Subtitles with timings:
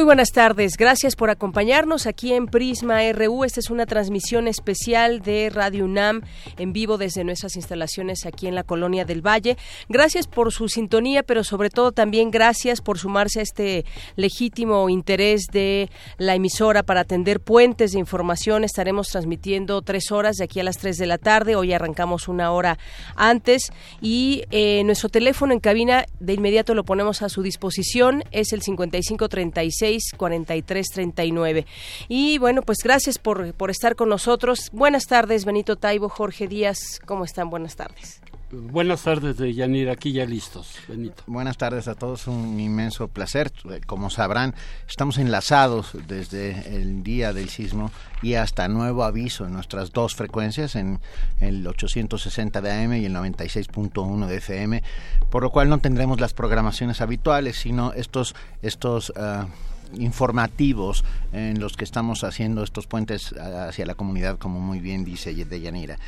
[0.00, 3.44] Muy buenas tardes, gracias por acompañarnos aquí en Prisma RU.
[3.44, 6.22] Esta es una transmisión especial de Radio UNAM
[6.56, 9.58] en vivo desde nuestras instalaciones aquí en la Colonia del Valle.
[9.90, 13.84] Gracias por su sintonía, pero sobre todo también gracias por sumarse a este
[14.16, 18.64] legítimo interés de la emisora para atender puentes de información.
[18.64, 21.56] Estaremos transmitiendo tres horas de aquí a las tres de la tarde.
[21.56, 22.78] Hoy arrancamos una hora
[23.16, 23.70] antes
[24.00, 28.24] y eh, nuestro teléfono en cabina de inmediato lo ponemos a su disposición.
[28.32, 31.66] Es el 5536 4339.
[32.08, 34.70] Y bueno, pues gracias por, por estar con nosotros.
[34.72, 37.00] Buenas tardes, Benito Taibo, Jorge Díaz.
[37.04, 37.50] ¿Cómo están?
[37.50, 38.20] Buenas tardes.
[38.52, 41.22] Buenas tardes, de Yanir, aquí ya listos, Benito.
[41.28, 43.52] Buenas tardes a todos, un inmenso placer.
[43.86, 44.56] Como sabrán,
[44.88, 50.74] estamos enlazados desde el día del sismo y hasta nuevo aviso en nuestras dos frecuencias,
[50.74, 50.98] en
[51.38, 54.82] el 860 de AM y el 96.1 de FM,
[55.30, 59.46] por lo cual no tendremos las programaciones habituales, sino estos, estos ah,
[59.98, 65.34] informativos en los que estamos haciendo estos puentes hacia la comunidad, como muy bien dice
[65.34, 65.98] Deyanira.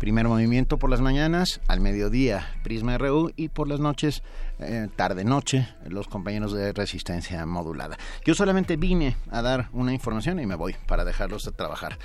[0.00, 4.22] Primer movimiento por las mañanas, al mediodía Prisma RU y por las noches,
[4.58, 7.98] eh, tarde-noche, los compañeros de resistencia modulada.
[8.24, 11.98] Yo solamente vine a dar una información y me voy para dejarlos de trabajar.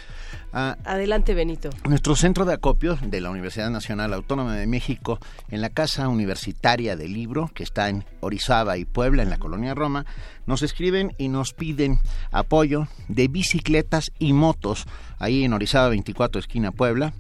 [0.52, 1.70] Ah, Adelante, Benito.
[1.88, 5.18] Nuestro centro de acopio de la Universidad Nacional Autónoma de México,
[5.48, 9.74] en la Casa Universitaria del Libro, que está en Orizaba y Puebla, en la colonia
[9.74, 10.06] Roma,
[10.48, 12.00] nos escriben y nos piden
[12.32, 14.86] apoyo de bicicletas y motos
[15.18, 17.14] ahí en Orizaba 24, esquina Puebla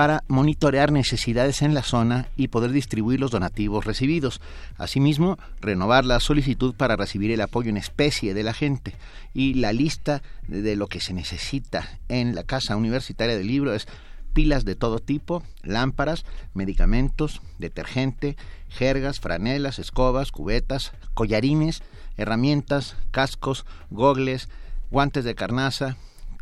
[0.00, 4.40] para monitorear necesidades en la zona y poder distribuir los donativos recibidos.
[4.78, 8.94] Asimismo, renovar la solicitud para recibir el apoyo en especie de la gente.
[9.34, 13.88] Y la lista de lo que se necesita en la Casa Universitaria del Libro es
[14.32, 16.24] pilas de todo tipo, lámparas,
[16.54, 18.38] medicamentos, detergente,
[18.70, 21.82] jergas, franelas, escobas, cubetas, collarines,
[22.16, 24.48] herramientas, cascos, gogles,
[24.90, 25.98] guantes de carnaza,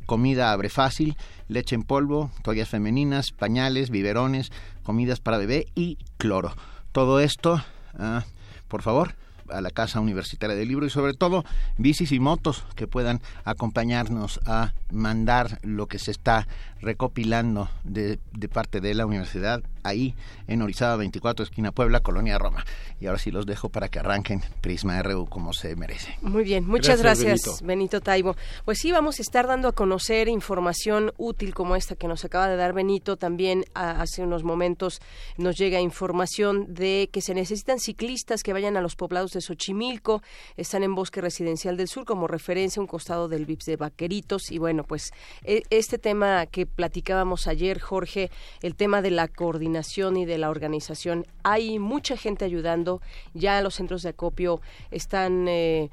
[0.08, 4.50] comida abre fácil, leche en polvo, toallas femeninas, pañales, biberones,
[4.82, 6.54] comidas para bebé y cloro.
[6.92, 8.24] Todo esto, ah,
[8.68, 9.16] por favor,
[9.50, 11.44] a la Casa Universitaria del Libro y sobre todo
[11.76, 16.48] bicis y motos que puedan acompañarnos a mandar lo que se está
[16.80, 20.14] recopilando de, de parte de la universidad ahí
[20.46, 22.64] en Orizaba 24, esquina Puebla, Colonia Roma.
[23.00, 26.16] Y ahora sí los dejo para que arranquen Prisma RU como se merece.
[26.22, 28.00] Muy bien, muchas gracias, Benito.
[28.00, 28.36] Taibo.
[28.64, 32.48] Pues sí, vamos a estar dando a conocer información útil como esta que nos acaba
[32.48, 33.16] de dar Benito.
[33.16, 35.00] También hace unos momentos
[35.36, 40.22] nos llega información de que se necesitan ciclistas que vayan a los poblados de Xochimilco.
[40.56, 44.50] Están en Bosque Residencial del Sur como referencia, un costado del VIPS de Vaqueritos.
[44.50, 45.12] Y bueno, pues
[45.44, 48.30] e, este tema que platicábamos ayer, Jorge,
[48.62, 49.77] el tema de la coordinación
[50.16, 51.26] y de la organización.
[51.42, 53.00] Hay mucha gente ayudando,
[53.34, 55.90] ya los centros de acopio están eh,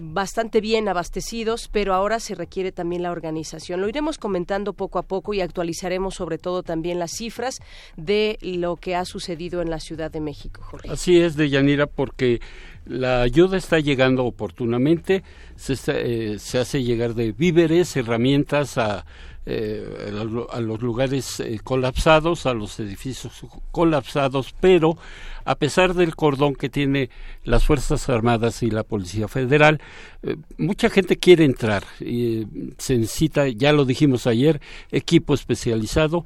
[0.00, 3.80] bastante bien abastecidos, pero ahora se requiere también la organización.
[3.80, 7.60] Lo iremos comentando poco a poco y actualizaremos sobre todo también las cifras
[7.96, 10.90] de lo que ha sucedido en la Ciudad de México, Jorge.
[10.90, 12.40] Así es, Deyanira, porque
[12.86, 15.22] la ayuda está llegando oportunamente,
[15.56, 19.04] se, eh, se hace llegar de víveres, herramientas a
[19.46, 20.12] eh,
[20.50, 23.32] a, los lugares eh, colapsados, a los edificios
[23.70, 24.98] colapsados, pero
[25.44, 27.08] a pesar del cordón que tiene
[27.44, 29.80] las Fuerzas Armadas y la Policía Federal,
[30.22, 31.84] eh, mucha gente quiere entrar.
[32.00, 32.46] y
[32.78, 34.60] se necesita, ya lo dijimos ayer,
[34.90, 36.24] equipo especializado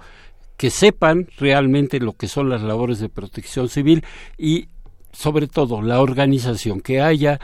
[0.56, 4.04] que sepan realmente lo que son las labores de protección civil
[4.38, 4.68] y
[5.12, 7.40] sobre todo la organización, que haya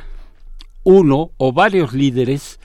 [0.82, 2.58] uno o varios líderes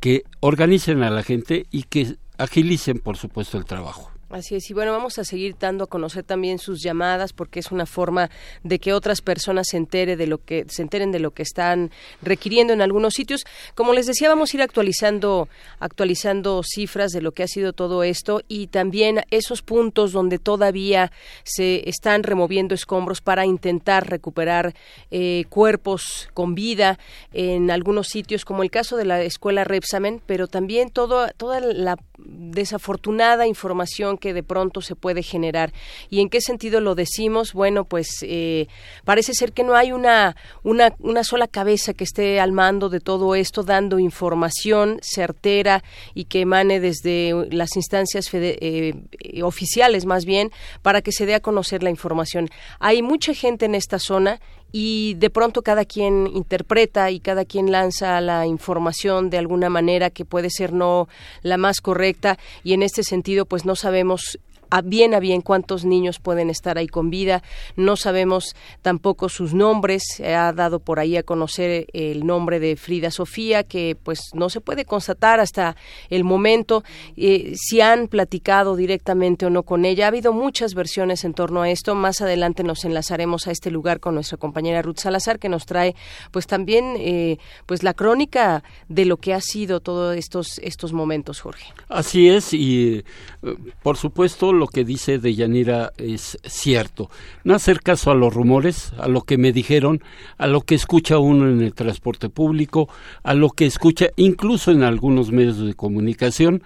[0.00, 4.15] que organicen a la gente y que agilicen, por supuesto, el trabajo.
[4.28, 7.70] Así es, y bueno, vamos a seguir dando a conocer también sus llamadas porque es
[7.70, 8.28] una forma
[8.64, 11.92] de que otras personas se entere de lo que se enteren de lo que están
[12.22, 13.44] requiriendo en algunos sitios.
[13.76, 18.02] Como les decía, vamos a ir actualizando actualizando cifras de lo que ha sido todo
[18.02, 21.12] esto y también esos puntos donde todavía
[21.44, 24.74] se están removiendo escombros para intentar recuperar
[25.12, 26.98] eh, cuerpos con vida
[27.32, 33.46] en algunos sitios, como el caso de la escuela Repsamen, pero también toda la desafortunada
[33.46, 35.72] información que de pronto se puede generar.
[36.10, 37.52] ¿Y en qué sentido lo decimos?
[37.52, 38.66] Bueno, pues eh,
[39.04, 43.00] parece ser que no hay una, una, una sola cabeza que esté al mando de
[43.00, 45.82] todo esto, dando información certera
[46.14, 48.94] y que emane desde las instancias eh,
[49.42, 50.50] oficiales más bien,
[50.82, 52.48] para que se dé a conocer la información.
[52.78, 54.40] Hay mucha gente en esta zona
[54.72, 60.10] y de pronto cada quien interpreta y cada quien lanza la información de alguna manera
[60.10, 61.08] que puede ser no
[61.42, 64.38] la más correcta y en este sentido pues no sabemos
[64.70, 67.42] a bien a bien cuántos niños pueden estar ahí con vida.
[67.76, 70.02] No sabemos tampoco sus nombres.
[70.16, 74.50] Se ha dado por ahí a conocer el nombre de Frida Sofía, que pues no
[74.50, 75.76] se puede constatar hasta
[76.10, 76.84] el momento
[77.16, 80.06] eh, si han platicado directamente o no con ella.
[80.06, 81.94] Ha habido muchas versiones en torno a esto.
[81.94, 85.94] Más adelante nos enlazaremos a este lugar con nuestra compañera Ruth Salazar, que nos trae
[86.30, 91.40] pues también eh, pues la crónica de lo que ha sido todos estos estos momentos,
[91.40, 91.72] Jorge.
[91.88, 93.04] Así es y
[93.42, 97.10] eh, por supuesto lo que dice Deyanira es cierto.
[97.44, 100.02] No hacer caso a los rumores, a lo que me dijeron,
[100.38, 102.88] a lo que escucha uno en el transporte público,
[103.22, 106.62] a lo que escucha incluso en algunos medios de comunicación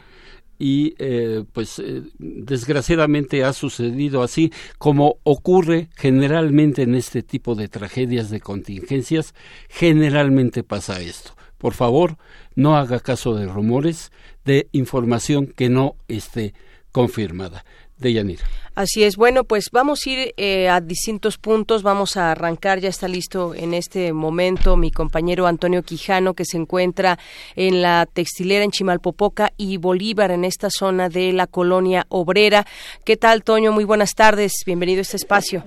[0.60, 7.68] y eh, pues eh, desgraciadamente ha sucedido así como ocurre generalmente en este tipo de
[7.68, 9.34] tragedias de contingencias
[9.70, 12.18] generalmente pasa esto por favor
[12.54, 14.12] no haga caso de rumores
[14.44, 16.52] de información que no esté
[16.92, 17.64] confirmada
[18.00, 18.36] de
[18.74, 19.16] Así es.
[19.16, 21.82] Bueno, pues vamos a ir eh, a distintos puntos.
[21.82, 22.78] Vamos a arrancar.
[22.78, 27.18] Ya está listo en este momento mi compañero Antonio Quijano, que se encuentra
[27.56, 32.64] en la textilera en Chimalpopoca y Bolívar, en esta zona de la colonia obrera.
[33.04, 33.70] ¿Qué tal, Toño?
[33.70, 34.52] Muy buenas tardes.
[34.64, 35.64] Bienvenido a este espacio.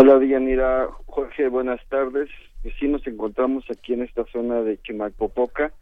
[0.00, 0.88] Hola, Deyanira.
[1.04, 2.30] Jorge, buenas tardes.
[2.80, 5.72] Sí, nos encontramos aquí en esta zona de Chimalpopoca.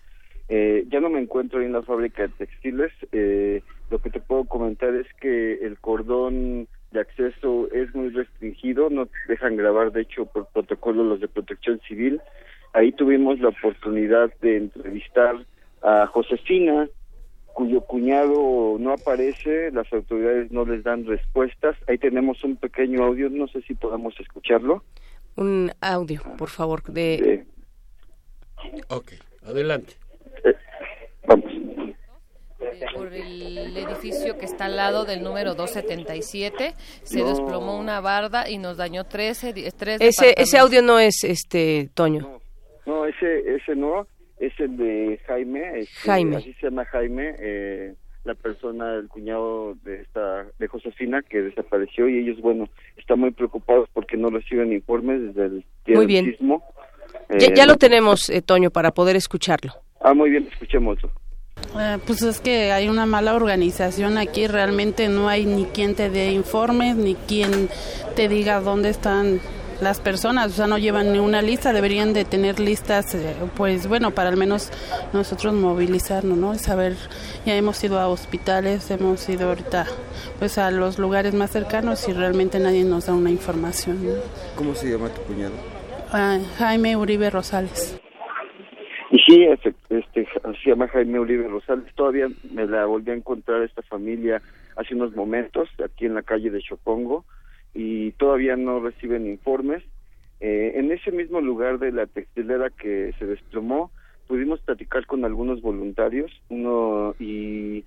[0.49, 2.93] Eh, ya no me encuentro en la fábrica de textiles.
[3.13, 8.91] Eh, lo que te puedo comentar es que el cordón de acceso es muy restringido,
[8.91, 12.21] no dejan grabar, de hecho, por protocolo los de protección civil.
[12.73, 15.37] Ahí tuvimos la oportunidad de entrevistar
[15.83, 16.89] a Josefina,
[17.53, 21.77] cuyo cuñado no aparece, las autoridades no les dan respuestas.
[21.89, 24.83] Ahí tenemos un pequeño audio, no sé si podamos escucharlo.
[25.37, 27.45] Un audio, por favor, de...
[28.89, 29.13] Ok,
[29.45, 29.95] adelante.
[31.25, 31.65] Eh, vamos
[32.95, 36.75] por el edificio que está al lado del número 277.
[37.03, 41.91] Se desplomó una barda y nos dañó 13, tres ese, ese audio no es este
[41.95, 42.41] Toño.
[42.87, 44.07] No, ese, ese no,
[44.39, 45.81] es el de Jaime.
[45.81, 46.37] Este, Jaime.
[46.37, 47.35] Así se llama Jaime.
[47.39, 47.95] Eh,
[48.25, 53.31] la persona, el cuñado de esta de Josefina que desapareció y ellos, bueno, están muy
[53.33, 56.35] preocupados porque no reciben informes desde el día muy bien.
[57.55, 59.84] ya, lo eh, tenemos, eh, Toño, para poder escucharlo.
[60.05, 61.11] Ah, muy bien, escuchémoslo.
[61.81, 66.11] Eh, pues es que hay una mala organización aquí, realmente no hay ni quien te
[66.11, 67.71] dé informes, ni quien
[68.15, 69.41] te diga dónde están
[69.81, 73.87] las personas, o sea, no llevan ni una lista, deberían de tener listas, eh, pues
[73.87, 74.71] bueno, para al menos
[75.15, 76.55] nosotros movilizarnos, ¿no?
[76.55, 76.97] Y saber,
[77.47, 79.87] ya hemos ido a hospitales, hemos ido ahorita
[80.39, 83.99] pues a los lugares más cercanos y realmente nadie nos da una información.
[84.55, 85.55] ¿Cómo se llama tu cuñado?
[86.13, 88.04] Ah, Jaime Uribe Rosales.
[89.11, 89.75] Y sí, este,
[90.15, 91.93] se llama Jaime Uribe Rosales.
[91.95, 94.41] Todavía me la volví a encontrar esta familia
[94.77, 97.25] hace unos momentos, aquí en la calle de Chopongo,
[97.75, 99.83] y todavía no reciben informes.
[100.41, 103.91] Eh, en ese mismo lugar de la textilera que se desplomó,
[104.27, 107.85] pudimos platicar con algunos voluntarios, uno y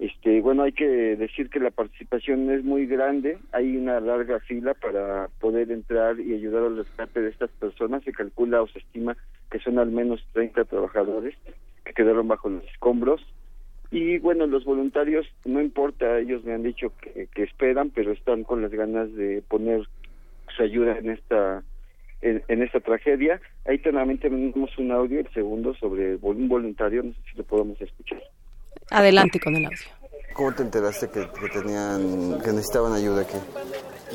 [0.00, 4.72] este, bueno, hay que decir que la participación es muy grande, hay una larga fila
[4.72, 9.14] para poder entrar y ayudar al rescate de estas personas, se calcula o se estima
[9.50, 11.36] que son al menos 30 trabajadores
[11.84, 13.20] que quedaron bajo los escombros.
[13.90, 18.62] Y bueno, los voluntarios, no importa, ellos me han dicho que, esperan, pero están con
[18.62, 19.86] las ganas de poner
[20.56, 21.62] su ayuda en esta
[22.22, 23.38] en, esta tragedia.
[23.66, 27.78] Ahí también tenemos un audio, el segundo, sobre un voluntario, no sé si lo podemos
[27.82, 28.22] escuchar.
[28.90, 29.78] Adelante con el audio.
[30.34, 33.36] ¿Cómo te enteraste que, tenían, que necesitaban ayuda aquí?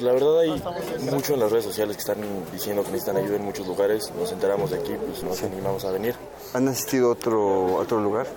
[0.01, 0.61] La verdad hay
[1.09, 2.17] mucho en las redes sociales que están
[2.51, 4.11] diciendo que necesitan ayuda en muchos lugares.
[4.17, 6.15] Nos enteramos de aquí, pues nos animamos a venir.
[6.53, 8.27] ¿Han asistido a otro, otro lugar?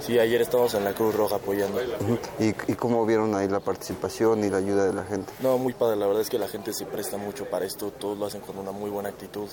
[0.00, 1.80] Sí, ayer estábamos en la Cruz Roja apoyando.
[2.40, 5.32] ¿Y, ¿Y, cómo vieron ahí la participación y la ayuda de la gente?
[5.40, 8.18] No, muy padre, la verdad es que la gente se presta mucho para esto, todos
[8.18, 9.48] lo hacen con una muy buena actitud.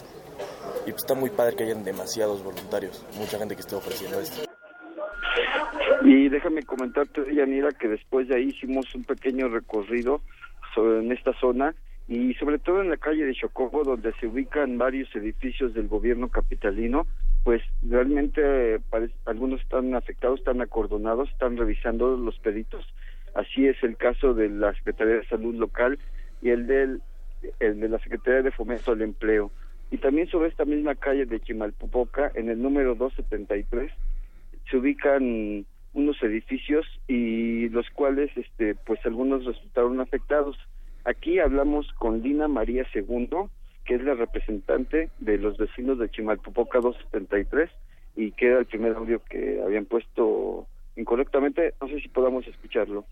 [0.86, 4.52] Y pues está muy padre que hayan demasiados voluntarios, mucha gente que esté ofreciendo esto.
[6.04, 10.22] Y déjame comentarte, Yanira, que después de ahí hicimos un pequeño recorrido
[10.74, 11.76] sobre, en esta zona
[12.08, 16.30] y sobre todo en la calle de Chocobo, donde se ubican varios edificios del gobierno
[16.30, 17.08] capitalino,
[17.44, 18.80] pues realmente
[19.26, 22.86] algunos están afectados, están acordonados, están revisando los peditos.
[23.34, 25.98] Así es el caso de la Secretaría de Salud local
[26.42, 27.02] y el del
[27.60, 29.52] el de la Secretaría de Fomento al Empleo.
[29.90, 33.92] Y también sobre esta misma calle de Chimalpopoca, en el número 273,
[34.72, 40.58] se ubican unos edificios y los cuales este pues algunos resultaron afectados.
[41.04, 43.50] Aquí hablamos con Lina María Segundo,
[43.86, 47.70] que es la representante de los vecinos de Chimalpopoca 273
[48.16, 51.74] y que era el primer audio que habían puesto incorrectamente.
[51.82, 53.06] No sé si podamos escucharlo.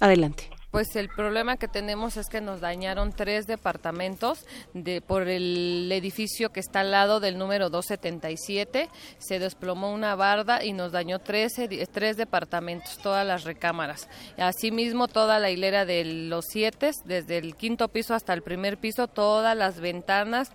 [0.00, 0.44] Adelante.
[0.70, 4.44] Pues el problema que tenemos es que nos dañaron tres departamentos
[4.74, 8.90] de, por el edificio que está al lado del número 277.
[9.18, 11.54] Se desplomó una barda y nos dañó tres,
[11.90, 14.08] tres departamentos, todas las recámaras.
[14.36, 19.08] Asimismo, toda la hilera de los siete, desde el quinto piso hasta el primer piso,
[19.08, 20.52] todas las ventanas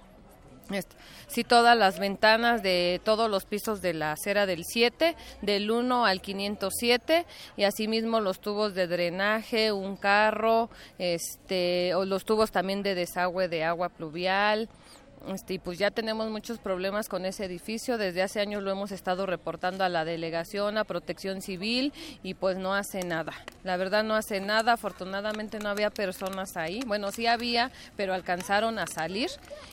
[1.27, 6.05] Sí, todas las ventanas de todos los pisos de la acera del 7, del 1
[6.05, 7.25] al 507
[7.57, 13.47] y asimismo los tubos de drenaje, un carro, este, o los tubos también de desagüe
[13.47, 14.69] de agua pluvial,
[15.27, 17.97] este, pues ya tenemos muchos problemas con ese edificio.
[17.97, 22.57] Desde hace años lo hemos estado reportando a la delegación, a Protección Civil y pues
[22.57, 23.33] no hace nada.
[23.63, 24.73] La verdad no hace nada.
[24.73, 26.81] Afortunadamente no había personas ahí.
[26.85, 29.29] Bueno, sí había, pero alcanzaron a salir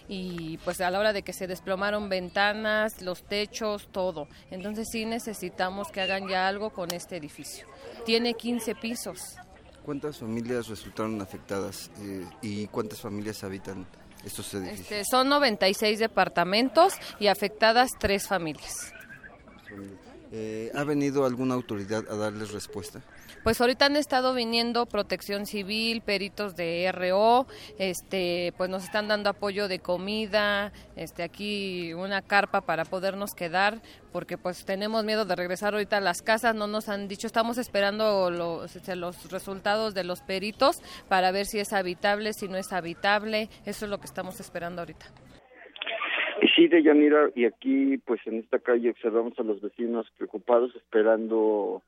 [0.09, 4.29] y pues a la hora de que se desplomaron ventanas, los techos, todo.
[4.51, 7.67] Entonces sí necesitamos que hagan ya algo con este edificio.
[8.05, 9.37] Tiene 15 pisos.
[9.83, 13.87] ¿Cuántas familias resultaron afectadas eh, y cuántas familias habitan
[14.25, 14.81] estos edificios?
[14.81, 18.93] Este, son 96 departamentos y afectadas tres familias.
[20.33, 23.01] Eh, ¿Ha venido alguna autoridad a darles respuesta?
[23.43, 27.47] Pues ahorita han estado viniendo Protección Civil, peritos de RO,
[27.79, 33.81] este, pues nos están dando apoyo de comida, este, aquí una carpa para podernos quedar,
[34.13, 37.57] porque pues tenemos miedo de regresar ahorita a las casas, no nos han dicho, estamos
[37.57, 38.95] esperando los, este,
[39.31, 43.91] resultados de los peritos para ver si es habitable, si no es habitable, eso es
[43.91, 45.07] lo que estamos esperando ahorita.
[46.55, 51.83] Sí, de Yanira, y aquí pues en esta calle observamos a los vecinos preocupados esperando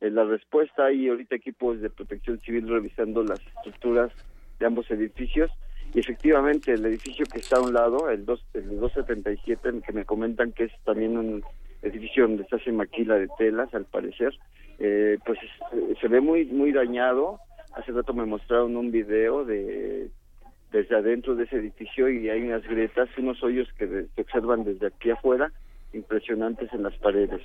[0.00, 0.86] la respuesta.
[0.86, 4.12] Hay ahorita equipos de protección civil revisando las estructuras
[4.58, 5.50] de ambos edificios
[5.94, 10.04] y efectivamente el edificio que está a un lado, el, dos, el 277, que me
[10.04, 11.42] comentan que es también un
[11.82, 14.34] edificio donde se hace maquila de telas, al parecer,
[14.78, 15.38] eh, pues
[16.00, 17.38] se ve muy muy dañado.
[17.74, 20.10] Hace rato me mostraron un video de
[20.72, 24.88] desde adentro de ese edificio y hay unas grietas, unos hoyos que se observan desde
[24.88, 25.50] aquí afuera
[25.92, 27.40] impresionantes en las paredes.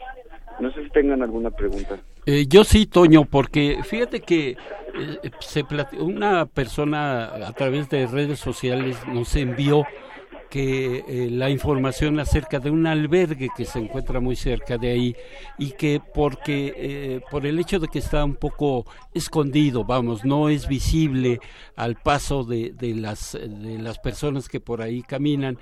[0.60, 2.00] No sé si tengan alguna pregunta.
[2.26, 5.66] Eh, yo sí, Toño, porque fíjate que eh, se
[6.00, 9.86] una persona a través de redes sociales nos envió
[10.50, 15.16] que eh, la información acerca de un albergue que se encuentra muy cerca de ahí
[15.58, 18.86] y que porque por el hecho de que está un poco
[19.16, 21.40] escondido, vamos, no es visible
[21.76, 25.58] al paso de, de las de las personas que por ahí caminan,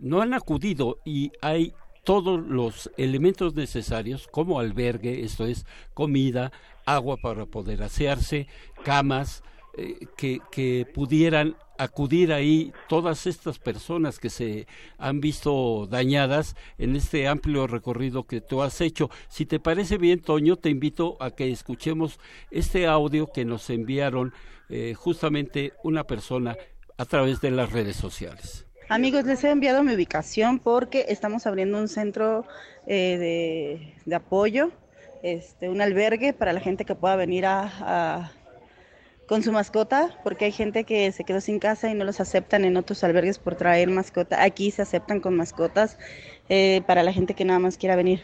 [0.00, 1.72] no han acudido y hay
[2.04, 6.52] todos los elementos necesarios como albergue, esto es comida,
[6.84, 8.48] agua para poder asearse,
[8.84, 9.42] camas,
[9.74, 14.66] eh, que, pudieran acudir ahí todas estas personas que se
[14.98, 19.10] han visto dañadas en este amplio recorrido que tú has hecho.
[19.28, 24.34] Si te parece bien, Toño, te invito a que escuchemos este audio que nos enviaron
[24.68, 26.56] eh, justamente una persona
[26.98, 28.66] a través de las redes sociales.
[28.92, 32.44] Amigos, les he enviado mi ubicación porque estamos abriendo un centro
[32.86, 34.70] eh, de, apoyo,
[35.22, 38.32] este, un albergue para la gente que pueda venir a,
[39.26, 42.66] con su mascota, porque hay gente que se quedó sin casa y no los aceptan
[42.66, 44.42] en otros albergues por traer mascota.
[44.42, 45.96] Aquí se aceptan con mascotas
[46.50, 48.20] eh, para la gente que nada más quiera venir.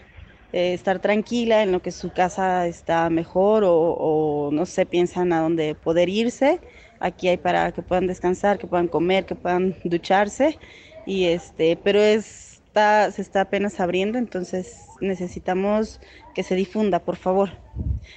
[0.53, 5.33] Eh, estar tranquila en lo que su casa está mejor o, o no sé, piensan
[5.33, 6.61] a dónde poder irse
[7.00, 10.59] Aquí hay para que puedan descansar, que puedan comer, que puedan ducharse.
[11.07, 16.00] Y este, pero está, se está apenas abriendo, entonces necesitamos
[16.35, 17.50] que se difunda, por favor.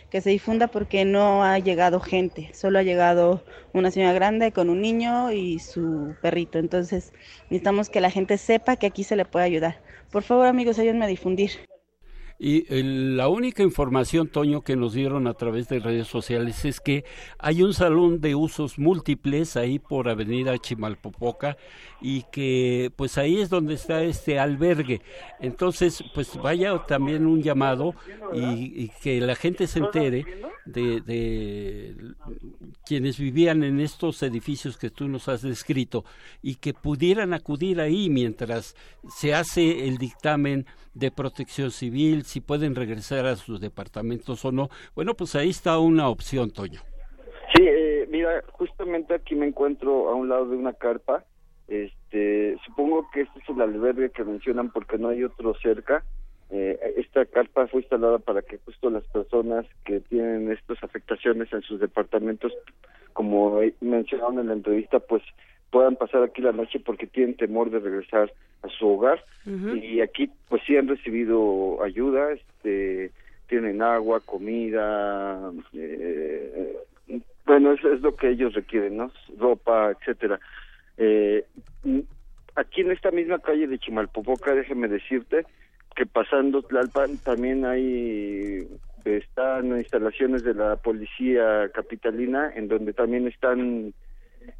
[0.09, 4.69] Que se difunda porque no ha llegado gente, solo ha llegado una señora grande con
[4.69, 6.59] un niño y su perrito.
[6.59, 7.13] Entonces
[7.50, 9.81] necesitamos que la gente sepa que aquí se le puede ayudar.
[10.11, 11.70] Por favor, amigos, ayúdenme a difundir.
[12.43, 17.05] Y la única información, Toño, que nos dieron a través de redes sociales es que
[17.38, 21.55] hay un salón de usos múltiples ahí por Avenida Chimalpopoca
[22.01, 25.01] y que pues ahí es donde está este albergue.
[25.39, 27.93] Entonces, pues vaya también un llamado
[28.33, 30.25] y, que la gente se entere
[30.65, 31.95] de, de
[32.88, 36.05] quienes vivían en estos edificios que tú nos has descrito
[36.41, 38.75] y que pudieran acudir ahí mientras
[39.15, 44.69] se hace el dictamen de protección civil, si pueden regresar a sus departamentos o no.
[44.95, 46.81] Bueno, pues ahí está una opción, Toño.
[47.55, 51.25] Sí, eh, mira, justamente aquí me encuentro a un lado de una carpa.
[51.67, 56.03] Este, supongo que este es el albergue que mencionan porque no hay otro cerca.
[56.50, 61.62] Eh, esta carpa fue instalada para que justo las personas que tienen estas afectaciones en
[61.62, 62.51] sus departamentos,
[63.13, 65.24] como mencionaron en la entrevista, pues
[65.71, 69.23] puedan pasar aquí la noche porque tienen temor de regresar a su hogar.
[69.45, 73.11] Y aquí pues sí han recibido ayuda este
[73.47, 76.73] tienen agua comida eh,
[77.45, 80.39] bueno eso es lo que ellos requieren no ropa etcétera.
[80.97, 81.43] Eh,
[82.55, 85.45] aquí en esta misma calle de Chimalpopoca déjeme decirte
[85.95, 88.67] que pasando Tlalpan también hay
[89.03, 93.93] están instalaciones de la policía capitalina en donde también están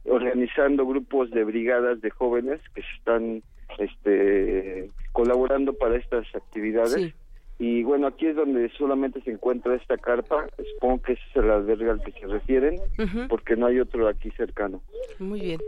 [0.06, 3.44] organizando grupos de brigadas de jóvenes que se están
[3.80, 7.14] este colaborando para estas actividades
[7.62, 10.48] y bueno aquí es donde solamente se encuentra esta carpa.
[10.74, 12.80] Supongo que ese es el albergue al que se refieren
[13.30, 14.82] porque no hay otro aquí cercano.
[15.20, 15.60] Muy bien.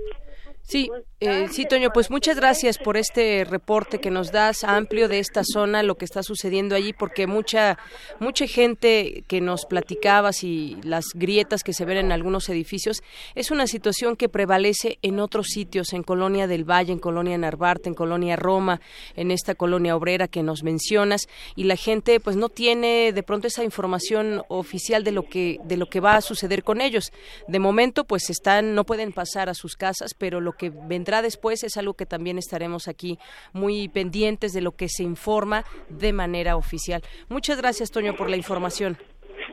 [0.66, 5.20] Sí, eh, sí, Toño, pues muchas gracias por este reporte que nos das amplio de
[5.20, 7.78] esta zona, lo que está sucediendo allí, porque mucha,
[8.20, 13.04] mucha gente que nos platicabas y las grietas que se ven en algunos edificios,
[13.36, 17.90] es una situación que prevalece en otros sitios, en Colonia del Valle, en Colonia Narvarte,
[17.90, 18.80] en Colonia Roma,
[19.18, 23.48] en esta colonia obrera que nos mencionas, y la gente pues no tiene de pronto
[23.48, 27.12] esa información oficial de lo que, de lo que va a suceder con ellos.
[27.48, 31.64] De momento, pues están, no pueden pasar a sus casas, pero lo que vendrá después
[31.64, 33.20] es algo que también estaremos aquí
[33.52, 37.02] muy pendientes de lo que se informa de manera oficial.
[37.30, 38.98] Muchas gracias, Toño, por la información.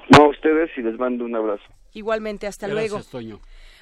[0.09, 1.65] No, a ustedes y les mando un abrazo.
[1.93, 3.05] Igualmente, hasta gracias, luego.
[3.11, 3.41] Toño.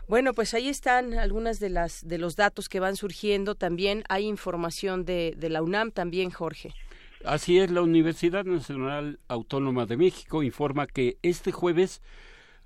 [0.09, 3.55] Bueno, pues ahí están algunas de las de los datos que van surgiendo.
[3.55, 6.73] También hay información de, de la UNAM, también Jorge.
[7.25, 12.01] Así es, la Universidad Nacional Autónoma de México informa que este jueves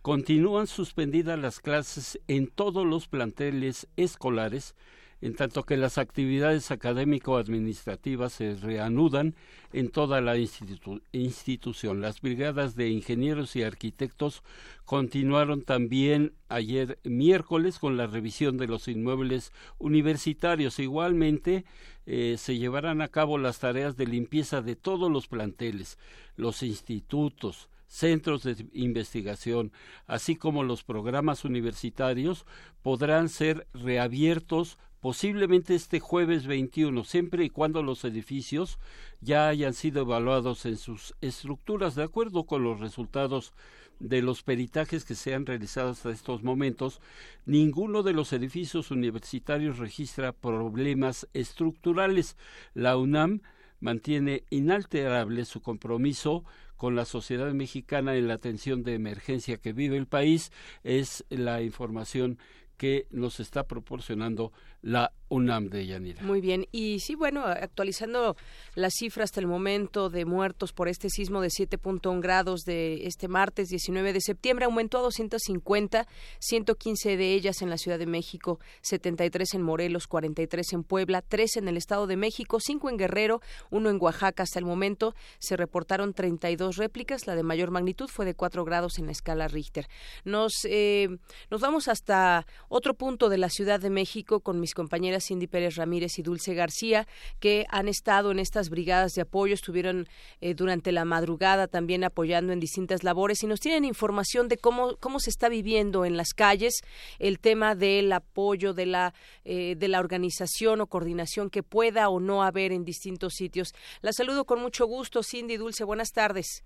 [0.02, 4.74] Continúan suspendidas las clases en todos los planteles escolares,
[5.22, 9.36] en tanto que las actividades académico-administrativas se reanudan
[9.72, 12.00] en toda la institución.
[12.00, 14.42] Las brigadas de ingenieros y arquitectos
[14.84, 20.80] continuaron también ayer miércoles con la revisión de los inmuebles universitarios.
[20.80, 21.64] Igualmente,
[22.04, 25.98] eh, se llevarán a cabo las tareas de limpieza de todos los planteles,
[26.34, 29.70] los institutos, centros de investigación,
[30.06, 32.44] así como los programas universitarios,
[32.82, 38.78] podrán ser reabiertos posiblemente este jueves 21, siempre y cuando los edificios
[39.20, 43.52] ya hayan sido evaluados en sus estructuras de acuerdo con los resultados
[43.98, 47.00] de los peritajes que se han realizado hasta estos momentos,
[47.46, 52.36] ninguno de los edificios universitarios registra problemas estructurales.
[52.72, 53.40] La UNAM
[53.80, 56.44] mantiene inalterable su compromiso
[56.76, 60.52] con la sociedad mexicana en la atención de emergencia que vive el país
[60.84, 62.38] es la información
[62.76, 66.22] que nos está proporcionando la UNAM de Yanira.
[66.22, 68.36] Muy bien, y sí, bueno, actualizando
[68.74, 73.28] las cifras hasta el momento de muertos por este sismo de 7.1 grados de este
[73.28, 76.06] martes 19 de septiembre, aumentó a 250,
[76.38, 81.56] 115 de ellas en la Ciudad de México, 73 en Morelos, 43 en Puebla, 3
[81.56, 83.40] en el Estado de México, 5 en Guerrero,
[83.70, 84.42] 1 en Oaxaca.
[84.42, 88.98] Hasta el momento se reportaron 32 réplicas, la de mayor magnitud fue de 4 grados
[88.98, 89.88] en la escala Richter.
[90.24, 91.08] Nos, eh,
[91.50, 95.76] nos vamos hasta otro punto de la Ciudad de México con mis compañeras Cindy Pérez
[95.76, 97.06] Ramírez y Dulce García,
[97.40, 100.06] que han estado en estas brigadas de apoyo, estuvieron
[100.40, 104.96] eh, durante la madrugada también apoyando en distintas labores y nos tienen información de cómo,
[104.96, 106.80] cómo se está viviendo en las calles
[107.18, 112.20] el tema del apoyo de la, eh, de la organización o coordinación que pueda o
[112.20, 113.72] no haber en distintos sitios.
[114.00, 116.64] La saludo con mucho gusto, Cindy Dulce, buenas tardes.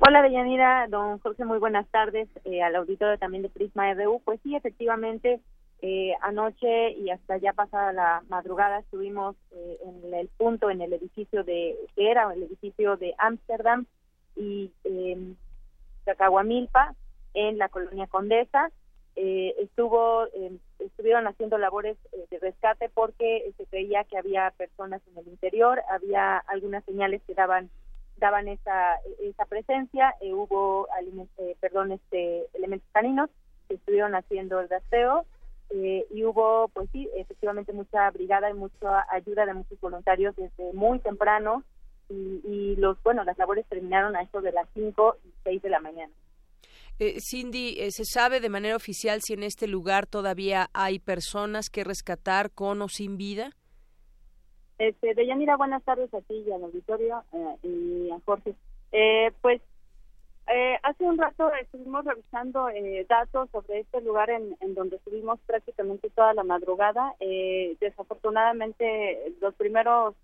[0.00, 2.28] Hola, Deyanira, don Jorge, muy buenas tardes.
[2.44, 4.20] Eh, al auditorio también de Prisma RU.
[4.24, 5.40] Pues sí, efectivamente,
[5.80, 10.92] eh, anoche y hasta ya pasada la madrugada estuvimos eh, en el punto, en el
[10.92, 13.86] edificio de, que era el edificio de Ámsterdam
[14.34, 15.34] y eh,
[16.04, 16.94] Cacahuamilpa,
[17.34, 18.70] en la colonia Condesa.
[19.14, 25.02] Eh, estuvo, em, estuvieron haciendo labores eh, de rescate porque se creía que había personas
[25.10, 27.70] en el interior, había algunas señales que daban
[28.16, 30.88] daban esa, esa presencia, hubo
[31.60, 33.30] perdón, este, elementos caninos
[33.68, 34.68] que estuvieron haciendo el
[35.68, 40.72] rastreo y hubo, pues sí, efectivamente mucha brigada y mucha ayuda de muchos voluntarios desde
[40.72, 41.62] muy temprano
[42.10, 45.80] y, los, bueno, las labores terminaron a eso de las 5 y 6 de la
[45.80, 46.12] mañana.
[46.98, 51.68] Eh, Cindy, eh, ¿se sabe de manera oficial si en este lugar todavía hay personas
[51.70, 53.52] que rescatar con o sin vida?
[54.78, 58.54] Este, Deyanira, buenas tardes a ti y al auditorio eh, y a Jorge.
[58.92, 59.60] Eh, pues
[60.50, 66.10] eh, hace un rato estuvimos revisando eh, datos sobre este lugar en, donde estuvimos prácticamente
[66.10, 67.14] toda la madrugada.
[67.20, 70.14] Eh, desafortunadamente, los primeros,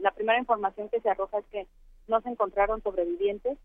[0.00, 1.66] la primera información que se arroja es que
[2.08, 3.58] no se encontraron sobrevivientes.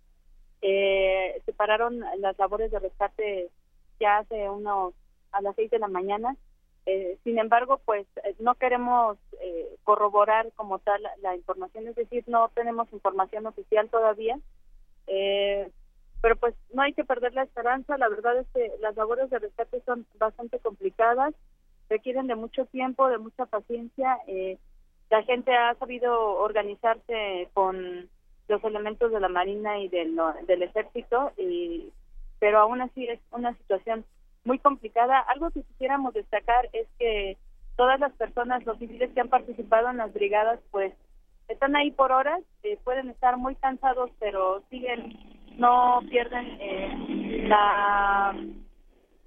[0.61, 3.49] se pararon las labores de rescate
[3.99, 4.93] ya hace unos
[5.31, 6.35] a las seis de la mañana.
[7.23, 8.07] sin embargo, pues
[8.39, 9.17] no queremos
[9.83, 14.39] corroborar como tal la, la, información, es decir, no tenemos información oficial todavía.
[15.07, 15.71] Eh,
[16.27, 17.97] pero pues no hay que perder la esperanza.
[17.97, 21.33] La verdad es que las labores de rescate son bastante complicadas,
[21.89, 24.17] requieren de mucho tiempo, de mucha paciencia.
[24.27, 24.57] Eh,
[25.09, 28.09] la gente ha sabido organizarse con
[28.49, 30.19] los elementos de la Marina y del,
[30.63, 31.93] Ejército, y,
[32.39, 34.03] pero aún así es una situación
[34.43, 35.19] muy complicada.
[35.19, 37.37] Algo que quisiéramos destacar es que
[37.77, 40.91] todas las personas, los civiles que han participado en las brigadas, pues
[41.47, 48.35] están ahí por horas, eh, pueden estar muy cansados, pero siguen no pierden eh, la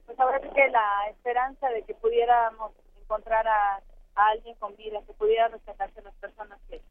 [0.07, 3.81] pues ahora que la esperanza de que pudiéramos encontrar a,
[4.15, 6.83] alguien con vida, que pudiera rescatarse las personas que,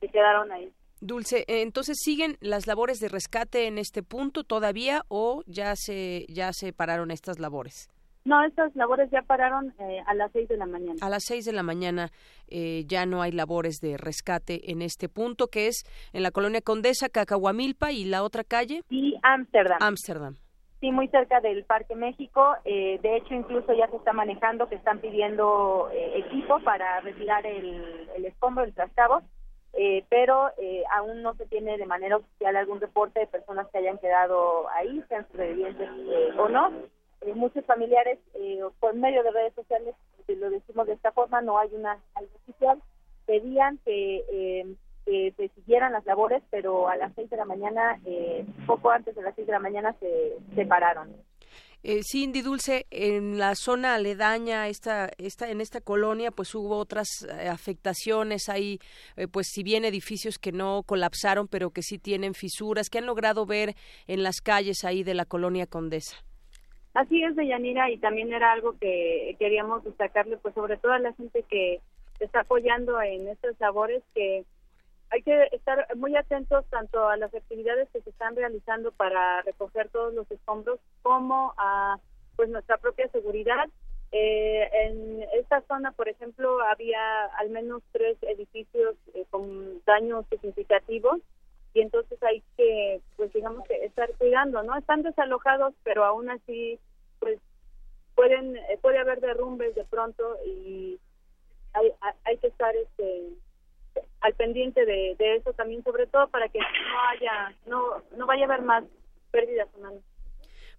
[0.00, 0.72] que quedaron ahí.
[1.00, 6.52] Dulce, entonces siguen las labores de rescate en este punto todavía o ya se ya
[6.52, 7.88] se pararon estas labores.
[8.28, 10.98] No, estas labores ya pararon eh, a las seis de la mañana.
[11.00, 12.10] A las seis de la mañana
[12.46, 16.60] eh, ya no hay labores de rescate en este punto, que es en la colonia
[16.60, 18.82] Condesa, Cacahuamilpa y la otra calle.
[18.90, 19.78] Y Ámsterdam.
[19.80, 20.34] Ámsterdam.
[20.78, 22.54] Sí, muy cerca del Parque México.
[22.66, 28.10] Eh, de hecho, incluso ya se está manejando que están pidiendo equipo para retirar el,
[28.14, 29.22] el escombro, el trascabo.
[30.10, 30.50] pero
[30.94, 35.02] aún no se tiene de manera oficial algún reporte de personas que hayan quedado ahí,
[35.08, 35.88] sean sobrevivientes
[36.36, 39.94] o no eh, muchos familiares eh, por medio de redes sociales,
[40.28, 42.80] lo decimos de esta forma, no hay una algo oficial,
[43.26, 48.00] pedían que, eh, que se siguieran las labores, pero a las seis de la mañana,
[48.04, 51.14] eh, poco antes de las seis de la mañana, se separaron.
[51.82, 57.08] Eh, Cindy Dulce, en la zona aledaña, esta, esta, en esta colonia, pues hubo otras
[57.48, 58.48] afectaciones.
[58.48, 58.80] Hay,
[59.30, 63.46] pues si bien edificios que no colapsaron, pero que sí tienen fisuras, que han logrado
[63.46, 63.76] ver
[64.08, 66.16] en las calles ahí de la colonia Condesa.
[66.94, 71.12] Así es, Deyanira, y también era algo que queríamos destacarle, pues sobre todo a la
[71.12, 71.80] gente que
[72.18, 74.44] está apoyando en estas labores, que
[75.10, 79.88] hay que estar muy atentos tanto a las actividades que se están realizando para recoger
[79.88, 81.98] todos los escombros, como a
[82.36, 83.68] pues nuestra propia seguridad.
[84.10, 91.20] Eh, en esta zona, por ejemplo, había al menos tres edificios eh, con daños significativos
[91.74, 94.76] y entonces hay que, pues digamos que estar cuidando, ¿no?
[94.76, 96.78] Están desalojados, pero aún así
[97.18, 97.38] pues
[98.14, 100.98] pueden eh, puede haber derrumbes de pronto y
[101.74, 101.92] hay,
[102.24, 103.28] hay que estar este
[104.20, 108.44] al pendiente de, de eso también sobre todo para que no haya no no vaya
[108.44, 108.84] a haber más
[109.30, 110.02] pérdidas humanas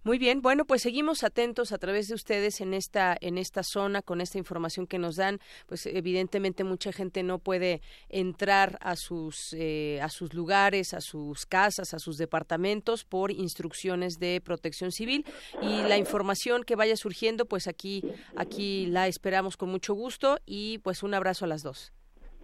[0.02, 4.00] muy bien, bueno, pues seguimos atentos a través de ustedes en esta en esta zona
[4.00, 5.40] con esta información que nos dan.
[5.66, 11.44] Pues evidentemente mucha gente no puede entrar a sus eh, a sus lugares, a sus
[11.44, 15.26] casas, a sus departamentos por instrucciones de Protección Civil
[15.60, 18.02] y la información que vaya surgiendo, pues aquí
[18.36, 21.92] aquí la esperamos con mucho gusto y pues un abrazo a las dos.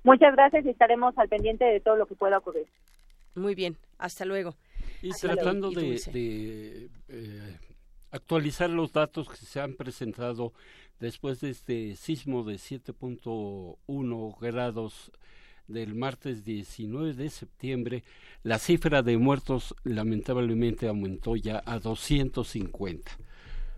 [0.05, 2.67] Muchas gracias y estaremos al pendiente de todo lo que pueda ocurrir.
[3.35, 4.57] Muy bien, hasta luego.
[5.03, 7.57] Y tratando de, eh,
[8.11, 10.53] actualizar los datos que se han presentado
[11.01, 15.13] después de este sismo de 7.1 grados
[15.69, 18.05] del martes 19 de septiembre,
[18.43, 23.11] la cifra de muertos lamentablemente aumentó ya a 250.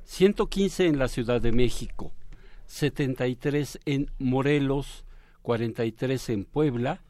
[0.04, 2.12] 115 en la Ciudad de México,
[2.66, 5.04] 73 en Morelos,
[5.42, 7.02] 43 en Puebla,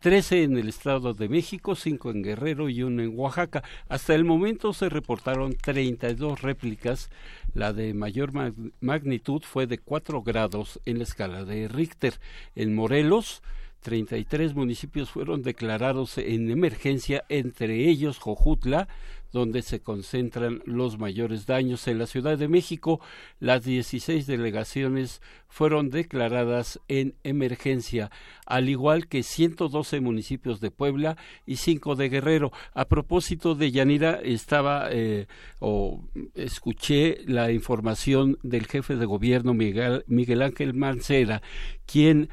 [0.00, 3.62] 13 en el Estado de México, 5 en Guerrero y 1 en Oaxaca.
[3.88, 7.10] Hasta el momento se reportaron 32 réplicas.
[7.52, 8.32] La de mayor
[8.80, 12.14] magnitud fue de 4 grados en la escala de Richter.
[12.54, 13.42] En Morelos,
[13.82, 18.88] 33 municipios fueron declarados en emergencia, entre ellos Jojutla,
[19.32, 21.86] donde se concentran los mayores daños.
[21.88, 23.00] En la Ciudad de México,
[23.38, 28.10] las 16 delegaciones fueron declaradas en emergencia,
[28.46, 31.16] al igual que 112 municipios de Puebla
[31.46, 32.52] y 5 de Guerrero.
[32.72, 35.26] A propósito de Yanira, estaba eh,
[35.58, 36.02] o
[36.34, 41.42] escuché la información del jefe de gobierno Miguel, Miguel Ángel Mancera,
[41.86, 42.28] quien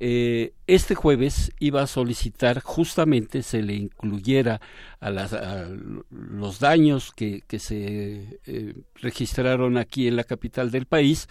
[0.00, 4.60] eh, este jueves iba a solicitar justamente se le incluyera
[5.00, 5.10] a,
[6.10, 11.28] los daños que, se eh, registraron aquí en la capital del país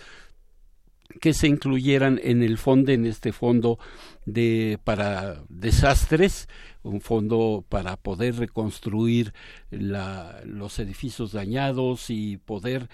[1.21, 3.79] que se incluyeran en el fondo en este fondo
[4.25, 6.47] de para desastres
[6.85, 9.33] un fondo para poder reconstruir
[9.71, 12.89] los edificios dañados y poder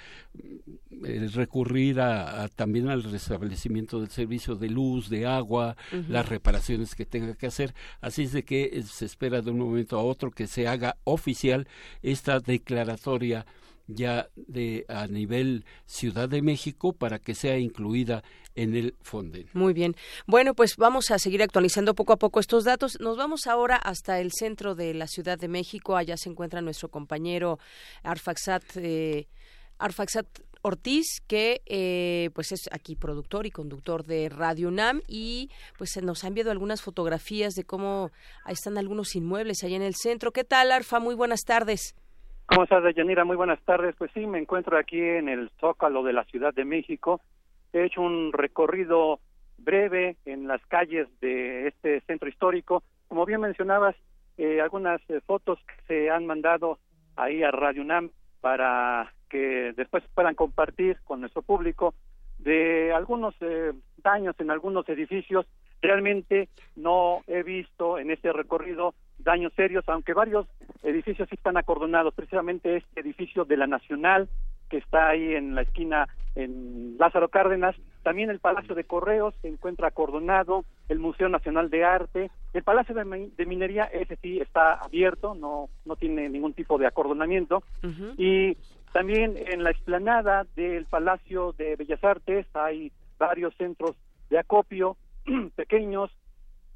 [1.04, 5.76] eh, recurrir a, también al restablecimiento del servicio de luz, de agua,
[6.08, 7.74] las reparaciones que tenga que hacer.
[8.00, 10.98] Así es de que eh, se espera de un momento a otro que se haga
[11.04, 11.68] oficial
[12.02, 13.46] esta declaratoria
[13.94, 18.24] ya de a nivel Ciudad de México para que sea incluida
[18.56, 19.48] en el Fonden.
[19.54, 19.96] Muy bien.
[20.28, 23.00] Bueno, pues vamos a seguir actualizando poco a poco estos datos.
[23.00, 25.96] Nos vamos ahora hasta el centro de la Ciudad de México.
[25.96, 27.60] Allá se encuentra nuestro compañero
[28.04, 29.28] Arfaxat, eh,
[29.78, 30.28] Arfaxat
[30.64, 36.24] Ortiz, que eh, pues es aquí productor y conductor de Radio UNAM y pues nos
[36.24, 38.12] ha enviado algunas fotografías de cómo
[38.48, 40.32] están algunos inmuebles allá en el centro.
[40.32, 41.00] ¿Qué tal, Arfa?
[41.00, 41.96] Muy buenas tardes.
[42.52, 43.24] ¿Cómo estás, Yanira?
[43.24, 43.96] Muy buenas tardes.
[43.98, 47.22] Pues sí, me encuentro aquí en el Zócalo de la Ciudad de México.
[47.72, 49.22] He hecho un recorrido
[49.58, 52.84] breve en las calles de este centro histórico.
[53.08, 53.96] Como bien mencionabas,
[54.38, 56.78] eh, algunas eh, fotos que se han mandado
[57.16, 58.10] ahí a Radio UNAM
[58.42, 61.94] para que después puedan compartir con nuestro público
[62.38, 63.72] de algunos eh,
[64.04, 65.46] daños en algunos edificios.
[65.82, 70.48] Realmente no he visto en este recorrido daños serios, aunque varios
[70.84, 74.30] edificios sí están acordonados, precisamente este edificio de la Nacional,
[74.70, 79.50] que está ahí en la esquina en Lázaro Cárdenas, también el Palacio de Correos se
[79.50, 85.36] encuentra acordonado, el Museo Nacional de Arte, el Palacio de, Minería, ese sí está abierto,
[85.36, 87.64] no, no tiene ningún tipo de acordonamiento,
[88.18, 88.56] y
[88.94, 93.96] también en la explanada del Palacio de Bellas Artes hay varios centros
[94.30, 94.98] de acopio
[95.56, 96.12] pequeños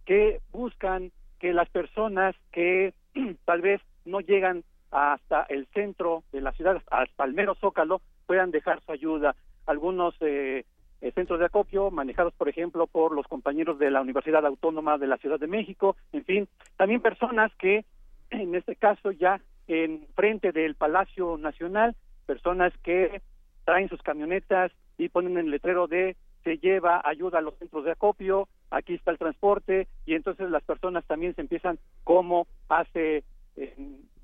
[0.05, 1.11] que buscan
[1.45, 2.95] que las personas que
[3.45, 8.49] tal vez no llegan hasta el centro de la ciudad, hasta el mero zócalo, puedan
[8.49, 9.35] dejar su ayuda.
[9.67, 10.65] Algunos eh,
[11.01, 15.05] eh, centros de acopio manejados, por ejemplo, por los compañeros de la Universidad Autónoma de
[15.05, 17.85] la Ciudad de México, en fin, también personas que,
[18.31, 23.21] en este caso, ya en frente del Palacio Nacional, personas que
[23.65, 27.91] traen sus camionetas y ponen el letrero de se lleva ayuda a los centros de
[27.91, 33.23] acopio, aquí está el transporte y entonces las personas también se empiezan como hace
[33.57, 33.75] eh,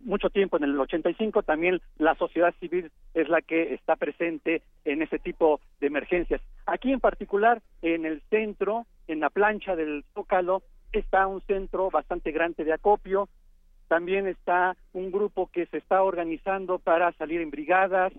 [0.03, 5.01] mucho tiempo en el 85 también la sociedad civil es la que está presente en
[5.01, 6.41] ese tipo de emergencias.
[6.67, 12.31] Aquí en particular en el centro, en la plancha del Zócalo, está un centro bastante
[12.31, 13.29] grande de acopio,
[13.87, 18.13] también está un grupo que se está organizando para salir en brigadas,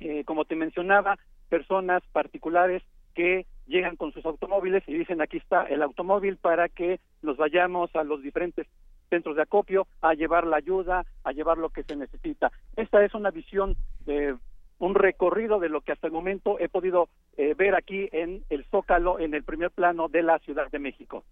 [0.00, 1.16] eh, como te mencionaba,
[1.48, 2.82] personas particulares
[3.14, 7.94] que llegan con sus automóviles y dicen aquí está el automóvil para que nos vayamos
[7.94, 8.66] a los diferentes
[9.10, 12.52] centros de acopio a llevar la ayuda, a llevar lo que se necesita.
[12.76, 14.36] Esta es una visión de
[14.78, 18.64] un recorrido de lo que hasta el momento he podido eh, ver aquí en el
[18.66, 21.24] Zócalo, en el primer plano de la Ciudad de México.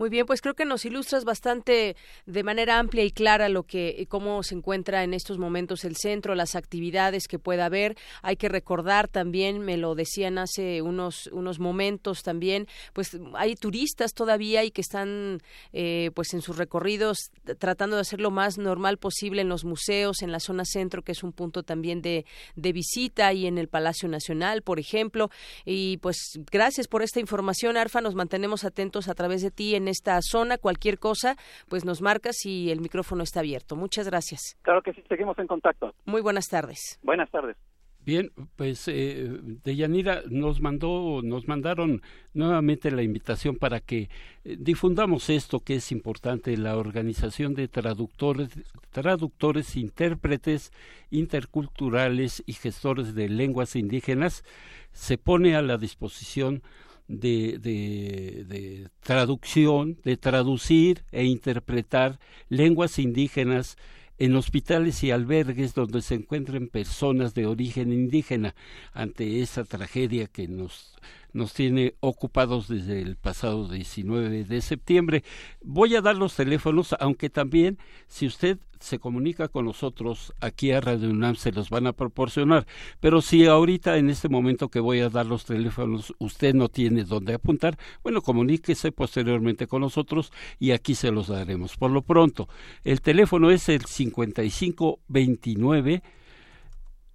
[0.00, 4.06] Muy bien, pues creo que nos ilustras bastante de manera amplia y clara lo que
[4.08, 7.98] cómo se encuentra en estos momentos el centro, las actividades que pueda haber.
[8.22, 14.14] Hay que recordar también, me lo decían hace unos unos momentos también, pues hay turistas
[14.14, 15.42] todavía y que están
[15.74, 20.22] eh, pues en sus recorridos tratando de hacer lo más normal posible en los museos,
[20.22, 22.24] en la zona centro que es un punto también de,
[22.56, 25.28] de visita y en el Palacio Nacional, por ejemplo.
[25.66, 28.00] Y pues gracias por esta información, Arfa.
[28.00, 30.56] Nos mantenemos atentos a través de ti en esta zona.
[30.56, 31.36] Cualquier cosa,
[31.68, 33.76] pues nos marcas y el micrófono está abierto.
[33.76, 34.56] Muchas gracias.
[34.62, 35.94] Claro que sí, seguimos en contacto.
[36.06, 36.98] Muy buenas tardes.
[37.02, 37.56] Buenas tardes.
[38.02, 39.28] Bien, pues eh,
[39.62, 42.00] Deyanira nos mandó, nos mandaron
[42.32, 44.08] nuevamente la invitación para que
[44.44, 48.48] eh, difundamos esto que es importante, la organización de traductores,
[48.90, 50.72] traductores, intérpretes
[51.10, 54.44] interculturales y gestores de lenguas indígenas
[54.92, 56.62] se pone a la disposición de,
[57.10, 62.18] de, traducción, de traducir e interpretar
[62.48, 63.76] lenguas indígenas
[64.18, 68.54] en hospitales y albergues donde se encuentren personas de origen indígena.
[68.92, 70.94] Ante esa tragedia que nos
[71.32, 75.24] nos tiene ocupados desde el pasado 19 de septiembre.
[75.62, 80.80] Voy a dar los teléfonos, aunque también si usted se comunica con nosotros aquí a
[80.80, 82.66] Radio UNAM se los van a proporcionar.
[82.98, 87.04] Pero si ahorita en este momento que voy a dar los teléfonos usted no tiene
[87.04, 91.76] dónde apuntar, bueno, comuníquese posteriormente con nosotros y aquí se los daremos.
[91.76, 92.48] Por lo pronto,
[92.82, 96.02] el teléfono es el 5529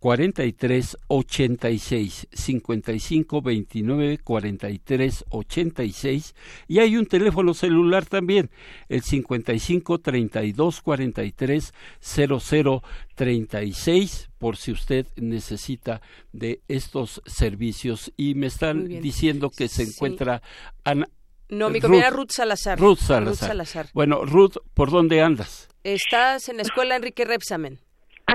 [0.05, 6.35] 43 86 55 29 43 86
[6.67, 8.51] y hay un teléfono celular también
[8.87, 12.83] el 55 32 43 00
[13.15, 20.43] 36 por si usted necesita de estos servicios y me están diciendo que se encuentra
[20.83, 21.09] Ana,
[21.49, 22.79] no, mi compañera Ruth, Salazar.
[22.79, 23.27] Ruth Salazar.
[23.27, 23.89] Ruth Salazar.
[23.95, 25.67] Bueno, Ruth, ¿por dónde andas?
[25.83, 27.79] Estás en la escuela Enrique Repsamen.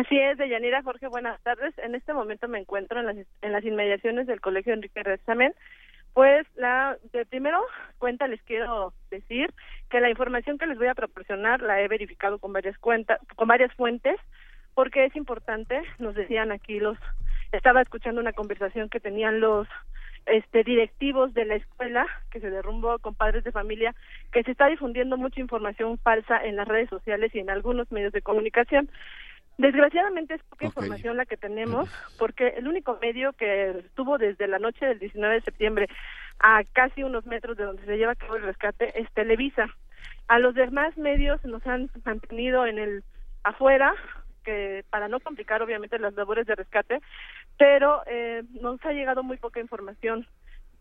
[0.00, 1.76] Así es, Deyanira Jorge, buenas tardes.
[1.76, 5.52] En este momento me encuentro en las, en las inmediaciones del Colegio Enrique Rezamen.
[6.14, 7.60] Pues la de primero
[7.98, 9.52] cuenta les quiero decir
[9.90, 13.46] que la información que les voy a proporcionar la he verificado con varias cuentas, con
[13.46, 14.16] varias fuentes,
[14.72, 15.82] porque es importante.
[15.98, 16.96] Nos decían aquí los,
[17.52, 19.68] estaba escuchando una conversación que tenían los
[20.26, 23.94] este directivos de la escuela que se derrumbó con padres de familia
[24.32, 28.12] que se está difundiendo mucha información falsa en las redes sociales y en algunos medios
[28.12, 28.90] de comunicación
[29.60, 31.86] Desgraciadamente es poca información la que tenemos,
[32.18, 35.88] porque el único medio que estuvo desde la noche del 19 de septiembre
[36.38, 39.66] a casi unos metros de donde se lleva a cabo el rescate es Televisa.
[40.28, 43.04] A los demás medios nos han mantenido en el
[43.44, 43.94] afuera,
[44.44, 47.02] que para no complicar obviamente las labores de rescate,
[47.58, 50.26] pero eh, nos ha llegado muy poca información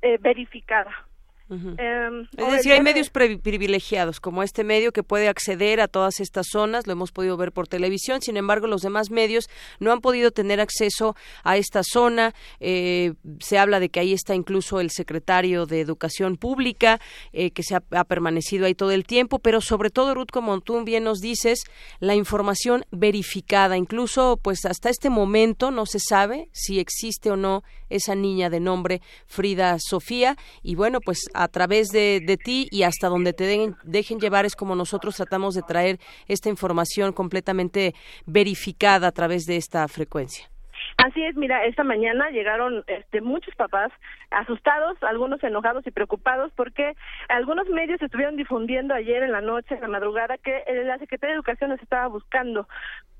[0.01, 1.08] eh, verificada.
[1.49, 6.47] Em, es decir, hay medios privilegiados, como este medio que puede acceder a todas estas
[6.51, 10.31] zonas, lo hemos podido ver por televisión, sin embargo, los demás medios no han podido
[10.31, 12.35] tener acceso a esta zona.
[12.59, 16.99] Eh, se habla de que ahí está incluso el secretario de Educación Pública,
[17.33, 20.61] eh, que se ha, ha, permanecido ahí todo el tiempo, pero sobre todo, Ruth, como
[20.61, 21.63] tú bien nos dices,
[21.99, 27.63] la información verificada, incluso pues hasta este momento no se sabe si existe o no
[27.89, 32.83] esa niña de nombre Frida Sofía, y bueno, pues a través de, de ti y
[32.83, 37.93] hasta donde te dejen llevar es como nosotros tratamos de traer esta información completamente
[38.25, 40.49] verificada a través de esta frecuencia.
[40.97, 43.91] Así es, mira, esta mañana llegaron este, muchos papás
[44.31, 46.93] asustados, algunos enojados y preocupados porque
[47.29, 51.37] algunos medios estuvieron difundiendo ayer en la noche, en la madrugada, que la Secretaría de
[51.37, 52.67] Educación nos estaba buscando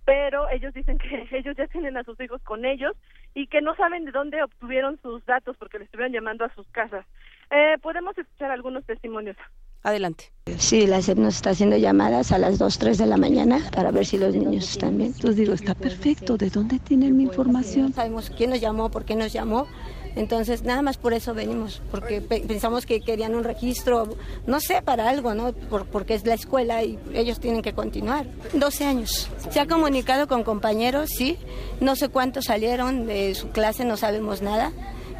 [0.10, 2.94] pero ellos dicen que ellos ya tienen a sus hijos con ellos
[3.36, 6.68] y que no saben de dónde obtuvieron sus datos porque le estuvieron llamando a sus
[6.70, 7.06] casas.
[7.52, 9.38] Eh, podemos escuchar algunos testimonios.
[9.84, 10.32] Adelante.
[10.58, 13.92] Sí, la SEP nos está haciendo llamadas a las 2, 3 de la mañana para
[13.92, 15.12] ver si los niños están bien.
[15.14, 17.94] Entonces digo, está perfecto, ¿de dónde tienen mi información?
[17.94, 19.68] sabemos quién nos llamó, por qué nos llamó.
[20.16, 25.10] Entonces, nada más por eso venimos, porque pensamos que querían un registro, no sé, para
[25.10, 25.54] algo, ¿no?
[25.92, 28.26] porque es la escuela y ellos tienen que continuar.
[28.54, 29.30] 12 años.
[29.50, 31.38] Se ha comunicado con compañeros, sí.
[31.80, 34.72] No sé cuántos salieron de su clase, no sabemos nada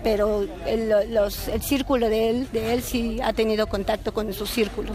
[0.04, 4.92] pero el, el círculo de él, de él sí ha tenido contacto con su círculo.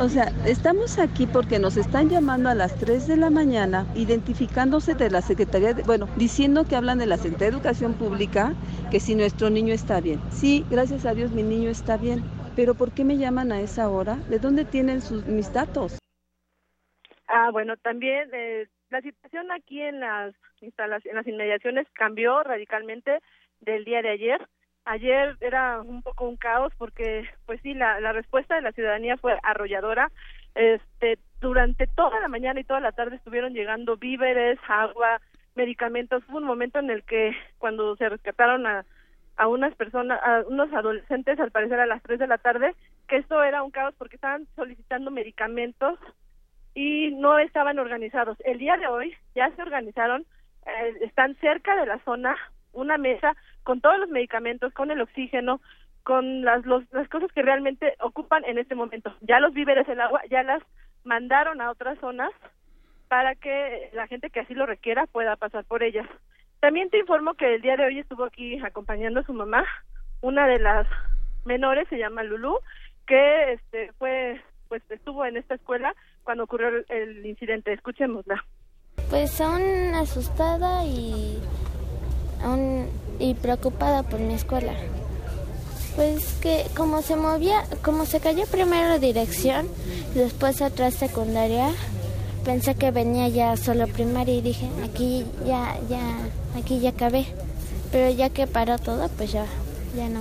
[0.00, 4.94] O sea, estamos aquí porque nos están llamando a las 3 de la mañana, identificándose
[4.94, 8.54] de la Secretaría, de, bueno, diciendo que hablan de la Secretaría de Educación Pública,
[8.90, 10.20] que si nuestro niño está bien.
[10.30, 12.22] Sí, gracias a Dios mi niño está bien,
[12.54, 14.16] pero ¿por qué me llaman a esa hora?
[14.28, 15.98] ¿De dónde tienen sus, mis datos?
[17.28, 23.20] Ah, bueno, también eh, la situación aquí en las instalaciones, en las inmediaciones cambió radicalmente
[23.60, 24.46] del día de ayer.
[24.84, 29.16] Ayer era un poco un caos porque, pues sí, la, la respuesta de la ciudadanía
[29.16, 30.10] fue arrolladora.
[30.54, 35.20] Este, durante toda la mañana y toda la tarde estuvieron llegando víveres, agua,
[35.54, 36.22] medicamentos.
[36.28, 38.84] Hubo un momento en el que cuando se rescataron a,
[39.36, 42.74] a unas personas, a unos adolescentes, al parecer a las 3 de la tarde,
[43.08, 45.98] que esto era un caos porque estaban solicitando medicamentos
[46.74, 48.38] y no estaban organizados.
[48.44, 50.24] El día de hoy ya se organizaron,
[50.66, 52.36] eh, están cerca de la zona
[52.76, 55.60] una mesa con todos los medicamentos, con el oxígeno,
[56.04, 59.14] con las, las cosas que realmente ocupan en este momento.
[59.22, 60.62] Ya los víveres, el agua, ya las
[61.04, 62.30] mandaron a otras zonas
[63.08, 66.06] para que la gente que así lo requiera pueda pasar por ellas.
[66.60, 69.64] También te informo que el día de hoy estuvo aquí acompañando a su mamá,
[70.20, 70.86] una de las
[71.44, 72.58] menores se llama Lulu,
[73.06, 77.72] que este fue pues estuvo en esta escuela cuando ocurrió el incidente.
[77.72, 78.44] Escuchémosla.
[79.10, 81.40] Pues aún asustada y
[83.18, 84.72] y preocupada por mi escuela.
[85.94, 89.66] Pues que como se movía, como se cayó primero dirección
[90.14, 91.70] después atrás secundaria,
[92.44, 96.00] pensé que venía ya solo primaria y dije, aquí ya, ya,
[96.58, 97.26] aquí ya acabé.
[97.90, 99.46] Pero ya que paró todo, pues ya,
[99.96, 100.20] ya no.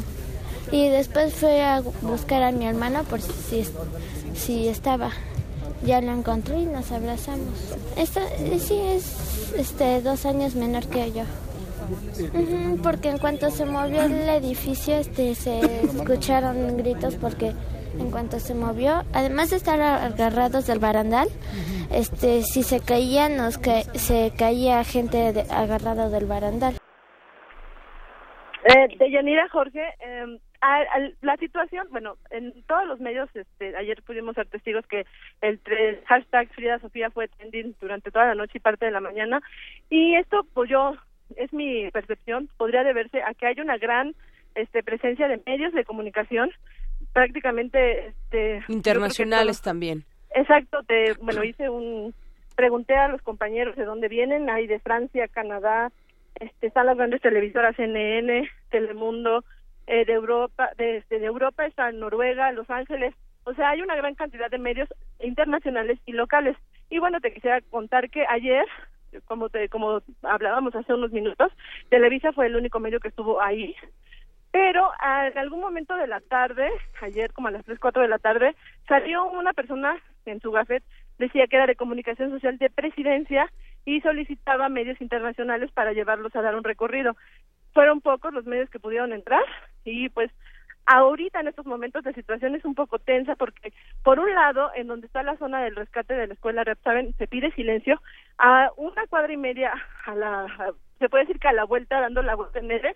[0.71, 3.65] y después fui a buscar a mi hermano por si,
[4.35, 5.11] si estaba.
[5.85, 7.53] Ya lo encontré y nos abrazamos.
[7.97, 8.21] Esta,
[8.59, 9.03] sí, es
[9.57, 11.23] este, dos años menor que yo.
[12.83, 17.53] Porque en cuanto se movió el edificio este, se escucharon gritos porque
[17.99, 21.27] en cuanto se movió, además de estar agarrados del barandal,
[21.91, 26.75] este, si se caía, nos se caía gente de, agarrado del barandal.
[28.65, 30.39] Eh, de Yanira Jorge, eh,
[31.21, 35.05] la situación, bueno, en todos los medios, este, ayer pudimos ser testigos que
[35.41, 35.59] el,
[36.05, 39.41] hashtag Frida Sofía fue trending durante toda la noche y parte de la mañana,
[39.89, 40.95] y esto, pues yo,
[41.35, 44.15] es mi percepción, podría deberse a que hay una gran
[44.55, 46.51] este, presencia de medios de comunicación,
[47.13, 48.07] prácticamente...
[48.07, 50.05] Este, Internacionales también.
[50.33, 52.13] Exacto, te, bueno, hice un,
[52.55, 55.91] pregunté a los compañeros de dónde vienen, hay de Francia, Canadá,
[56.39, 59.43] este, están las grandes televisoras CNN, Telemundo,
[59.87, 63.13] eh, de Europa, de, este, de Europa está Noruega, Los Ángeles,
[63.45, 66.57] o sea, hay una gran cantidad de medios internacionales y locales.
[66.89, 68.65] Y bueno, te quisiera contar que ayer,
[69.25, 71.51] como te, como hablábamos hace unos minutos,
[71.89, 73.75] Televisa fue el único medio que estuvo ahí.
[74.51, 76.69] Pero en algún momento de la tarde,
[77.01, 78.55] ayer como a las 3, 4 de la tarde,
[78.87, 80.83] salió una persona en su gafet,
[81.19, 83.51] decía que era de comunicación social de presidencia
[83.85, 87.15] y solicitaba medios internacionales para llevarlos a dar un recorrido
[87.75, 89.43] fueron pocos los medios que pudieron entrar
[89.83, 90.31] y pues
[90.85, 94.87] ahorita en estos momentos la situación es un poco tensa porque por un lado en
[94.87, 98.01] donde está la zona del rescate de la escuela saben se pide silencio
[98.37, 99.73] a una cuadra y media
[100.05, 102.95] a la se puede decir que a la vuelta dando la vuelta en L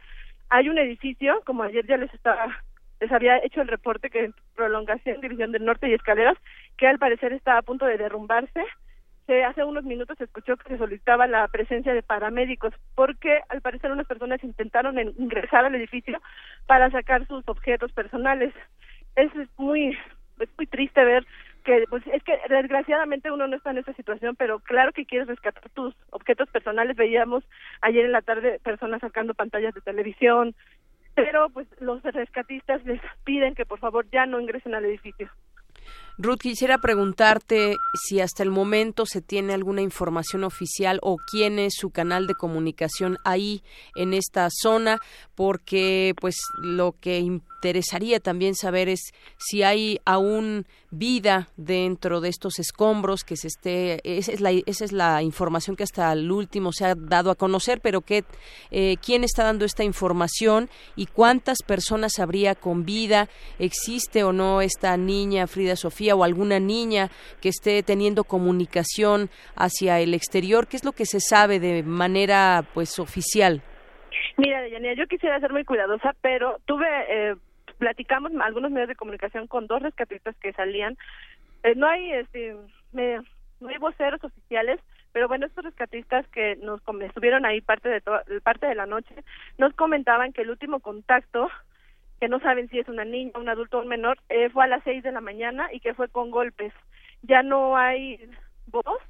[0.50, 2.58] hay un edificio como ayer ya les estaba
[3.00, 6.38] les había hecho el reporte que prolongación división del norte y escaleras
[6.78, 8.66] que al parecer está a punto de derrumbarse
[9.46, 13.92] hace unos minutos se escuchó que se solicitaba la presencia de paramédicos porque al parecer
[13.92, 16.20] unas personas intentaron ingresar al edificio
[16.66, 18.54] para sacar sus objetos personales.
[19.16, 19.98] Es muy
[20.40, 21.26] es muy triste ver
[21.70, 25.28] que pues es que desgraciadamente uno no está en esa situación, pero claro que quieres
[25.28, 26.98] rescatar tus objetos personales.
[26.98, 27.44] Veíamos
[27.82, 30.56] ayer en la tarde personas sacando pantallas de televisión,
[31.14, 35.30] pero pues los rescatistas les piden que por favor ya no ingresen al edificio.
[36.22, 41.76] Ruth, quisiera preguntarte si hasta el momento se tiene alguna información oficial o quién es
[41.76, 43.64] su canal de comunicación ahí
[43.96, 45.00] en esta zona,
[45.34, 52.58] porque pues lo que interesaría también saber es si hay aún vida dentro de estos
[52.58, 56.72] escombros que se esté esa es la, esa es la información que hasta el último
[56.72, 58.24] se ha dado a conocer pero que
[58.72, 64.62] eh, quién está dando esta información y cuántas personas habría con vida existe o no
[64.62, 67.10] esta niña Frida Sofía o alguna niña
[67.42, 72.66] que esté teniendo comunicación hacia el exterior qué es lo que se sabe de manera
[72.74, 73.62] pues oficial
[74.38, 77.36] Mira, Deyanira, yo quisiera ser muy cuidadosa, pero tuve eh,
[77.78, 80.98] platicamos algunos medios de comunicación con dos rescatistas que salían.
[81.64, 82.56] Eh, no hay este
[82.94, 84.80] no hay voceros oficiales,
[85.12, 88.02] pero bueno, estos rescatistas que nos estuvieron ahí parte de
[88.42, 89.14] parte de la noche
[89.58, 91.50] nos comentaban que el último contacto
[92.20, 94.68] que no saben si es una niña, un adulto o un menor, eh, fue a
[94.68, 96.74] las seis de la mañana y que fue con golpes.
[97.22, 98.20] Ya no hay
[98.68, 99.02] voz,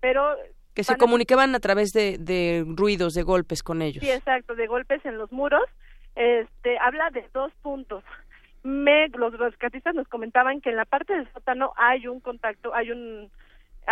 [0.00, 0.36] pero
[0.74, 4.02] que se comunicaban a través de, de ruidos, de golpes con ellos.
[4.02, 5.62] Sí, exacto, de golpes en los muros
[6.14, 8.04] este, habla de dos puntos.
[8.62, 12.90] Me, los rescatistas nos comentaban que en la parte del sótano hay un contacto, hay
[12.90, 13.30] un,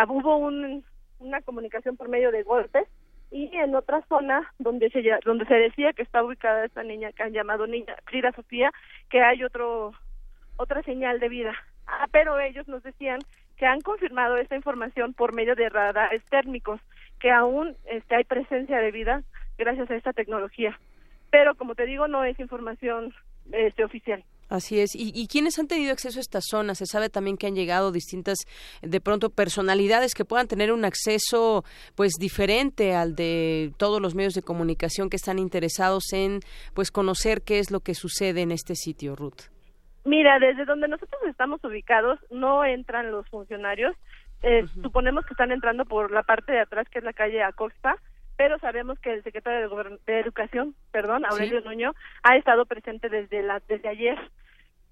[0.08, 0.84] hubo un,
[1.18, 2.88] una comunicación por medio de golpes
[3.32, 7.22] y en otra zona donde se donde se decía que está ubicada esta niña que
[7.22, 8.70] han llamado niña Frida Sofía
[9.08, 9.92] que hay otro
[10.56, 11.54] otra señal de vida
[11.86, 13.20] ah, pero ellos nos decían
[13.56, 16.80] que han confirmado esta información por medio de radares térmicos
[17.18, 19.22] que aún este, hay presencia de vida
[19.56, 20.78] gracias a esta tecnología
[21.30, 23.14] pero como te digo no es información
[23.50, 24.22] este, oficial.
[24.52, 24.94] Así es.
[24.94, 26.74] ¿Y, ¿Y quiénes han tenido acceso a esta zona?
[26.74, 28.36] Se sabe también que han llegado distintas,
[28.82, 31.64] de pronto, personalidades que puedan tener un acceso,
[31.96, 36.40] pues, diferente al de todos los medios de comunicación que están interesados en,
[36.74, 39.48] pues, conocer qué es lo que sucede en este sitio, Ruth.
[40.04, 43.96] Mira, desde donde nosotros estamos ubicados no entran los funcionarios.
[44.42, 47.96] Eh, suponemos que están entrando por la parte de atrás, que es la calle Acosta,
[48.36, 49.70] pero sabemos que el secretario
[50.06, 54.18] de, Educación, perdón, Aurelio Nuño, ha estado presente desde la desde ayer.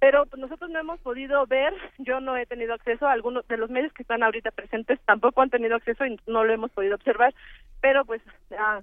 [0.00, 3.58] Pero pues, nosotros no hemos podido ver, yo no he tenido acceso, a algunos de
[3.58, 6.94] los medios que están ahorita presentes tampoco han tenido acceso y no lo hemos podido
[6.94, 7.34] observar,
[7.80, 8.22] pero pues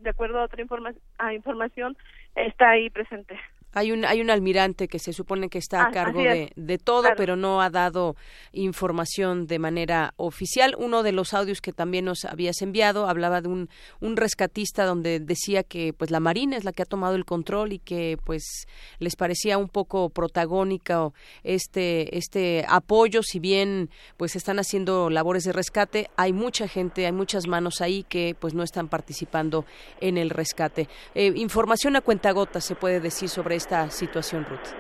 [0.02, 1.98] de acuerdo a otra informa a información
[2.36, 3.40] está ahí presente.
[3.78, 6.78] Hay un, hay un almirante que se supone que está a ah, cargo de, de,
[6.80, 8.16] todo, pero no ha dado
[8.54, 10.76] información de manera oficial.
[10.80, 13.70] Uno de los audios que también nos habías enviado hablaba de un,
[14.00, 17.72] un rescatista donde decía que pues la Marina es la que ha tomado el control
[17.72, 18.66] y que pues
[18.98, 21.12] les parecía un poco protagónica
[21.44, 27.12] este, este apoyo, si bien pues están haciendo labores de rescate, hay mucha gente, hay
[27.12, 29.66] muchas manos ahí que pues no están participando
[30.02, 30.90] en el rescate.
[31.14, 34.74] Eh, información a cuentagotas se puede decir sobre esto esta situación, Ruth.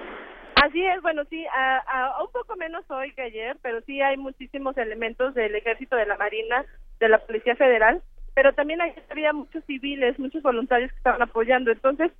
[0.56, 4.78] Así es, bueno, sí, a, un poco menos hoy que ayer, pero sí hay muchísimos
[4.78, 6.66] elementos del Ejército, de la Marina,
[7.00, 8.02] de la Policía Federal,
[8.34, 8.80] pero también
[9.10, 11.70] había muchos civiles, muchos voluntarios que estaban apoyando.
[11.70, 12.12] Entonces,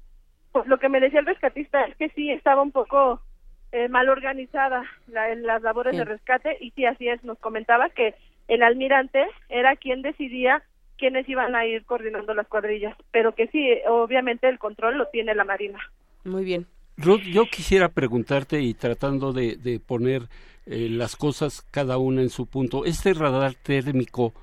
[0.52, 3.22] pues lo que me decía el rescatista es que sí estaba un poco
[3.72, 8.14] eh, mal organizada la, las labores de rescate y sí, así es, nos comentaba que
[8.50, 10.64] el almirante era quien decidía
[10.98, 15.34] quiénes iban a ir coordinando las cuadrillas, pero que sí, obviamente el control lo tiene
[15.34, 15.80] la Marina.
[16.28, 16.68] Muy bien.
[16.98, 20.30] Ruth, yo quisiera preguntarte y tratando de, poner
[20.66, 24.34] eh, las cosas cada una en su punto, este radar térmico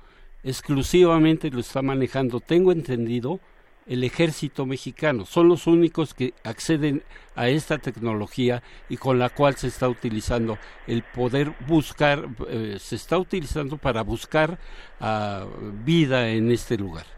[0.43, 3.39] exclusivamente lo está manejando, tengo entendido,
[3.85, 5.25] el ejército mexicano.
[5.25, 7.03] Son los únicos que acceden
[7.35, 10.57] a esta tecnología y con la cual se está utilizando
[10.87, 14.57] el poder buscar, eh, se está utilizando para buscar
[14.99, 15.45] ah,
[15.83, 17.14] vida en este lugar.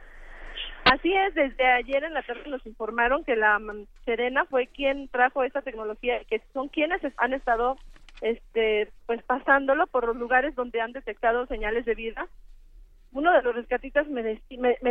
[0.92, 3.60] Así es, desde ayer en la tarde nos informaron que la
[4.06, 7.78] Serena fue quien trajo esta tecnología, que son quienes han estado
[8.22, 12.28] este pues pasándolo por los lugares donde han detectado señales de vida.
[13.12, 14.40] Uno de los rescatistas me,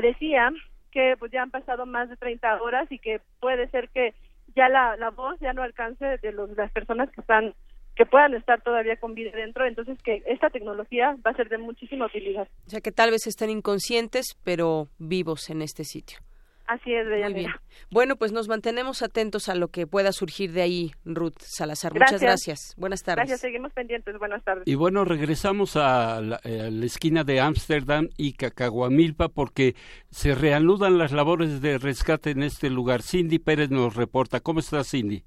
[0.03, 0.53] decía
[0.93, 4.15] que pues ya han pasado más de 30 horas y que puede ser que
[4.55, 7.55] ya la, voz ya no alcance de los, las personas que están
[7.97, 11.59] que puedan estar todavía con vida dentro, entonces que esta tecnología va a ser de
[11.59, 12.47] muchísima utilidad.
[12.67, 16.19] O sea que tal vez estén inconscientes, pero vivos en este sitio.
[16.67, 17.53] Así es, Muy bien.
[17.93, 21.93] Bueno, pues nos mantenemos atentos a lo que pueda surgir de ahí, Ruth Salazar.
[21.95, 22.75] Muchas gracias.
[22.77, 23.29] Buenas tardes.
[23.29, 24.19] Gracias, seguimos pendientes.
[24.19, 24.67] Buenas tardes.
[24.67, 29.77] Y bueno, regresamos a la, eh, a la esquina de Ámsterdam y Cacahuamilpa porque
[30.11, 33.03] se reanudan las labores de rescate en este lugar.
[33.03, 34.41] Cindy Pérez nos reporta.
[34.41, 35.23] ¿Cómo estás, Cindy?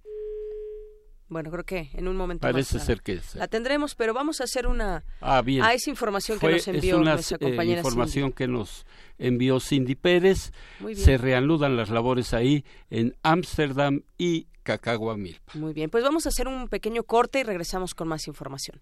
[1.30, 4.46] Bueno, creo que en un momento Parece más ser que la tendremos, pero vamos a
[4.46, 5.64] hacer una ah, bien.
[5.64, 8.86] a esa información que nos envió es una, nuestra eh, compañera información que nos
[9.20, 10.52] envió Cindy Pérez.
[10.96, 15.54] Se reanudan las labores ahí en Ámsterdam y Cacahuamilpa.
[15.54, 18.82] Muy bien, pues vamos a hacer un pequeño corte y regresamos con más información.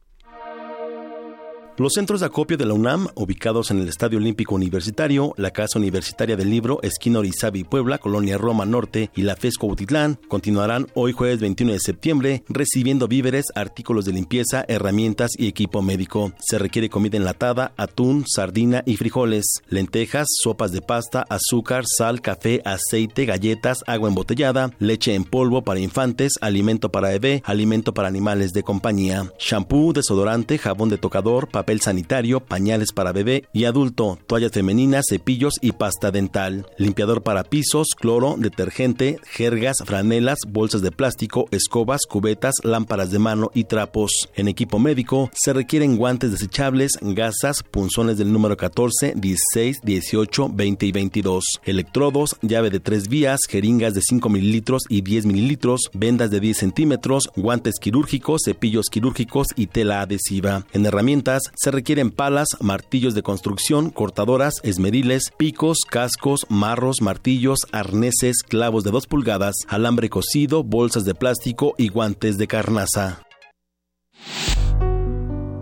[1.80, 5.78] Los centros de acopio de la UNAM, ubicados en el Estadio Olímpico Universitario, la Casa
[5.78, 11.12] Universitaria del Libro, esquina Orizabi Puebla, Colonia Roma Norte y la FESCO Utitlán, continuarán hoy
[11.12, 16.34] jueves 21 de septiembre recibiendo víveres, artículos de limpieza, herramientas y equipo médico.
[16.40, 22.64] Se requiere comida enlatada, atún, sardina y frijoles, lentejas, sopas de pasta, azúcar, sal, café,
[22.66, 28.52] aceite, galletas, agua embotellada, leche en polvo para infantes, alimento para bebé, alimento para animales
[28.54, 34.18] de compañía, shampoo, desodorante, jabón de tocador, papel papel sanitario, pañales para bebé y adulto,
[34.26, 40.94] toallas femeninas, cepillos y pasta dental, limpiador para pisos, cloro, detergente, jergas, franelas, bolsas de
[40.94, 44.30] plástico, escobas, cubetas, lámparas de mano y trapos.
[44.36, 50.86] En equipo médico se requieren guantes desechables, gasas, punzones del número 14, 16, 18, 20
[50.86, 56.32] y 22, electrodos, llave de tres vías, jeringas de 5 mililitros y 10 mililitros, vendas
[56.32, 60.66] de 10 centímetros, guantes quirúrgicos, cepillos quirúrgicos y tela adhesiva.
[60.72, 68.44] En herramientas se requieren palas, martillos de construcción, cortadoras, esmeriles, picos, cascos, marros, martillos, arneses,
[68.44, 73.24] clavos de 2 pulgadas, alambre cocido, bolsas de plástico y guantes de carnaza.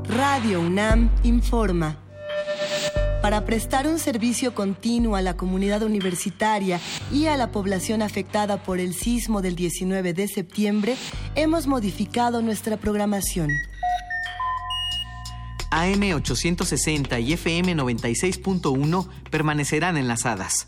[0.08, 1.98] Radio UNAM informa.
[3.22, 6.80] Para prestar un servicio continuo a la comunidad universitaria
[7.12, 10.96] y a la población afectada por el sismo del 19 de septiembre,
[11.34, 13.50] hemos modificado nuestra programación.
[15.72, 20.68] AM860 y FM 96.1 permanecerán enlazadas.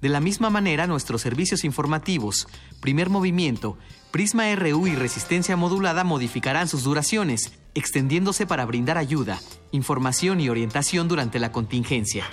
[0.00, 2.46] De la misma manera, nuestros servicios informativos,
[2.80, 3.78] primer movimiento,
[4.10, 9.38] Prisma RU y resistencia modulada modificarán sus duraciones, extendiéndose para brindar ayuda,
[9.70, 12.24] información y orientación durante la contingencia.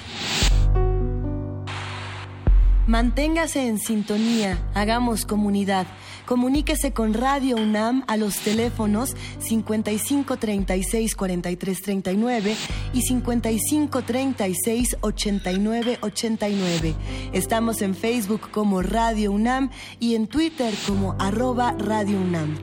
[2.87, 5.85] Manténgase en sintonía, hagamos comunidad.
[6.25, 12.55] Comuníquese con Radio UNAM a los teléfonos 55 36 43 39
[12.93, 16.95] y 55 36 89 89.
[17.31, 19.69] Estamos en Facebook como Radio UNAM
[19.99, 22.57] y en Twitter como arroba Radio UNAM.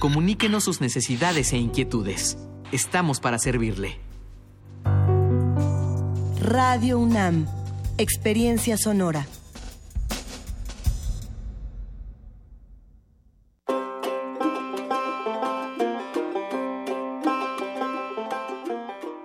[0.00, 2.36] Comuníquenos sus necesidades e inquietudes.
[2.72, 4.00] Estamos para servirle.
[6.40, 7.46] Radio UNAM,
[7.98, 9.26] Experiencia Sonora.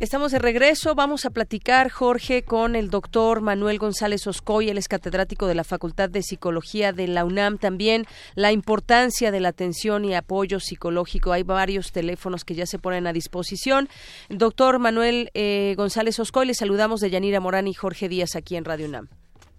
[0.00, 0.94] Estamos de regreso.
[0.94, 4.70] Vamos a platicar, Jorge, con el doctor Manuel González Oscoy.
[4.70, 7.58] Él es catedrático de la Facultad de Psicología de la UNAM.
[7.58, 8.04] También
[8.36, 11.32] la importancia de la atención y apoyo psicológico.
[11.32, 13.88] Hay varios teléfonos que ya se ponen a disposición.
[14.28, 18.64] Doctor Manuel eh, González Oscoy, le saludamos de Yanira Morán y Jorge Díaz aquí en
[18.64, 19.08] Radio UNAM.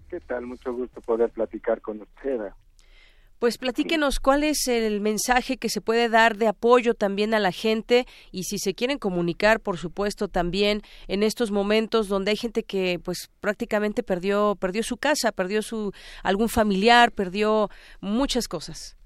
[0.10, 0.46] ¿Qué tal?
[0.46, 2.40] Mucho gusto poder platicar con usted.
[3.40, 7.54] Pues platíquenos cuál es el mensaje que se puede dar de apoyo también a la
[7.54, 12.64] gente y si se quieren comunicar, por supuesto, también en estos momentos donde hay gente
[12.64, 17.70] que pues prácticamente perdió perdió su casa, perdió su algún familiar, perdió
[18.02, 18.98] muchas cosas.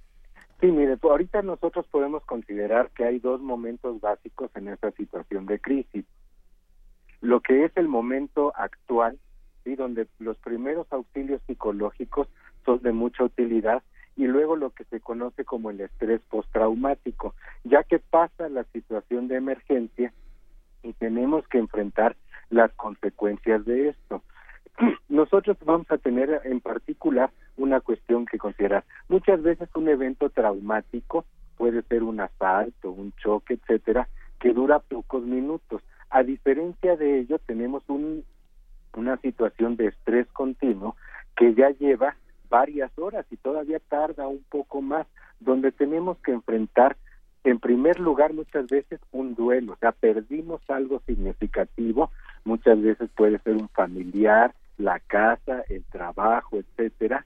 [0.60, 5.46] Sí, mire, pues, ahorita nosotros podemos considerar que hay dos momentos básicos en esta situación
[5.46, 6.06] de crisis.
[7.22, 9.20] Lo que es el momento actual,
[9.64, 12.28] sí, donde los primeros auxilios psicológicos
[12.66, 13.84] son de mucha utilidad
[14.16, 17.34] y luego lo que se conoce como el estrés postraumático,
[17.64, 20.14] ya que pasa la situación de emergencia
[20.84, 22.16] y tenemos que enfrentar
[22.50, 24.22] las consecuencias de esto.
[25.10, 28.84] Nosotros vamos a tener en particular una cuestión que considerar.
[29.08, 31.26] Muchas veces un evento traumático
[31.58, 34.08] puede ser un asalto, un choque, etcétera,
[34.40, 35.82] que dura pocos minutos.
[36.10, 38.24] A diferencia de ello, tenemos un,
[38.96, 40.96] una situación de estrés continuo
[41.36, 42.16] que ya lleva
[42.54, 45.08] varias horas y todavía tarda un poco más,
[45.40, 46.96] donde tenemos que enfrentar
[47.44, 52.12] en primer lugar muchas veces un duelo, o sea, perdimos algo significativo,
[52.46, 57.26] muchas veces puede ser un familiar, la casa, el trabajo, etcétera,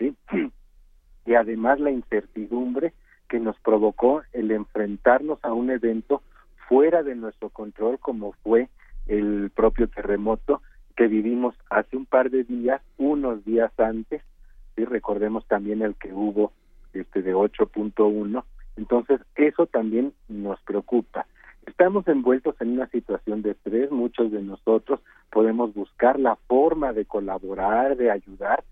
[1.24, 2.94] y además la incertidumbre
[3.28, 6.22] que nos provocó el enfrentarnos a un evento
[6.68, 8.68] fuera de nuestro control como fue
[9.06, 10.62] el propio terremoto
[10.96, 14.20] que vivimos hace un par de días, unos días antes,
[14.76, 16.52] y recordemos también el que hubo
[16.92, 18.44] este de 8.1
[18.76, 21.26] entonces eso también nos preocupa.
[21.66, 25.00] Estamos envueltos en una situación de estrés muchos de nosotros
[25.30, 28.64] podemos buscar la forma de colaborar de ayudar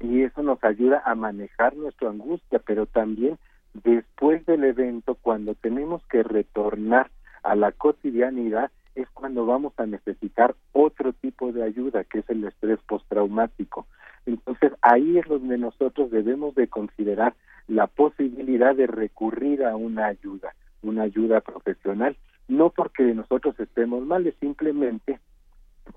[0.00, 3.38] y eso nos ayuda a manejar nuestra angustia pero también
[3.74, 7.10] después del evento cuando tenemos que retornar
[7.42, 12.44] a la cotidianidad es cuando vamos a necesitar otro tipo de ayuda que es el
[12.44, 13.86] estrés postraumático
[14.26, 17.34] entonces ahí es donde nosotros debemos de considerar
[17.68, 22.16] la posibilidad de recurrir a una ayuda, una ayuda profesional,
[22.48, 25.20] no porque nosotros estemos mal, es simplemente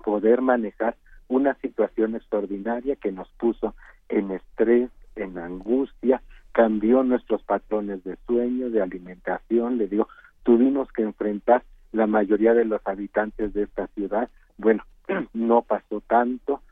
[0.04, 0.96] poder manejar
[1.28, 3.74] una situación extraordinaria que nos puso
[4.08, 6.22] en estrés, en angustia,
[6.52, 10.08] cambió nuestros patrones de sueño, de alimentación, le digo,
[10.42, 14.84] tuvimos que enfrentar la mayoría de los habitantes de esta ciudad, bueno,
[15.34, 16.62] no pasó tanto,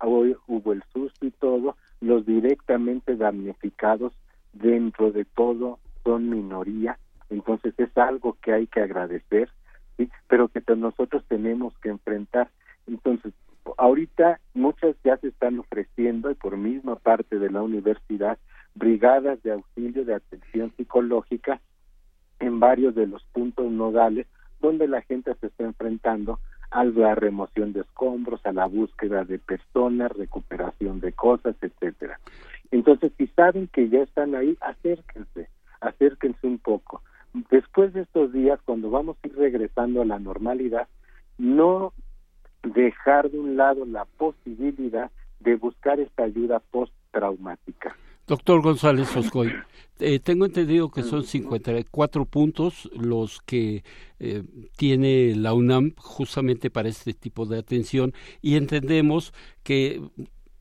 [0.00, 4.12] hoy hubo el susto y todo, los directamente damnificados
[4.52, 9.50] dentro de todo son minoría, entonces es algo que hay que agradecer,
[10.28, 12.50] pero que nosotros tenemos que enfrentar.
[12.86, 13.34] Entonces,
[13.76, 18.38] ahorita muchas ya se están ofreciendo y por misma parte de la universidad
[18.74, 21.60] brigadas de auxilio de atención psicológica
[22.38, 24.26] en varios de los puntos nodales
[24.60, 26.38] donde la gente se está enfrentando
[26.70, 32.18] a la remoción de escombros, a la búsqueda de personas, recuperación de cosas, etcétera.
[32.70, 35.48] Entonces, si saben que ya están ahí, acérquense,
[35.80, 37.02] acérquense un poco.
[37.50, 40.88] Después de estos días, cuando vamos a ir regresando a la normalidad,
[41.38, 41.92] no
[42.62, 45.10] dejar de un lado la posibilidad
[45.40, 47.96] de buscar esta ayuda post-traumática.
[48.30, 49.52] Doctor González Oscoy,
[49.98, 53.82] eh, tengo entendido que son 54 puntos los que
[54.20, 54.44] eh,
[54.76, 60.00] tiene la UNAM justamente para este tipo de atención y entendemos que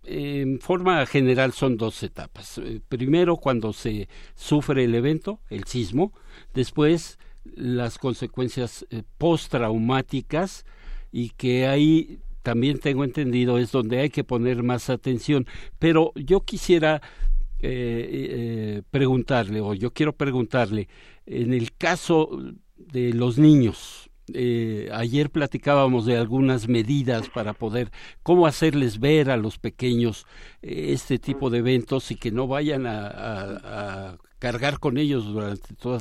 [0.04, 2.58] en forma general son dos etapas.
[2.58, 6.12] Eh, primero cuando se sufre el evento, el sismo,
[6.56, 7.20] después
[7.56, 10.66] las consecuencias eh, postraumáticas
[11.12, 15.46] y que ahí también tengo entendido es donde hay que poner más atención.
[15.78, 17.04] Pero yo quisiera
[17.62, 20.88] eh, preguntarle, o yo quiero preguntarle,
[21.26, 22.30] en el caso
[22.78, 27.92] de los niños, eh, ayer platicábamos de algunas medidas para poder
[28.24, 30.26] cómo hacerles ver a los pequeños
[30.62, 36.00] eh, este tipo de eventos y que no vayan a, cargar con ellos durante toda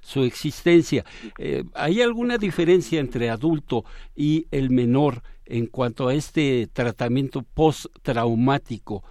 [0.00, 1.04] su, existencia.
[1.38, 3.84] Eh, ¿Hay alguna diferencia entre adulto
[4.14, 9.02] y el menor en cuanto a este tratamiento postraumático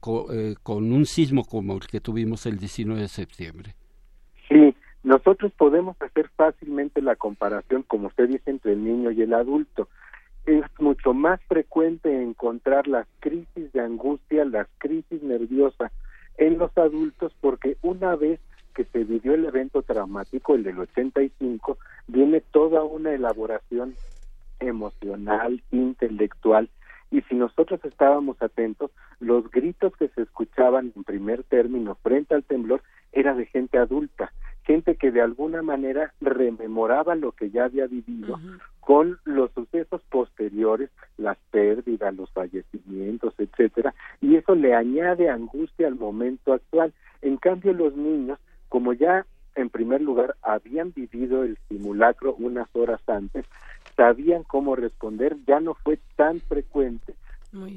[0.00, 3.74] con un sismo como el que tuvimos el 19 de septiembre?
[4.48, 9.34] Sí, nosotros podemos hacer fácilmente la comparación, como usted dice, entre el niño y el
[9.34, 9.88] adulto.
[10.46, 15.92] Es mucho más frecuente encontrar las crisis de angustia, las crisis nerviosas
[16.38, 18.40] en los adultos porque una vez
[18.74, 23.94] que se vivió el evento traumático, el del 85, viene toda una elaboración
[24.60, 26.70] emocional, intelectual,
[27.10, 28.90] y si nosotros estábamos atentos,
[29.20, 32.82] los gritos que se escuchaban en primer término frente al temblor
[33.12, 34.32] era de gente adulta,
[34.64, 38.38] gente que de alguna manera rememoraba lo que ya había vivido
[38.80, 45.94] con los sucesos posteriores, las pérdidas, los fallecimientos, etcétera, y eso le añade angustia al
[45.94, 46.92] momento actual.
[47.22, 48.38] En cambio, los niños,
[48.68, 49.26] como ya
[49.58, 53.44] en primer lugar habían vivido el simulacro unas horas antes,
[53.96, 57.14] sabían cómo responder, ya no fue tan frecuente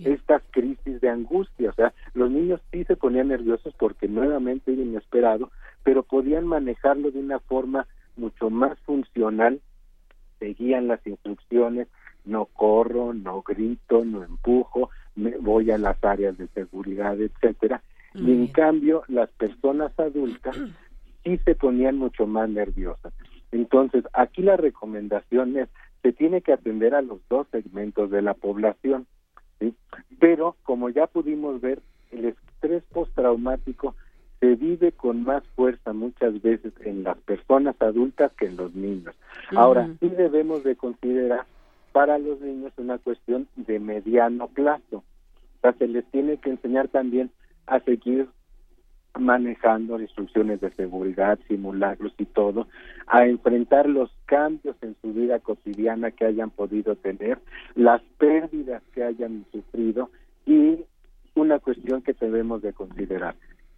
[0.03, 1.69] estas crisis de angustia.
[1.69, 5.49] O sea, los niños sí se ponían nerviosos porque nuevamente era inesperado,
[5.83, 9.61] pero podían manejarlo de una forma mucho más funcional,
[10.39, 11.87] seguían las instrucciones,
[12.25, 17.81] no corro, no grito, no empujo, me voy a las áreas de seguridad, etcétera.
[18.13, 20.57] Y en cambio, las personas adultas
[21.23, 23.13] sí se ponían mucho más nerviosas.
[23.51, 25.69] Entonces, aquí la recomendación es,
[26.01, 29.05] se tiene que atender a los dos segmentos de la población,
[29.59, 29.75] ¿sí?
[30.19, 33.95] Pero, como ya pudimos ver, el estrés postraumático
[34.39, 39.15] se vive con más fuerza muchas veces en las personas adultas que en los niños.
[39.55, 41.45] Ahora, sí debemos de considerar
[41.91, 44.97] para los niños una cuestión de mediano plazo.
[44.97, 47.29] O sea, se les tiene que enseñar también
[47.67, 48.29] a seguir
[49.19, 52.67] manejando instrucciones de seguridad, simulacros y todo,
[53.07, 57.39] a enfrentar los cambios en su vida cotidiana que hayan podido tener,
[57.75, 60.09] las pérdidas que hayan sufrido
[60.45, 60.85] y
[61.35, 63.35] una cuestión que debemos de considerar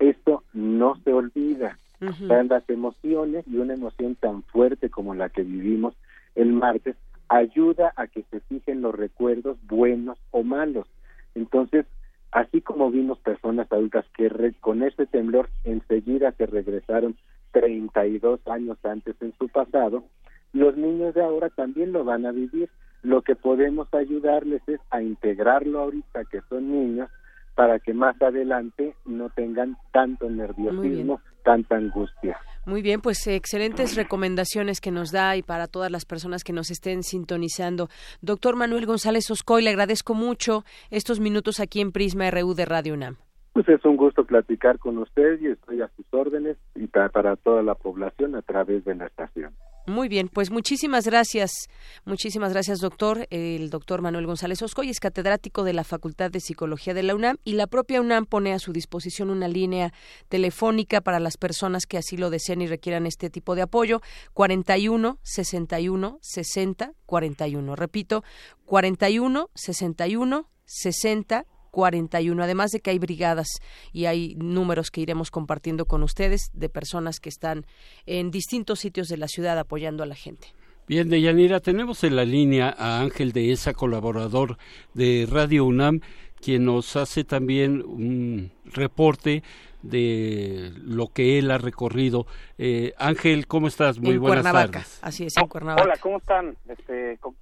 [0.10, 1.80] esto no se olvida.
[2.00, 5.96] las emociones y una emoción tan fuerte como la que vivimos
[6.36, 6.98] el martes
[7.30, 10.86] ayuda a que se fijen los recuerdos buenos o malos.
[11.34, 11.86] Entonces,
[12.34, 14.30] así como vimos personas adultas que
[14.60, 17.16] con este temblor enseguida se regresaron
[17.52, 20.04] 32 años antes en su pasado,
[20.52, 22.70] los niños de ahora también lo van a vivir.
[23.04, 27.10] Lo que podemos ayudarles es a integrarlo ahorita que son niños
[27.54, 32.38] para que más adelante no tengan tanto nerviosismo, tanta angustia.
[32.66, 36.72] Muy bien, pues excelentes recomendaciones que nos da y para todas las personas que nos
[36.72, 37.90] estén sintonizando.
[38.22, 42.94] Doctor Manuel González Oscoy, le agradezco mucho estos minutos aquí en Prisma RU de Radio
[42.94, 43.18] UNAM.
[43.52, 47.62] Pues es un gusto platicar con usted y estoy a sus órdenes y para toda
[47.62, 49.54] la población a través de la estación.
[49.86, 51.68] Muy bien, pues muchísimas gracias.
[52.06, 53.28] Muchísimas gracias, doctor.
[53.30, 57.36] El doctor Manuel González Oscoy es catedrático de la Facultad de Psicología de la UNAM
[57.44, 59.92] y la propia UNAM pone a su disposición una línea
[60.30, 64.02] telefónica para las personas que así lo deseen y requieran este tipo de apoyo.
[64.34, 67.76] 41 61 60 41.
[67.76, 68.24] Repito,
[68.64, 72.42] 41 61 60 41.
[72.42, 73.48] Además de que hay brigadas
[73.92, 77.66] y hay números que iremos compartiendo con ustedes de personas que están
[78.06, 80.54] en distintos sitios de la ciudad apoyando a la gente.
[80.88, 84.58] Bien, Deyanira, tenemos en la línea a Ángel de esa colaborador
[84.94, 86.02] de Radio UNAM,
[86.40, 89.44] quien nos hace también un reporte
[89.84, 92.26] de lo que él ha recorrido.
[92.58, 94.00] Eh, Ángel, ¿cómo estás?
[94.00, 95.00] Muy buenas tardes.
[95.04, 95.84] Así es, en Cuernavaca.
[95.84, 96.58] Hola, ¿cómo están?
[96.68, 97.34] Este, ¿con,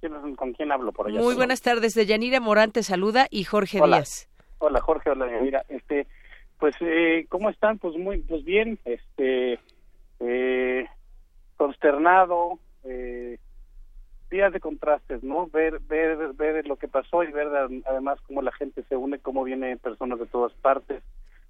[0.52, 1.20] quién, hablo por allá?
[1.20, 1.94] Muy buenas tardes.
[1.94, 4.28] De Yanira Morante saluda y Jorge Díaz.
[4.58, 5.10] Hola, Jorge.
[5.10, 5.64] Hola, Yanira.
[5.68, 6.06] Este,
[6.58, 7.78] pues, eh, ¿cómo están?
[7.78, 8.78] Pues muy, pues bien.
[8.84, 9.60] Este,
[10.20, 10.86] eh,
[11.56, 12.58] consternado.
[12.84, 13.38] Eh,
[14.30, 15.46] días de contrastes, ¿no?
[15.48, 17.48] Ver, ver, ver lo que pasó y ver
[17.84, 21.02] además cómo la gente se une, cómo vienen personas de todas partes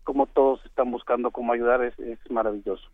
[0.05, 2.89] como todos están buscando cómo ayudar es, es maravilloso.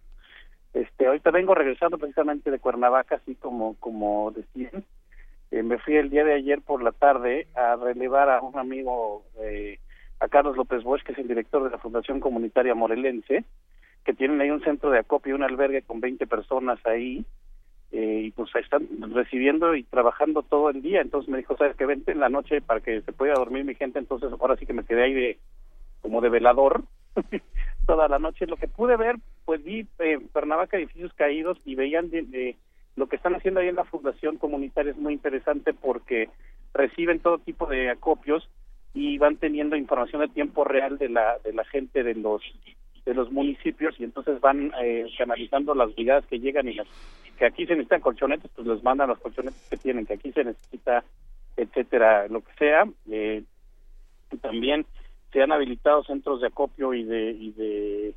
[0.75, 4.85] Este, ahorita vengo regresando precisamente de Cuernavaca, así como como decían.
[5.51, 9.25] Eh, me fui el día de ayer por la tarde a relevar a un amigo
[9.41, 9.79] eh,
[10.21, 13.45] a Carlos López Bosch, que es el director de la Fundación Comunitaria Morelense,
[14.05, 17.25] que tienen ahí un centro de acopio, un albergue con 20 personas ahí,
[17.91, 21.01] eh, y pues están recibiendo y trabajando todo el día.
[21.01, 23.75] Entonces me dijo, ¿sabes que Vente en la noche para que se pueda dormir mi
[23.75, 23.99] gente.
[23.99, 25.39] Entonces ahora sí que me quedé ahí de
[26.03, 26.85] como de velador
[27.87, 28.47] toda la noche.
[28.47, 32.57] Lo que pude ver, pues vi eh, Pernavaca edificios caídos y veían de,
[32.97, 36.29] lo que están haciendo ahí en la Fundación Comunitaria es muy interesante porque
[36.75, 38.49] reciben todo tipo de acopios
[38.95, 42.43] y van teniendo información de tiempo real de la de la gente de los
[43.05, 46.87] de los municipios y entonces van eh, canalizando las brigadas que llegan y las
[47.39, 50.45] que aquí se necesitan colchonetes pues les mandan los colchonetes que tienen que aquí se
[50.45, 51.05] necesita
[51.57, 53.45] etcétera lo que sea eh,
[54.41, 54.85] también
[55.33, 58.15] se han habilitado centros de acopio y de y de,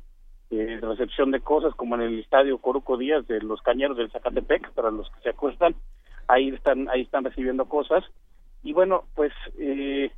[0.80, 4.90] recepción de cosas como en el estadio Coruco Díaz de los Cañeros del Zacatepec para
[4.90, 5.74] los que se acuestan
[6.28, 8.04] ahí están ahí están recibiendo cosas.
[8.62, 10.10] Y bueno pues eh,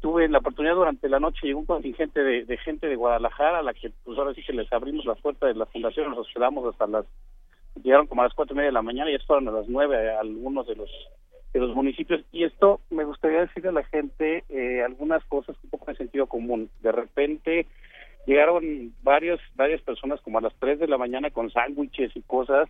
[0.00, 3.72] tuve la oportunidad durante la noche llegó un contingente de, gente de Guadalajara a la
[3.72, 6.88] que pues ahora sí que les abrimos las puertas de la fundación nos hospedamos hasta
[6.88, 7.06] las
[7.82, 9.68] llegaron como a las cuatro y media de la mañana y ya fueron a las
[9.68, 10.90] nueve algunos de los
[11.52, 12.24] de los municipios.
[12.32, 16.26] Y esto me gustaría decirle a la gente eh, algunas cosas un poco de sentido
[16.26, 16.70] común.
[16.80, 17.66] De repente
[18.26, 22.68] llegaron varios varias personas como a las tres de la mañana con sándwiches y cosas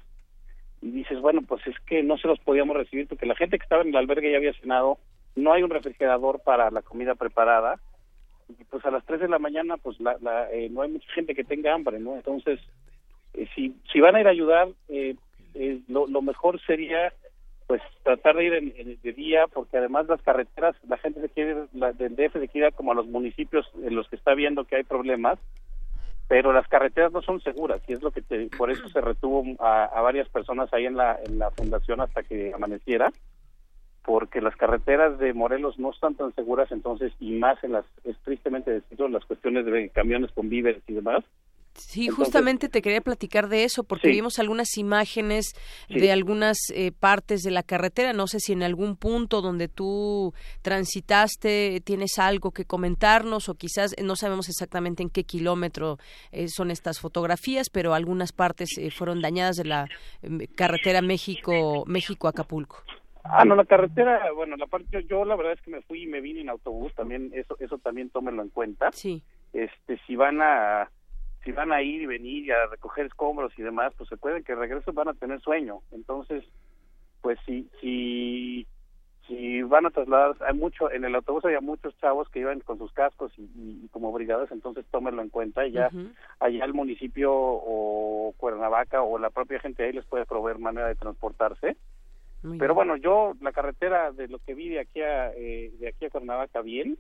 [0.81, 3.65] y dices bueno pues es que no se los podíamos recibir porque la gente que
[3.65, 4.99] estaba en el albergue ya había cenado
[5.37, 7.79] no hay un refrigerador para la comida preparada
[8.49, 10.17] y pues a las 3 de la mañana pues la,
[10.53, 12.59] eh, no hay mucha gente que tenga hambre no entonces
[13.35, 15.17] eh, si si van a ir a ayudar eh,
[15.89, 17.13] lo, lo, mejor sería
[17.73, 21.57] pues tratar de ir en, de día porque además las carreteras la gente se quiere
[21.73, 24.67] la, del DF se quiere ir como a los municipios en los que está viendo
[24.67, 25.39] que hay problemas
[26.29, 28.21] pero las carreteras no son seguras y es lo que
[28.59, 32.23] por eso se retuvo a, a varias personas ahí en la en la fundación hasta
[32.23, 33.11] que amaneciera
[34.05, 38.19] porque las carreteras de Morelos no están tan seguras entonces y más en las es
[38.19, 41.25] tristemente decirlo las cuestiones de camiones con víveres y demás
[41.75, 45.53] Sí, justamente te quería platicar de eso porque vimos algunas imágenes
[45.89, 48.13] de algunas eh, partes de la carretera.
[48.13, 53.95] No sé si en algún punto donde tú transitaste tienes algo que comentarnos o quizás
[54.03, 55.99] no sabemos exactamente en qué kilómetro
[56.31, 59.89] eh, son estas fotografías, pero algunas partes eh, fueron dañadas de la
[60.55, 62.83] carretera México México Acapulco.
[63.25, 66.07] Ah, no, la carretera, bueno, la parte, yo, la verdad es que me fui y
[66.07, 68.91] me vine en autobús, también eso eso también tómenlo en cuenta.
[68.93, 69.23] Sí.
[69.53, 70.91] Este, si van a
[71.45, 74.43] si van a ir y venir y a recoger escombros y demás, pues se puede
[74.43, 75.81] que regresen van a tener sueño.
[75.91, 76.45] Entonces,
[77.21, 78.67] pues si si
[79.27, 82.79] si van a trasladar, hay mucho en el autobús había muchos chavos que iban con
[82.79, 85.91] sus cascos y, como brigadas, entonces tómenlo en cuenta y ya
[86.41, 90.97] allá el municipio o Cuernavaca o la propia gente ahí les puede proveer manera de
[90.97, 91.77] transportarse.
[92.59, 96.07] Pero bueno, yo la carretera de lo que vi de aquí a eh, de aquí
[96.07, 96.99] a Cuernavaca bien,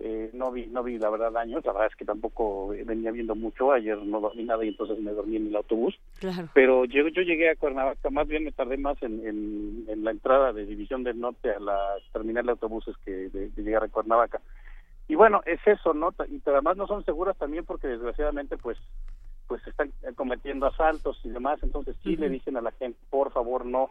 [0.00, 3.34] eh, no vi no vi la verdad daños, la verdad es que tampoco venía viendo
[3.34, 5.98] mucho, ayer no dormí nada y entonces me dormí en el autobús.
[6.18, 6.48] Claro.
[6.52, 10.52] Pero yo, yo llegué a Cuernavaca, más bien me tardé más en, en, la entrada
[10.52, 14.40] de División del Norte a la terminal de autobuses que de, llegar a Cuernavaca.
[15.08, 16.12] Y bueno, es eso, ¿no?
[16.28, 18.76] Y además no son seguras también porque desgraciadamente pues
[19.46, 23.64] pues están cometiendo asaltos y demás, entonces sí le dicen a la gente, por favor,
[23.64, 23.90] no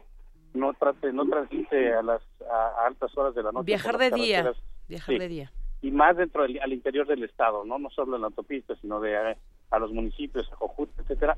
[0.53, 3.65] no trate, no transite a las a, altas horas de la noche.
[3.65, 4.53] Viajar de día,
[4.87, 5.51] viajar de día.
[5.83, 8.99] Y más dentro del, al interior del estado, no no solo en la autopista, sino
[8.99, 9.15] de
[9.69, 11.37] a, los municipios, a Jojut, etcétera.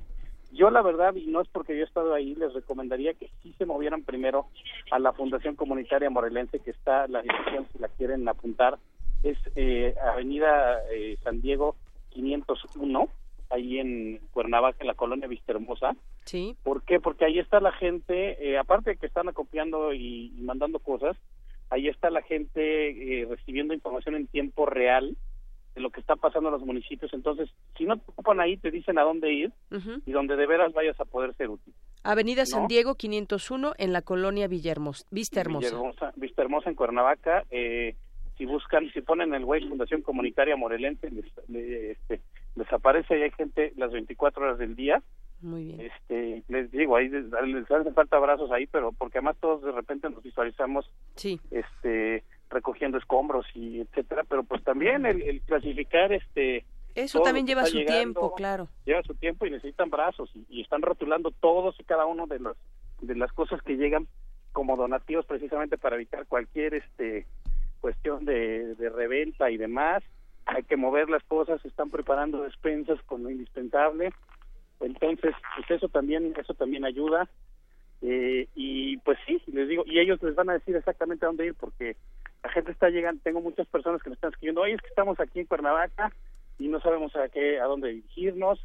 [0.54, 3.54] Yo la verdad, y no es porque yo he estado ahí, les recomendaría que sí
[3.58, 4.46] se movieran primero
[4.92, 8.78] a la Fundación Comunitaria Morelense, que está, la dirección, si la quieren apuntar,
[9.24, 11.76] es eh, Avenida eh, San Diego
[12.12, 13.10] 501,
[13.50, 15.96] ahí en Cuernavaca, en la colonia Vistahermosa.
[16.26, 16.56] Sí.
[16.64, 17.00] ¿Por qué?
[17.00, 21.18] Porque ahí está la gente, eh, aparte de que están acopiando y, mandando cosas,
[21.76, 25.16] ahí está la gente eh, recibiendo información en tiempo real
[25.76, 27.14] de lo que está pasando en los municipios.
[27.14, 29.52] Entonces, si no te ocupan ahí, te dicen a dónde ir
[30.06, 31.74] y donde de veras vayas a poder ser útil.
[32.04, 36.14] Avenida San Diego 501 en la colonia Villahermosa, Vista Hermosa.
[36.16, 37.44] Vista Hermosa en Cuernavaca.
[37.52, 37.96] Eh,
[38.38, 42.22] si buscan, si ponen el web Fundación Comunitaria Morelense, les, este,
[42.56, 45.04] les aparece y hay gente las 24 horas del día.
[45.42, 45.82] Muy bien.
[45.82, 47.32] Este, les digo, ahí les,
[47.72, 51.40] hacen falta abrazos ahí, pero porque además todos de repente nos visualizamos sí.
[51.52, 57.84] este recogiendo escombros y etcétera, pero pues también el, clasificar este eso también lleva su
[57.84, 58.70] tiempo, claro.
[58.86, 62.40] Lleva su tiempo y necesitan brazos y, y, están rotulando todos y cada uno de
[62.40, 62.58] los
[63.02, 64.08] de las cosas que llegan
[64.54, 67.26] como donativos precisamente para evitar cualquier este
[67.82, 70.02] cuestión de, de reventa y demás.
[70.46, 74.14] Hay que mover las cosas, están preparando despensas con lo indispensable.
[74.80, 77.30] Entonces, pues eso también, eso también ayuda.
[78.02, 81.48] Eh, y pues sí, les digo, y ellos les van a decir exactamente a dónde
[81.48, 81.96] ir porque
[82.44, 85.20] la gente está llegando, tengo muchas personas que me están escribiendo, oye, es que estamos
[85.20, 86.14] aquí en Cuernavaca
[86.60, 88.60] y no sabemos a qué, a dónde dirigirnos.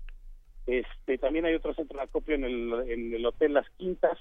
[0.67, 4.19] Este, también hay otro centro de acopio en el, en el Hotel Las Quintas,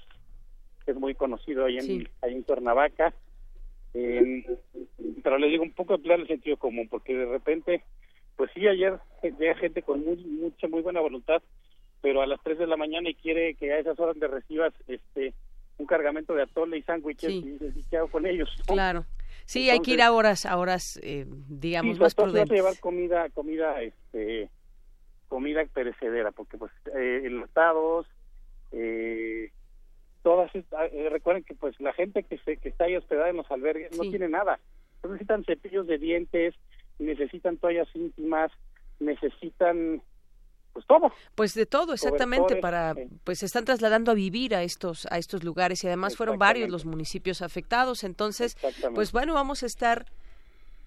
[0.84, 3.12] que es muy conocido ahí en, ahí en Cuernavaca.
[3.92, 7.82] pero les digo un poco plan el sentido común, porque de repente,
[8.36, 11.42] pues sí, ayer llega gente con muy, mucha, muy buena voluntad,
[12.02, 14.72] pero a las 3 de la mañana y quiere que a esas horas le recibas
[14.88, 15.34] este
[15.78, 18.50] un cargamento de atole y sándwiches y dices, ¿qué hago con ellos?
[18.66, 19.06] Claro.
[19.46, 22.56] Sí, hay que ir a horas, a horas, eh, digamos, más prudentes.
[22.56, 24.48] llevar comida, comida, este,
[25.26, 28.06] comida perecedera, porque pues eh, enlatados,
[28.70, 29.50] eh,
[30.22, 33.50] todas, eh, recuerden que pues la gente que se, que está ahí hospedada en los
[33.50, 34.60] albergues no tiene nada,
[35.02, 36.54] necesitan cepillos de dientes,
[36.98, 38.52] necesitan toallas íntimas,
[38.98, 40.02] necesitan
[40.72, 41.12] pues todo.
[41.34, 42.94] Pues de todo, exactamente, para
[43.24, 46.70] pues se están trasladando a vivir a estos a estos lugares y además fueron varios
[46.70, 48.56] los municipios afectados, entonces
[48.94, 50.06] pues bueno, vamos a estar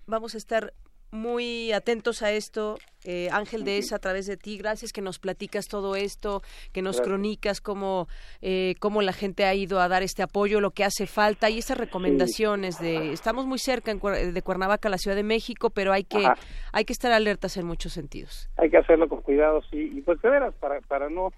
[0.06, 0.74] vamos a estar
[1.14, 2.78] muy atentos a esto.
[3.06, 6.42] Eh, Ángel de esa a través de ti, gracias que nos platicas todo esto,
[6.72, 8.08] que nos cronicas cómo,
[8.42, 11.60] eh, cómo la gente ha ido a dar este apoyo, lo que hace falta y
[11.60, 16.26] esas recomendaciones de, estamos muy cerca de Cuernavaca, la Ciudad de México, pero hay que,
[16.72, 18.50] hay que estar alertas en muchos sentidos.
[18.56, 21.32] Hay que hacerlo con cuidado, sí, y pues de veras, para, para no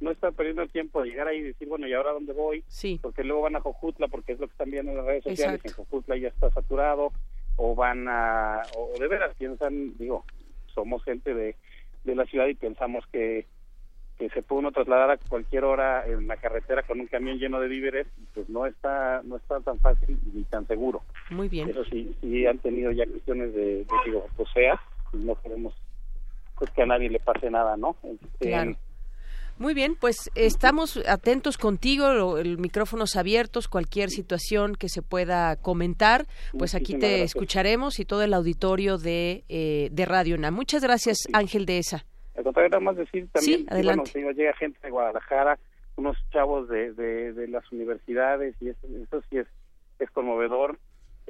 [0.00, 2.64] no estar perdiendo el tiempo de llegar ahí y decir, bueno, ¿y ahora dónde voy?
[2.68, 2.98] Sí.
[3.02, 5.60] Porque luego van a Jojutla, porque es lo que están viendo en las redes sociales,
[5.62, 7.12] en Jojutla ya está saturado,
[7.56, 10.24] o van a, o de veras piensan, digo,
[10.74, 11.56] somos gente de,
[12.04, 13.46] de la ciudad y pensamos que,
[14.18, 17.60] que se puede uno trasladar a cualquier hora en la carretera con un camión lleno
[17.60, 21.02] de víveres, pues no está, no está tan fácil ni tan seguro.
[21.30, 21.70] Muy bien.
[21.70, 24.80] Eso sí, sí han tenido ya cuestiones de, digo, pues sea,
[25.12, 25.74] no queremos
[26.58, 27.96] pues que a nadie le pase nada, ¿no?
[28.38, 28.76] claro.
[29.60, 36.24] Muy bien, pues estamos atentos contigo, el micrófonos abiertos, cualquier situación que se pueda comentar,
[36.58, 40.54] pues aquí te escucharemos y todo el auditorio de, eh, de Radio UNAM.
[40.54, 42.06] Muchas gracias, Ángel de esa.
[42.38, 44.12] Al contrario, nada más decir también, sí, adelante.
[44.34, 45.58] llega gente de Guadalajara,
[45.96, 49.46] unos chavos de, de, las universidades y eso, eso sí es,
[49.98, 50.78] es conmovedor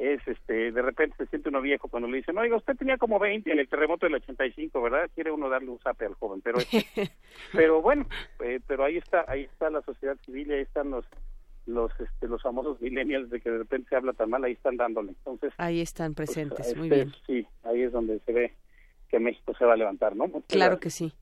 [0.01, 3.19] es este de repente se siente uno viejo cuando le dicen oiga usted tenía como
[3.19, 6.59] 20 en el terremoto del 85 verdad quiere uno darle un zape al joven pero
[7.53, 8.07] pero bueno
[8.43, 11.05] eh, pero ahí está ahí está la sociedad civil y ahí están los
[11.67, 14.79] los este los famosos millennials de que de repente se habla tan mal ahí están
[14.79, 15.11] dándole.
[15.11, 17.15] Entonces ahí están pues, presentes muy este, bien.
[17.27, 18.55] sí ahí es donde se ve
[19.09, 21.13] que México se va a levantar no claro que sí.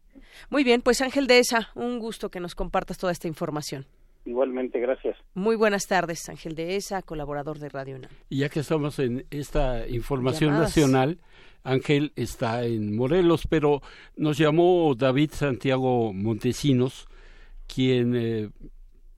[0.50, 3.86] Muy bien pues Ángel de esa un gusto que nos compartas toda esta información
[4.28, 5.16] Igualmente, gracias.
[5.32, 8.10] Muy buenas tardes, Ángel de Esa, colaborador de Radio UNAM.
[8.28, 11.18] Y ya que estamos en esta información nacional,
[11.64, 13.80] Ángel está en Morelos, pero
[14.16, 17.08] nos llamó David Santiago Montesinos,
[17.66, 18.50] quien eh,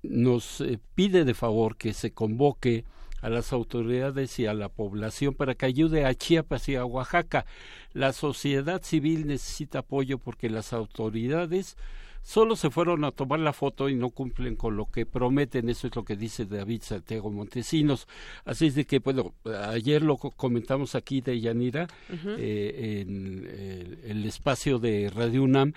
[0.05, 2.85] nos eh, pide de favor que se convoque
[3.21, 7.47] a las autoridades y a la población para que ayude a Chiapas y a Oaxaca.
[7.93, 11.77] La sociedad civil necesita apoyo porque las autoridades
[12.23, 15.87] solo se fueron a tomar la foto y no cumplen con lo que prometen, eso
[15.87, 18.07] es lo que dice David Santiago Montesinos.
[18.45, 19.35] Así es de que, bueno,
[19.69, 25.73] ayer lo comentamos aquí de Yanira eh, en el, espacio de Radio UNAM.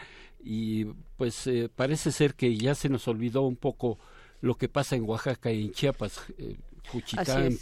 [0.45, 0.85] Y
[1.15, 3.97] pues eh, parece ser que ya se nos olvidó un poco
[4.41, 6.57] lo que pasa en Oaxaca y en Chiapas, eh,
[6.91, 7.57] Juchitán,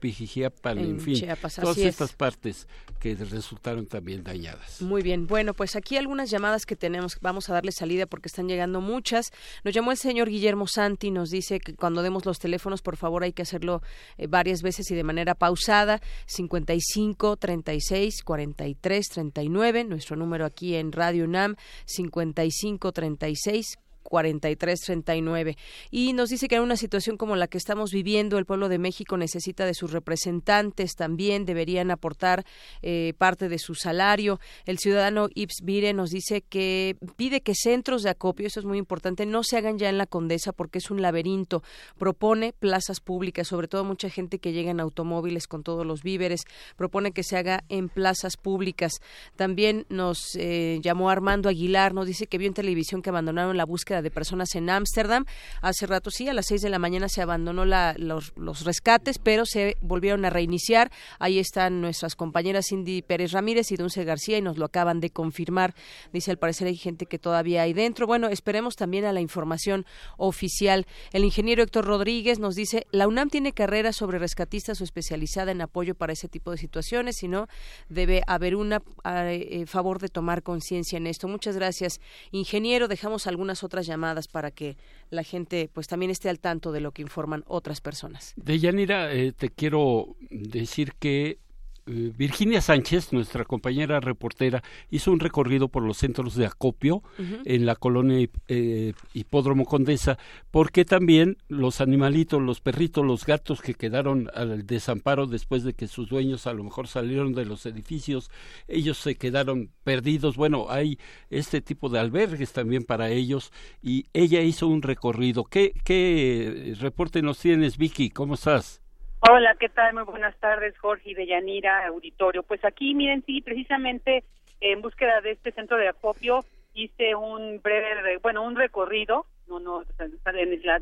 [0.00, 1.26] Pijijiapan, en, fin,
[1.60, 2.68] todas estas partes
[3.00, 4.82] que resultaron también dañadas.
[4.82, 8.48] Muy bien, bueno, pues aquí algunas llamadas que tenemos, vamos a darle salida porque están
[8.48, 9.32] llegando muchas.
[9.64, 13.22] Nos llamó el señor Guillermo Santi, nos dice que cuando demos los teléfonos, por favor,
[13.24, 13.82] hay que hacerlo
[14.18, 16.00] eh, varias veces y de manera pausada.
[16.26, 23.78] 55 36 43 39, nuestro número aquí en Radio UNAM, 55 36
[24.08, 25.56] 4339
[25.90, 28.78] y nos dice que en una situación como la que estamos viviendo el pueblo de
[28.78, 32.44] México necesita de sus representantes también deberían aportar
[32.82, 34.40] eh, parte de su salario.
[34.64, 38.78] El ciudadano Ips Vire nos dice que pide que centros de acopio eso es muy
[38.78, 41.62] importante no se hagan ya en la Condesa porque es un laberinto.
[41.98, 46.44] Propone plazas públicas sobre todo mucha gente que llega en automóviles con todos los víveres
[46.76, 49.00] propone que se haga en plazas públicas.
[49.36, 53.64] También nos eh, llamó Armando Aguilar nos dice que vio en televisión que abandonaron la
[53.64, 55.24] búsqueda de personas en Ámsterdam.
[55.60, 59.76] Hace rato sí, a las seis de la mañana se abandonó los, rescates, pero se
[59.80, 60.90] volvieron a reiniciar.
[61.18, 65.10] Ahí están nuestras compañeras Cindy Pérez Ramírez y Dulce García y nos lo acaban de
[65.10, 65.74] confirmar.
[66.12, 68.06] Dice, al parecer hay gente que todavía hay dentro.
[68.06, 69.86] Bueno, esperemos también a la información
[70.16, 70.86] oficial.
[71.12, 75.60] El ingeniero Héctor Rodríguez nos dice, la UNAM tiene carrera sobre rescatistas o especializada en
[75.60, 77.46] apoyo para ese tipo de situaciones, si no,
[77.88, 81.28] debe haber una a, eh, favor de tomar conciencia en esto.
[81.28, 82.88] Muchas gracias, ingeniero.
[82.88, 84.76] Dejamos algunas otras llamadas para que
[85.10, 88.34] la gente pues también esté al tanto de lo que informan otras personas.
[88.36, 91.38] De Yanira, eh, te quiero decir que
[91.86, 97.02] Virginia Sánchez, nuestra compañera reportera, hizo un recorrido por los centros de acopio
[97.44, 100.18] en la colonia eh, Hipódromo Condesa,
[100.50, 105.86] porque también los animalitos, los perritos, los gatos que quedaron al desamparo después de que
[105.86, 108.30] sus dueños a lo mejor salieron de los edificios,
[108.66, 110.36] ellos se quedaron perdidos.
[110.36, 110.98] Bueno, hay
[111.30, 115.44] este tipo de albergues también para ellos y ella hizo un recorrido.
[115.44, 118.10] ¿Qué, qué reporte nos tienes, Vicky?
[118.10, 118.82] ¿Cómo estás?
[119.20, 119.94] Hola, ¿qué tal?
[119.94, 122.42] Muy buenas tardes, Jorge y Deyanira, auditorio.
[122.42, 124.24] Pues aquí, miren, sí, precisamente
[124.60, 126.44] en búsqueda de este centro de acopio
[126.74, 129.84] hice un breve, bueno, un recorrido, no, no,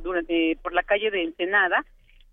[0.02, 1.84] durante, por la calle de Ensenada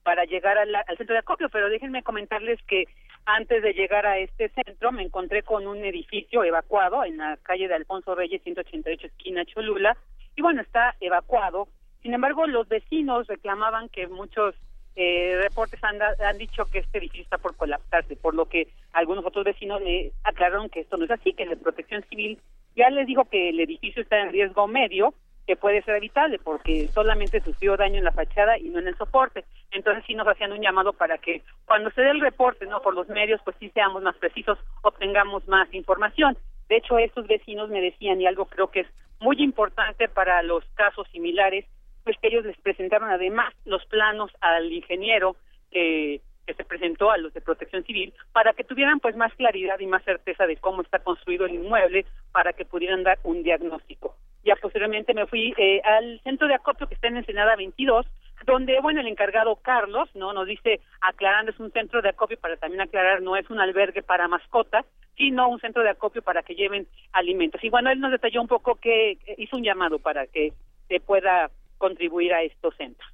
[0.01, 2.85] para llegar al centro de acopio, pero déjenme comentarles que
[3.25, 7.67] antes de llegar a este centro me encontré con un edificio evacuado en la calle
[7.67, 9.95] de Alfonso Reyes 188 esquina Cholula
[10.35, 11.67] y bueno, está evacuado.
[12.01, 14.55] Sin embargo, los vecinos reclamaban que muchos
[14.95, 19.25] eh, reportes han, han dicho que este edificio está por colapsarse, por lo que algunos
[19.25, 22.39] otros vecinos le aclararon que esto no es así, que la protección civil
[22.75, 25.13] ya les dijo que el edificio está en riesgo medio,
[25.47, 28.97] que puede ser evitable porque solamente sufrió daño en la fachada y no en el
[28.97, 29.43] soporte.
[29.71, 32.93] Entonces sí nos hacían un llamado para que cuando se dé el reporte, no por
[32.93, 36.37] los medios, pues sí seamos más precisos, obtengamos más información.
[36.69, 38.87] De hecho, estos vecinos me decían, y algo creo que es
[39.19, 41.65] muy importante para los casos similares,
[42.03, 45.35] pues que ellos les presentaron además los planos al ingeniero
[45.71, 49.79] que, que se presentó a los de Protección Civil para que tuvieran pues más claridad
[49.79, 54.15] y más certeza de cómo está construido el inmueble para que pudieran dar un diagnóstico.
[54.43, 58.07] Ya posteriormente me fui eh, al centro de acopio que está en Ensenada 22,
[58.45, 60.33] donde, bueno, el encargado Carlos, ¿no?
[60.33, 64.01] Nos dice, aclarando, es un centro de acopio para también aclarar, no es un albergue
[64.01, 64.83] para mascotas,
[65.15, 67.63] sino un centro de acopio para que lleven alimentos.
[67.63, 70.53] Y bueno, él nos detalló un poco que hizo un llamado para que
[70.87, 73.11] se pueda contribuir a estos centros.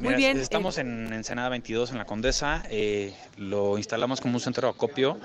[0.00, 0.36] Muy bien.
[0.38, 2.64] Estamos eh, en Ensenada 22, en la Condesa.
[2.70, 5.18] Eh, lo instalamos como un centro de acopio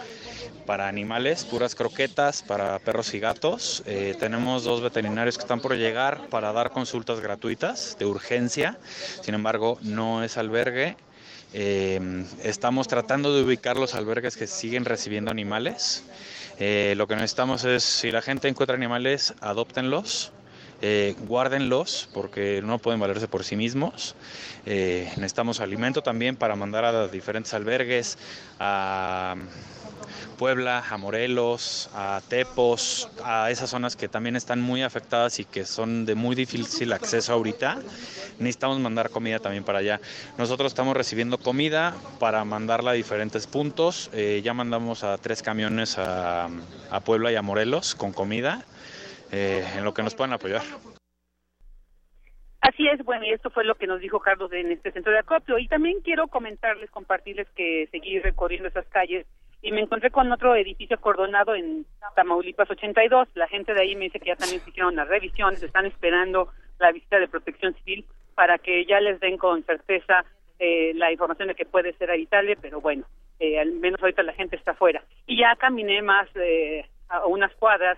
[0.68, 3.82] para animales, puras croquetas para perros y gatos.
[3.88, 8.78] Eh, tenemos dos veterinarios que están por llegar para dar consultas gratuitas de urgencia.
[9.22, 10.95] Sin embargo, no es albergue.
[11.51, 16.05] estamos tratando de ubicar los albergues que siguen recibiendo animales.
[16.59, 20.32] lo que necesitamos es, si la gente encuentra animales, adóptenlos
[20.82, 24.16] eh, guárdenlos porque no pueden valerse por sí mismos.
[24.66, 28.18] Eh, necesitamos alimento también para mandar a diferentes albergues,
[28.60, 29.36] a
[30.38, 35.66] Puebla, a Morelos, a Tepos, a esas zonas que también están muy afectadas y que
[35.66, 37.78] son de muy difícil acceso ahorita.
[38.40, 40.02] Necesitamos mandar comida también para allá.
[40.40, 44.10] Nosotros estamos recibiendo comida para mandarla a diferentes puntos.
[44.14, 46.50] Eh, ya mandamos a tres camiones a,
[46.90, 48.66] a Puebla y a Morelos con comida
[49.32, 50.62] eh, en lo que nos puedan apoyar.
[52.62, 55.20] Así es, bueno, y esto fue lo que nos dijo Carlos en este centro de
[55.20, 55.58] acopio.
[55.58, 59.26] Y también quiero comentarles, compartirles que seguí recorriendo esas calles
[59.64, 63.30] y me encontré con otro edificio acordonado en Tamaulipas 82.
[63.36, 66.50] La gente de ahí me dice que ya también se hicieron las revisiones, están esperando
[66.80, 68.06] la visita de protección civil
[68.36, 70.26] para que ya les den con certeza
[70.58, 73.06] eh, la información de que puede ser habitable, pero bueno,
[73.40, 75.04] eh, al menos ahorita la gente está afuera.
[75.28, 77.98] Y ya caminé más eh, a unas cuadras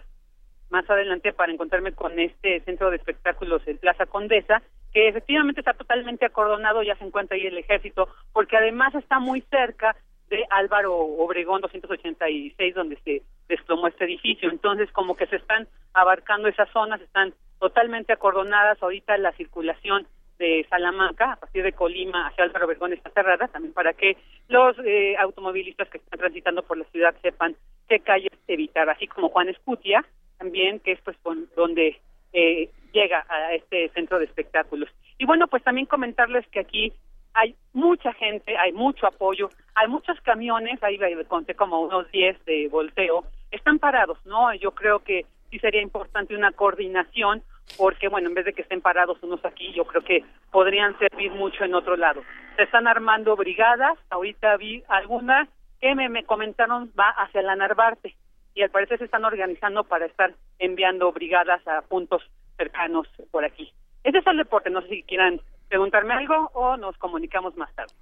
[0.74, 5.74] más adelante para encontrarme con este centro de espectáculos en Plaza Condesa, que efectivamente está
[5.74, 9.96] totalmente acordonado, ya se encuentra ahí el ejército, porque además está muy cerca
[10.32, 14.50] de Álvaro Obregón 286, donde se desplomó este edificio.
[14.50, 18.82] Entonces, como que se están abarcando esas zonas, están totalmente acordonadas.
[18.82, 20.08] Ahorita la circulación
[20.40, 24.18] de Salamanca, a partir de Colima hacia Álvaro Obregón, está cerrada, también para que
[24.48, 27.56] los eh, automovilistas que están transitando por la ciudad sepan
[27.88, 30.04] qué calles evitar, así como Juan Escutia,
[30.44, 31.16] también, que es pues
[31.56, 32.00] donde
[32.34, 34.90] eh, llega a este centro de espectáculos.
[35.18, 36.92] Y bueno, pues también comentarles que aquí
[37.34, 42.68] hay mucha gente, hay mucho apoyo, hay muchos camiones, ahí conté como unos 10 de
[42.68, 44.54] volteo, están parados, ¿no?
[44.56, 47.42] Yo creo que sí sería importante una coordinación
[47.78, 51.32] porque, bueno, en vez de que estén parados unos aquí, yo creo que podrían servir
[51.32, 52.22] mucho en otro lado.
[52.58, 55.48] Se están armando brigadas, ahorita vi algunas
[55.80, 58.14] que me, me comentaron va hacia la Narvarte,
[58.56, 62.22] y al parecer se están organizando para estar enviando brigadas a puntos
[62.58, 63.72] cercanos por aquí.
[64.04, 67.94] Ese es el reporte, no sé si quieran preguntarme algo o nos comunicamos más tarde.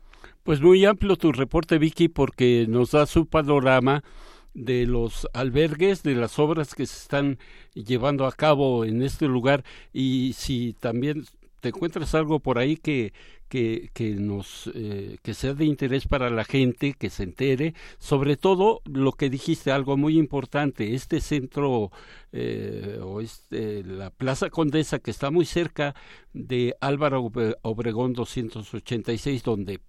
[0.43, 4.03] Pues muy amplio tu reporte, Vicky, porque nos da su panorama
[4.53, 7.37] de los albergues, de las obras que se están
[7.73, 9.63] llevando a cabo en este lugar
[9.93, 11.23] y si también
[11.61, 13.13] te encuentras algo por ahí que,
[13.51, 17.73] que, que nos eh, que sea de interés para la gente que se entere.
[17.99, 21.91] Sobre todo lo que dijiste algo muy importante este centro
[22.31, 25.95] eh, o este, la Plaza Condesa que está muy cerca
[26.31, 27.29] de Álvaro
[27.63, 29.81] Obregón 286 donde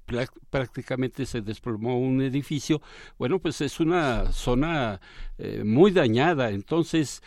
[0.50, 2.82] prácticamente se desplomó un edificio
[3.16, 5.00] bueno pues es una zona
[5.38, 6.50] eh, muy dañada.
[6.50, 7.22] Entonces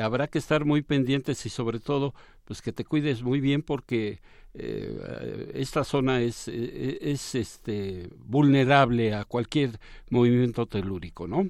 [0.00, 4.20] habrá que estar muy pendientes y sobre todo pues que te cuides muy bien porque
[4.54, 9.70] eh, esta zona es, eh, es este, vulnerable a cualquier
[10.10, 11.46] movimiento telúrico, ¿no?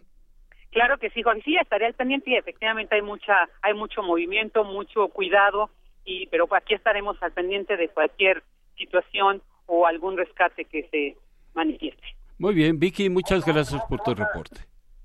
[0.71, 1.43] Claro que sí, Juan.
[1.43, 5.71] Sí, estaré al pendiente y efectivamente hay mucha, hay mucho movimiento, mucho cuidado,
[6.05, 8.43] y pero aquí estaremos al pendiente de cualquier
[8.77, 11.17] situación o algún rescate que se
[11.55, 12.03] manifieste.
[12.39, 14.61] Muy bien, Vicky, muchas gracias por tu reporte.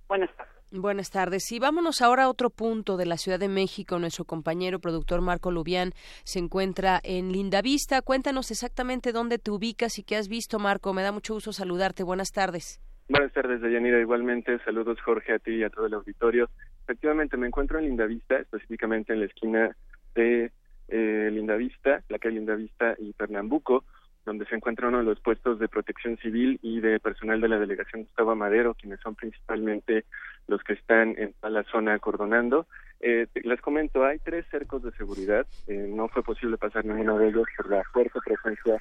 [0.07, 0.56] Buenas tardes.
[0.71, 1.49] Buenas tardes.
[1.53, 3.99] Y vámonos ahora a otro punto de la Ciudad de México.
[3.99, 5.91] Nuestro compañero productor Marco Lubián
[6.25, 8.01] se encuentra en Lindavista.
[8.01, 10.93] Cuéntanos exactamente dónde te ubicas y qué has visto, Marco.
[10.93, 12.03] Me da mucho gusto saludarte.
[12.03, 12.81] Buenas tardes.
[13.07, 14.01] Buenas tardes, Deyanira.
[14.01, 16.49] Igualmente, saludos, Jorge, a ti y a todo el auditorio.
[16.83, 19.73] Efectivamente, me encuentro en Lindavista, específicamente en la esquina
[20.15, 20.51] de
[20.89, 23.85] eh, Lindavista, la calle Lindavista y Pernambuco
[24.27, 27.57] donde se encuentra uno de los puestos de protección civil y de personal de la
[27.57, 30.03] delegación Gustavo Madero, quienes son principalmente
[30.47, 32.67] los que están en la zona acordonando.
[32.99, 35.47] Eh, les comento, hay tres cercos de seguridad.
[35.67, 38.77] Eh, no fue posible pasar ninguno de ellos por la fuerte presencia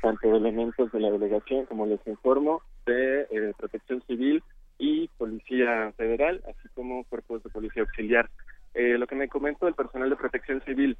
[0.00, 4.42] tanto de elementos de la delegación, como les informo, de eh, protección civil
[4.78, 8.30] y policía federal, así como cuerpos de policía auxiliar.
[8.72, 10.96] Eh, lo que me comentó el personal de protección civil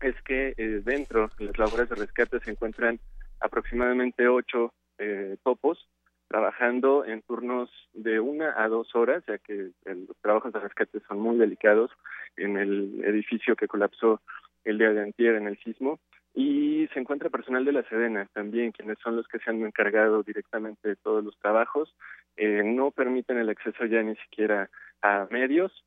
[0.00, 0.54] es que
[0.84, 2.98] dentro de las labores de rescate se encuentran
[3.40, 5.88] aproximadamente ocho eh, topos
[6.28, 11.18] trabajando en turnos de una a dos horas, ya que los trabajos de rescate son
[11.18, 11.90] muy delicados
[12.36, 14.20] en el edificio que colapsó
[14.62, 15.98] el día de antier en el sismo.
[16.32, 20.22] Y se encuentra personal de la Sedena también, quienes son los que se han encargado
[20.22, 21.92] directamente de todos los trabajos.
[22.36, 24.70] Eh, no permiten el acceso ya ni siquiera
[25.02, 25.84] a medios,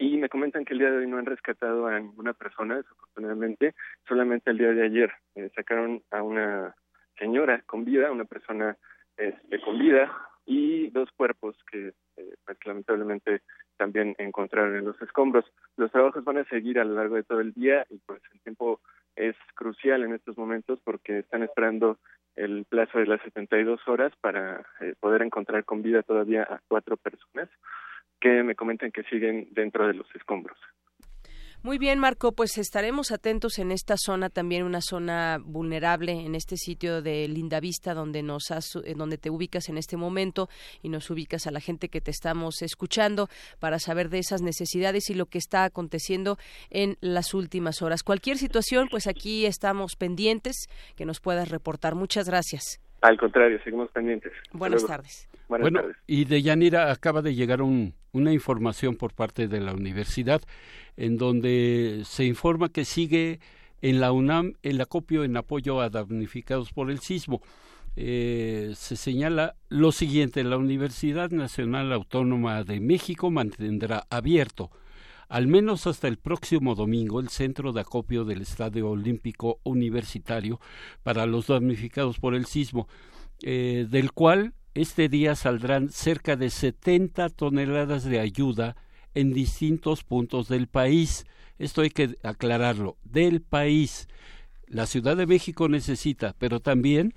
[0.00, 3.74] y me comentan que el día de hoy no han rescatado a ninguna persona, desafortunadamente,
[4.08, 6.74] solamente el día de ayer eh, sacaron a una
[7.18, 8.78] señora con vida, una persona
[9.18, 10.10] este, con vida
[10.46, 13.42] y dos cuerpos que eh, pues, lamentablemente
[13.76, 15.44] también encontraron en los escombros.
[15.76, 18.40] Los trabajos van a seguir a lo largo de todo el día y pues el
[18.40, 18.80] tiempo
[19.16, 21.98] es crucial en estos momentos porque están esperando
[22.36, 26.96] el plazo de las 72 horas para eh, poder encontrar con vida todavía a cuatro
[26.96, 27.50] personas
[28.20, 30.58] que me comentan que siguen dentro de los escombros.
[31.62, 36.56] Muy bien, Marco, pues estaremos atentos en esta zona, también una zona vulnerable, en este
[36.56, 40.48] sitio de Lindavista, donde nos has, eh, donde te ubicas en este momento
[40.82, 43.28] y nos ubicas a la gente que te estamos escuchando
[43.58, 46.38] para saber de esas necesidades y lo que está aconteciendo
[46.70, 48.04] en las últimas horas.
[48.04, 50.66] Cualquier situación, pues aquí estamos pendientes
[50.96, 51.94] que nos puedas reportar.
[51.94, 52.80] Muchas gracias.
[53.00, 54.32] Al contrario, seguimos pendientes.
[54.52, 55.28] Buenas tardes.
[55.48, 60.42] bueno, y de Yanira acaba de llegar una información por parte de la universidad
[60.96, 63.40] en donde se informa que sigue
[63.80, 67.40] en la UNAM el acopio en apoyo a damnificados por el sismo.
[67.96, 74.70] Eh, se señala lo siguiente, la Universidad Nacional Autónoma de México mantendrá abierto
[75.30, 80.60] al menos hasta el próximo domingo, el centro de acopio del Estadio Olímpico Universitario
[81.04, 82.88] para los damnificados por el sismo,
[83.42, 88.74] eh, del cual este día saldrán cerca de 70 toneladas de ayuda
[89.14, 91.24] en distintos puntos del país.
[91.60, 94.08] Esto hay que aclararlo, del país.
[94.66, 97.14] La Ciudad de México necesita, pero también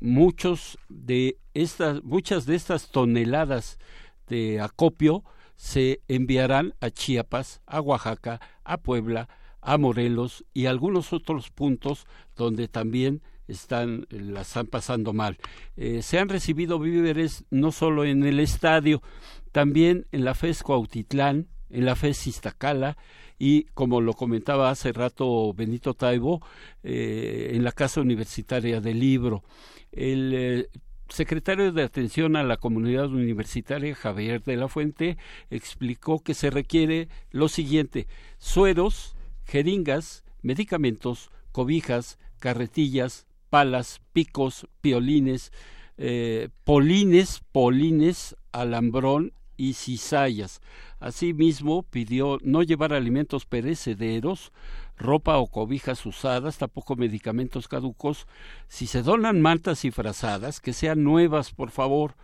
[0.00, 3.78] muchos de estas, muchas de estas toneladas
[4.26, 5.24] de acopio
[5.58, 9.28] se enviarán a Chiapas, a Oaxaca, a Puebla,
[9.60, 12.06] a Morelos y algunos otros puntos
[12.36, 15.36] donde también están la están pasando mal.
[15.76, 19.02] Eh, se han recibido víveres no solo en el estadio,
[19.50, 22.96] también en la FES Cuautitlán, en la FES Iztacala
[23.36, 26.40] y, como lo comentaba hace rato Benito Taibo,
[26.84, 29.42] eh, en la Casa Universitaria del Libro.
[29.90, 30.68] El eh,
[31.08, 35.16] secretario de Atención a la Comunidad Universitaria, Javier de la Fuente,
[35.50, 38.06] explicó que se requiere lo siguiente,
[38.38, 45.52] sueros, jeringas, medicamentos, cobijas, carretillas, palas, picos, piolines,
[45.96, 50.60] eh, polines, polines, alambrón y cizallas.
[51.00, 54.52] Asimismo, pidió no llevar alimentos perecederos,
[54.96, 58.26] ropa o cobijas usadas, tampoco medicamentos caducos.
[58.66, 62.14] Si se donan mantas y frazadas, que sean nuevas, por favor.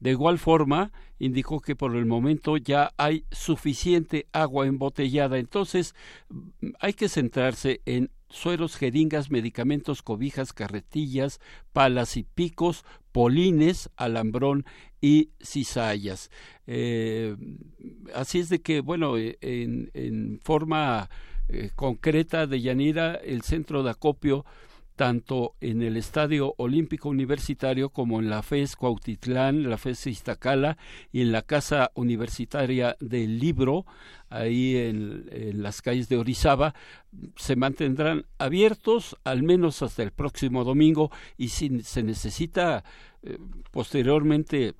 [0.00, 5.94] De igual forma, indicó que por el momento ya hay suficiente agua embotellada, entonces
[6.80, 11.40] hay que centrarse en sueros, jeringas, medicamentos, cobijas, carretillas,
[11.72, 14.64] palas y picos, polines, alambrón
[15.00, 16.30] y cizallas.
[16.66, 17.36] Eh,
[18.14, 21.08] así es de que, bueno, eh, en, forma
[21.48, 24.44] eh, concreta de Yanira, el centro de acopio
[24.96, 30.78] tanto en el Estadio Olímpico Universitario como en la FES Cuautitlán, la FES Iztacala
[31.12, 33.84] y en la Casa Universitaria del Libro,
[34.30, 36.74] ahí en, las calles de Orizaba,
[37.36, 42.82] se mantendrán abiertos al menos hasta el próximo domingo y si se necesita
[43.22, 43.38] eh,
[43.70, 44.74] posteriormente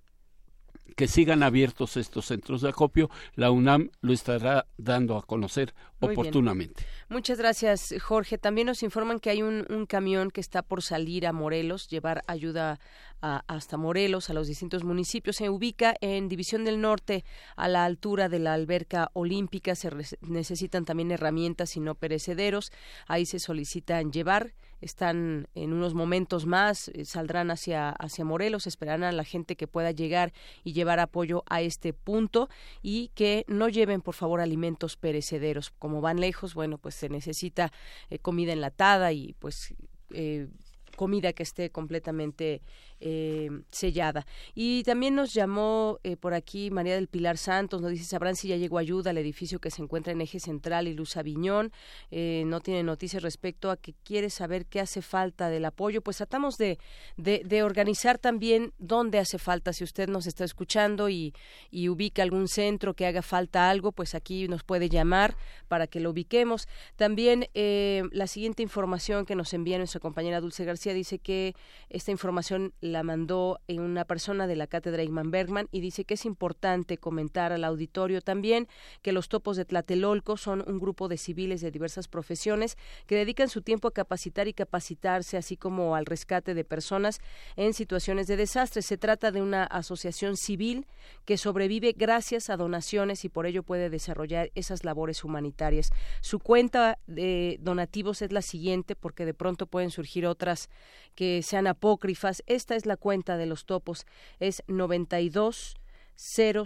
[0.97, 6.85] que sigan abiertos estos centros de acopio, la UNAM lo estará dando a conocer oportunamente.
[7.09, 8.39] Muchas gracias, Jorge.
[8.39, 12.23] También nos informan que hay un, un, camión que está por salir a Morelos, llevar
[12.27, 12.81] ayuda
[13.21, 15.37] hasta Morelos, a los distintos municipios.
[15.37, 17.25] Se ubica en División del Norte,
[17.57, 19.75] a la altura de la alberca olímpica.
[19.75, 19.91] Se
[20.23, 22.73] necesitan también herramientas y no perecederos.
[23.07, 29.05] Ahí se solicitan llevar están en unos momentos más, eh, saldrán hacia, hacia Morelos, esperarán
[29.05, 30.33] a la gente que pueda llegar
[30.65, 32.49] y llevar apoyo a este punto
[32.83, 35.71] y que no lleven, por favor, alimentos perecederos.
[35.71, 37.73] Como van lejos, bueno, pues se necesita
[38.11, 39.75] eh, comida enlatada y pues
[40.13, 40.49] eh,
[40.97, 42.63] comida que esté completamente
[43.01, 44.27] eh, sellada.
[44.55, 48.49] Y también nos llamó eh, por aquí María del Pilar Santos, nos dice, sabrán si
[48.49, 51.73] ya llegó ayuda al edificio que se encuentra en Eje Central y Luz Aviñón.
[52.11, 56.01] Eh, no tiene noticias respecto a que quiere saber qué hace falta del apoyo.
[56.01, 56.79] Pues tratamos de,
[57.17, 59.73] de, organizar también dónde hace falta.
[59.73, 61.35] Si usted nos está escuchando y,
[61.71, 65.37] y ubica algún centro que haga falta algo, pues aquí nos puede llamar
[65.69, 66.67] para que lo ubiquemos.
[66.97, 71.55] También la siguiente información que nos envía nuestra compañera Dulce García dice que
[71.89, 76.25] esta información la mandó una persona de la cátedra Igman Bergman y dice que es
[76.25, 78.69] importante comentar al auditorio también
[79.03, 82.77] que los topos de Tlatelolco son un grupo de civiles de diversas profesiones
[83.07, 87.21] que dedican su tiempo a capacitar y capacitarse, así como al rescate de personas
[87.57, 88.83] en situaciones de desastre.
[88.83, 90.87] Se trata de una asociación civil
[91.25, 95.91] que sobrevive gracias a donaciones y por ello puede desarrollar esas labores humanitarias.
[96.21, 100.69] Su cuenta de donativos es la siguiente porque de pronto pueden surgir otras
[101.15, 102.43] que sean apócrifas.
[102.47, 104.07] Esta es la cuenta de los topos.
[104.39, 105.77] Es 92
[106.17, 106.65] 000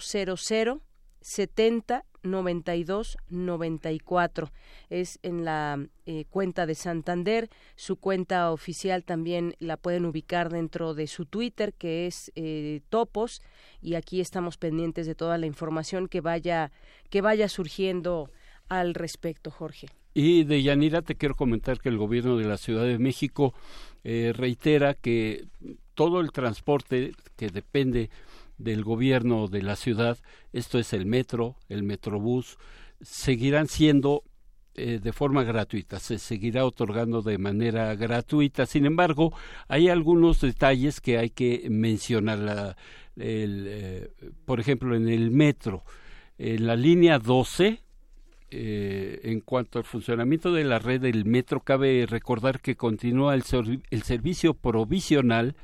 [1.22, 4.52] 70 92 94
[4.88, 10.94] es en la eh, cuenta de Santander su cuenta oficial también la pueden ubicar dentro
[10.94, 13.42] de su Twitter que es eh, topos
[13.80, 16.72] y aquí estamos pendientes de toda la información que vaya
[17.08, 18.30] que vaya surgiendo
[18.68, 22.84] al respecto Jorge y de Yanira te quiero comentar que el gobierno de la Ciudad
[22.84, 23.54] de México
[24.04, 25.46] eh, reitera que
[25.94, 28.10] todo el transporte que depende
[28.58, 30.18] del gobierno de la ciudad,
[30.52, 32.58] esto es el metro, el metrobús,
[33.00, 34.24] seguirán siendo
[34.74, 38.66] eh, de forma gratuita, se seguirá otorgando de manera gratuita.
[38.66, 39.34] Sin embargo,
[39.68, 42.76] hay algunos detalles que hay que mencionar.
[43.16, 44.08] Eh,
[44.44, 45.84] por ejemplo, en el metro,
[46.38, 47.82] en la línea 12,
[48.50, 53.42] eh, en cuanto al funcionamiento de la red del metro, cabe recordar que continúa el,
[53.42, 55.54] servicio provisional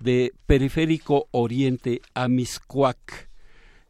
[0.00, 3.30] de Periférico Oriente a Miscuac.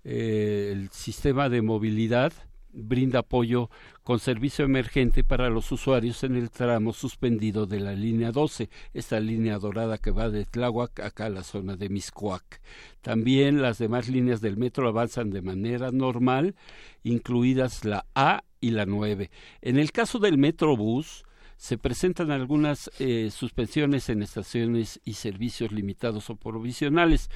[0.05, 2.33] Eh, el sistema de movilidad
[2.73, 3.71] brinda apoyo
[4.03, 9.21] con servicio emergente para los usuarios en el tramo suspendido de la línea 12, esta
[9.21, 12.61] línea dorada que va de Tláhuac acá a la zona de Miscuac.
[13.01, 16.55] También las demás líneas del metro avanzan de manera normal,
[17.03, 19.31] incluidas la A y la 9.
[19.63, 21.25] En el caso del Metrobús,
[21.61, 27.29] se presentan algunas eh, suspensiones en estaciones y servicios limitados o provisionales.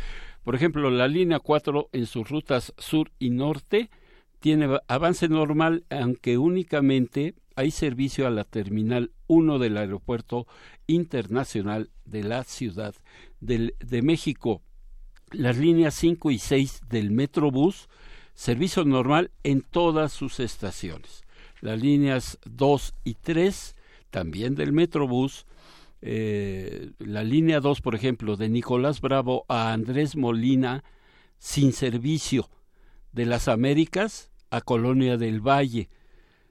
[0.45, 3.91] Por ejemplo, la línea 4 en sus rutas sur y norte
[4.45, 10.47] tiene avance normal, aunque únicamente hay servicio a la terminal 1 del Aeropuerto
[10.87, 12.95] Internacional de la Ciudad
[13.41, 14.61] de México.
[15.31, 17.89] Las líneas 5 y 6 del Metrobús,
[18.35, 21.25] servicio normal en todas sus estaciones.
[21.63, 23.77] Las líneas 2 y 3
[24.11, 25.47] también del Metrobús,
[26.03, 30.85] eh, la línea 2, por ejemplo, de Nicolás Bravo a Andrés Molina,
[31.39, 32.51] sin servicio,
[33.13, 35.89] de las Américas a Colonia del Valle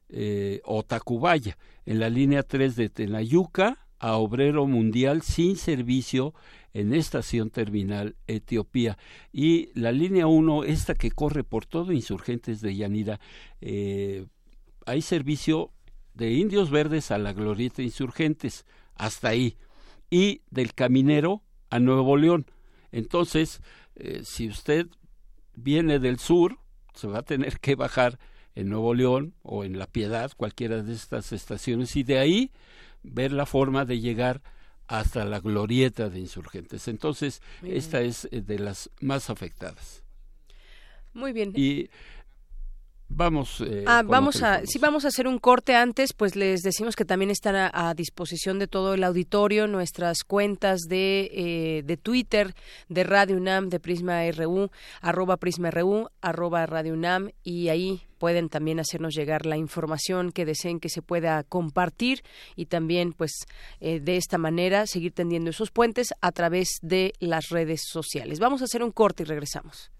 [0.09, 6.33] eh, o Tacubaya, en la línea 3 de Tenayuca a Obrero Mundial sin servicio
[6.73, 8.97] en Estación Terminal Etiopía.
[9.31, 13.21] Y la línea 1, esta que corre por todo Insurgentes de Yanira,
[13.61, 14.25] eh,
[14.85, 15.71] hay servicio
[16.13, 18.65] de Indios Verdes a la Glorieta Insurgentes,
[18.95, 19.55] hasta ahí,
[20.09, 22.47] y del Caminero a Nuevo León.
[22.91, 23.61] Entonces,
[23.95, 24.87] eh, si usted
[25.55, 26.59] viene del sur,
[26.93, 28.19] se va a tener que bajar
[28.55, 32.51] en Nuevo León o en La Piedad, cualquiera de estas estaciones, y de ahí
[33.01, 34.41] ver la forma de llegar
[34.87, 36.87] hasta la glorieta de insurgentes.
[36.87, 40.03] Entonces, esta es eh, de las más afectadas.
[41.13, 41.53] Muy bien.
[41.55, 41.89] Y
[43.15, 43.61] Vamos.
[43.61, 47.05] Eh, ah, vamos a, sí, vamos a hacer un corte antes, pues les decimos que
[47.05, 52.55] también están a, disposición de todo el auditorio nuestras cuentas de, eh, de Twitter,
[52.89, 54.71] de Radio UNAM, de Prisma RU,
[55.01, 60.45] arroba Prisma RU, arroba Radio UNAM, y ahí pueden también hacernos llegar la información que
[60.45, 62.23] deseen que se pueda compartir
[62.55, 63.33] y también, pues,
[63.79, 68.39] eh, de esta manera seguir tendiendo esos puentes a través de las redes sociales.
[68.39, 69.91] Vamos a hacer un corte y regresamos.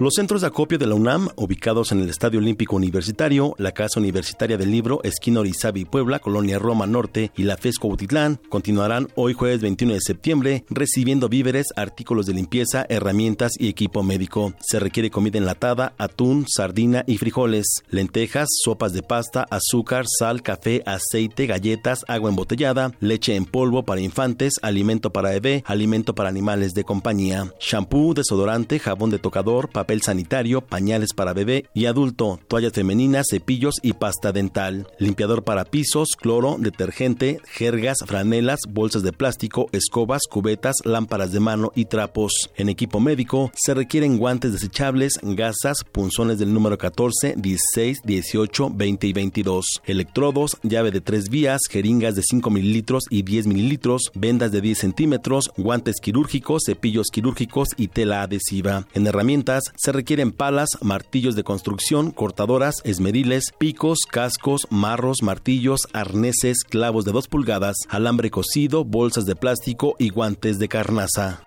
[0.00, 3.98] Los centros de acopio de la UNAM, ubicados en el Estadio Olímpico Universitario, la Casa
[3.98, 9.32] Universitaria del Libro, esquina Orizabi Puebla, Colonia Roma Norte y la FESCO Utitlán, continuarán hoy
[9.32, 14.54] jueves 21 de septiembre recibiendo víveres, artículos de limpieza, herramientas y equipo médico.
[14.60, 20.84] Se requiere comida enlatada, atún, sardina y frijoles, lentejas, sopas de pasta, azúcar, sal, café,
[20.86, 26.72] aceite, galletas, agua embotellada, leche en polvo para infantes, alimento para bebé, alimento para animales
[26.74, 32.38] de compañía, shampoo, desodorante, jabón de tocador, papel papel sanitario, pañales para bebé y adulto,
[32.46, 39.14] toallas femeninas, cepillos y pasta dental, limpiador para pisos, cloro, detergente, jergas, franelas, bolsas de
[39.14, 42.50] plástico, escobas, cubetas, lámparas de mano y trapos.
[42.56, 49.06] En equipo médico se requieren guantes desechables, gasas, punzones del número 14, 16, 18, 20
[49.06, 54.52] y 22, electrodos, llave de tres vías, jeringas de 5 mililitros y 10 mililitros, vendas
[54.52, 58.86] de 10 centímetros, guantes quirúrgicos, cepillos quirúrgicos y tela adhesiva.
[58.92, 66.64] En herramientas se requieren palas, martillos de construcción, cortadoras, esmeriles, picos, cascos, marros, martillos, arneses,
[66.64, 71.44] clavos de 2 pulgadas, alambre cocido, bolsas de plástico y guantes de carnaza.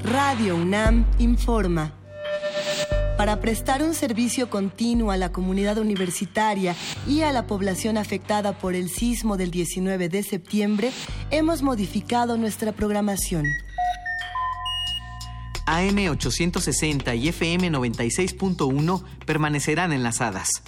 [0.00, 1.94] Radio UNAM informa.
[3.16, 6.74] Para prestar un servicio continuo a la comunidad universitaria
[7.06, 10.90] y a la población afectada por el sismo del 19 de septiembre,
[11.30, 13.44] hemos modificado nuestra programación.
[15.70, 20.62] AM860 y FM 96.1 permanecerán enlazadas.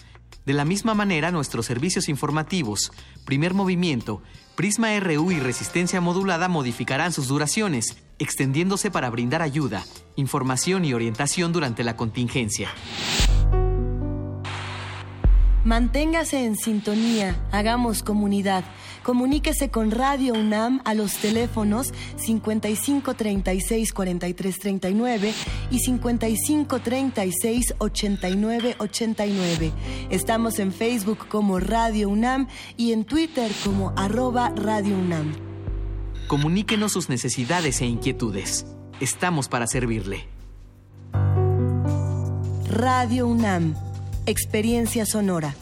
[0.47, 2.93] De la misma manera, nuestros servicios informativos,
[3.25, 4.23] primer movimiento,
[4.55, 9.83] Prisma RU y resistencia modulada modificarán sus duraciones, extendiéndose para brindar ayuda,
[10.15, 12.69] información y orientación durante la contingencia.
[15.65, 18.65] Manténgase en sintonía, hagamos comunidad.
[19.03, 25.35] Comuníquese con Radio UNAM a los teléfonos 55 36 43 39
[25.71, 29.73] y 55 36 89 89.
[30.11, 32.47] Estamos en Facebook como Radio UNAM
[32.77, 35.33] y en Twitter como arroba Radio UNAM.
[36.29, 38.67] Comuníquenos sus necesidades e inquietudes.
[39.01, 40.29] Estamos para servirle.
[42.69, 43.75] Radio UNAM.
[44.27, 45.57] Experiencia sonora.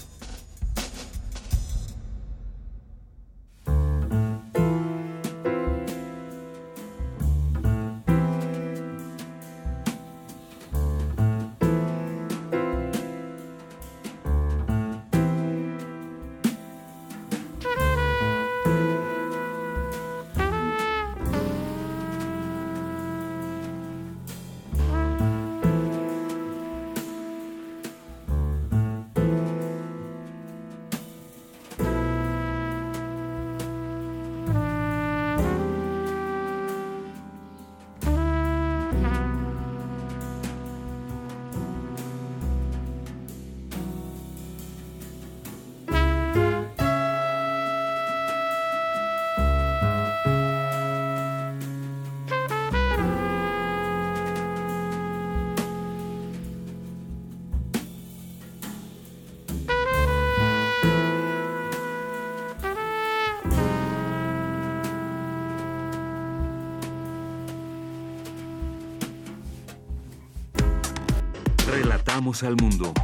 [72.31, 72.95] Relatamos al mundo.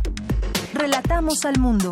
[0.73, 1.91] Relatamos al mundo.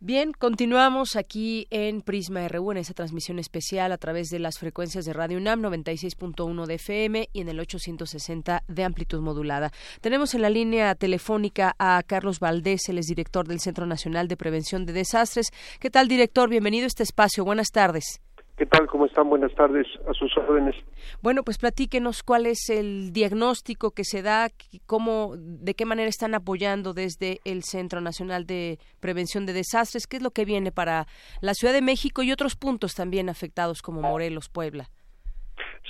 [0.00, 5.04] Bien, continuamos aquí en Prisma RU en esa transmisión especial a través de las frecuencias
[5.04, 9.70] de Radio UNAM 96.1 de FM y en el 860 de amplitud modulada.
[10.00, 14.38] Tenemos en la línea telefónica a Carlos Valdés, el es director del Centro Nacional de
[14.38, 15.50] Prevención de Desastres.
[15.80, 16.48] ¿Qué tal, director?
[16.48, 17.44] Bienvenido a este espacio.
[17.44, 18.22] Buenas tardes.
[18.62, 18.86] ¿Qué tal?
[18.86, 19.28] ¿Cómo están?
[19.28, 19.88] Buenas tardes.
[20.08, 20.76] A sus órdenes.
[21.20, 24.50] Bueno, pues platíquenos cuál es el diagnóstico que se da,
[24.86, 30.18] cómo, de qué manera están apoyando desde el Centro Nacional de Prevención de Desastres, qué
[30.18, 31.06] es lo que viene para
[31.40, 34.84] la Ciudad de México y otros puntos también afectados como Morelos, Puebla.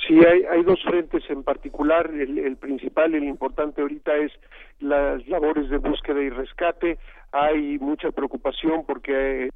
[0.08, 2.10] Sí, hay, hay dos frentes en particular.
[2.10, 4.32] El, el principal, el importante ahorita es
[4.80, 6.98] las labores de búsqueda y rescate.
[7.32, 9.50] Hay mucha preocupación porque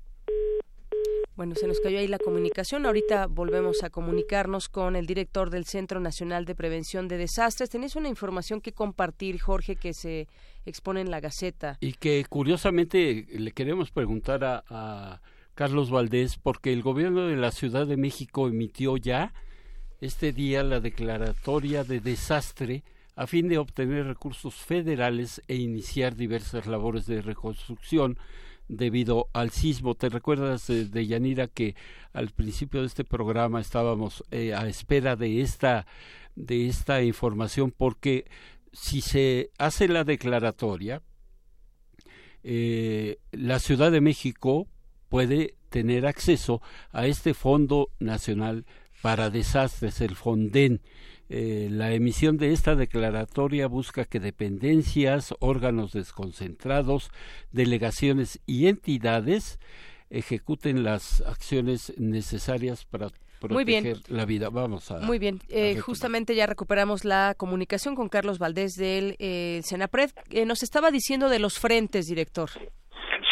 [1.36, 2.86] bueno, se nos cayó ahí la comunicación.
[2.86, 7.68] Ahorita volvemos a comunicarnos con el director del Centro Nacional de Prevención de Desastres.
[7.68, 10.28] Tenéis una información que compartir, Jorge, que se
[10.64, 11.76] expone en la Gaceta.
[11.80, 15.20] Y que curiosamente le queremos preguntar a, a
[15.54, 19.34] Carlos Valdés, porque el gobierno de la Ciudad de México emitió ya
[20.00, 22.82] este día la declaratoria de desastre
[23.14, 28.18] a fin de obtener recursos federales e iniciar diversas labores de reconstrucción
[28.68, 29.94] debido al sismo.
[29.94, 31.74] ¿Te recuerdas de, Yanira que
[32.12, 35.86] al principio de este programa estábamos eh, a espera de esta
[36.34, 38.26] de esta información porque
[38.72, 41.00] si se hace la declaratoria
[42.48, 44.68] eh, la Ciudad de México
[45.08, 46.62] puede tener acceso
[46.92, 48.66] a este Fondo Nacional
[49.02, 50.80] para Desastres, el FONDEN,
[51.28, 57.10] eh, la emisión de esta declaratoria busca que dependencias, órganos desconcentrados,
[57.52, 59.58] delegaciones y entidades
[60.08, 63.08] ejecuten las acciones necesarias para
[63.40, 64.50] proteger la vida.
[64.50, 65.00] Vamos a.
[65.00, 65.40] Muy bien.
[65.48, 70.10] Eh, justamente ya recuperamos la comunicación con Carlos Valdés del eh, Senapred.
[70.46, 72.50] nos estaba diciendo de los frentes, director.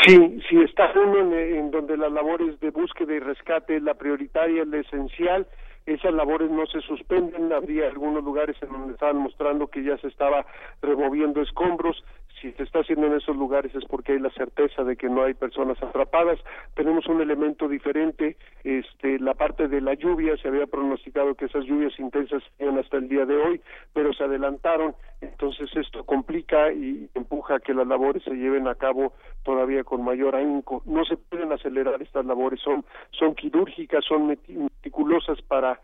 [0.04, 0.16] Sí,
[0.50, 4.64] sí, está uno en, en, donde las labores de búsqueda y rescate es la prioritaria,
[4.64, 5.46] la esencial
[5.86, 10.09] esas labores no se suspenden, habría algunos lugares en donde estaban mostrando que ya se
[10.09, 10.47] estaba
[10.81, 12.02] removiendo escombros,
[12.44, 15.24] si se está haciendo en esos lugares es porque hay la certeza de que no
[15.24, 16.38] hay personas atrapadas.
[16.74, 21.64] Tenemos un elemento diferente, este, la parte de la lluvia, se había pronosticado que esas
[21.64, 23.62] lluvias intensas serían hasta el día de hoy,
[23.94, 28.74] pero se adelantaron, entonces esto complica y empuja a que las labores se lleven a
[28.74, 30.82] cabo todavía con mayor ahínco.
[30.84, 35.80] No se pueden acelerar estas labores, son, son quirúrgicas, son meticulosas para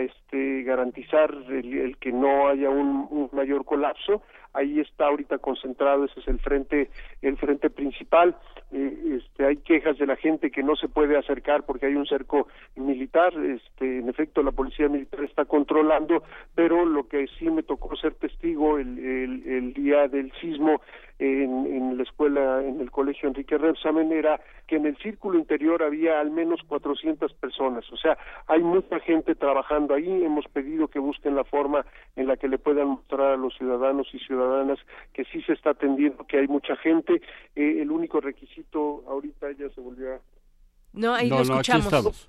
[0.00, 4.22] este garantizar el, que no haya un, mayor colapso
[4.52, 6.90] ahí está ahorita concentrado ese es el frente
[7.22, 8.36] el frente principal
[8.72, 12.06] eh, este hay quejas de la gente que no se puede acercar porque hay un
[12.06, 16.22] cerco militar este en efecto la policía militar está controlando
[16.54, 20.80] pero lo que sí me tocó ser testigo el, día del sismo
[21.18, 25.82] en, en, la escuela, en el colegio Enrique Rebsamen, era que en el círculo interior
[25.82, 27.84] había al menos 400 personas.
[27.92, 28.16] O sea,
[28.46, 30.24] hay mucha gente trabajando ahí.
[30.24, 31.84] Hemos pedido que busquen la forma
[32.16, 34.39] en la que le puedan mostrar a los ciudadanos y ciudadanas
[35.12, 37.20] que sí se está atendiendo, que hay mucha gente.
[37.54, 40.20] Eh, el único requisito, ahorita ya se volvió a
[40.92, 42.28] no, ahí lo escuchamos.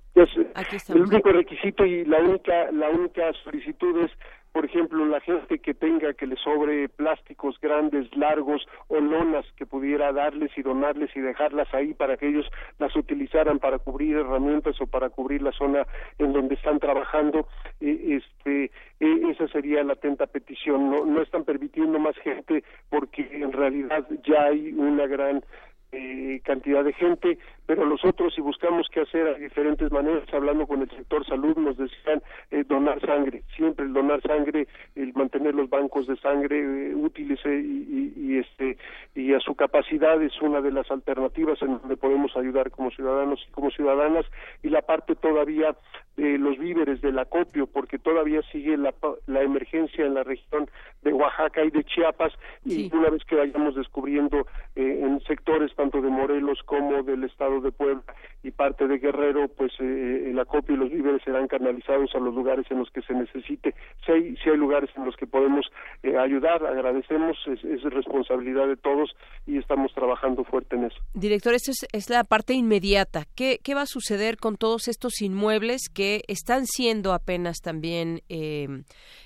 [0.54, 1.02] aquí estamos.
[1.02, 4.12] El único requisito y la única la única solicitud es
[4.52, 9.66] por ejemplo, la gente que tenga que le sobre plásticos grandes, largos o lonas que
[9.66, 12.46] pudiera darles y donarles y dejarlas ahí para que ellos
[12.78, 15.86] las utilizaran para cubrir herramientas o para cubrir la zona
[16.18, 17.48] en donde están trabajando,
[17.80, 20.90] eh, este, eh, esa sería la atenta petición.
[20.90, 25.44] No, no están permitiendo más gente porque en realidad ya hay una gran
[25.94, 30.82] eh, cantidad de gente, pero nosotros si buscamos qué hacer a diferentes maneras, hablando con
[30.82, 35.70] el sector salud, nos decían eh, donar sangre, siempre el donar sangre, el mantener los
[35.70, 36.60] bancos de sangre
[36.92, 38.78] eh, útiles y, y, este
[39.16, 43.46] y a su capacidad es una de las alternativas en donde podemos ayudar como ciudadanos
[43.46, 44.26] y como ciudadanas
[44.64, 45.76] y la parte todavía
[46.16, 48.94] de los víveres del acopio, porque todavía sigue la,
[49.28, 50.70] la emergencia en la región
[51.02, 54.46] de Oaxaca y de Chiapas y una vez que vayamos descubriendo
[54.76, 58.04] en sectores tanto de Morelos como del estado de Puebla
[58.44, 62.36] y parte de Guerrero, pues eh, el acopio y los víveres serán canalizados a los
[62.36, 63.74] lugares en los que se necesite.
[64.06, 65.66] Si hay, si hay lugares en los que podemos
[66.04, 69.10] eh, ayudar, agradecemos, es, responsabilidad de todos
[69.48, 70.98] y estamos trabajando fuerte en eso.
[71.16, 73.26] Director, esta es, es la parte inmediata.
[73.36, 78.68] ¿Qué, ¿Qué va a suceder con todos estos inmuebles que están siendo apenas también eh,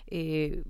[0.07, 0.63] eh,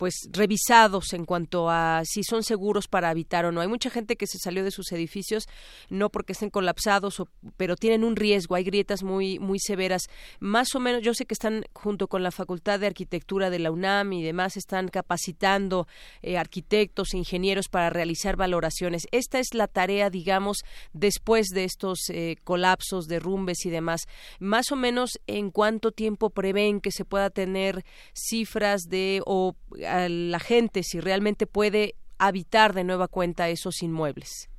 [0.00, 3.60] pues revisados en cuanto a si son seguros para habitar o no.
[3.60, 5.46] Hay mucha gente que se salió de sus edificios
[5.90, 7.28] no porque estén colapsados, o,
[7.58, 10.04] pero tienen un riesgo, hay grietas muy muy severas.
[10.38, 13.70] Más o menos, yo sé que están junto con la Facultad de Arquitectura de la
[13.70, 15.86] UNAM y demás están capacitando
[16.22, 19.06] eh, arquitectos, ingenieros para realizar valoraciones.
[19.12, 20.60] Esta es la tarea, digamos,
[20.94, 24.06] después de estos eh, colapsos, derrumbes y demás.
[24.38, 29.56] Más o menos, ¿en cuánto tiempo prevén que se pueda tener cifras de o
[29.90, 34.50] a la gente si realmente puede habitar de nueva cuenta esos inmuebles.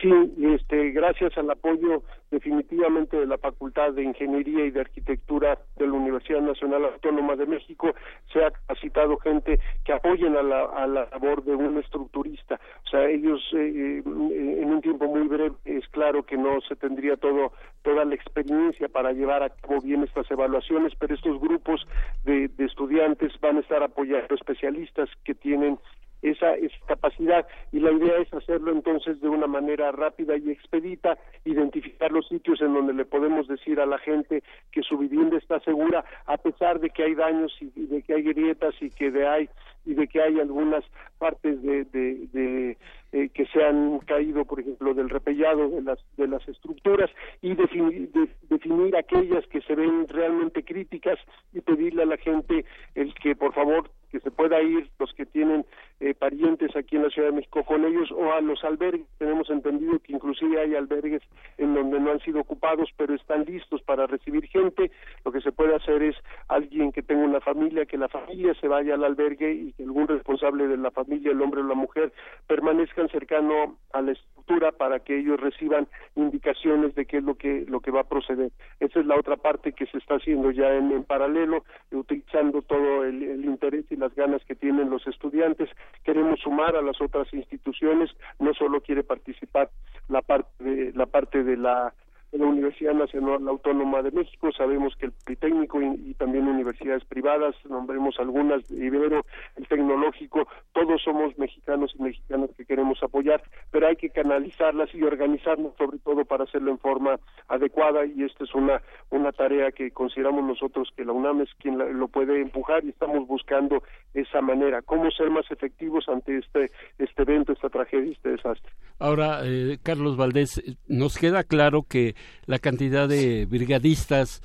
[0.00, 0.10] Sí,
[0.42, 2.02] este, gracias al apoyo
[2.34, 7.46] definitivamente de la Facultad de Ingeniería y de Arquitectura de la Universidad Nacional Autónoma de
[7.46, 7.94] México
[8.32, 12.60] se ha capacitado gente que apoyen a la, labor de un estructurista.
[12.84, 16.74] O sea, ellos eh, eh, en un tiempo muy breve es claro que no se
[16.74, 17.52] tendría todo
[17.82, 21.86] toda la experiencia para llevar a cabo bien estas evaluaciones, pero estos grupos
[22.24, 25.78] de, de estudiantes van a estar apoyando especialistas que tienen
[26.24, 26.54] esa,
[26.86, 32.26] capacidad y la idea es hacerlo entonces de una manera rápida y expedita, identificar los
[32.28, 34.42] sitios en donde le podemos decir a la gente
[34.72, 38.22] que su vivienda está segura a pesar de que hay daños y de que hay
[38.22, 39.48] grietas y que de hay
[39.86, 40.82] y de que hay algunas
[41.18, 42.78] partes de, de,
[43.12, 47.10] eh, que se han caído, por ejemplo, del repellado de las de las estructuras
[47.42, 48.10] y definir,
[48.48, 51.18] definir aquellas que se ven realmente críticas
[51.52, 52.64] y pedirle a la gente
[52.94, 55.66] el que por favor que se pueda ir los que tienen
[56.00, 59.06] eh, parientes aquí en la Ciudad de México con ellos o a los albergues.
[59.18, 61.22] Tenemos entendido que inclusive hay albergues
[61.58, 64.90] en donde no han sido ocupados, pero están listos para recibir gente.
[65.24, 66.16] Lo que se puede hacer es
[66.48, 70.06] alguien que tenga una familia, que la familia se vaya al albergue y que algún
[70.06, 72.12] responsable de la familia, el hombre o la mujer,
[72.46, 77.64] permanezcan cercano a la estructura para que ellos reciban indicaciones de qué es lo que
[77.66, 78.52] lo que va a proceder.
[78.78, 83.44] Esa es la otra parte que se está haciendo ya en, paralelo, utilizando todo el,
[83.44, 85.70] interés y la las ganas que tienen los estudiantes.
[86.02, 89.70] Queremos sumar a las otras instituciones, no solo quiere participar
[90.08, 91.94] la parte de la parte de la
[92.38, 98.16] la Universidad Nacional Autónoma de México, sabemos que el Politécnico y, también universidades privadas, nombremos
[98.18, 99.24] algunas, Ibero,
[99.56, 105.02] el Tecnológico, todos somos mexicanos y mexicanas que queremos apoyar, pero hay que canalizarlas y
[105.02, 108.80] organizarnos sobre todo para hacerlo en forma adecuada y esta es una,
[109.10, 113.26] una tarea que consideramos nosotros que la UNAM es quien lo puede empujar y estamos
[113.26, 113.82] buscando
[114.14, 118.70] esa manera, cómo ser más efectivos ante este, este evento, esta tragedia, este desastre.
[118.98, 122.14] Ahora, eh, Carlos Valdés, nos queda claro que
[122.46, 124.42] la cantidad de brigadistas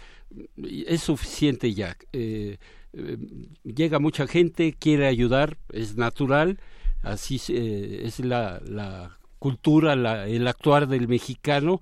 [0.65, 1.97] es suficiente ya.
[2.13, 2.57] Eh,
[2.93, 3.17] eh,
[3.63, 6.59] llega mucha gente, quiere ayudar, es natural,
[7.01, 11.81] así eh, es la, cultura, la, el actuar del mexicano,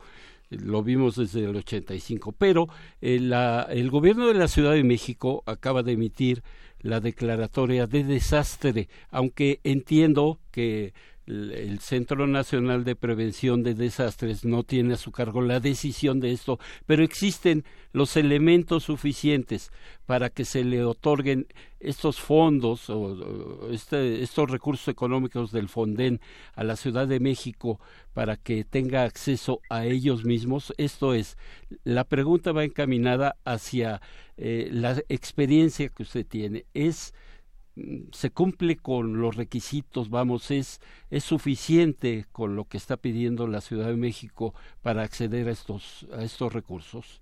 [0.49, 2.67] lo vimos desde el 85, pero
[3.01, 6.41] el gobierno de la Ciudad de México acaba de emitir
[6.79, 10.93] la declaratoria de desastre, aunque entiendo que
[11.27, 16.31] el Centro Nacional de Prevención de Desastres no tiene a su cargo la decisión de
[16.31, 19.71] esto, pero existen los elementos suficientes
[20.05, 21.47] para que se le otorguen
[21.79, 26.21] estos fondos o, este, estos recursos económicos del Fonden
[26.55, 27.79] a la Ciudad de México
[28.13, 30.73] para que tenga acceso a ellos mismos.
[30.77, 31.37] Esto es,
[31.83, 34.01] la pregunta va encaminada hacia
[34.37, 36.65] eh, la experiencia que usted tiene.
[36.73, 37.13] Es
[38.11, 43.61] se cumple con los requisitos, vamos, es, es suficiente con lo que está pidiendo la
[43.61, 47.21] Ciudad de México para acceder a estos, a estos recursos?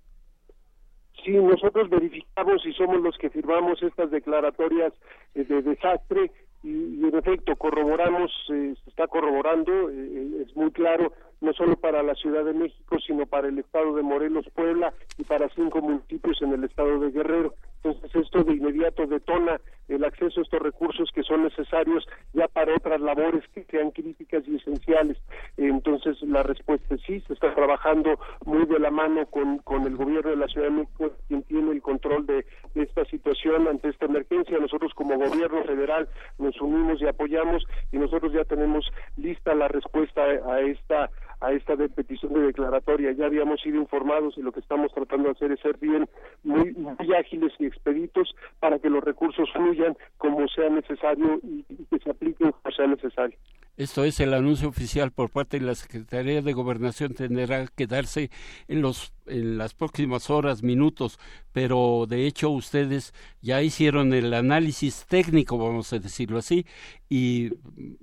[1.24, 4.92] Sí, nosotros verificamos y somos los que firmamos estas declaratorias
[5.34, 6.30] eh, de desastre
[6.62, 12.02] y, en efecto corroboramos, eh, se está corroborando, eh, es muy claro, no solo para
[12.02, 16.40] la Ciudad de México, sino para el estado de Morelos, Puebla y para cinco municipios
[16.42, 17.54] en el estado de Guerrero.
[17.82, 22.74] Entonces esto de inmediato detona el acceso a estos recursos que son necesarios ya para
[22.74, 25.18] otras labores que sean críticas y esenciales.
[25.56, 29.96] Entonces la respuesta es sí, se está trabajando muy de la mano con, con el
[29.96, 32.44] gobierno de la Ciudad de México, quien tiene el control de,
[32.74, 34.58] esta situación ante esta emergencia.
[34.58, 36.08] Nosotros como gobierno federal
[36.38, 41.10] nos unimos y apoyamos y nosotros ya tenemos lista la respuesta a esta
[41.40, 43.12] a esta petición de declaratoria.
[43.12, 46.08] Ya habíamos sido informados y lo que estamos tratando de hacer es ser bien
[46.44, 46.74] muy,
[47.18, 52.52] ágiles y expeditos para que los recursos fluyan como sea necesario y, que se apliquen
[52.52, 53.36] como sea necesario.
[53.76, 58.30] Esto es el anuncio oficial por parte de la Secretaría de Gobernación tendrá que darse
[58.68, 61.18] en los en las próximas horas, minutos,
[61.52, 63.12] pero de hecho ustedes
[63.42, 66.64] ya hicieron el análisis técnico, vamos a decirlo así,
[67.08, 67.50] y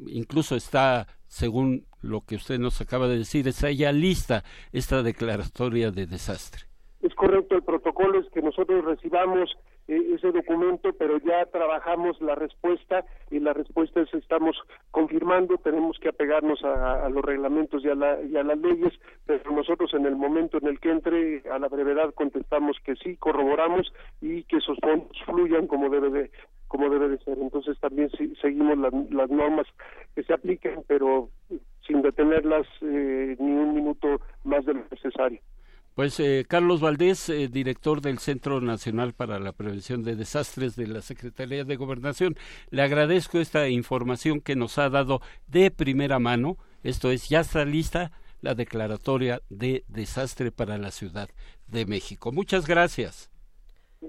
[0.06, 5.90] incluso está según lo que usted nos acaba de decir, está ya lista esta declaratoria
[5.90, 6.64] de desastre.
[7.02, 9.50] Es correcto, el protocolo es que nosotros recibamos
[9.88, 14.56] ese documento, pero ya trabajamos la respuesta y la respuesta es estamos
[14.92, 18.94] confirmando, tenemos que apegarnos a, los reglamentos y a, las leyes,
[19.26, 23.18] pero nosotros en el momento en el que entre a la brevedad contestamos que sí,
[23.18, 23.92] corroboramos
[24.22, 26.32] y que esos fondos fluyan como debe de
[26.68, 27.38] como debe de ser.
[27.38, 28.10] Entonces también
[28.42, 29.68] seguimos las normas
[30.16, 31.30] que se apliquen, pero
[31.86, 35.40] sin detenerlas eh, ni un minuto más de lo necesario.
[35.96, 40.88] Pues eh, Carlos Valdés, eh, director del Centro Nacional para la Prevención de Desastres de
[40.88, 42.36] la Secretaría de Gobernación,
[42.72, 46.58] le agradezco esta información que nos ha dado de primera mano.
[46.84, 48.12] Esto es, ya está lista
[48.42, 51.30] la declaratoria de desastre para la Ciudad
[51.68, 52.32] de México.
[52.32, 53.33] Muchas gracias.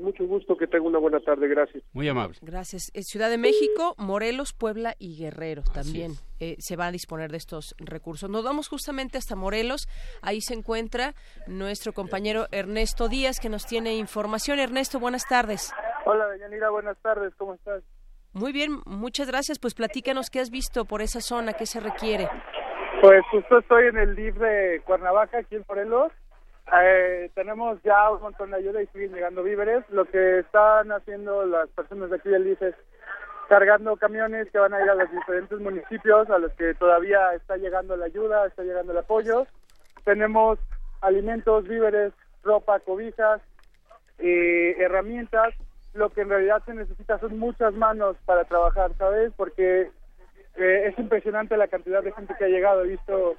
[0.00, 1.82] Mucho gusto, que tenga una buena tarde, gracias.
[1.92, 2.36] Muy amable.
[2.42, 2.90] Gracias.
[2.94, 7.36] Eh, Ciudad de México, Morelos, Puebla y Guerrero también eh, se va a disponer de
[7.36, 8.28] estos recursos.
[8.28, 9.86] Nos vamos justamente hasta Morelos.
[10.22, 11.14] Ahí se encuentra
[11.46, 14.58] nuestro compañero Ernesto Díaz que nos tiene información.
[14.58, 15.72] Ernesto, buenas tardes.
[16.04, 17.32] Hola, Yanira, buenas tardes.
[17.36, 17.82] ¿Cómo estás?
[18.32, 19.58] Muy bien, muchas gracias.
[19.58, 22.28] Pues platícanos qué has visto por esa zona, qué se requiere.
[23.00, 26.12] Pues justo estoy en el DIF de Cuernavaca, aquí en Morelos.
[26.72, 29.84] Eh, tenemos ya un montón de ayuda y siguen llegando víveres.
[29.90, 32.74] Lo que están haciendo las personas de aquí del DIF es
[33.48, 37.56] cargando camiones que van a ir a los diferentes municipios a los que todavía está
[37.56, 39.46] llegando la ayuda, está llegando el apoyo.
[40.04, 40.58] Tenemos
[41.02, 42.12] alimentos, víveres,
[42.42, 43.40] ropa, cobijas,
[44.18, 45.54] eh, herramientas.
[45.92, 49.32] Lo que en realidad se necesita son muchas manos para trabajar, ¿sabes?
[49.36, 49.90] Porque
[50.56, 52.84] eh, es impresionante la cantidad de gente que ha llegado.
[52.84, 53.36] He visto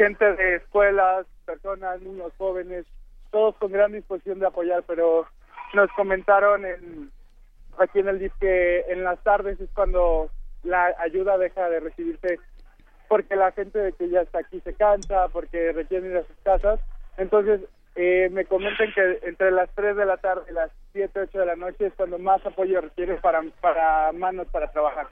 [0.00, 2.86] gente de escuelas, personas, niños jóvenes,
[3.30, 5.26] todos con gran disposición de apoyar, pero
[5.74, 7.10] nos comentaron en,
[7.78, 10.30] aquí en el DIF que en las tardes es cuando
[10.62, 12.38] la ayuda deja de recibirse
[13.08, 16.80] porque la gente que ya está aquí se cansa, porque requieren ir a sus casas.
[17.18, 17.60] Entonces,
[17.94, 21.46] eh, me comentan que entre las 3 de la tarde y las 7, 8 de
[21.46, 25.08] la noche es cuando más apoyo requiere para, para manos para trabajar.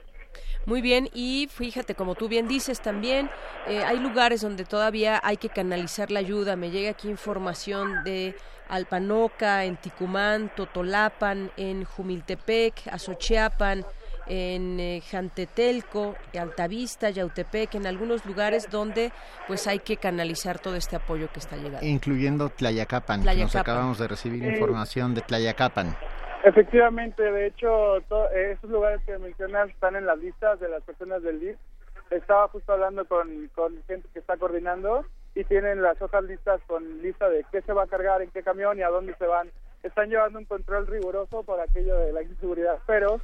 [0.69, 3.31] Muy bien, y fíjate, como tú bien dices también,
[3.67, 6.57] eh, hay lugares donde todavía hay que canalizar la ayuda.
[6.57, 8.37] Me llega aquí información de
[8.69, 13.87] Alpanoca, en Ticumán, Totolapan, en Jumiltepec, Azochiapan,
[14.27, 19.11] en eh, Jantetelco, Altavista, Yautepec, en algunos lugares donde
[19.47, 21.87] pues hay que canalizar todo este apoyo que está llegando.
[21.87, 25.97] Incluyendo Tlayacapan, Que nos acabamos de recibir información de Tlayacapan.
[26.45, 31.41] Efectivamente, de hecho, esos lugares que mencionas están en las listas de las personas del
[31.41, 31.57] DIF.
[32.11, 35.05] Estaba justo hablando con, con gente que está coordinando
[35.35, 38.43] y tienen las hojas listas con lista de qué se va a cargar, en qué
[38.43, 39.51] camión y a dónde se van.
[39.83, 43.21] Están llevando un control riguroso por aquello de la inseguridad, pero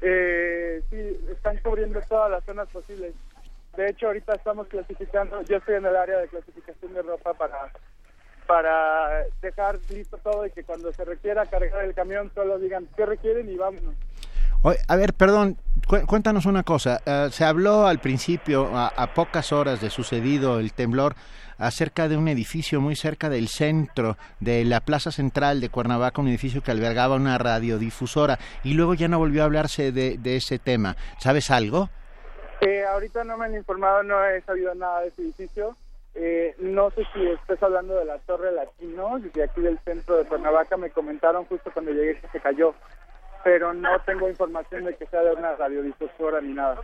[0.00, 3.14] eh, sí, están cubriendo todas las zonas posibles.
[3.76, 7.72] De hecho, ahorita estamos clasificando, yo estoy en el área de clasificación de ropa para
[8.46, 13.06] para dejar listo todo y que cuando se requiera cargar el camión solo digan qué
[13.06, 13.94] requieren y vámonos.
[14.86, 15.56] A ver, perdón,
[16.06, 17.00] cuéntanos una cosa.
[17.04, 21.16] Eh, se habló al principio, a, pocas horas de sucedido el temblor,
[21.58, 26.28] acerca de un edificio muy cerca del centro de la plaza central de Cuernavaca, un
[26.28, 30.96] edificio que albergaba una radiodifusora, y luego ya no volvió a hablarse de, ese tema.
[31.18, 31.90] ¿Sabes algo?
[32.60, 35.76] Eh, ahorita no me han informado, no he sabido nada de ese edificio.
[36.14, 40.24] Eh, no sé si estés hablando de la Torre Latino, de aquí del centro de
[40.24, 42.74] Cuernavaca me comentaron justo cuando llegué que se cayó,
[43.42, 46.78] pero no tengo información de que sea de una radiodifusora ni nada.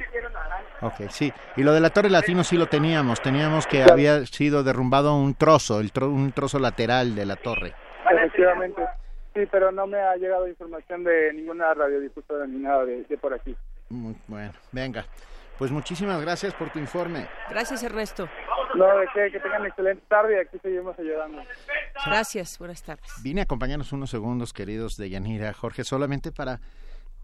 [0.80, 1.30] Ok, sí.
[1.56, 5.34] Y lo de la Torre Latino sí lo teníamos, teníamos que había sido derrumbado un
[5.34, 7.74] trozo, el un trozo lateral de la torre.
[8.10, 8.82] Efectivamente,
[9.34, 13.34] sí, pero no me ha llegado información de ninguna radiodifusora ni nada de, de por
[13.34, 13.54] aquí.
[13.90, 15.04] Muy bueno, venga.
[15.58, 17.26] Pues muchísimas gracias por tu informe.
[17.50, 18.28] Gracias, Ernesto.
[18.76, 21.42] No, de qué, que tengan excelente tarde y aquí seguimos ayudando.
[22.06, 23.10] Gracias, buenas tardes.
[23.22, 26.60] Vine a acompañarnos unos segundos, queridos de Yanira, Jorge, solamente para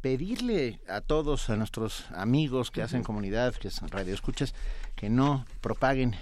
[0.00, 4.54] pedirle a todos, a nuestros amigos que hacen comunidad, que son radioescuchas,
[4.96, 6.14] que no propaguen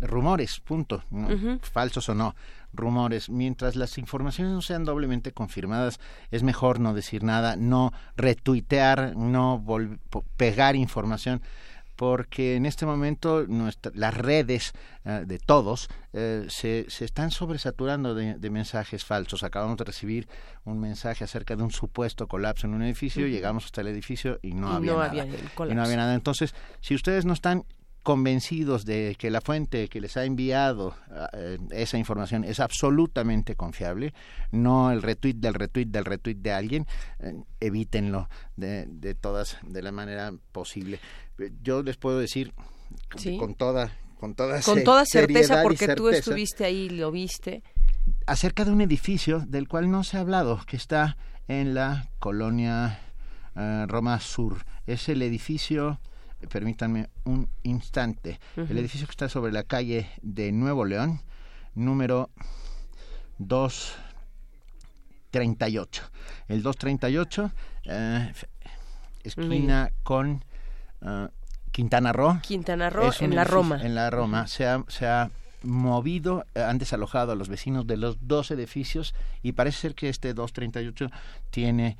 [0.00, 1.02] rumores, punto,
[1.62, 2.34] falsos o no,
[2.72, 3.28] rumores.
[3.30, 9.62] Mientras las informaciones no sean doblemente confirmadas, es mejor no decir nada, no retuitear, no
[10.36, 11.42] pegar información
[12.00, 13.44] porque en este momento
[13.92, 14.72] las redes
[15.04, 19.42] eh, de todos eh, se, se, están sobresaturando de, mensajes falsos.
[19.42, 20.26] Acabamos de recibir
[20.64, 24.54] un mensaje acerca de un supuesto colapso en un edificio, llegamos hasta el edificio y
[24.54, 25.14] no había nada.
[25.14, 26.14] y no había nada.
[26.14, 27.66] Entonces, si ustedes no están
[28.02, 30.94] convencidos de que la fuente que les ha enviado
[31.32, 34.14] eh, esa información es absolutamente confiable,
[34.50, 36.86] no el retweet del retweet del retweet de alguien,
[37.20, 41.00] eh, evítenlo de, de, todas, de la manera posible.
[41.62, 42.52] Yo les puedo decir
[43.38, 47.62] con toda con toda, con toda certeza porque tú estuviste ahí y lo viste.
[48.26, 51.16] acerca de un edificio del cual no se ha hablado que está
[51.48, 53.00] en la colonia
[53.56, 54.64] eh, Roma Sur.
[54.86, 56.00] Es el edificio
[56.48, 58.40] permítanme un instante.
[58.56, 61.20] El edificio que está sobre la calle de Nuevo León,
[61.74, 62.30] número
[63.38, 66.02] 238.
[66.48, 67.50] El 238,
[67.84, 68.32] eh,
[69.24, 70.44] esquina con
[71.02, 71.28] eh,
[71.72, 72.40] Quintana Roo.
[72.42, 73.80] Quintana Roo, en la Roma.
[73.82, 74.46] En la Roma.
[74.46, 75.30] se, ha, se ha
[75.62, 80.08] movido, eh, han desalojado a los vecinos de los dos edificios y parece ser que
[80.08, 81.10] este 238
[81.50, 81.96] tiene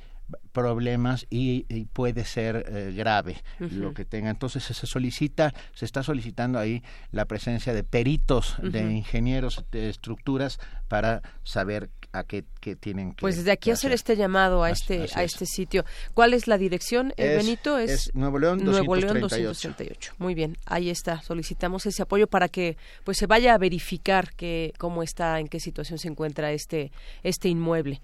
[0.51, 1.63] problemas y,
[1.93, 4.29] puede ser eh, grave lo que tenga.
[4.29, 10.59] Entonces se solicita, se está solicitando ahí la presencia de peritos, de ingenieros de estructuras
[10.87, 12.43] para saber a qué,
[12.79, 15.85] tienen que Pues desde aquí hacer, este llamado a este a este sitio.
[16.13, 17.77] ¿Cuál es la dirección, eh, Benito?
[17.77, 20.13] Es, Nuevo León 238.
[20.17, 21.21] Muy bien, ahí está.
[21.21, 25.59] Solicitamos ese apoyo para que pues se vaya a verificar que cómo está, en qué
[25.59, 26.91] situación se encuentra este
[27.23, 28.01] este inmueble.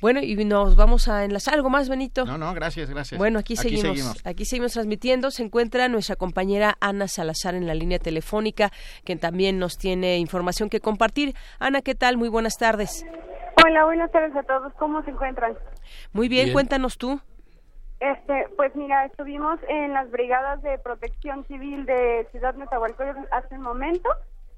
[0.00, 2.24] Bueno, y nos vamos a enlazar algo más, Benito.
[2.24, 3.18] No, no, gracias, gracias.
[3.18, 5.30] Bueno, aquí, seguimos, Aquí seguimos transmitiendo.
[5.30, 8.72] Se encuentra nuestra compañera Ana Salazar en la línea telefónica,
[9.04, 11.34] que también nos tiene información que compartir.
[11.58, 12.16] Ana, ¿qué tal?
[12.16, 13.04] Muy buenas tardes.
[13.68, 14.72] Hola, buenas tardes a todos.
[14.78, 15.54] ¿Cómo se encuentran?
[16.14, 17.20] Muy bien, cuéntanos tú.
[18.00, 23.60] Este, pues mira, estuvimos en las brigadas de protección civil de Ciudad Nezahualcóyotl hace un
[23.60, 24.08] momento.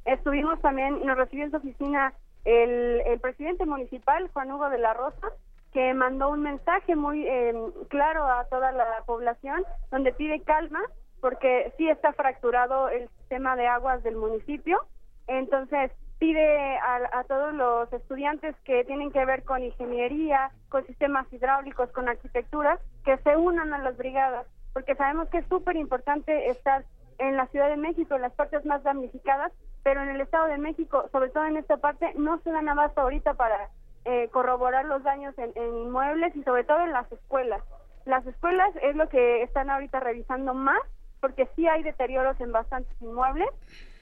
[0.05, 2.15] Estuvimos también, nos recibió en su oficina
[2.45, 5.33] el, el presidente municipal, Juan Hugo de la Rosa,
[5.73, 7.53] que mandó un mensaje muy eh,
[7.89, 10.79] claro a toda la población donde pide calma
[11.21, 14.79] porque sí está fracturado el sistema de aguas del municipio.
[15.27, 15.91] Entonces,
[16.21, 22.09] pide a, todos los estudiantes que tienen que ver con ingeniería, con sistemas hidráulicos, con
[22.09, 26.85] arquitectura, que se unan a las brigadas, porque sabemos que es súper importante estar
[27.19, 29.51] en la Ciudad de México, en las partes más damnificadas,
[29.83, 33.01] pero en el Estado de México, sobre todo en esta parte, no se dan abasto
[33.01, 33.71] ahorita para
[34.05, 37.63] eh, corroborar los daños en inmuebles y sobre todo en las escuelas.
[38.05, 40.83] Las escuelas es lo que están ahorita revisando más,
[41.21, 43.49] porque sí hay deterioros en bastantes inmuebles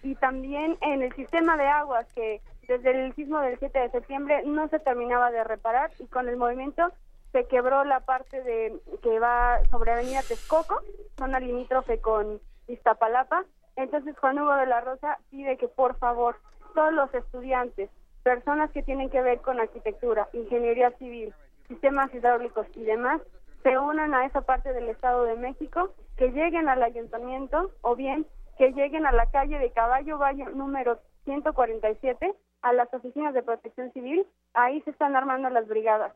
[0.03, 4.43] y también en el sistema de aguas que desde el sismo del 7 de septiembre
[4.45, 6.93] no se terminaba de reparar y con el movimiento
[7.33, 10.81] se quebró la parte de que va sobre Avenida Texcoco,
[11.16, 13.45] zona limítrofe con Iztapalapa.
[13.77, 16.37] Entonces Juan Hugo de la Rosa pide que por favor
[16.75, 17.91] todos los estudiantes,
[18.23, 21.33] personas que tienen que ver con arquitectura, ingeniería civil,
[21.69, 23.20] sistemas hidráulicos y demás,
[23.62, 28.27] se unan a esa parte del Estado de México, que lleguen al ayuntamiento o bien
[28.59, 33.93] que lleguen a la calle de Caballo Valle número 147 a las oficinas de protección
[33.93, 34.26] civil.
[34.52, 36.12] Ahí se están armando las brigadas.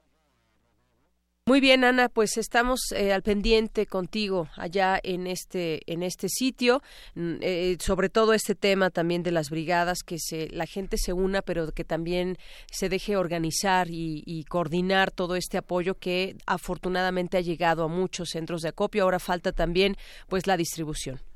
[1.44, 6.82] Muy bien, Ana, pues estamos eh, al pendiente contigo allá en este en este sitio,
[7.16, 11.12] mm, eh, sobre todo este tema también de las brigadas, que se, la gente se
[11.12, 12.36] una, pero que también
[12.70, 18.28] se deje organizar y, y, coordinar todo este apoyo que afortunadamente ha llegado a muchos
[18.30, 19.02] centros de acopio.
[19.02, 19.96] Ahora falta también,
[20.28, 21.31] pues, la distribución.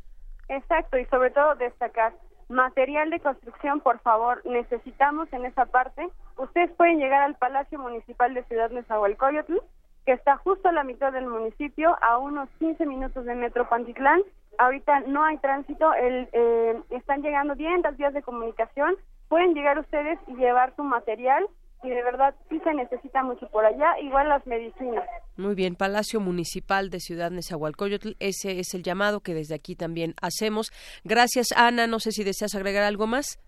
[0.48, 2.12] Exacto, y sobre todo destacar
[2.48, 6.08] material de construcción, por favor, necesitamos en esa parte.
[6.36, 9.58] Ustedes pueden llegar al Palacio Municipal de Ciudad Nezahualcóyotl,
[10.04, 14.22] que está justo a la mitad del municipio, a unos 15 minutos de Metro Pantitlán.
[14.58, 18.96] Ahorita no hay tránsito, el, eh, están llegando bien las vías de comunicación.
[19.28, 21.48] Pueden llegar ustedes y llevar su material
[21.86, 25.04] y de verdad sí se necesita mucho por allá, igual las medicinas.
[25.36, 30.14] Muy bien, Palacio Municipal de Ciudad Nezahualcóyotl, ese es el llamado que desde aquí también
[30.20, 30.72] hacemos.
[31.04, 33.38] Gracias, Ana, no sé si deseas agregar algo más.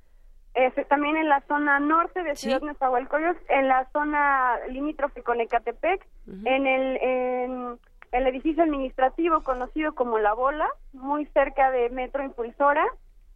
[0.54, 6.06] Este, también en la zona norte de Ciudad Nezahualcóyotl, en la zona limítrofe con Ecatepec,
[6.44, 7.78] en el en
[8.12, 12.84] el edificio administrativo conocido como La Bola, muy cerca de Metro Impulsora,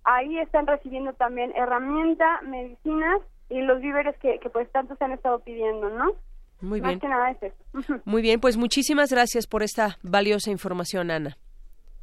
[0.05, 3.21] ahí están recibiendo también herramienta, medicinas
[3.53, 6.13] y los víveres que, que pues tanto se han estado pidiendo, ¿no?
[6.63, 6.93] Muy bien.
[6.93, 7.53] Más que nada es
[8.05, 11.37] Muy bien, pues muchísimas gracias por esta valiosa información, Ana.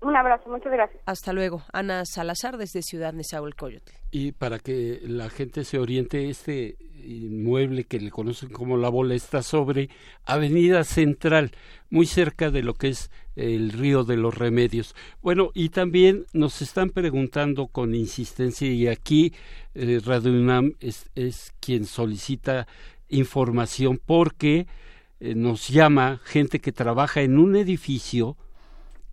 [0.02, 1.02] Un abrazo, muchas gracias.
[1.06, 1.64] Hasta luego.
[1.74, 3.92] Ana Salazar desde Ciudad Nezahualcóyotl.
[4.12, 9.16] Y para que la gente se oriente, este inmueble que le conocen como La Bola
[9.16, 9.90] está sobre
[10.26, 11.52] Avenida Central,
[11.90, 14.96] muy cerca de lo que es el río de los Remedios.
[15.22, 19.34] Bueno, y también nos están preguntando con insistencia, y aquí
[19.76, 22.68] eh, Radio UNAM es, es, quien solicita
[23.08, 24.68] información porque
[25.20, 28.38] eh, nos llama gente que trabaja en un edificio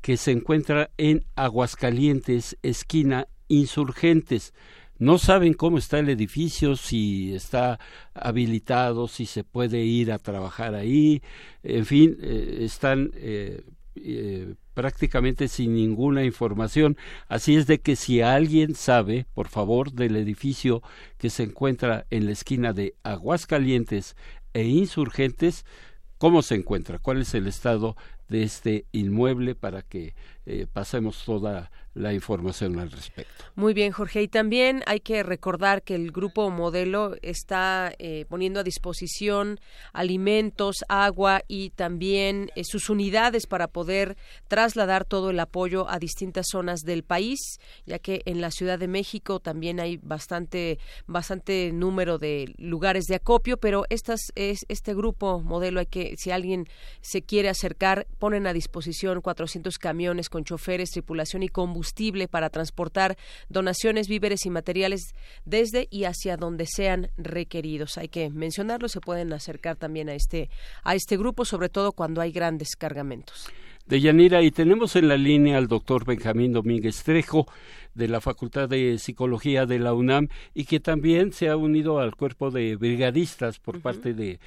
[0.06, 4.54] que se encuentra en Aguascalientes, esquina Insurgentes.
[5.00, 7.80] No saben cómo está el edificio, si está
[8.14, 11.22] habilitado, si se puede ir a trabajar ahí,
[11.64, 13.64] en fin, eh, están eh,
[13.96, 16.96] eh, prácticamente sin ninguna información.
[17.26, 20.84] Así es de que si alguien sabe, por favor, del edificio
[21.18, 24.14] que se encuentra en la esquina de Aguascalientes
[24.54, 25.64] e Insurgentes,
[26.18, 27.96] cómo se encuentra, cuál es el estado
[28.28, 30.14] de este inmueble para que
[30.46, 33.44] eh, pasemos toda la información al respecto.
[33.54, 34.22] Muy bien, Jorge.
[34.22, 39.58] Y también hay que recordar que el grupo modelo está eh, poniendo a disposición
[39.94, 44.16] alimentos, agua y también eh, sus unidades para poder
[44.46, 47.40] trasladar todo el apoyo a distintas zonas del país,
[47.86, 53.14] ya que en la Ciudad de México también hay bastante bastante número de lugares de
[53.14, 56.68] acopio, pero estas es este grupo modelo hay que si alguien
[57.00, 63.16] se quiere acercar ponen a disposición 400 camiones con choferes, tripulación y combustible para transportar
[63.48, 65.14] donaciones, víveres y materiales
[65.46, 67.96] desde y hacia donde sean requeridos.
[67.96, 70.50] Hay que mencionarlo, se pueden acercar también a este,
[70.84, 73.48] a este grupo, sobre todo cuando hay grandes cargamentos
[73.86, 77.46] de Yanira y tenemos en la línea al doctor Benjamín Domínguez Trejo
[77.94, 82.14] de la Facultad de Psicología de la UNAM y que también se ha unido al
[82.14, 84.38] cuerpo de brigadistas por parte de,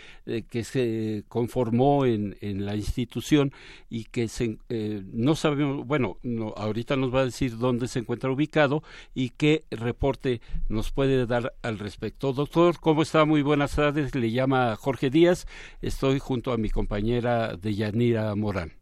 [0.50, 3.52] que se conformó en, en, la institución
[3.90, 8.00] y que se, eh, no sabemos, bueno, no, ahorita nos va a decir dónde se
[8.00, 8.84] encuentra ubicado
[9.16, 12.34] y qué reporte nos puede dar al respecto.
[12.34, 13.26] Doctor, ¿cómo está?
[13.26, 14.14] Muy buenas tardes.
[14.14, 15.48] Le llama Jorge Díaz.
[15.82, 18.79] Estoy junto a mi compañera de Yanira Morán.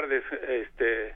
[0.00, 0.22] Tardes.
[0.48, 1.14] Este,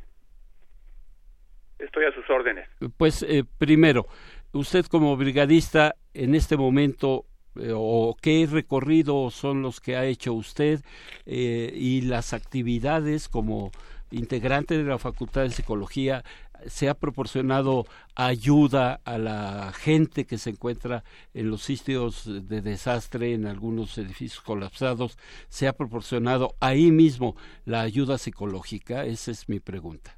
[1.78, 2.68] estoy a sus órdenes.
[2.96, 4.06] Pues eh, primero,
[4.52, 7.26] usted como brigadista en este momento
[7.60, 10.80] eh, o qué recorrido son los que ha hecho usted
[11.26, 13.70] eh, y las actividades como
[14.12, 16.22] integrante de la Facultad de Psicología
[16.66, 17.84] se ha proporcionado
[18.14, 21.02] ayuda a la gente que se encuentra
[21.34, 25.18] en los sitios de desastre, en algunos edificios colapsados,
[25.48, 29.04] se ha proporcionado ahí mismo la ayuda psicológica?
[29.04, 30.16] Esa es mi pregunta.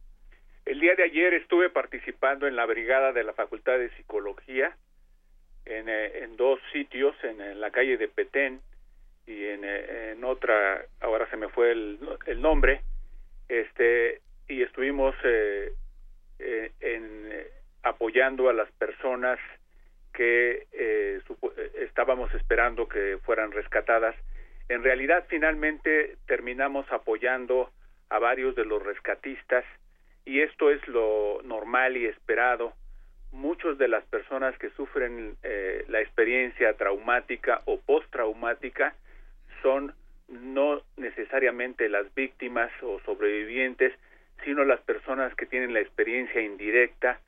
[0.67, 4.77] El día de ayer estuve participando en la brigada de la Facultad de Psicología
[5.67, 8.61] en, eh, dos sitios, en, la calle de Petén
[9.27, 12.83] y en, eh, en, otra, ahora se me fue el, el nombre,
[13.49, 15.73] este y estuvimos eh,
[16.39, 17.47] eh, en, eh,
[17.85, 19.39] apoyando a las personas
[20.13, 21.21] que eh,
[21.81, 24.15] estábamos esperando que fueran rescatadas.
[24.69, 27.71] En realidad, finalmente terminamos apoyando
[28.11, 29.65] a varios de los rescatistas
[30.25, 32.75] y esto es lo normal y esperado.
[33.33, 35.37] Muchos de las personas que sufren
[35.89, 38.95] la experiencia traumática o postraumática
[39.61, 39.93] son
[40.29, 43.93] no necesariamente las víctimas o sobrevivientes,
[44.45, 47.21] sino las personas que tienen la experiencia indirecta,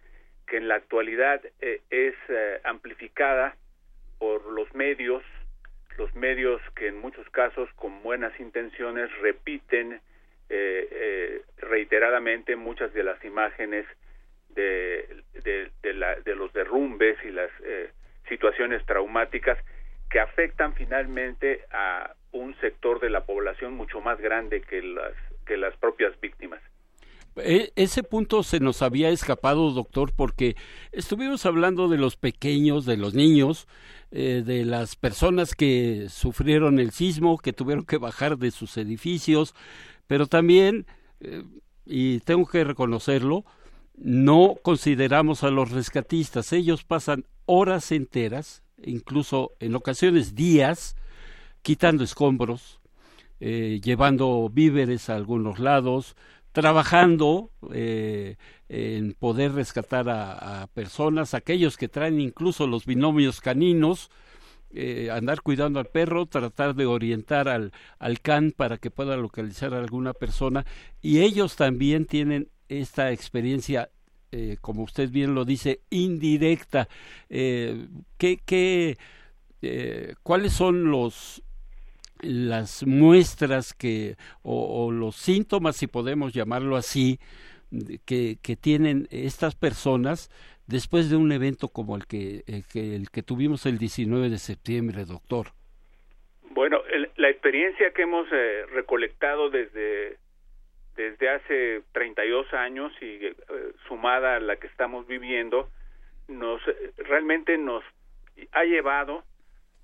[0.47, 3.56] que en la actualidad eh, es eh, amplificada
[4.18, 5.23] por los medios,
[5.98, 10.01] los medios que en muchos casos con buenas intenciones repiten
[10.48, 13.86] eh, reiteradamente muchas de las imágenes
[14.51, 17.51] de, de, de los derrumbes y las
[18.28, 19.59] situaciones traumáticas
[20.10, 25.14] que afectan finalmente a un sector de la población mucho más grande que las
[25.46, 26.60] que las propias víctimas.
[27.36, 30.56] E, ese punto se nos había escapado, doctor, porque
[30.92, 33.68] estuvimos hablando de los pequeños, de los niños,
[34.10, 39.54] eh, de las personas que sufrieron el sismo, que tuvieron que bajar de sus edificios,
[40.06, 40.86] pero también,
[41.20, 41.42] eh,
[41.84, 43.44] y tengo que reconocerlo,
[43.96, 46.52] no consideramos a los rescatistas.
[46.52, 50.96] Ellos pasan horas enteras, incluso en ocasiones días,
[51.66, 52.78] quitando escombros,
[53.40, 56.14] eh, llevando víveres a algunos lados,
[56.52, 58.36] trabajando eh,
[58.68, 64.12] en poder rescatar a, personas, aquellos que traen incluso los binomios caninos,
[64.70, 69.74] eh, andar cuidando al perro, tratar de orientar al, al can para que pueda localizar
[69.74, 70.64] a alguna persona
[71.02, 73.90] y ellos también tienen esta experiencia
[74.60, 76.88] como usted bien lo dice, indirecta.
[77.26, 78.98] ¿qué,
[80.22, 81.43] ¿Cuáles son los
[82.20, 87.18] las muestras que o, los síntomas si podemos llamarlo así
[88.06, 90.30] que, que, tienen estas personas
[90.66, 95.48] después de un evento como el que, el que, tuvimos el 19 de septiembre, doctor?
[96.51, 96.80] Bueno,
[97.16, 100.16] la experiencia que hemos eh, recolectado desde,
[100.97, 103.34] desde hace 32 años y eh,
[103.88, 105.68] sumada a la que estamos viviendo,
[106.28, 106.60] nos
[106.97, 107.84] realmente nos
[108.52, 109.22] ha llevado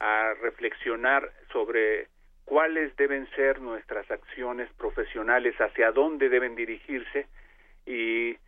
[0.01, 2.09] a reflexionar sobre
[2.45, 7.27] cuáles deben ser nuestras acciones profesionales, hacia dónde deben dirigirse
[7.87, 8.39] y eh,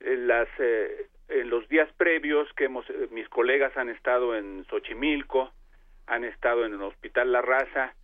[0.00, 5.52] las eh, en los días previos que hemos eh, mis colegas han estado en Xochimilco,
[6.06, 7.94] han estado en el Hospital La Raza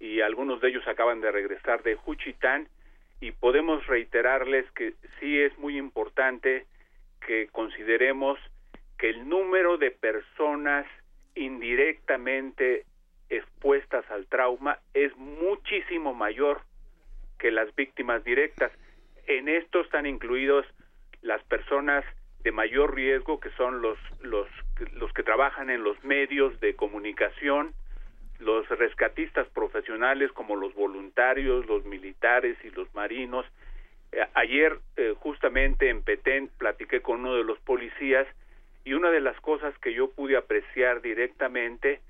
[0.00, 2.68] y algunos de ellos acaban de regresar de Juchitán
[3.20, 6.66] y podemos reiterarles que sí es muy importante
[7.24, 8.38] que consideremos
[8.98, 10.86] que el número de personas
[11.34, 12.84] indirectamente
[13.28, 16.62] expuestas al trauma es muchísimo mayor
[17.38, 18.72] que las víctimas directas.
[19.26, 20.66] en esto están incluidos
[21.22, 22.04] las personas
[22.42, 24.46] de mayor riesgo, que son los, los,
[24.92, 27.72] los que trabajan en los medios de comunicación,
[28.38, 33.46] los rescatistas profesionales como los voluntarios, los militares y los marinos.
[34.12, 38.26] Eh, ayer, eh, justamente en Petén, platiqué con uno de los policías
[38.84, 42.00] y una de las cosas que yo pude apreciar directamente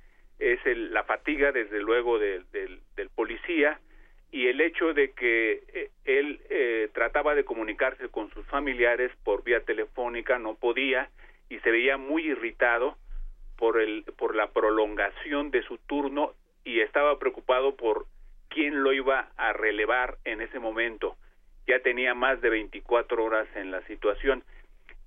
[0.53, 3.81] es la fatiga, desde luego, del, del policía,
[4.35, 9.45] y el hecho de que eh, él eh, trataba de comunicarse con sus familiares por
[9.45, 11.09] vía telefónica no podía
[11.49, 12.97] y se veía muy irritado
[13.57, 16.33] por el por la prolongación de su turno
[16.65, 18.07] y estaba preocupado por
[18.49, 21.17] quién lo iba a relevar en ese momento.
[21.69, 24.43] Ya tenía más de 24 horas en la situación.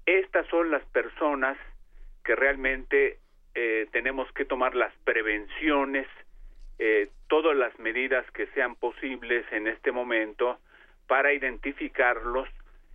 [0.06, 1.58] Estas son las personas
[2.24, 3.20] que realmente
[3.60, 6.06] eh, tenemos que tomar las prevenciones
[6.78, 10.60] eh, todas las medidas que sean posibles en este momento
[11.08, 12.48] para identificarlos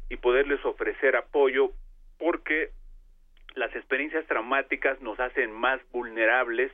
[0.08, 1.72] y poderles ofrecer apoyo
[2.16, 2.70] porque
[3.56, 6.70] las experiencias traumáticas nos hacen más vulnerables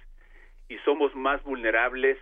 [0.69, 2.19] y somos más vulnerables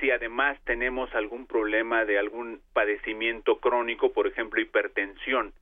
[0.00, 5.52] si además tenemos algún problema de algún padecimiento crónico, por ejemplo, hipertensión.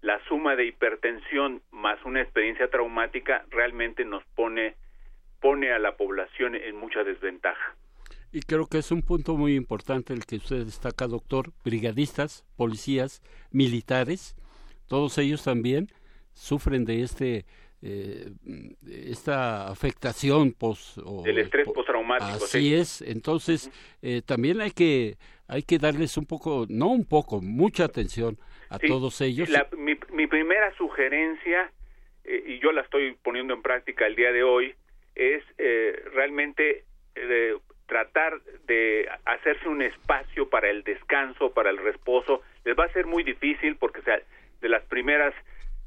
[0.00, 4.76] La suma de hipertensión más una experiencia traumática realmente nos pone
[5.40, 7.76] pone a la población en mucha desventaja.
[8.32, 11.52] Y creo que es un punto muy importante el que usted destaca, doctor.
[11.64, 13.22] Brigadistas, policías,
[13.52, 14.36] militares,
[14.86, 15.88] todos ellos también
[16.32, 17.46] sufren de este
[17.80, 18.32] eh,
[18.88, 23.70] esta afectación post o, el estrés postraumático así es entonces
[24.02, 25.16] eh, también hay que
[25.48, 28.38] hay que darles un poco no un poco mucha atención
[28.68, 29.48] a todos ellos.
[29.76, 31.72] mi, mi, primera sugerencia
[32.24, 34.74] eh, y yo la estoy poniendo en práctica el día de hoy
[35.14, 36.84] es eh, realmente
[37.88, 43.06] tratar de hacerse un espacio para el descanso, para el reposo, les va a ser
[43.06, 44.02] muy difícil porque
[44.60, 45.34] de las primeras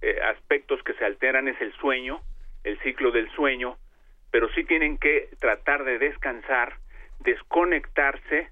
[0.01, 2.19] eh, aspectos que se alteran es el sueño,
[2.63, 3.77] el ciclo del sueño,
[4.31, 6.73] pero sí tienen que tratar de descansar,
[7.19, 8.49] desconectarse, eh,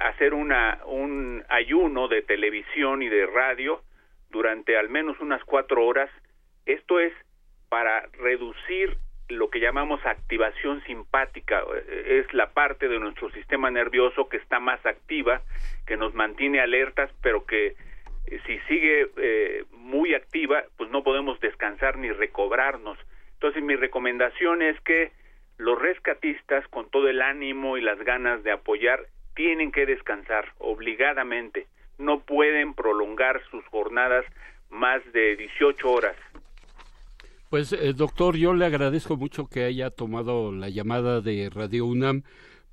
[0.00, 3.82] hacer una, un ayuno de televisión y de radio
[4.30, 6.10] durante al menos unas cuatro horas.
[6.66, 7.12] Esto es
[7.68, 8.98] para reducir
[9.28, 14.58] lo que llamamos activación simpática, eh, es la parte de nuestro sistema nervioso que está
[14.58, 15.42] más activa,
[15.86, 17.74] que nos mantiene alertas, pero que
[18.26, 22.98] eh, si sigue eh, muy activa, pues no podemos descansar ni recobrarnos.
[23.34, 25.12] Entonces mi recomendación es que
[25.58, 29.06] los rescatistas, con todo el ánimo y las ganas de apoyar,
[29.38, 31.68] tienen que descansar obligadamente.
[31.96, 34.24] No pueden prolongar sus jornadas
[34.68, 36.16] más de 18 horas
[37.48, 42.22] pues, eh, doctor, yo le agradezco mucho que haya tomado la llamada de Radio UNAM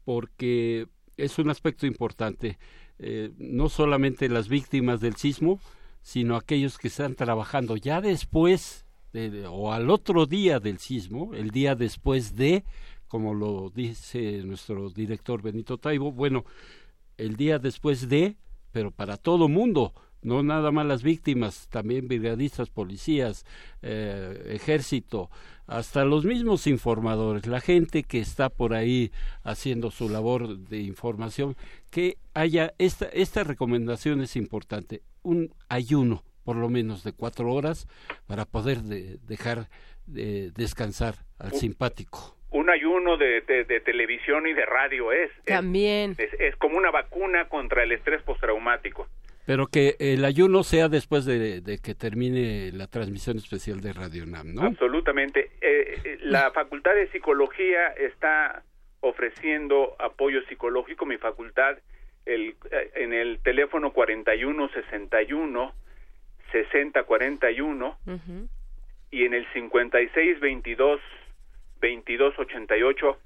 [0.03, 2.57] porque es un aspecto importante.
[2.99, 5.61] Eh, no solamente las víctimas del sismo,
[6.01, 8.85] sino aquellos que están trabajando ya después
[9.49, 12.65] o al otro día del sismo, el día después de,
[13.15, 16.43] como lo dice nuestro director Benito Taibo, bueno,
[17.15, 18.35] el día después de,
[18.73, 23.45] pero para todo mundo, no nada más las víctimas, también brigadistas, policías,
[23.81, 25.29] eh, ejército,
[25.65, 29.13] hasta los mismos informadores, la gente que está por ahí
[29.43, 31.55] haciendo su labor de información,
[31.91, 37.87] que haya esta, esta recomendación es importante, un ayuno por lo menos de cuatro horas
[38.27, 39.69] para poder dejar
[40.05, 45.29] de descansar al simpático un ayuno de, de, televisión y de radio es.
[45.43, 46.15] También.
[46.17, 49.07] es, como una vacuna contra el estrés postraumático.
[49.45, 54.55] Pero que el ayuno sea después de, que termine la transmisión especial de Radio NAM,
[54.55, 54.61] ¿no?
[54.63, 55.51] Absolutamente.
[55.59, 58.63] Eh, eh, la Facultad de Psicología está
[59.01, 61.05] ofreciendo apoyo psicológico.
[61.05, 61.77] Mi facultad,
[62.25, 65.73] el, eh, en el teléfono 4161
[66.53, 67.97] 6041
[69.11, 71.01] y en el 5622
[71.81, 73.17] 2288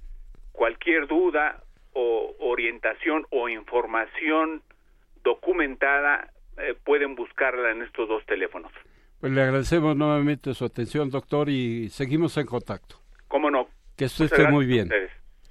[0.51, 1.63] cualquier duda
[1.93, 4.61] o orientación o información
[5.23, 8.71] documentada, eh, pueden buscarla en estos dos teléfonos.
[9.19, 12.97] Pues le agradecemos nuevamente su atención, doctor, y seguimos en contacto.
[13.27, 13.67] ¿Cómo no?
[13.97, 14.89] Que esté muy bien.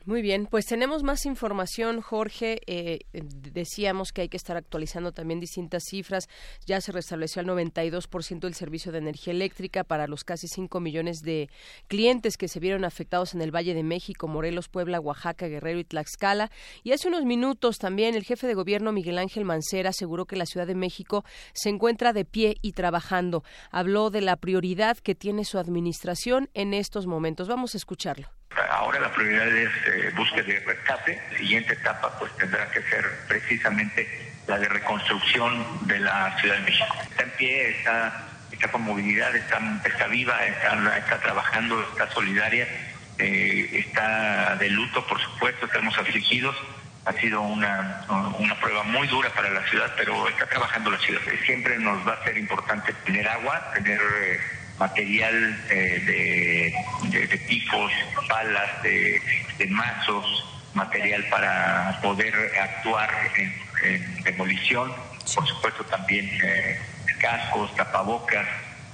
[0.08, 2.62] Muy bien, pues tenemos más información, Jorge.
[2.66, 6.30] Eh, decíamos que hay que estar actualizando también distintas cifras.
[6.64, 11.18] Ya se restableció al 92% el servicio de energía eléctrica para los casi 5 millones
[11.20, 11.50] de
[11.88, 15.84] clientes que se vieron afectados en el Valle de México, Morelos, Puebla, Oaxaca, Guerrero y
[15.84, 16.50] Tlaxcala.
[16.82, 20.46] Y hace unos minutos también el jefe de gobierno, Miguel Ángel Mancera, aseguró que la
[20.46, 23.44] Ciudad de México se encuentra de pie y trabajando.
[23.70, 27.46] Habló de la prioridad que tiene su administración en estos momentos.
[27.46, 28.28] Vamos a escucharlo.
[28.70, 31.20] Ahora la prioridad es eh, búsqueda y rescate.
[31.32, 36.62] La siguiente etapa pues tendrá que ser precisamente la de reconstrucción de la Ciudad de
[36.62, 36.96] México.
[37.02, 42.66] Está en pie, está, está con movilidad, está, está viva, está, está trabajando, está solidaria,
[43.18, 46.56] eh, está de luto, por supuesto, estamos afligidos.
[47.04, 48.04] Ha sido una,
[48.38, 51.20] una prueba muy dura para la ciudad, pero está trabajando la ciudad.
[51.44, 54.40] Siempre nos va a ser importante tener agua, tener eh,
[54.78, 56.72] material eh,
[57.10, 57.92] de, de, tifos,
[58.28, 59.20] balas, de,
[59.58, 60.44] de mazos,
[60.74, 64.92] material para poder actuar en en demolición,
[65.34, 66.78] por supuesto también eh,
[67.20, 68.46] cascos, tapabocas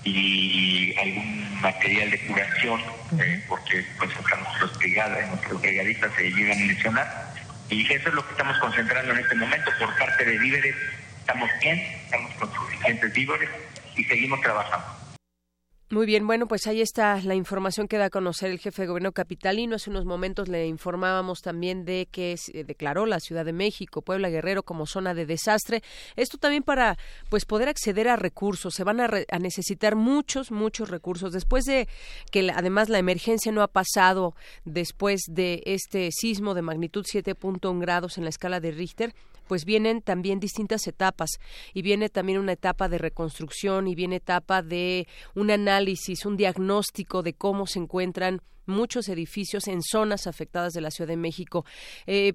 [0.04, 2.80] y algún material de curación,
[3.18, 7.34] eh, porque pues nuestras brigadas, nuestras brigadistas se llegan a mencionar.
[7.70, 10.76] Y eso es lo que estamos concentrando en este momento por parte de víveres.
[11.20, 13.48] Estamos bien, estamos con suficientes víveres
[13.96, 15.03] y seguimos trabajando.
[15.90, 18.88] Muy bien, bueno, pues ahí está la información que da a conocer el jefe de
[18.88, 19.76] gobierno capitalino.
[19.76, 24.30] Hace unos momentos le informábamos también de que se declaró la Ciudad de México, Puebla
[24.30, 25.82] Guerrero como zona de desastre.
[26.16, 26.96] Esto también para
[27.28, 28.72] pues poder acceder a recursos.
[28.74, 31.32] Se van a, a necesitar muchos, muchos recursos.
[31.32, 31.86] Después de
[32.30, 34.34] que además la emergencia no ha pasado
[34.64, 39.14] después de este sismo de magnitud 7.1 grados en la escala de Richter,
[39.46, 41.30] pues vienen también distintas etapas
[41.72, 47.22] y viene también una etapa de reconstrucción y viene etapa de un análisis, un diagnóstico
[47.22, 51.64] de cómo se encuentran muchos edificios en zonas afectadas de la Ciudad de México.
[52.06, 52.34] Eh,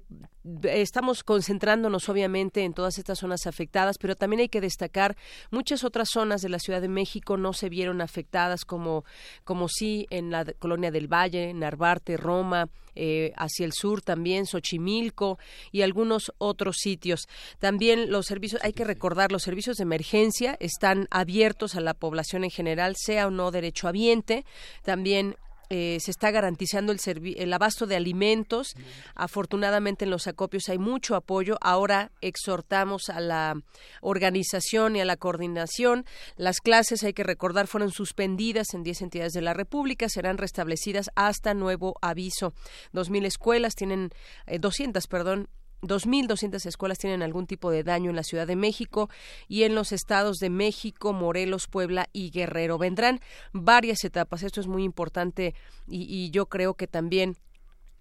[0.62, 5.16] estamos concentrándonos obviamente en todas estas zonas afectadas, pero también hay que destacar
[5.50, 9.04] muchas otras zonas de la Ciudad de México no se vieron afectadas como,
[9.44, 15.38] como sí en la colonia del Valle, Narvarte, Roma, eh, hacia el sur también, Xochimilco
[15.72, 17.28] y algunos otros sitios.
[17.58, 22.44] También los servicios, hay que recordar, los servicios de emergencia están abiertos a la población
[22.44, 24.44] en general, sea o no derechohabiente.
[24.82, 25.36] También
[25.70, 26.98] eh, se está garantizando el,
[27.36, 28.74] el abasto de alimentos.
[29.14, 31.56] Afortunadamente en los acopios hay mucho apoyo.
[31.60, 33.54] Ahora exhortamos a la
[34.00, 36.04] organización y a la coordinación.
[36.36, 40.08] Las clases, hay que recordar, fueron suspendidas en 10 entidades de la República.
[40.08, 42.52] Serán restablecidas hasta nuevo aviso.
[42.92, 44.10] 2.000 escuelas tienen,
[44.46, 45.48] eh, 200, perdón,
[45.82, 49.08] 2.200 escuelas tienen algún tipo de daño en la Ciudad de México
[49.48, 52.78] y en los estados de México, Morelos, Puebla y Guerrero.
[52.78, 53.20] Vendrán
[53.52, 54.42] varias etapas.
[54.42, 55.54] Esto es muy importante
[55.88, 57.36] y, y yo creo que también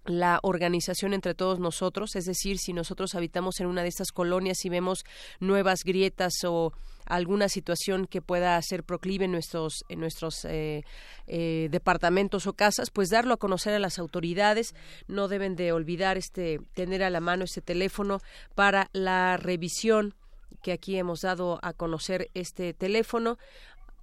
[0.05, 4.65] la organización entre todos nosotros, es decir, si nosotros habitamos en una de estas colonias
[4.65, 5.03] y vemos
[5.39, 6.73] nuevas grietas o
[7.05, 10.83] alguna situación que pueda ser proclive en nuestros, en nuestros eh,
[11.27, 14.73] eh, departamentos o casas, pues darlo a conocer a las autoridades.
[15.07, 18.21] No deben de olvidar este, tener a la mano este teléfono
[18.55, 20.13] para la revisión
[20.61, 23.37] que aquí hemos dado a conocer este teléfono.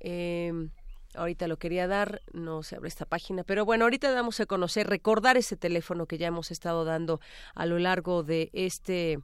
[0.00, 0.52] Eh,
[1.16, 4.86] ahorita lo quería dar, no se abre esta página, pero bueno, ahorita damos a conocer,
[4.86, 7.20] recordar ese teléfono que ya hemos estado dando
[7.54, 9.18] a lo largo de este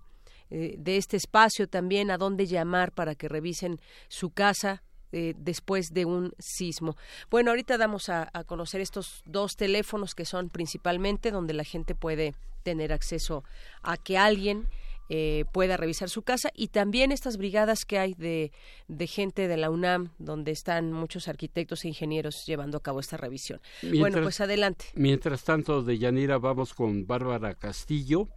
[0.55, 5.94] eh, de este espacio también a dónde llamar para que revisen su casa eh, después
[5.94, 6.94] de un sismo.
[7.31, 12.35] Bueno, ahorita damos a, conocer estos dos teléfonos que son principalmente donde la gente puede
[12.62, 13.44] tener acceso
[13.82, 14.69] a que alguien
[15.14, 18.51] eh, pueda revisar su casa y también estas brigadas que hay de,
[18.89, 23.18] de, gente de la UNAM donde están muchos arquitectos e ingenieros llevando a cabo esta
[23.18, 23.60] revisión.
[23.98, 24.86] bueno, pues adelante.
[24.94, 28.30] Mientras tanto, de Yanira vamos con Bárbara Castillo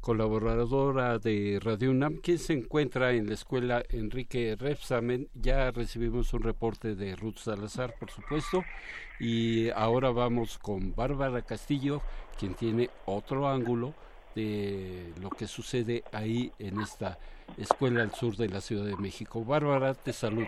[0.00, 5.28] colaboradora de Radio UNAM, quien se encuentra en la escuela Enrique Repsamen.
[5.34, 8.64] Ya recibimos un reporte de Ruth Salazar, por supuesto,
[9.20, 12.00] y ahora vamos con Bárbara Castillo,
[12.38, 13.94] quien tiene otro ángulo
[14.34, 17.18] de lo que sucede ahí en esta
[17.58, 19.44] escuela al sur de la Ciudad de México.
[19.44, 20.46] Bárbara, te saludo.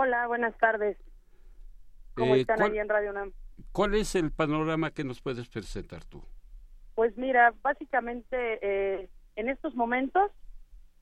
[0.00, 0.96] Hola, buenas tardes.
[2.14, 3.32] ¿Cómo eh, están ahí en Radio UNAM?
[3.72, 6.22] ¿Cuál es el panorama que nos puedes presentar tú?
[6.94, 10.30] Pues mira, básicamente eh, en estos momentos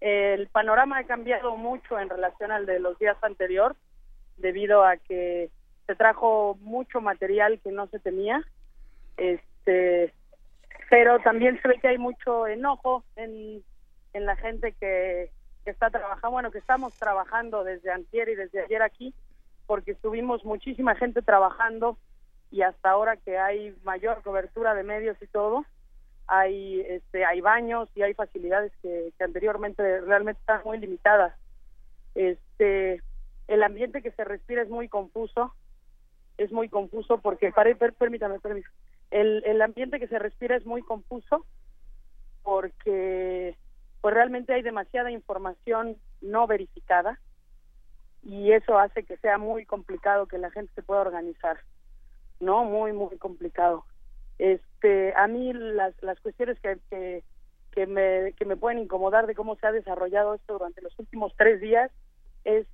[0.01, 3.79] el panorama ha cambiado mucho en relación al de los días anteriores
[4.37, 5.51] debido a que
[5.87, 8.43] se trajo mucho material que no se tenía.
[9.17, 10.13] Este,
[10.93, 13.63] pero también se ve que hay mucho enojo en,
[14.13, 15.31] en la gente que,
[15.65, 19.15] está trabajando, bueno, que estamos trabajando desde antier y desde ayer aquí,
[19.67, 21.97] porque estuvimos muchísima gente trabajando
[22.51, 25.65] y hasta ahora que hay mayor cobertura de medios y todo,
[26.27, 31.33] hay este hay baños y hay facilidades que, anteriormente realmente están muy limitadas.
[32.15, 33.01] Este
[33.49, 35.55] el ambiente que se respira es muy confuso,
[36.37, 38.63] es muy confuso porque permítame, permítame
[39.13, 41.47] el, el ambiente que se respira es muy confuso
[42.43, 43.57] porque
[44.01, 47.21] pues realmente hay demasiada información no verificada
[48.25, 51.61] y eso hace que sea muy complicado que la gente se pueda organizar
[52.41, 53.85] no muy muy complicado.
[54.39, 57.23] Este a mí las las cuestiones que, que,
[57.73, 61.35] que me, que me pueden incomodar de cómo se ha desarrollado esto durante los últimos
[61.37, 61.91] tres días
[62.45, 62.67] es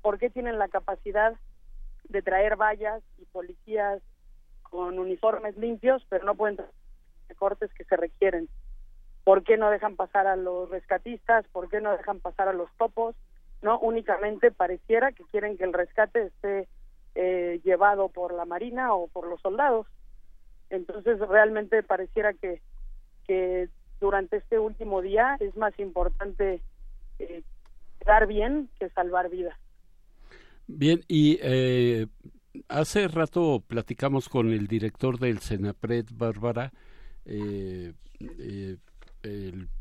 [0.00, 1.34] por qué tienen la capacidad
[2.08, 4.02] de traer vallas y policías
[4.70, 6.70] con uniformes limpios, pero no pueden traer
[7.36, 8.48] cortes que se requieren.
[9.24, 11.44] ¿Por qué no dejan pasar a los rescatistas?
[11.48, 13.16] ¿Por qué no dejan pasar a los topos?
[13.62, 16.68] No, únicamente pareciera que quieren que el rescate esté
[17.14, 19.86] eh, llevado por la Marina o por los soldados.
[20.70, 22.60] Entonces, realmente pareciera que,
[23.26, 23.68] que
[24.00, 26.60] durante este último día es más importante
[27.18, 27.42] eh,
[28.04, 29.56] dar bien que salvar vidas.
[30.68, 32.06] Bien, y eh,
[32.68, 36.72] hace rato platicamos con el director del Senapred, Bárbara,
[37.24, 38.76] eh, eh,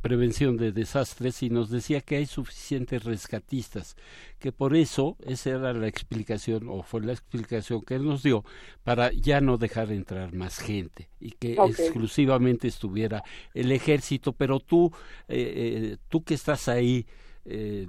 [0.02, 3.96] prevención de desastres y nos decía que hay suficientes rescatistas,
[4.40, 8.44] que por eso esa era la explicación o fue la explicación que él nos dio
[8.84, 13.24] para ya no dejar entrar más gente y que exclusivamente estuviera
[13.54, 14.92] el ejército, pero tú,
[15.28, 17.06] eh, tú que estás ahí,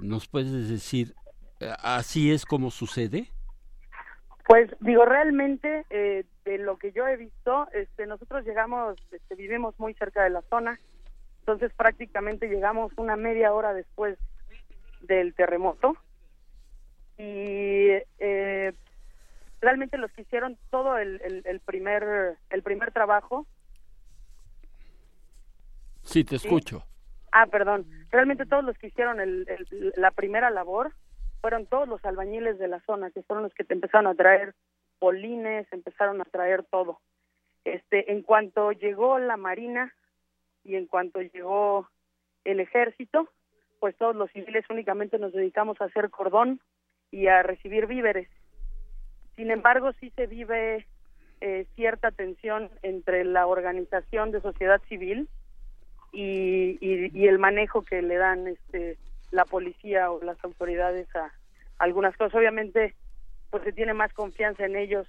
[0.01, 1.15] nos puedes decir,
[1.79, 3.31] ¿así es como sucede?
[4.47, 9.77] Pues digo, realmente eh, de lo que yo he visto, este, nosotros llegamos, este, vivimos
[9.77, 10.79] muy cerca de la zona,
[11.39, 14.17] entonces prácticamente llegamos una media hora después
[15.01, 15.97] del terremoto
[17.17, 18.73] y eh,
[19.59, 23.45] realmente los que hicieron todo el, el, primer el primer trabajo.
[26.03, 26.85] Sí, te escucho.
[27.33, 27.85] Ah, perdón.
[28.11, 29.45] Realmente todos los que hicieron el,
[29.97, 30.93] la primera labor
[31.41, 34.53] fueron todos los albañiles de la zona, que fueron los que te empezaron a traer
[34.99, 36.99] polines, empezaron a traer todo.
[37.63, 39.93] Este, en cuanto llegó la marina
[40.63, 41.89] y en cuanto llegó
[42.43, 43.29] el ejército,
[43.79, 46.59] pues todos los civiles únicamente nos dedicamos a hacer cordón
[47.11, 48.29] y a recibir víveres.
[49.35, 50.87] Sin embargo, sí se vive
[51.41, 55.29] eh, cierta tensión entre la organización de sociedad civil
[56.11, 58.97] y, y el manejo que le dan este
[59.31, 61.31] la policía o las autoridades a
[61.77, 62.35] algunas cosas.
[62.35, 62.95] Obviamente,
[63.49, 65.07] pues se tiene más confianza en ellos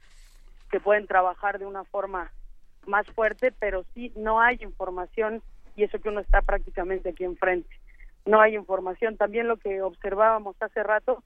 [0.70, 2.30] que pueden trabajar de una forma
[2.86, 5.42] más fuerte, pero sí no hay información
[5.76, 7.68] y eso que uno está prácticamente aquí enfrente.
[8.26, 9.16] No hay información.
[9.16, 11.22] También lo que observábamos hace rato,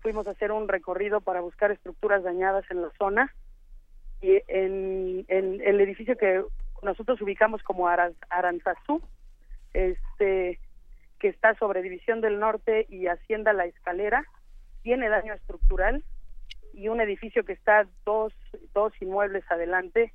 [0.00, 3.32] fuimos a hacer un recorrido para buscar estructuras dañadas en la zona
[4.20, 6.42] y en, en el edificio que
[6.82, 9.00] nosotros ubicamos como Aranzazú,
[9.72, 10.58] este
[11.22, 14.24] que está sobre División del Norte y Hacienda La Escalera,
[14.82, 16.02] tiene daño estructural
[16.72, 18.34] y un edificio que está dos,
[18.74, 20.12] dos inmuebles adelante,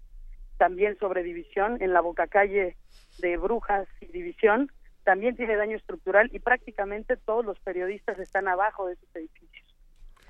[0.58, 2.76] también sobre División, en la boca calle
[3.20, 4.70] de Brujas y División,
[5.06, 9.66] también tiene daño estructural y prácticamente todos los periodistas están abajo de esos edificios.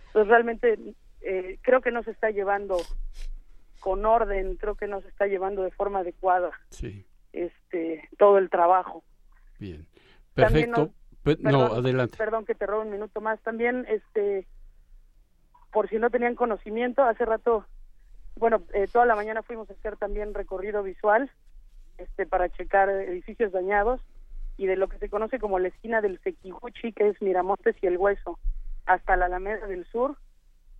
[0.06, 0.78] Entonces realmente
[1.22, 2.78] eh, creo que no se está llevando
[3.80, 6.52] con orden, creo que no se está llevando de forma adecuada
[7.34, 9.04] este todo el trabajo.
[9.58, 9.88] Bien.
[10.38, 10.92] Perfecto.
[11.40, 12.16] no, adelante.
[12.18, 13.40] Perdón que te robo un minuto más.
[13.42, 14.48] También, este,
[15.72, 17.66] por si no tenían conocimiento, hace rato,
[18.36, 21.32] bueno, eh, toda la mañana fuimos a hacer también recorrido visual,
[21.98, 24.00] este, para checar edificios dañados
[24.58, 27.88] y de lo que se conoce como la esquina del Sequiguchi, que es Miramontes y
[27.88, 28.40] El Hueso,
[28.86, 30.18] hasta la Alameda del Sur,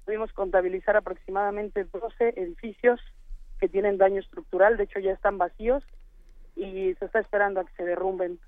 [0.06, 3.00] pudimos contabilizar aproximadamente 12 edificios
[3.60, 5.84] que tienen daño estructural, de hecho ya están vacíos
[6.56, 8.40] y se está esperando a que se derrumben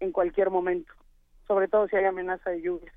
[0.00, 0.92] en cualquier momento,
[1.46, 2.92] sobre todo si hay amenaza de lluvia.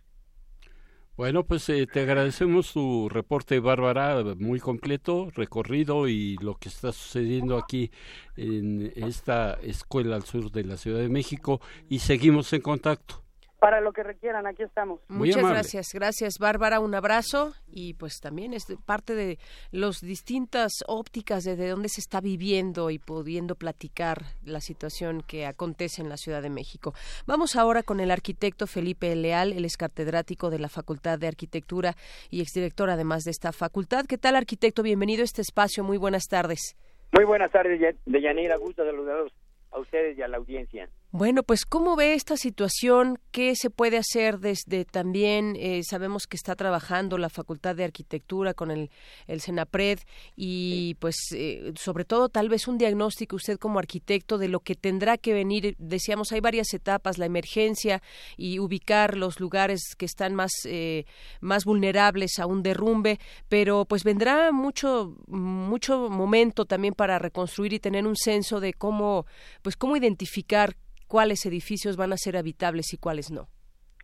[1.16, 6.92] Bueno, pues eh, te agradecemos tu reporte, Bárbara, muy completo, recorrido y lo que está
[6.92, 7.92] sucediendo aquí
[8.36, 13.23] en esta escuela al sur de la Ciudad de México y seguimos en contacto
[13.64, 15.00] para lo que requieran, aquí estamos.
[15.08, 19.38] Muchas gracias, gracias Bárbara, un abrazo y pues también es parte de
[19.72, 26.02] las distintas ópticas de, dónde se está viviendo y pudiendo platicar la situación que acontece
[26.02, 26.92] en la Ciudad de México.
[27.26, 31.96] Vamos ahora con el arquitecto Felipe Leal, él es catedrático de la Facultad de Arquitectura
[32.30, 34.04] y exdirector además de esta facultad.
[34.10, 34.84] ¿Qué tal arquitecto?
[34.84, 36.76] Bienvenido a este espacio, muy buenas tardes.
[37.14, 39.32] Muy buenas tardes, Deyanira, gusto saludaros
[39.72, 40.90] a ustedes y a la audiencia.
[41.16, 43.20] Bueno, pues ¿cómo ve esta situación?
[43.30, 45.56] ¿Qué se puede hacer desde también?
[45.60, 48.90] Eh, sabemos que está trabajando la Facultad de Arquitectura con el,
[49.28, 50.00] el Senapred
[50.36, 54.74] y pues eh, sobre todo tal vez un diagnóstico usted como arquitecto de lo que
[54.74, 55.76] tendrá que venir.
[55.78, 58.02] Decíamos, hay varias etapas, la emergencia
[58.36, 61.06] y ubicar los lugares que están más, eh,
[61.42, 63.20] más vulnerables a un derrumbe,
[63.50, 69.28] pero pues vendrá mucho, mucho momento también para reconstruir y tener un censo de cómo,
[69.62, 70.76] pues cómo identificar
[71.14, 73.48] cuáles edificios van a ser habitables y cuáles no.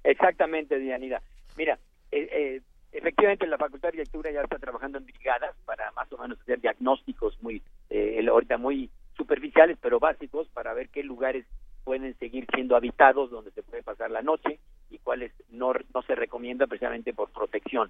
[0.04, 1.24] Exactamente, Dianida.
[1.58, 1.80] Mira,
[2.12, 2.62] eh, eh,
[2.92, 6.62] efectivamente la Facultad de Arquitectura ya está trabajando en brigadas para más o menos hacer
[6.62, 11.48] diagnósticos muy, eh, ahorita muy superficiales, pero básicos para ver qué lugares
[11.84, 14.60] pueden seguir siendo habitados, donde se puede pasar la noche
[14.92, 15.74] y cuáles no,
[16.06, 17.90] se recomienda precisamente por protección.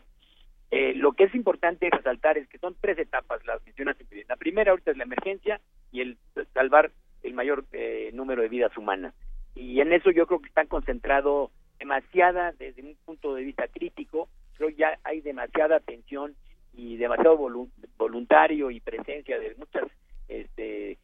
[0.71, 3.97] Eh, lo que es importante resaltar es que son tres etapas las mencionas
[4.29, 5.59] La primera ahorita es la emergencia
[5.91, 6.17] y el
[6.53, 6.91] salvar
[7.23, 9.13] el mayor eh, número de vidas humanas.
[9.55, 14.29] Y en eso yo creo que están concentrado demasiada, desde un punto de vista crítico,
[14.57, 16.35] creo ya hay demasiada atención
[16.73, 17.37] y demasiado
[17.97, 19.89] voluntario y presencia de muchos
[20.27, 20.97] este,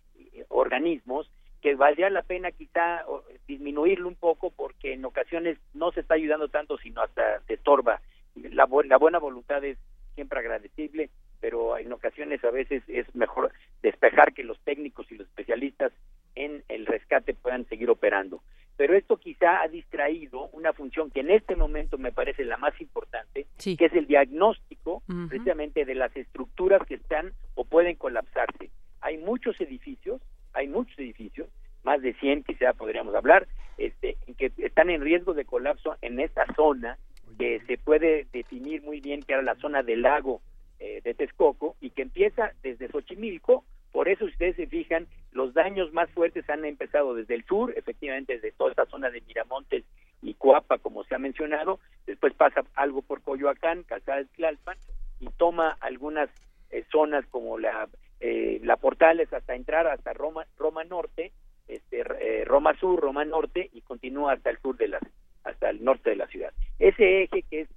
[0.49, 1.29] organismos
[1.61, 3.03] que valdría la pena quizá
[3.47, 8.01] disminuirlo un poco porque en ocasiones no se está ayudando tanto sino hasta se estorba.
[8.35, 9.77] La, la buena voluntad es
[10.13, 11.09] siempre agradecible,
[11.45, 13.51] pero en ocasiones a veces es mejor
[13.83, 15.91] despejar que los técnicos y los especialistas
[16.33, 18.41] en el rescate puedan seguir operando.
[18.77, 22.73] Pero esto quizá ha distraído una función que en este momento me parece la más
[22.81, 28.71] importante, que es el diagnóstico precisamente de las estructuras que están o pueden colapsarse.
[29.01, 30.23] Hay muchos edificios,
[30.53, 31.47] hay muchos edificios,
[31.83, 33.47] más de 100 quizá podríamos hablar,
[33.77, 36.97] este, que están en riesgo de colapso en esta zona
[37.37, 40.41] que se puede definir muy bien que era la zona del lago
[40.79, 43.63] eh, de Texcoco y que empieza desde Xochimilco
[43.95, 47.73] por eso, si ustedes se fijan, los daños más fuertes han empezado desde el sur,
[47.77, 49.85] efectivamente desde toda esta zona de Miramontes
[50.21, 51.79] y Coapa, como se ha mencionado.
[52.05, 54.75] Después pasa algo por Coyoacán, Calzada de Tlalpan,
[55.21, 56.29] y toma algunas
[56.71, 57.87] eh, zonas como la,
[58.19, 61.31] eh, la Portales hasta entrar hasta Roma, Roma Norte,
[61.69, 64.99] este, eh, Roma Sur, Roma Norte, y continúa hasta el sur de la,
[65.45, 66.51] hasta el norte de la ciudad.
[66.79, 67.69] Ese eje que es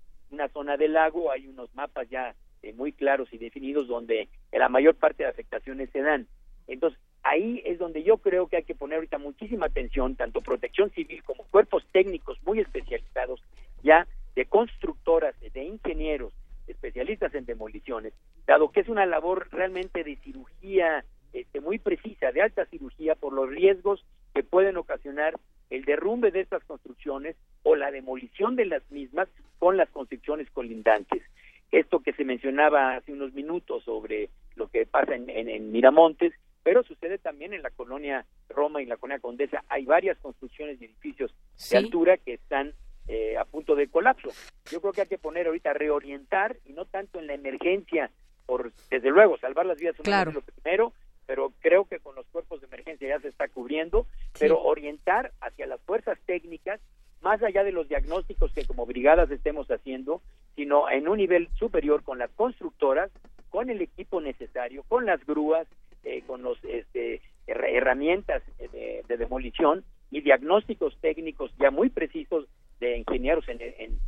[0.49, 4.95] zona del lago, hay unos mapas ya eh, muy claros y definidos donde la mayor
[4.95, 6.27] parte de afectaciones se dan.
[6.67, 10.91] Entonces, ahí es donde yo creo que hay que poner ahorita muchísima atención, tanto protección
[10.91, 13.43] civil como cuerpos técnicos muy especializados,
[13.83, 16.33] ya de constructoras, de ingenieros,
[16.67, 18.13] especialistas en demoliciones,
[18.47, 23.33] dado que es una labor realmente de cirugía este, muy precisa, de alta cirugía, por
[23.33, 24.05] los riesgos
[24.35, 25.35] que pueden ocasionar
[25.71, 29.29] el derrumbe de estas construcciones o la demolición de las mismas
[29.69, 31.23] con las construcciones colindantes
[31.71, 36.33] esto que se mencionaba hace unos minutos sobre lo que pasa en, Miramontes,
[36.63, 39.63] pero sucede también en la colonia Roma y la colonia Condesa.
[39.69, 41.35] Hay varias construcciones de edificios
[41.71, 42.73] de altura que están
[43.09, 44.31] eh, a punto de colapso.
[44.71, 48.11] Yo creo que hay que poner ahorita reorientar y no tanto en la emergencia,
[48.47, 50.95] por desde luego salvar las vidas humanas es lo primero,
[51.27, 54.07] pero creo que con los cuerpos de emergencia ya se está cubriendo,
[54.39, 56.81] pero orientar hacia las fuerzas técnicas
[57.21, 60.23] más allá de los diagnósticos que como brigadas estemos haciendo,
[60.57, 63.11] sino en un nivel superior con las constructoras,
[63.51, 65.67] con el equipo necesario, con las grúas,
[66.05, 72.47] eh, con los este, herramientas de, demolición y diagnósticos técnicos ya muy precisos
[72.79, 73.99] de ingenieros en,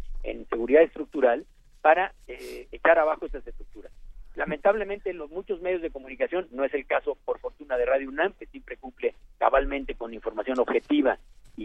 [0.49, 1.47] seguridad estructural
[1.81, 3.93] para eh, echar abajo estas estructuras.
[4.37, 8.09] Lamentablemente en los muchos medios de comunicación, no es el caso por fortuna de Radio
[8.09, 11.19] UNAM, que siempre cumple cabalmente con información objetiva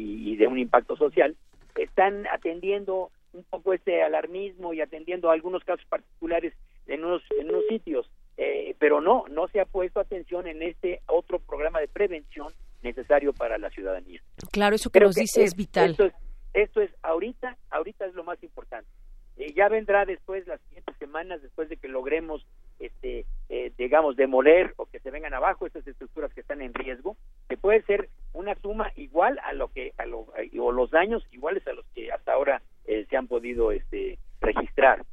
[0.06, 1.36] y, de un impacto social,
[1.76, 6.54] están atendiendo un poco este alarmismo y atendiendo algunos casos particulares
[6.88, 11.02] en unos, en unos sitios, eh, pero no, no se ha puesto atención en este
[11.08, 14.22] otro programa de prevención necesario para la ciudadanía.
[14.52, 15.92] Claro, eso que nos dice es, vital.
[15.92, 16.14] Esto es,
[16.54, 18.90] esto es ahorita, ahorita es lo más importante.
[19.38, 22.46] Eh, ya vendrá después, las siguientes semanas, después de que logremos,
[22.80, 27.18] este, eh, digamos, demoler o que se vengan abajo estas estructuras que están en riesgo,
[27.50, 30.28] que puede ser una suma igual a lo que, a lo,
[30.60, 35.06] o los daños iguales a los que hasta ahora eh, se han podido este, registrar.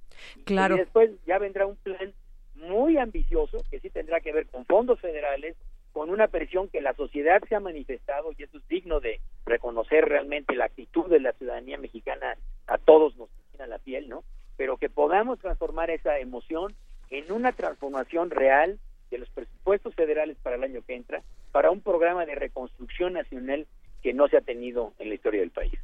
[0.45, 0.75] Claro.
[0.75, 2.13] Y después ya vendrá un plan
[2.57, 5.55] muy ambicioso que sí tendrá que ver con fondos federales,
[5.93, 10.05] con una presión que la sociedad se ha manifestado y eso es digno de reconocer
[10.05, 13.29] realmente la actitud de la ciudadanía mexicana a todos nos
[13.61, 14.25] a la piel, ¿no?
[14.57, 16.75] Pero que podamos transformar esa emoción
[17.11, 18.81] en una transformación real
[19.13, 21.23] de los presupuestos federales para el año que entra,
[21.53, 23.69] para un programa de reconstrucción nacional
[24.15, 25.79] no se ha tenido en la historia del país.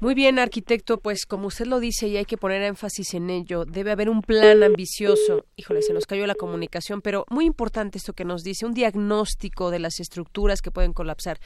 [0.00, 3.64] Muy bien, arquitecto, pues como usted lo dice y hay que poner énfasis en ello,
[3.64, 5.44] debe haber un plan ambicioso.
[5.56, 9.72] Híjole, se nos cayó la comunicación, pero muy importante esto que nos dice, un diagnóstico
[9.72, 11.40] de las estructuras que pueden colapsar.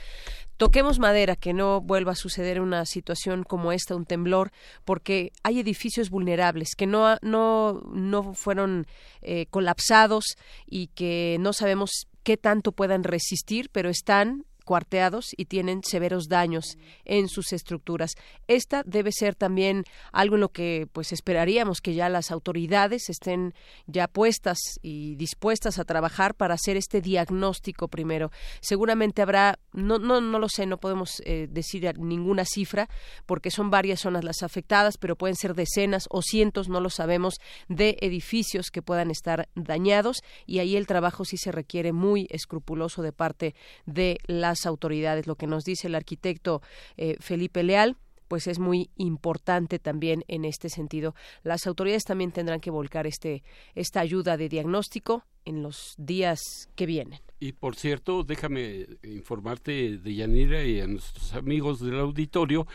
[0.58, 4.50] Toquemos madera, que no vuelva a suceder una situación como esta, un temblor,
[4.84, 8.84] porque hay edificios vulnerables que no, no, no fueron
[9.22, 10.36] eh, colapsados
[10.66, 16.78] y que no sabemos qué tanto puedan resistir, pero están cuarteados y tienen severos daños
[17.05, 18.14] en sus estructuras.
[18.48, 23.55] Esta debe ser también algo en lo que pues esperaríamos que ya las autoridades estén
[23.86, 28.30] ya puestas y dispuestas a trabajar para hacer este diagnóstico primero.
[28.60, 32.89] Seguramente habrá no no no lo sé, no podemos eh, decir ninguna cifra
[33.26, 37.40] porque son varias zonas las afectadas, pero pueden ser decenas o cientos, no lo sabemos,
[37.68, 43.02] de edificios que puedan estar dañados y ahí el trabajo sí se requiere muy escrupuloso
[43.02, 43.55] de parte
[43.86, 45.26] de la las autoridades.
[45.26, 46.62] Lo que nos dice el arquitecto
[46.96, 47.96] eh, Felipe Leal
[48.28, 51.14] pues es muy importante también en este sentido.
[51.42, 53.42] Las autoridades también tendrán que volcar este
[53.74, 57.20] esta ayuda de diagnóstico en los días que vienen.
[57.40, 62.66] Y por cierto, déjame informarte de Yanira y a nuestros amigos del auditorio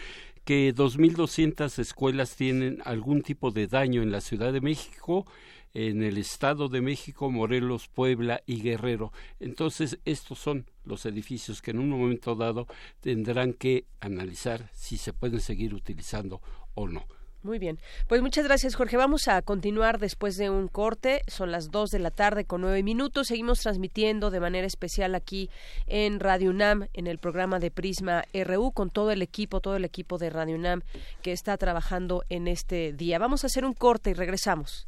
[0.46, 5.26] que 2.200 escuelas tienen algún tipo de daño en la Ciudad de México
[5.78, 9.14] en el Estado de México, Morelos, Puebla y Guerrero.
[9.40, 12.66] Entonces, estos son los edificios que en un momento dado
[13.00, 16.42] tendrán que analizar si se pueden seguir utilizando
[16.74, 17.06] o no.
[17.44, 17.78] Muy bien.
[18.08, 18.98] Pues muchas gracias, Jorge.
[18.98, 21.22] Vamos a continuar después de un corte.
[21.28, 23.28] Son las dos de la tarde con nueve minutos.
[23.28, 25.52] Seguimos transmitiendo de manera especial aquí
[25.86, 29.86] en Radio UNAM, en el programa de Prisma RU, con todo el equipo, todo el
[29.86, 30.82] equipo de Radio UNAM
[31.22, 33.20] que está trabajando en este día.
[33.20, 34.88] Vamos a hacer un corte y regresamos.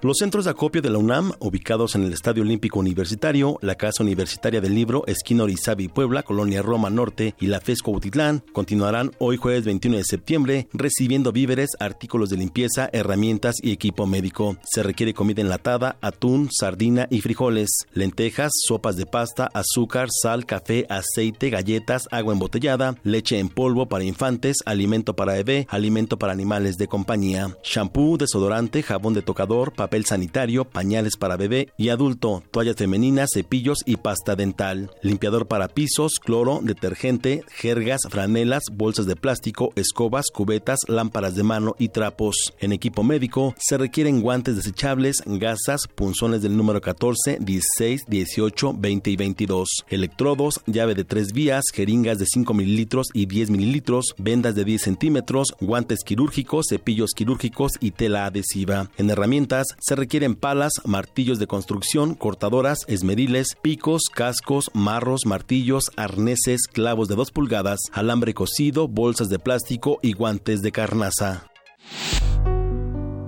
[0.00, 4.04] Los centros de acopio de la UNAM, ubicados en el Estadio Olímpico Universitario, la Casa
[4.04, 9.38] Universitaria del Libro, Esquina Orizabi Puebla, Colonia Roma Norte y la FESCO Utitlán, continuarán hoy
[9.38, 14.56] jueves 21 de septiembre recibiendo víveres, artículos de limpieza, herramientas y equipo médico.
[14.62, 20.86] Se requiere comida enlatada, atún, sardina y frijoles, lentejas, sopas de pasta, azúcar, sal, café,
[20.90, 26.76] aceite, galletas, agua embotellada, leche en polvo para infantes, alimento para bebé, alimento para animales
[26.76, 32.76] de compañía, shampoo, desodorante, jabón de tocador, papel sanitario, pañales para bebé y adulto, toallas
[32.76, 39.72] femeninas, cepillos y pasta dental, limpiador para pisos, cloro, detergente, jergas, franelas, bolsas de plástico,
[39.76, 42.54] escobas, cubetas, lámparas de mano y trapos.
[42.60, 49.10] En equipo médico se requieren guantes desechables, gasas, punzones del número 14, 16, 18, 20
[49.10, 54.54] y 22, electrodos, llave de tres vías, jeringas de 5 mililitros y 10 mililitros, vendas
[54.54, 58.90] de 10 centímetros, guantes quirúrgicos, cepillos quirúrgicos y tela adhesiva.
[58.96, 66.66] En herramientas se requieren palas, martillos de construcción, cortadoras, esmeriles, picos, cascos, marros, martillos, arneses,
[66.66, 71.44] clavos de 2 pulgadas, alambre cocido, bolsas de plástico y guantes de carnaza.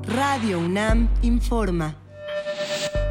[0.02, 1.97] Radio UNAM informa.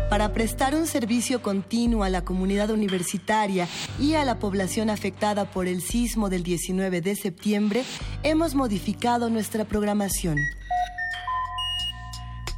[0.09, 3.67] Para prestar un servicio continuo a la comunidad universitaria
[3.99, 7.83] y a la población afectada por el sismo del 19 de septiembre,
[8.23, 10.37] hemos modificado nuestra programación.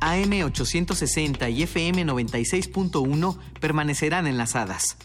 [0.01, 4.97] AM860 y FM 96.1 permanecerán enlazadas.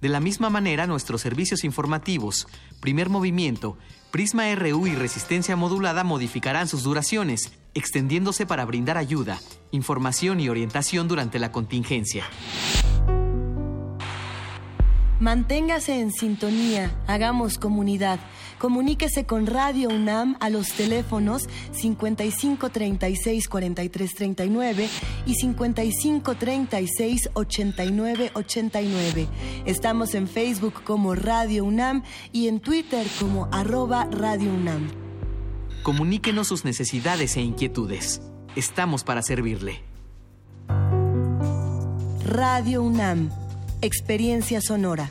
[0.00, 2.46] De la misma manera, nuestros servicios informativos,
[2.80, 3.76] primer movimiento,
[4.14, 9.40] Prisma RU y resistencia modulada modificarán sus duraciones, extendiéndose para brindar ayuda,
[9.72, 12.24] información y orientación durante la contingencia.
[15.18, 18.20] Manténgase en sintonía, hagamos comunidad.
[18.64, 24.88] Comuníquese con Radio UNAM a los teléfonos 55 36 43 39
[25.26, 29.28] y 55 36 89 89.
[29.66, 34.88] Estamos en Facebook como Radio UNAM y en Twitter como arroba Radio UNAM.
[35.82, 38.22] Comuníquenos sus necesidades e inquietudes.
[38.56, 39.82] Estamos para servirle.
[42.24, 43.28] Radio UNAM,
[43.82, 45.10] Experiencia Sonora.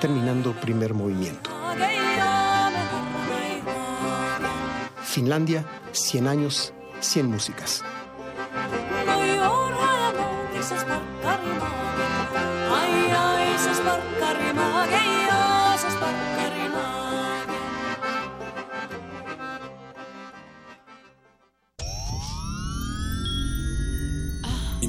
[0.00, 1.50] terminando primer movimiento.
[5.02, 7.84] Finlandia, 100 años, 100 músicas.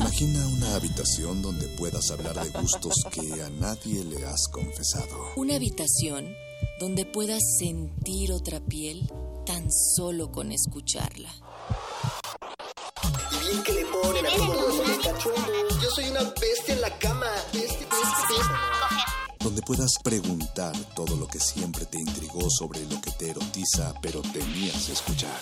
[0.06, 5.32] Imagina una habitación donde puedas hablar de gustos que a nadie le has confesado.
[5.36, 6.32] Una habitación
[6.80, 9.11] donde puedas sentir otra piel
[9.48, 11.34] tan solo con escucharla.
[13.32, 17.26] Y bien que le ponen a todos Yo soy una bestia en la cama.
[19.40, 24.22] Donde puedas preguntar todo lo que siempre te intrigó sobre lo que te erotiza, pero
[24.22, 25.41] temías escuchar.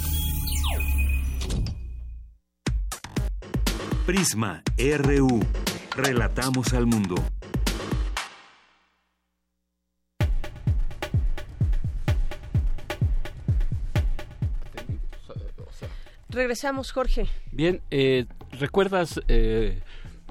[4.05, 5.39] Prisma RU.
[5.95, 7.15] Relatamos al mundo.
[16.29, 17.27] Regresamos, Jorge.
[17.51, 18.25] Bien, eh,
[18.59, 19.81] ¿recuerdas, eh,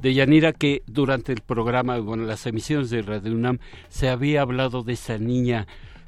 [0.01, 4.83] de Yanira, que durante el programa, bueno, las emisiones de Radio UNAM, se había hablado
[4.83, 5.67] de esa niña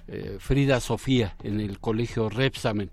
[0.08, 2.90] eh, Frida Sofía en el colegio Repsamen?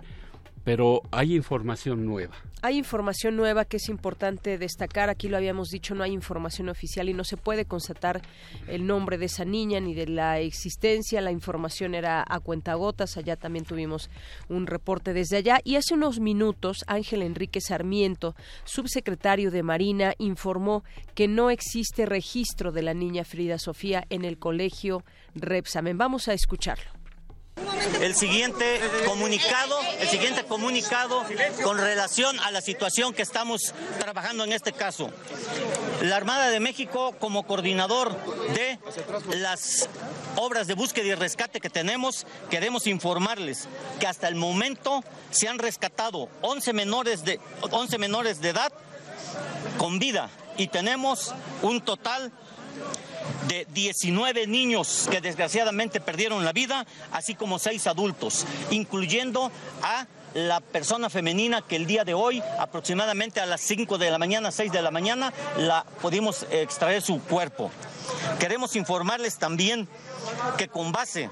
[0.63, 2.35] Pero hay información nueva.
[2.61, 5.09] Hay información nueva que es importante destacar.
[5.09, 8.21] Aquí lo habíamos dicho, no hay información oficial y no se puede constatar
[8.67, 11.21] el nombre de esa niña ni de la existencia.
[11.21, 13.15] La información era a cuentagotas.
[13.15, 14.09] Allá también tuvimos
[14.49, 15.61] un reporte desde allá.
[15.63, 20.83] Y hace unos minutos, Ángel Enrique Sarmiento, subsecretario de Marina, informó
[21.15, 25.97] que no existe registro de la niña Frida Sofía en el colegio Repsamen.
[25.97, 26.98] Vamos a escucharlo.
[28.01, 31.23] El siguiente comunicado, el siguiente comunicado
[31.63, 35.09] con relación a la situación que estamos trabajando en este caso.
[36.01, 38.15] La Armada de México, como coordinador
[38.53, 38.79] de
[39.37, 39.89] las
[40.35, 43.67] obras de búsqueda y rescate que tenemos, queremos informarles
[43.99, 48.71] que hasta el momento se han rescatado 11 menores de, 11 menores de edad
[49.77, 52.31] con vida y tenemos un total
[53.47, 59.51] de 19 niños que desgraciadamente perdieron la vida, así como seis adultos, incluyendo
[59.81, 64.17] a la persona femenina que el día de hoy, aproximadamente a las 5 de la
[64.17, 67.71] mañana, 6 de la mañana, la pudimos extraer su cuerpo.
[68.39, 69.87] Queremos informarles también
[70.57, 71.29] que con base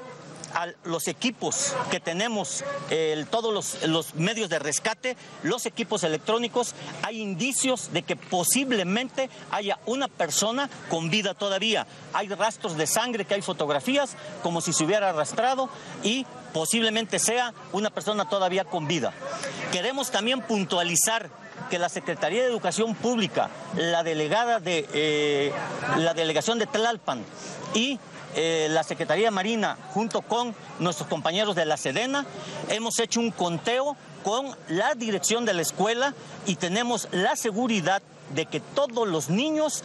[0.84, 2.64] los equipos que tenemos,
[3.30, 6.74] todos los, los, medios de rescate, los equipos electrónicos,
[7.04, 11.86] hay indicios de que posiblemente haya una persona con vida todavía.
[12.14, 15.70] Hay rastros de sangre, que hay fotografías, como si se hubiera arrastrado
[16.04, 19.14] y posiblemente sea una persona todavía con vida.
[19.72, 21.30] Queremos también puntualizar
[21.70, 25.52] que la Secretaría de Educación Pública, la delegada de eh,
[25.98, 27.24] la delegación de Tlalpan
[27.74, 28.00] y
[28.40, 32.24] eh, la Secretaría Marina, junto con nuestros compañeros de la Sedena,
[32.70, 36.14] hemos hecho un conteo con la dirección de la escuela
[36.46, 38.04] y tenemos la seguridad
[38.36, 39.84] de que todos los niños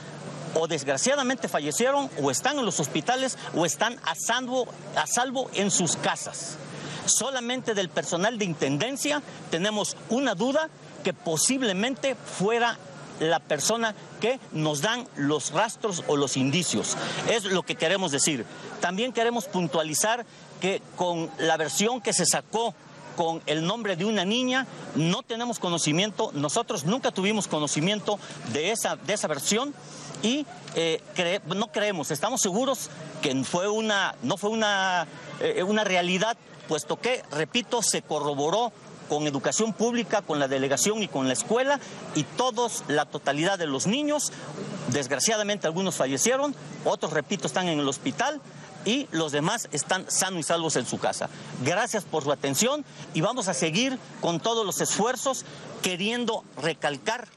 [0.54, 5.70] o desgraciadamente fallecieron o están en los hospitales o están a salvo, a salvo en
[5.70, 6.58] sus casas.
[7.06, 10.68] Solamente del personal de intendencia tenemos una duda
[11.02, 12.76] que posiblemente fuera
[13.20, 16.96] la persona que nos dan los rastros o los indicios.
[17.28, 18.44] Es lo que queremos decir.
[18.80, 20.24] También queremos puntualizar
[20.60, 22.74] que con la versión que se sacó
[23.16, 28.18] con el nombre de una niña, no tenemos conocimiento, nosotros nunca tuvimos conocimiento
[28.52, 29.74] de esa, de esa versión
[30.22, 31.00] y eh,
[31.46, 32.90] no creemos, estamos seguros
[33.20, 35.06] que fue una, no fue una,
[35.40, 36.36] eh, una realidad,
[36.68, 38.72] puesto que, repito, se corroboró
[39.12, 41.78] con educación pública, con la delegación y con la escuela,
[42.14, 44.32] y todos, la totalidad de los niños,
[44.88, 46.54] desgraciadamente algunos fallecieron,
[46.86, 48.40] otros, repito, están en el hospital
[48.86, 51.28] y los demás están sanos y salvos en su casa.
[51.62, 55.44] Gracias por su atención y vamos a seguir con todos los esfuerzos
[55.82, 57.28] queriendo recalcar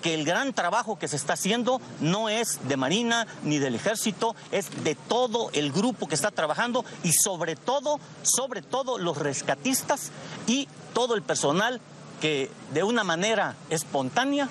[0.00, 4.34] que el gran trabajo que se está haciendo no es de Marina ni del Ejército,
[4.50, 10.10] es de todo el grupo que está trabajando y sobre todo, sobre todo los rescatistas
[10.46, 11.80] y todo el personal
[12.20, 14.48] que de una manera espontánea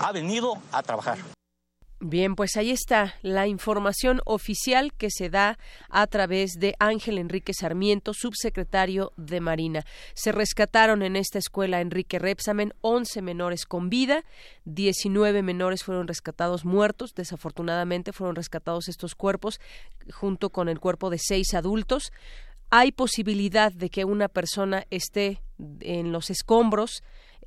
[0.00, 1.39] ha venido a trabajar.
[2.02, 5.58] Bien, pues ahí está la información oficial que se da
[5.90, 9.84] a través de Ángel Enrique Sarmiento, subsecretario de Marina.
[10.14, 14.24] Se rescataron en esta escuela Enrique Repsamen 11 menores con vida,
[14.64, 19.60] 19 menores fueron rescatados muertos, desafortunadamente fueron rescatados estos cuerpos
[20.10, 22.12] junto con el cuerpo de seis adultos.
[22.70, 25.42] Hay posibilidad de que una persona esté
[25.80, 27.02] en los escombros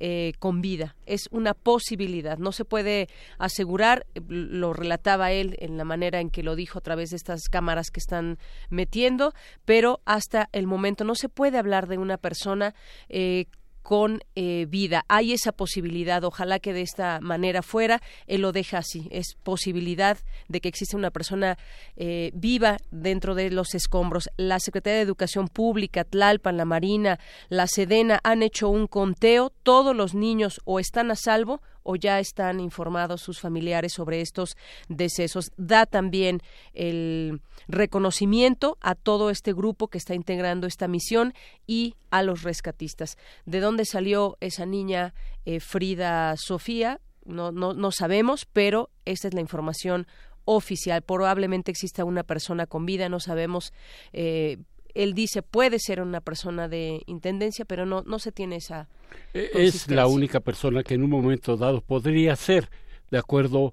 [0.06, 0.96] eh, con vida.
[1.06, 2.36] Es una posibilidad.
[2.36, 3.08] No se puede
[3.38, 7.48] asegurar, lo relataba él en la manera en que lo dijo a través de estas
[7.48, 9.32] cámaras que están metiendo,
[9.64, 12.74] pero hasta el momento no se puede hablar de una persona
[13.08, 13.46] eh,
[13.84, 15.04] con eh, vida.
[15.08, 20.16] Hay esa posibilidad, ojalá que de esta manera fuera, él lo deja así, es posibilidad
[20.48, 21.58] de que exista una persona
[21.96, 24.30] eh, viva dentro de los escombros.
[24.38, 29.94] La Secretaría de Educación Pública, Tlalpan, la Marina, la Sedena han hecho un conteo, todos
[29.94, 34.56] los niños o están a salvo o ya están informados sus familiares sobre estos
[34.88, 35.52] decesos.
[35.56, 36.40] Da también
[36.72, 41.34] el reconocimiento a todo este grupo que está integrando esta misión
[41.66, 43.16] y a los rescatistas.
[43.46, 45.14] ¿De dónde salió esa niña
[45.44, 47.00] eh, Frida Sofía?
[47.24, 50.06] No, no, sabemos, pero esta es la información
[50.44, 51.00] oficial.
[51.02, 53.72] Probablemente exista una persona con vida, no sabemos.
[54.12, 54.58] Eh,
[54.94, 58.88] él dice puede ser una persona de intendencia, pero no, no se tiene esa.
[59.32, 62.70] E, es la única persona que en un momento dado podría ser,
[63.10, 63.72] de acuerdo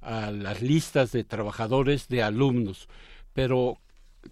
[0.00, 2.88] a las listas de trabajadores, de alumnos.
[3.32, 3.78] Pero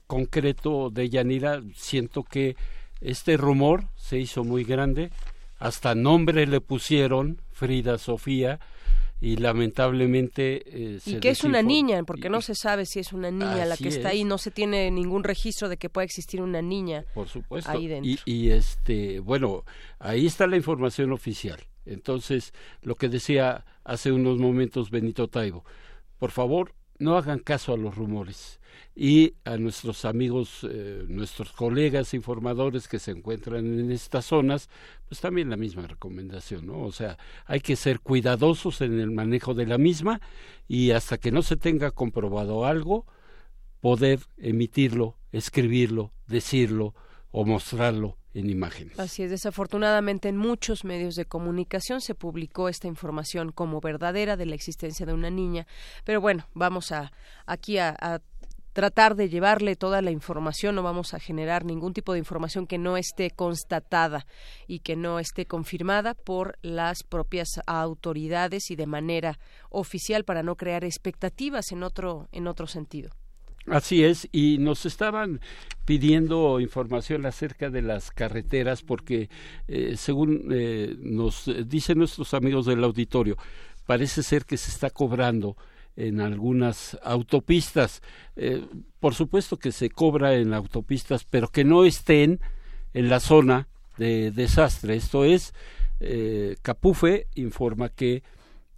[0.06, 2.56] concreto de Yanira, siento que
[3.00, 5.10] este rumor se hizo muy grande,
[5.58, 8.60] hasta nombre le pusieron Frida Sofía,
[9.20, 13.30] y lamentablemente eh, y que es una niña porque no se sabe si es una
[13.30, 16.62] niña la que está ahí no se tiene ningún registro de que pueda existir una
[16.62, 17.70] niña por supuesto.
[17.70, 18.10] ahí dentro.
[18.10, 19.64] Y, y este bueno
[19.98, 21.60] ahí está la información oficial.
[21.84, 25.64] Entonces lo que decía hace unos momentos Benito Taibo
[26.18, 28.60] por favor no hagan caso a los rumores
[28.94, 34.68] y a nuestros amigos, eh, nuestros colegas informadores que se encuentran en estas zonas,
[35.08, 36.82] pues también la misma recomendación, ¿no?
[36.82, 40.20] O sea, hay que ser cuidadosos en el manejo de la misma
[40.66, 43.06] y hasta que no se tenga comprobado algo,
[43.80, 46.94] poder emitirlo, escribirlo, decirlo
[47.30, 48.17] o mostrarlo
[48.98, 54.46] Así es, desafortunadamente en muchos medios de comunicación se publicó esta información como verdadera de
[54.46, 55.66] la existencia de una niña,
[56.04, 57.12] pero bueno, vamos a
[57.46, 58.20] aquí a, a
[58.78, 62.78] tratar de llevarle toda la información, no vamos a generar ningún tipo de información que
[62.78, 64.24] no esté constatada
[64.68, 69.40] y que no esté confirmada por las propias autoridades y de manera
[69.70, 73.10] oficial para no crear expectativas en otro en otro sentido.
[73.70, 75.40] Así es, y nos estaban
[75.84, 79.30] pidiendo información acerca de las carreteras porque,
[79.68, 83.36] eh, según eh, nos dicen nuestros amigos del auditorio,
[83.86, 85.56] parece ser que se está cobrando
[85.98, 88.02] en algunas autopistas.
[88.36, 88.64] Eh,
[89.00, 92.40] por supuesto que se cobra en autopistas, pero que no estén
[92.94, 93.66] en la zona
[93.96, 94.94] de desastre.
[94.94, 95.54] Esto es,
[96.00, 98.22] eh, Capufe informa que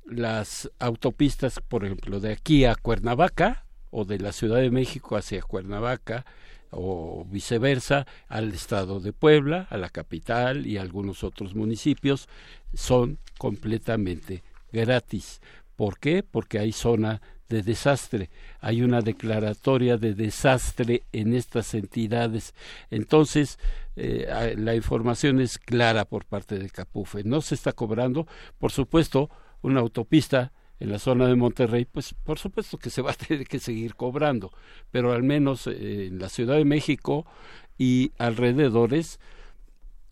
[0.06, 5.42] las autopistas, por ejemplo, de aquí a Cuernavaca o de la Ciudad de México hacia
[5.42, 6.24] Cuernavaca
[6.70, 12.28] o viceversa al estado de Puebla, a la capital y algunos otros municipios,
[12.74, 15.40] son completamente gratis.
[15.76, 16.22] ¿Por qué?
[16.22, 22.54] Porque hay zona de desastre, hay una declaratoria de desastre en estas entidades.
[22.90, 23.58] Entonces,
[23.96, 27.24] eh, la información es clara por parte de Capufe.
[27.24, 28.28] No se está cobrando,
[28.58, 29.30] por supuesto,
[29.62, 33.46] una autopista en la zona de Monterrey, pues por supuesto que se va a tener
[33.46, 34.50] que seguir cobrando,
[34.90, 37.26] pero al menos eh, en la Ciudad de México
[37.78, 39.20] y alrededores,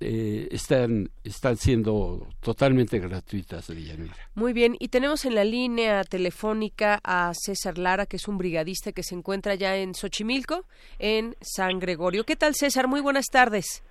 [0.00, 4.14] eh, están, están siendo totalmente gratuitas, Villanera.
[4.36, 8.92] Muy bien, y tenemos en la línea telefónica a César Lara, que es un brigadista
[8.92, 10.66] que se encuentra ya en Xochimilco,
[11.00, 12.22] en San Gregorio.
[12.22, 12.86] ¿Qué tal, César?
[12.86, 13.82] Muy buenas tardes.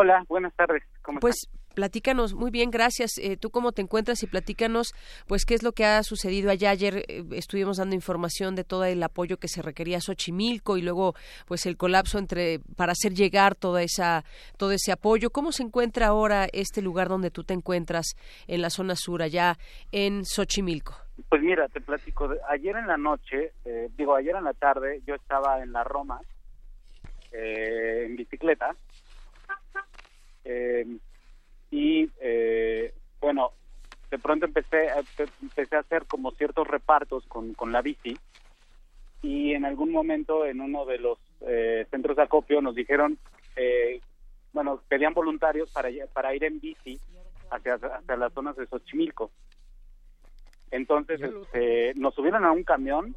[0.00, 0.82] Hola, buenas tardes.
[1.02, 3.18] ¿Cómo pues platícanos, muy bien, gracias.
[3.18, 4.22] Eh, ¿Tú cómo te encuentras?
[4.22, 4.94] Y platícanos,
[5.26, 6.70] pues, qué es lo que ha sucedido allá.
[6.70, 10.82] Ayer eh, estuvimos dando información de todo el apoyo que se requería a Xochimilco y
[10.82, 11.14] luego,
[11.46, 14.24] pues, el colapso entre, para hacer llegar toda esa,
[14.56, 15.30] todo ese apoyo.
[15.30, 18.14] ¿Cómo se encuentra ahora este lugar donde tú te encuentras
[18.46, 19.58] en la zona sur, allá
[19.90, 20.94] en Xochimilco?
[21.28, 22.30] Pues mira, te platico.
[22.48, 26.20] Ayer en la noche, eh, digo, ayer en la tarde, yo estaba en la Roma,
[27.34, 28.74] en bicicleta,
[30.44, 30.84] eh,
[31.70, 33.52] y eh, bueno,
[34.10, 34.88] de pronto empecé,
[35.42, 38.16] empecé a hacer como ciertos repartos con, con la bici
[39.20, 43.18] y en algún momento en uno de los eh, centros de acopio nos dijeron,
[43.56, 44.00] eh,
[44.54, 46.98] bueno, pedían voluntarios para, para ir en bici
[47.50, 49.30] hacia, hacia las zonas de Xochimilco.
[50.70, 53.14] Entonces este, nos subieron a un camión,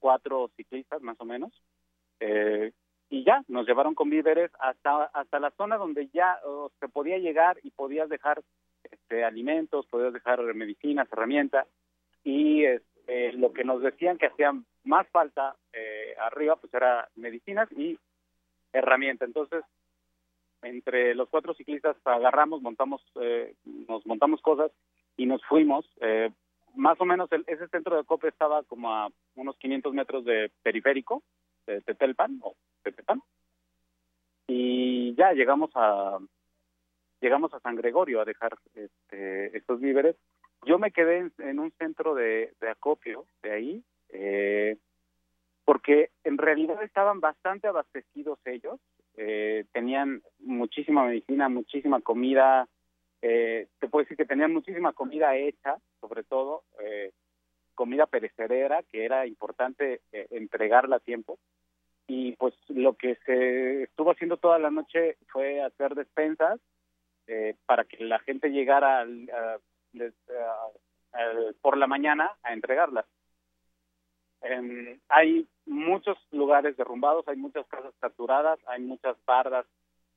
[0.00, 1.52] cuatro ciclistas más o menos,
[2.18, 2.72] eh,
[3.10, 6.40] y ya nos llevaron con víveres hasta hasta la zona donde ya
[6.80, 8.42] se podía llegar y podías dejar
[8.94, 11.66] este, alimentos, podías dejar medicinas, herramientas
[12.22, 17.70] y este, lo que nos decían que hacían más falta eh, arriba pues era medicinas
[17.72, 17.98] y
[18.72, 19.28] herramientas.
[19.28, 19.64] Entonces
[20.62, 24.72] entre los cuatro ciclistas agarramos, montamos, eh, nos montamos cosas
[25.16, 25.86] y nos fuimos.
[26.00, 26.30] Eh,
[26.74, 31.22] más o menos ese centro de COPE estaba como a unos 500 metros de periférico
[31.66, 33.22] de Tetelpan o Tetepan
[34.48, 36.18] y ya llegamos a
[37.24, 40.14] llegamos a San Gregorio a dejar este, estos víveres.
[40.66, 44.76] Yo me quedé en, un centro de, acopio de ahí eh,
[45.64, 48.78] porque en realidad estaban bastante abastecidos ellos,
[49.16, 52.68] eh, tenían muchísima medicina, muchísima comida.
[53.22, 57.12] Eh, te puedo decir que tenían muchísima comida hecha, sobre todo eh,
[57.74, 61.38] comida perecedera, que era importante eh, entregarla a tiempo.
[62.06, 66.60] Y pues lo que se estuvo haciendo toda la noche fue hacer despensas
[67.26, 69.58] eh, para que la gente llegara al- a-
[71.12, 73.06] a- por la mañana a entregarlas.
[74.42, 79.66] Em, hay muchos lugares derrumbados, hay muchas casas saturadas, hay muchas bardas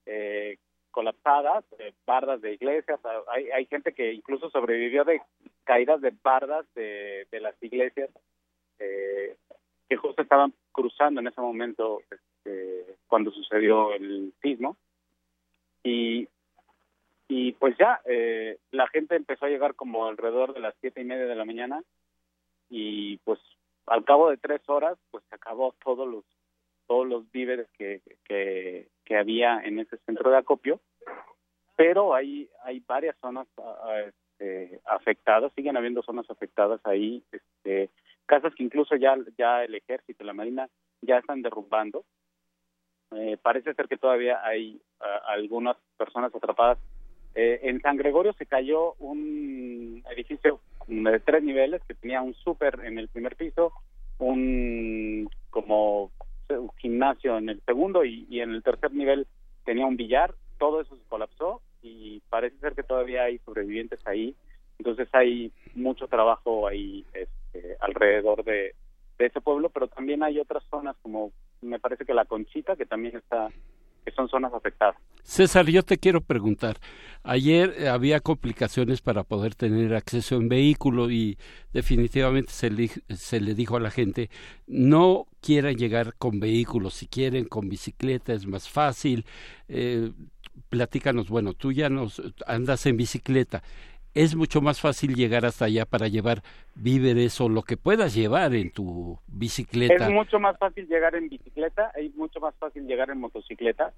[0.06, 0.58] eh,
[0.92, 5.22] colapsadas, eh, bardas de iglesias, hay, gente que incluso sobrevivió de
[5.64, 8.10] caídas de bardas de, de las iglesias
[8.80, 9.36] eh,
[9.88, 14.76] que justo estaban cruzando en ese momento este, cuando sucedió el sismo.
[15.84, 16.28] Y,
[17.28, 21.06] y pues ya, eh, la gente empezó a llegar como alrededor de las siete y
[21.06, 21.84] media de la mañana.
[22.70, 23.40] Y pues
[23.86, 26.24] al cabo de tres horas pues se acabó todos los
[26.88, 30.80] todos los víveres que, que, había en ese centro de acopio.
[31.76, 33.48] Pero hay hay varias zonas
[34.08, 37.90] este, afectadas siguen habiendo zonas afectadas ahí este,
[38.26, 40.70] casas que incluso ya ya el ejército la marina
[41.02, 42.06] ya están derrumbando.
[43.12, 46.78] Eh, parece ser que todavía hay ah, algunas personas atrapadas
[47.40, 52.80] Eh, en San Gregorio se cayó un edificio de tres niveles que tenía un súper
[52.84, 53.74] en el primer piso,
[54.18, 56.10] un como
[56.78, 59.28] gimnasio en el segundo y, en el tercer nivel
[59.66, 60.34] tenía un billar.
[60.58, 64.36] Todo eso se colapsó y parece ser que todavía hay sobrevivientes ahí.
[64.80, 68.74] Entonces hay mucho trabajo ahí este, alrededor de,
[69.20, 72.88] de ese pueblo, pero también hay otras zonas como me parece que la Conchita que
[72.88, 73.50] también está
[74.08, 74.96] que son zonas afectadas.
[75.22, 76.78] César, yo te quiero preguntar.
[77.24, 81.38] Ayer eh, había complicaciones para poder tener acceso en vehículo y
[81.74, 84.30] definitivamente se le, se le dijo a la gente
[84.66, 89.26] no quieran llegar con vehículos, si quieren con bicicleta es más fácil.
[89.68, 90.14] Eh,
[90.70, 93.62] platícanos, bueno, tú ya nos andas en bicicleta.
[94.18, 96.42] Es mucho más fácil llegar hasta allá para llevar
[96.74, 100.08] víveres o lo que puedas llevar en tu bicicleta.
[100.08, 103.94] Es mucho más fácil llegar en bicicleta, es mucho más fácil llegar en motocicleta.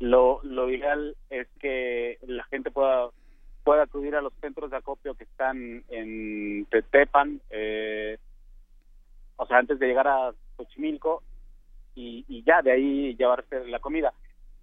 [0.00, 3.10] Lo, lo ideal es que la gente pueda
[3.62, 8.18] pueda acudir a los centros de acopio que están en Tetepan, eh,
[9.36, 11.22] o sea, antes de llegar a Xochimilco
[11.94, 14.12] y, y ya de ahí llevarse la comida.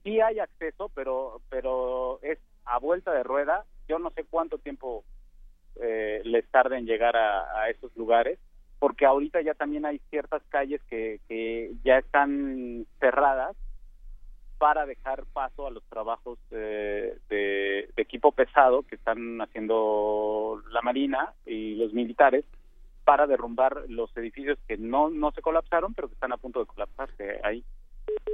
[0.03, 3.63] Sí hay acceso, pero pero es a vuelta de rueda.
[3.91, 5.03] Yo no sé cuánto tiempo
[5.75, 8.39] eh, les tarda en llegar a, esos lugares,
[8.79, 13.53] porque ahorita ya también hay ciertas calles que, que ya están cerradas
[14.57, 20.81] para dejar paso a los trabajos eh, de, de equipo pesado que están haciendo la
[20.81, 22.45] Marina y los militares
[23.03, 26.65] para derrumbar los edificios que no, no se colapsaron, pero que están a punto de
[26.67, 27.61] colapsarse ahí.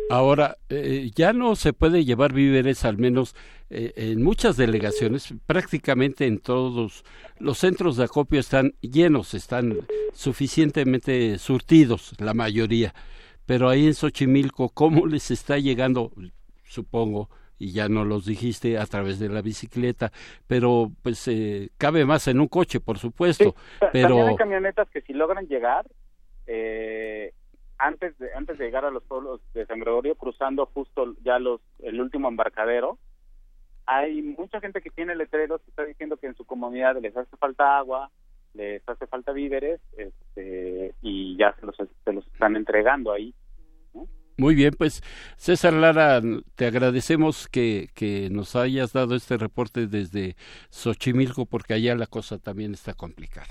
[0.09, 3.35] Ahora, eh, ya no se puede llevar víveres, al menos
[3.69, 7.03] eh, en muchas delegaciones, prácticamente en todos
[7.39, 9.75] los centros de acopio están llenos, están
[10.13, 12.93] suficientemente surtidos, la mayoría.
[13.45, 16.11] Pero ahí en Xochimilco, ¿cómo les está llegando?
[16.63, 20.11] Supongo, y ya no los dijiste, a través de la bicicleta,
[20.47, 23.55] pero pues eh, cabe más en un coche, por supuesto.
[23.79, 25.85] Ta- También pero hay camionetas que si logran llegar,
[26.45, 27.33] eh,
[27.77, 31.61] antes de antes de llegar a los pueblos de San Gregorio, cruzando justo ya los
[31.79, 32.97] el último embarcadero,
[33.85, 37.35] hay mucha gente que tiene letreros que está diciendo que en su comunidad les hace
[37.37, 38.11] falta agua,
[38.53, 43.33] les hace falta víveres, este, y ya se los, se los están entregando ahí.
[44.39, 45.01] Muy bien, pues
[45.35, 46.21] César Lara,
[46.55, 50.35] te agradecemos que, que nos hayas dado este reporte desde
[50.69, 53.47] Xochimilco porque allá la cosa también está complicada.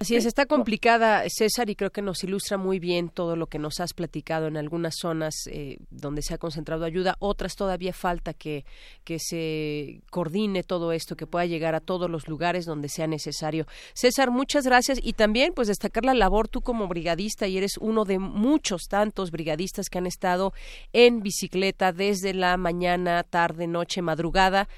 [0.00, 3.58] Así es, está complicada, César, y creo que nos ilustra muy bien todo lo que
[3.58, 8.32] nos has platicado en algunas zonas eh, donde se ha concentrado ayuda, otras todavía falta
[8.32, 8.64] que,
[9.02, 13.66] que se coordine todo esto, que pueda llegar a todos los lugares donde sea necesario.
[13.92, 18.04] César, muchas gracias y también pues destacar la labor tú como brigadista y eres uno
[18.04, 20.52] de muchos tantos brigadistas que han estado
[20.92, 24.68] en bicicleta desde la mañana, tarde, noche, madrugada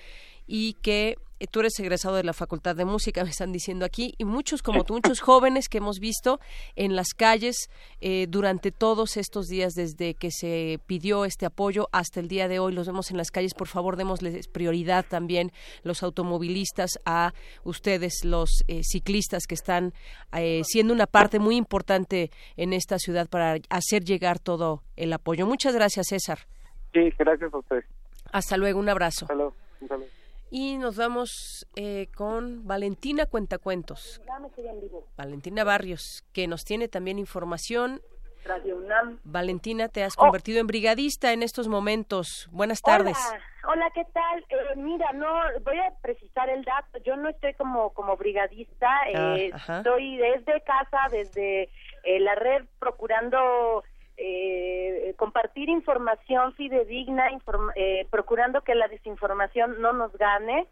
[0.46, 4.24] y que tú eres egresado de la Facultad de Música, me están diciendo aquí, y
[4.24, 6.40] muchos como tú, muchos jóvenes que hemos visto
[6.76, 7.70] en las calles
[8.00, 12.58] eh, durante todos estos días, desde que se pidió este apoyo hasta el día de
[12.58, 15.52] hoy, los vemos en las calles, por favor, démosles prioridad también
[15.82, 17.32] los automovilistas a
[17.64, 19.92] ustedes, los eh, ciclistas que están
[20.32, 25.46] eh, siendo una parte muy importante en esta ciudad para hacer llegar todo el apoyo.
[25.46, 26.40] Muchas gracias, César.
[26.92, 27.84] Sí, gracias a ustedes.
[28.32, 29.24] Hasta luego, un abrazo.
[29.24, 29.54] Hasta luego.
[29.80, 30.19] Un saludo.
[30.50, 34.20] Y nos vamos eh, con Valentina Cuentacuentos.
[35.16, 38.02] Valentina Barrios, que nos tiene también información
[38.44, 39.20] Radio UNAM.
[39.24, 42.48] Valentina, te has convertido en brigadista en estos momentos.
[42.50, 43.18] Buenas tardes.
[43.68, 44.44] Hola, ¿qué tal?
[44.48, 45.28] Eh, mira, no
[45.62, 46.98] voy a precisar el dato.
[47.04, 48.88] Yo no estoy como como brigadista.
[49.14, 51.64] Ah, eh, estoy desde casa, desde
[52.04, 53.84] eh, la red, procurando
[54.22, 60.66] eh, compartir información fidedigna, inform- eh, procurando que la desinformación no nos gane,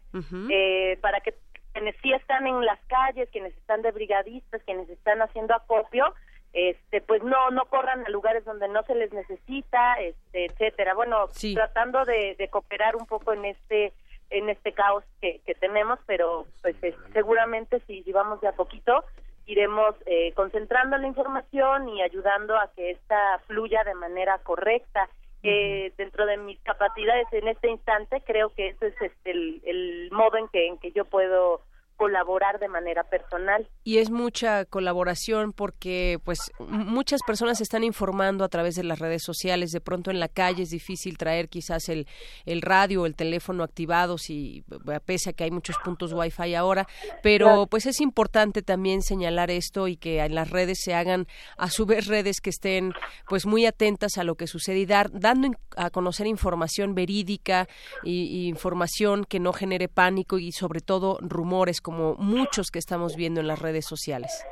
[0.51, 1.33] eh, para que
[1.73, 6.13] quienes sí están en las calles, quienes están de brigadistas, quienes están haciendo acopio,
[6.53, 10.93] este pues no no corran a lugares donde no se les necesita este etcétera.
[10.95, 13.93] Bueno tratando de, de cooperar un poco en este
[14.31, 18.53] en este caos que, que tenemos pero pues eh, seguramente si, si vamos de a
[18.53, 19.03] poquito
[19.49, 25.09] iremos eh, concentrando la información y ayudando a que esta fluya de manera correcta.
[25.41, 30.09] Eh, dentro de mis capacidades en este instante creo que ese es este el, el
[30.11, 31.61] modo en que en que yo puedo
[31.99, 33.67] colaborar de manera personal.
[33.83, 38.99] Y es mucha colaboración porque pues muchas personas se están informando a través de las
[38.99, 39.71] redes sociales.
[39.71, 42.07] De pronto en la calle es difícil traer quizás el,
[42.45, 44.63] el radio o el teléfono activados y
[45.05, 46.87] pese a que hay muchos puntos wifi ahora,
[47.21, 51.69] pero pues es importante también señalar esto y que en las redes se hagan a
[51.69, 52.93] su vez redes que estén
[53.27, 57.67] pues muy atentas a lo que sucede y dar, dando a conocer información verídica
[58.03, 63.15] y, y información que no genere pánico y sobre todo rumores como muchos que estamos
[63.15, 64.45] viendo en las redes sociales.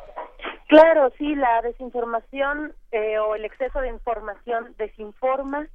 [0.70, 5.68] Claro, sí, la desinformación eh, o el exceso de información desinforma,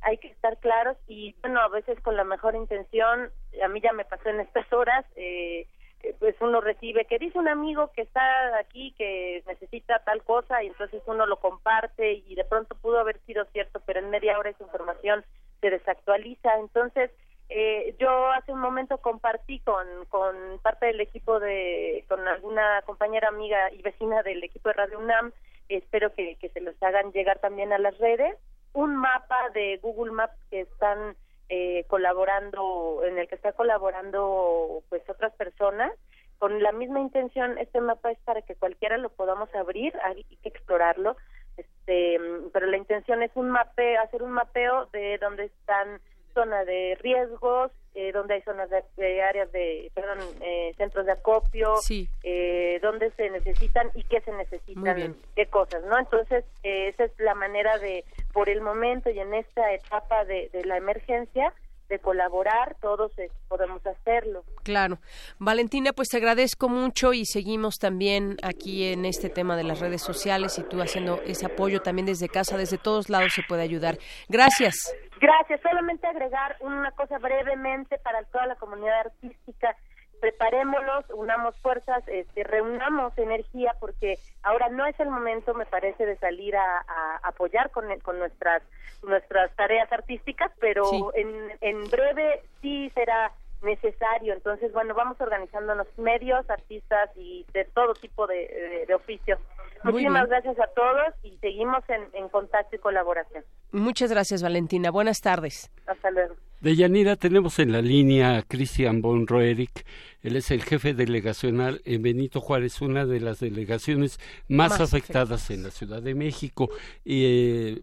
[0.00, 3.92] hay que estar claros y bueno, a veces con la mejor intención, a mí ya
[3.92, 5.66] me pasó en estas horas, eh,
[6.04, 10.62] eh, pues uno recibe que dice un amigo que está aquí que necesita tal cosa
[10.62, 14.38] y entonces uno lo comparte y de pronto pudo haber sido cierto, pero en media
[14.38, 15.24] hora esa información
[15.60, 17.10] se desactualiza, entonces
[17.48, 23.28] eh, yo hace un momento compartí con, con parte del equipo de, con alguna compañera
[23.28, 25.32] amiga y vecina del equipo de Radio UNAM,
[25.68, 28.36] espero que, que se los hagan llegar también a las redes,
[28.74, 31.16] un mapa de Google Maps que están
[31.48, 35.92] eh, colaborando, en el que está colaborando pues otras personas,
[36.38, 40.48] con la misma intención, este mapa es para que cualquiera lo podamos abrir, hay que
[40.50, 41.16] explorarlo,
[41.56, 42.20] este,
[42.52, 46.00] pero la intención es un mapeo, hacer un mapeo de dónde están
[46.38, 51.12] zonas de riesgos, eh, donde hay zonas de, de áreas de, perdón, eh, centros de
[51.12, 52.08] acopio, Sí.
[52.22, 55.98] eh, dónde se necesitan y qué se necesitan, qué cosas, ¿no?
[55.98, 60.48] Entonces, eh, esa es la manera de, por el momento y en esta etapa de,
[60.52, 61.52] de la emergencia,
[61.88, 64.44] de colaborar, todos eh, podemos hacerlo.
[64.62, 64.98] Claro.
[65.38, 70.02] Valentina, pues te agradezco mucho y seguimos también aquí en este tema de las redes
[70.02, 73.96] sociales y tú haciendo ese apoyo también desde casa, desde todos lados se puede ayudar.
[74.28, 74.74] Gracias.
[75.20, 75.60] Gracias.
[75.60, 79.76] Solamente agregar una cosa brevemente para toda la comunidad artística.
[80.20, 86.16] Preparémonos, unamos fuerzas, este, reunamos energía porque ahora no es el momento, me parece, de
[86.16, 88.62] salir a, a apoyar con, con nuestras
[89.04, 91.04] nuestras tareas artísticas, pero Sí.
[91.14, 93.30] en, en breve sí será
[93.62, 94.34] necesario.
[94.34, 99.38] Entonces, bueno, vamos organizándonos medios, artistas y de todo tipo de, de, de oficios.
[99.84, 103.44] Muchísimas gracias a todos y seguimos en, en contacto y colaboración.
[103.70, 104.90] Muchas gracias, Valentina.
[104.90, 105.70] Buenas tardes.
[105.86, 106.34] Hasta luego.
[106.60, 109.84] De Yanira tenemos en la línea a Cristian von Roerich.
[110.22, 115.50] Él es el jefe delegacional en Benito Juárez, una de las delegaciones más, Más afectadas
[115.50, 116.68] en la Ciudad de México.
[117.04, 117.82] Y, eh,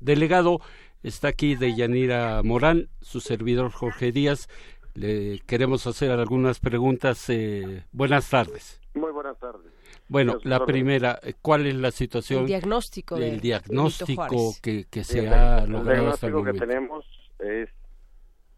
[0.00, 0.58] delegado
[1.04, 4.48] está aquí de Yanira Morán, su servidor Jorge Díaz.
[4.94, 7.28] Le queremos hacer algunas preguntas.
[7.28, 8.80] eh, buenas tardes.
[8.94, 9.72] Muy buenas tardes.
[10.08, 12.42] Bueno, Gracias, la primera, eh, ¿cuál es la situación?
[12.42, 17.04] El diagnóstico El diagnóstico que, que se ha el logrado hasta el diagnóstico que tenemos
[17.40, 17.68] es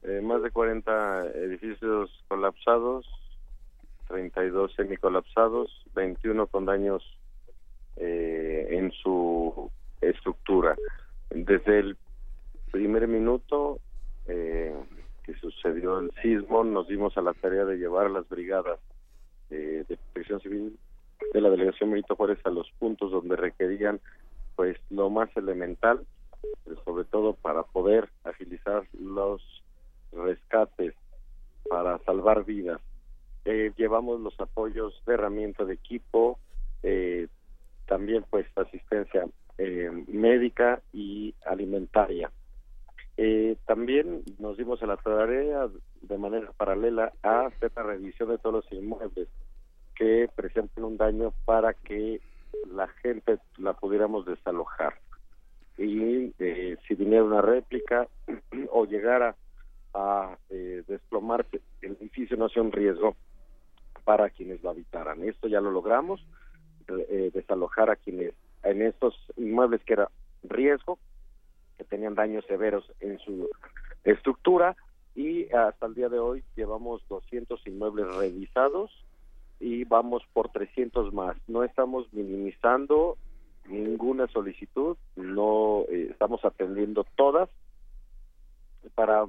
[0.03, 3.07] eh, más de 40 edificios colapsados,
[4.09, 7.03] 32 semicolapsados, 21 con daños
[7.97, 10.77] eh, en su estructura.
[11.31, 11.97] Desde el
[12.71, 13.81] primer minuto
[14.29, 14.75] eh,
[15.27, 18.79] que sucedió el sismo, nos dimos a la tarea de llevar a las brigadas
[19.51, 20.79] eh, de protección civil
[21.33, 24.01] de la delegación Benito Juárez a los puntos donde requerían
[24.55, 26.07] pues lo más elemental
[26.85, 29.43] sobre todo para poder agilizar los
[30.13, 30.95] rescates
[31.69, 32.81] para salvar vidas.
[33.45, 36.39] Eh, llevamos los apoyos de herramienta de equipo
[36.83, 37.29] eh,
[37.87, 39.27] también pues asistencia
[39.59, 42.31] eh, médica y alimentaria
[43.17, 45.69] eh, también nos dimos a la tarea
[46.03, 49.29] de manera paralela a hacer la revisión de todos los inmuebles
[49.95, 52.21] que presenten un daño para que
[52.71, 54.95] la gente la pudiéramos desalojar
[55.79, 58.09] y eh, si viniera una réplica
[58.71, 59.37] o llegara
[59.95, 63.17] a eh, desplomarse el edificio no sea un riesgo
[64.05, 65.23] para quienes lo habitaran.
[65.25, 66.25] Esto ya lo logramos,
[66.89, 70.11] eh, desalojar a quienes en estos inmuebles que era
[70.45, 70.99] riesgo,
[71.77, 73.49] que tenían daños severos en su
[74.05, 74.77] estructura
[75.15, 78.91] y hasta el día de hoy llevamos 200 inmuebles revisados
[79.59, 81.37] y vamos por 300 más.
[81.49, 83.17] No estamos minimizando
[83.69, 87.49] ninguna solicitud, no eh, estamos atendiendo todas
[88.95, 89.27] para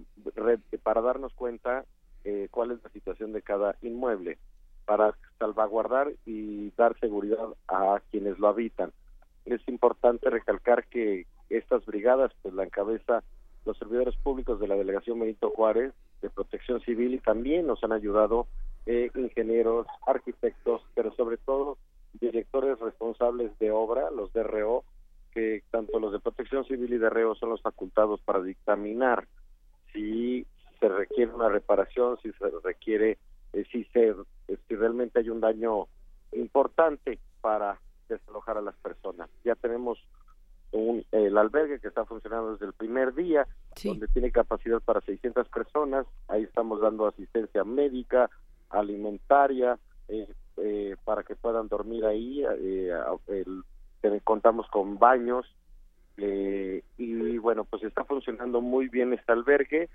[0.84, 1.86] para darnos cuenta
[2.24, 4.38] eh, cuál es la situación de cada inmueble,
[4.86, 8.92] para salvaguardar y dar seguridad a quienes lo habitan.
[9.46, 13.24] Es importante recalcar que estas brigadas pues la encabeza
[13.66, 17.92] los servidores públicos de la delegación Benito Juárez de Protección Civil y también nos han
[17.92, 18.48] ayudado
[18.86, 21.78] eh, ingenieros, arquitectos, pero sobre todo
[22.14, 24.86] directores responsables de obra, los DRO,
[25.34, 29.28] que tanto los de Protección Civil y DRO son los facultados para dictaminar
[29.92, 30.48] si
[30.80, 33.18] se requiere una reparación, si se requiere,
[33.54, 34.16] eh, si se,
[34.68, 35.88] si realmente hay un daño
[36.32, 39.30] importante para desalojar a las personas.
[39.44, 40.00] Ya tenemos
[40.72, 43.48] un, el albergue que está funcionando desde el primer día,
[43.84, 46.06] donde tiene capacidad para 600 personas.
[46.28, 48.30] Ahí estamos dando asistencia médica,
[48.70, 52.44] alimentaria, eh, eh, para que puedan dormir ahí.
[52.48, 52.92] Eh,
[54.24, 55.46] contamos con baños.
[56.18, 59.90] y bueno, pues está funcionando muy bien este albergue.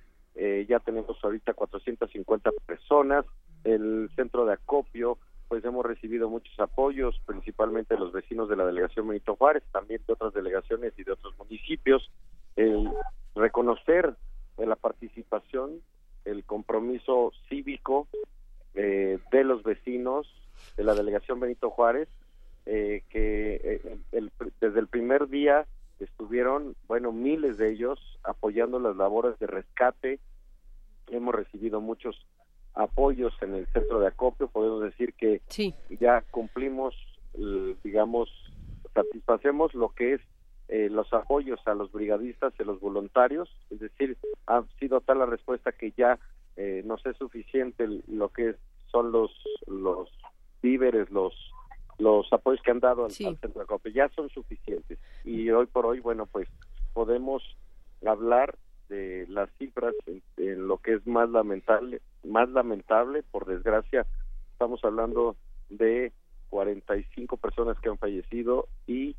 [0.69, 3.27] ya tenemos ahorita 450 personas.
[3.65, 5.19] El centro de acopio
[5.53, 10.15] pues hemos recibido muchos apoyos, principalmente los vecinos de la delegación Benito Juárez, también de
[10.15, 12.11] otras delegaciones y de otros municipios.
[12.57, 12.91] El
[13.35, 14.15] reconocer
[14.57, 15.83] la participación,
[16.25, 18.09] el compromiso cívico
[18.73, 20.27] eh, de los vecinos
[20.79, 22.09] de la delegación Benito Juárez,
[22.65, 23.61] eh, que
[24.11, 25.67] eh, desde el primer día
[26.01, 30.19] estuvieron, bueno, miles de ellos apoyando las labores de rescate.
[31.09, 32.27] Hemos recibido muchos
[32.75, 35.41] apoyos en el centro de acopio, podemos decir que
[36.01, 36.95] ya cumplimos,
[37.85, 38.29] digamos,
[38.95, 40.21] satisfacemos lo que es
[40.69, 45.27] eh, los apoyos a los brigadistas y los voluntarios, es decir, ha sido tal la
[45.27, 46.19] respuesta que ya
[46.57, 48.55] eh, nos es suficiente lo que
[48.91, 49.31] son los
[49.67, 50.09] los
[50.63, 51.35] víveres, los
[51.99, 54.99] los apoyos que han dado al, centro de acopio, ya son suficientes.
[55.25, 56.49] Y hoy por hoy, bueno, pues
[56.95, 57.43] podemos
[58.07, 58.57] hablar
[58.93, 59.95] de las cifras
[60.37, 64.07] en, lo que es más lamentable, más lamentable, por desgracia,
[64.53, 65.35] estamos hablando
[65.71, 66.13] de
[66.51, 69.17] 45 personas que han fallecido y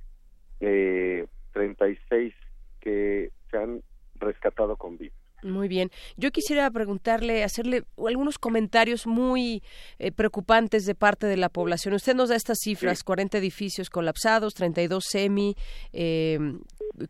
[0.59, 2.35] eh, 36
[2.81, 3.81] que se han
[4.19, 5.15] rescatado con vida.
[5.43, 5.91] Muy bien.
[6.15, 9.61] Yo quisiera preguntarle, hacerle algunos comentarios muy
[9.99, 11.93] eh, preocupantes de parte de la población.
[11.93, 15.55] Usted nos da estas cifras, 40 edificios colapsados, 32 semi
[15.91, 16.39] eh,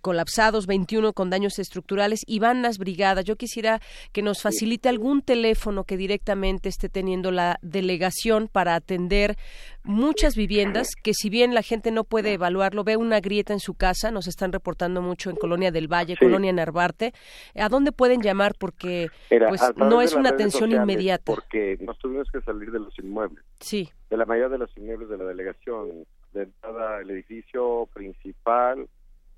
[0.01, 3.25] colapsados, 21 con daños estructurales y van las brigadas.
[3.25, 3.81] Yo quisiera
[4.11, 9.37] que nos facilite algún teléfono que directamente esté teniendo la delegación para atender
[9.83, 13.75] muchas viviendas que si bien la gente no puede evaluarlo, ve una grieta en su
[13.75, 17.13] casa, nos están reportando mucho en Colonia del Valle, Colonia Narvarte.
[17.55, 18.53] ¿A dónde pueden llamar?
[18.57, 21.23] Porque pues, no es una atención inmediata.
[21.25, 23.43] Porque nos tuvimos que salir de los inmuebles.
[23.59, 23.89] Sí.
[24.09, 26.05] De la mayoría de los inmuebles de la delegación.
[26.33, 28.87] De entrada, el edificio principal,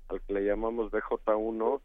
[0.08, 1.80] al que le llamamos BJ1,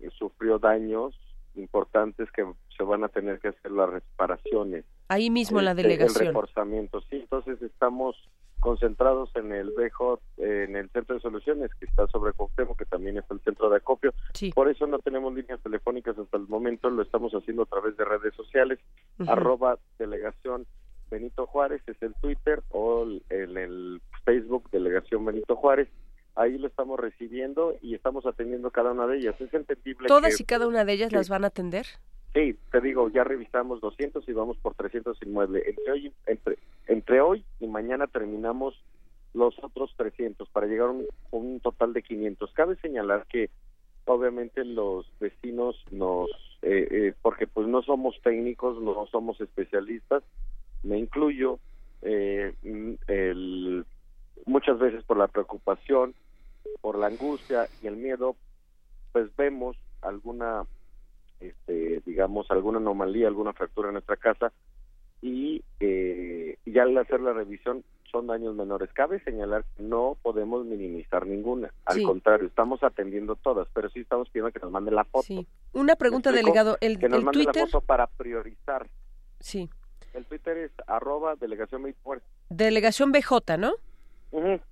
[0.00, 1.18] eh, sufrió daños
[1.56, 2.44] importantes que
[2.76, 4.84] se van a tener que hacer las reparaciones.
[5.14, 6.26] Ahí mismo en la este, delegación.
[6.26, 7.16] El reforzamiento, sí.
[7.16, 8.16] Entonces estamos
[8.60, 13.18] concentrados en el BJ, en el centro de soluciones que está sobre Cuauhtémoc, que también
[13.18, 14.14] es el centro de acopio.
[14.54, 18.04] Por eso no tenemos líneas telefónicas hasta el momento, lo estamos haciendo a través de
[18.06, 18.78] redes sociales,
[19.26, 20.66] arroba delegación
[21.10, 25.88] Benito Juárez es el Twitter o en el Facebook Delegación Benito Juárez
[26.36, 29.40] ahí lo estamos recibiendo y estamos atendiendo cada una de ellas.
[29.40, 30.08] Es entendible.
[30.08, 31.86] ¿Todas y cada una de ellas las van a atender?
[32.34, 35.64] Sí, te digo, ya revisamos 200 y vamos por 300 inmuebles.
[35.68, 38.74] Entre hoy, entre, entre hoy y mañana terminamos
[39.34, 42.52] los otros 300 para llegar a un, total de 500.
[42.52, 43.50] Cabe señalar que
[44.06, 46.28] obviamente los vecinos nos,
[46.62, 50.24] eh, eh, porque pues no somos técnicos, no somos especialistas,
[50.82, 51.60] me incluyo,
[52.02, 52.52] eh,
[53.06, 53.86] el,
[54.44, 56.14] muchas veces por la preocupación,
[56.80, 58.34] por la angustia y el miedo,
[59.12, 60.64] pues vemos alguna
[61.40, 64.52] este, digamos, alguna anomalía, alguna fractura en nuestra casa
[65.22, 68.90] y eh, ya al hacer la revisión son daños menores.
[68.92, 71.72] Cabe señalar que no podemos minimizar ninguna.
[71.84, 75.24] Al contrario, estamos atendiendo todas, pero sí estamos pidiendo que nos mande la foto.
[75.24, 75.46] Sí.
[75.72, 76.76] Una pregunta, delegado.
[76.80, 78.86] El, que nos mande la foto para priorizar.
[79.40, 79.68] Sí.
[80.12, 81.82] El Twitter es arroba delegación
[82.48, 83.74] Delegación BJ, ¿no?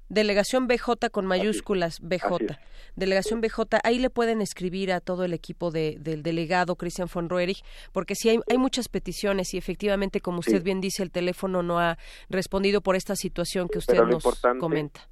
[0.08, 2.58] Delegación BJ con mayúsculas BJ.
[2.96, 7.28] Delegación BJ, ahí le pueden escribir a todo el equipo de, del delegado Christian von
[7.28, 11.62] Roerich, porque sí hay, hay muchas peticiones y efectivamente, como usted bien dice, el teléfono
[11.62, 11.96] no ha
[12.28, 14.24] respondido por esta situación que usted nos
[14.58, 15.08] comenta.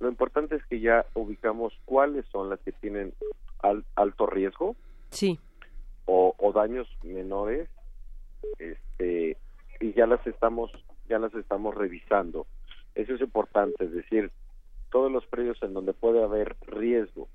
[0.00, 3.14] Lo importante es que ya ubicamos cuáles son las que tienen
[3.94, 4.74] alto riesgo.
[5.10, 5.38] Sí.
[6.06, 7.68] O, o daños menores.
[8.58, 9.36] Este,
[9.80, 10.72] y ya las estamos
[11.08, 12.46] ya las estamos revisando.
[12.94, 14.30] Eso es importante, es decir,
[14.90, 17.28] todos los predios en donde puede haber riesgo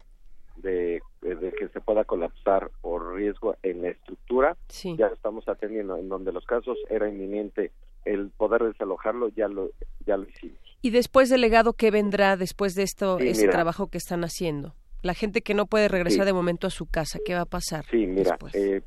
[0.58, 4.58] de, que se pueda colapsar o riesgo en la estructura,
[4.98, 5.98] ya estamos atendiendo.
[5.98, 7.72] En donde los casos era inminente
[8.06, 9.70] el poder desalojarlo, ya lo,
[10.06, 10.58] ya lo hicimos.
[10.82, 14.74] ¿Y después del legado qué vendrá después de esto, ese trabajo que están haciendo?
[15.02, 17.86] La gente que no puede regresar de momento a su casa, ¿qué va a pasar?
[17.86, 18.82] Sí, mira, eh,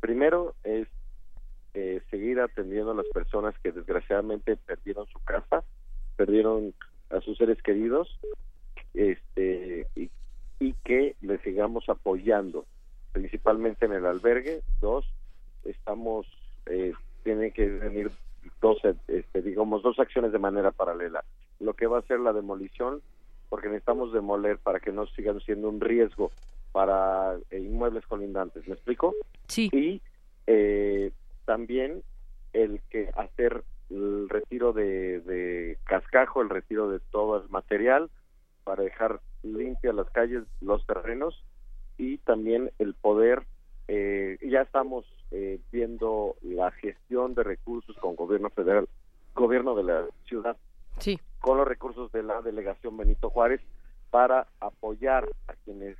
[0.00, 0.88] primero es
[1.74, 5.64] eh, seguir atendiendo a las personas que desgraciadamente perdieron su casa,
[6.18, 6.74] perdieron
[7.10, 8.18] a sus seres queridos,
[8.92, 10.10] este y,
[10.84, 12.66] que les sigamos apoyando,
[13.12, 14.62] principalmente en el albergue.
[14.80, 15.06] Dos,
[15.64, 16.26] estamos,
[16.66, 18.10] eh, tienen que venir
[18.60, 21.24] dos, este, digamos, dos acciones de manera paralela.
[21.60, 23.00] Lo que va a ser la demolición,
[23.48, 26.32] porque necesitamos demoler para que no sigan siendo un riesgo
[26.72, 28.66] para eh, inmuebles colindantes.
[28.66, 29.14] ¿Me explico?
[29.46, 29.70] Sí.
[29.72, 30.02] Y
[30.48, 31.12] eh,
[31.44, 32.02] también
[32.52, 38.10] el que hacer el retiro de, cascajo, el retiro de todo el material
[38.64, 41.42] para dejar limpias las calles, los terrenos
[41.96, 43.46] y también el poder,
[43.88, 48.88] eh, ya estamos eh, viendo la gestión de recursos con gobierno federal,
[49.34, 50.56] gobierno de la ciudad,
[50.98, 51.18] sí.
[51.40, 53.60] con los recursos de la delegación Benito Juárez
[54.10, 55.96] para apoyar a quienes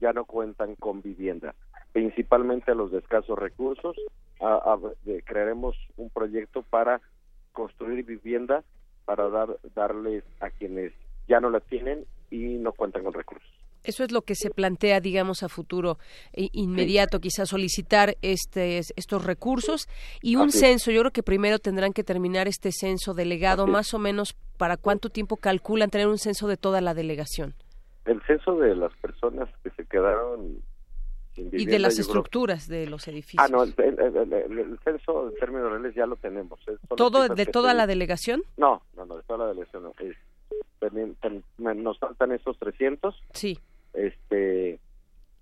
[0.00, 1.54] ya no cuentan con vivienda,
[1.92, 3.96] principalmente a los de escasos recursos
[5.24, 7.00] crearemos un proyecto para
[7.52, 8.64] construir vivienda
[9.04, 10.92] para dar darles a quienes
[11.28, 13.48] ya no la tienen y no cuentan con recursos.
[13.84, 15.98] Eso es lo que se plantea, digamos, a futuro
[16.32, 19.88] e inmediato, quizás solicitar este, estos recursos
[20.22, 20.92] y un censo.
[20.92, 25.10] Yo creo que primero tendrán que terminar este censo delegado, más o menos, ¿para cuánto
[25.10, 27.54] tiempo calculan tener un censo de toda la delegación?
[28.04, 30.62] El censo de las personas que se quedaron
[31.36, 33.42] y de las estructuras de los edificios.
[33.44, 33.74] Ah, no, el,
[34.84, 36.60] censo en términos reales ya lo tenemos.
[36.96, 38.42] ¿Todo de toda la delegación?
[38.56, 39.92] No, no, no, de toda la delegación no.
[41.74, 43.14] nos faltan esos 300.
[43.32, 43.58] Sí.
[43.94, 44.80] Este,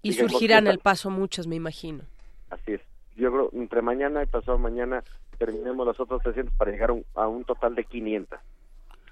[0.02, 2.04] y surgirán el paso muchos, me imagino.
[2.50, 2.80] Así es.
[3.16, 5.04] Yo creo entre mañana y pasado mañana
[5.38, 8.38] terminemos los otros 300 para llegar a un, total de 500.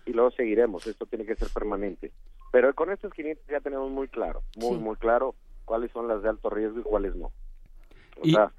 [0.06, 2.12] Y luego seguiremos, esto tiene que ser permanente.
[2.50, 5.34] Pero con estos 500 ya tenemos muy claro, muy, muy claro
[5.68, 7.26] cuáles son las de alto riesgo y cuáles no.
[7.26, 8.50] O y, sea,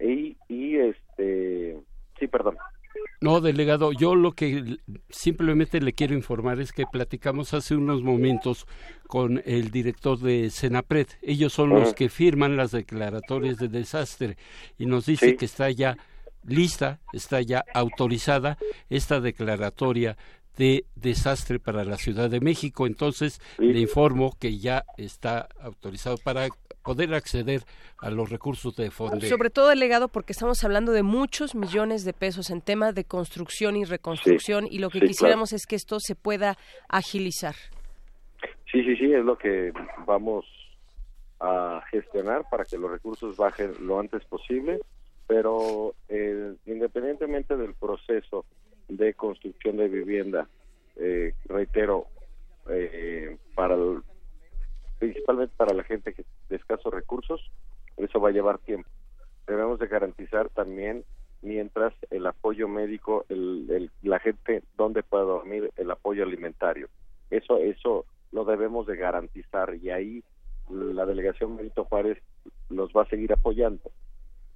[0.00, 1.78] y, y este,
[2.18, 2.56] sí, perdón.
[3.20, 4.78] No, delegado, yo lo que
[5.10, 8.66] simplemente le quiero informar es que platicamos hace unos momentos
[9.06, 11.06] con el director de Senapred.
[11.22, 14.36] Ellos son los que firman las declaratorias de desastre
[14.78, 15.96] y nos dice que está ya
[16.42, 18.56] lista, está ya autorizada
[18.88, 20.16] esta declaratoria
[20.56, 22.86] de desastre para la Ciudad de México.
[22.86, 26.48] Entonces, le informo que ya está autorizado para
[26.82, 27.62] poder acceder
[27.98, 29.20] a los recursos de fondo.
[29.26, 33.76] Sobre todo, delegado, porque estamos hablando de muchos millones de pesos en tema de construcción
[33.76, 36.56] y reconstrucción y lo que quisiéramos es que esto se pueda
[36.88, 37.54] agilizar.
[38.70, 39.72] Sí, sí, sí, es lo que
[40.06, 40.44] vamos
[41.40, 44.78] a gestionar para que los recursos bajen lo antes posible,
[45.26, 48.44] pero eh, independientemente del proceso
[48.88, 50.48] de construcción de vivienda,
[50.96, 52.06] eh, reitero,
[52.68, 53.76] eh, para
[54.98, 57.40] principalmente para la gente que de escasos recursos,
[57.96, 58.88] eso va a llevar tiempo.
[59.46, 61.04] Debemos de garantizar también
[61.42, 66.88] mientras el apoyo médico, el, la gente donde pueda dormir, el apoyo alimentario.
[67.30, 70.24] Eso, eso lo debemos de garantizar y ahí
[70.70, 72.18] la delegación Benito Juárez
[72.70, 73.90] los va a seguir apoyando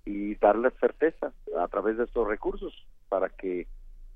[0.05, 2.75] y darles certeza a través de estos recursos
[3.09, 3.67] para que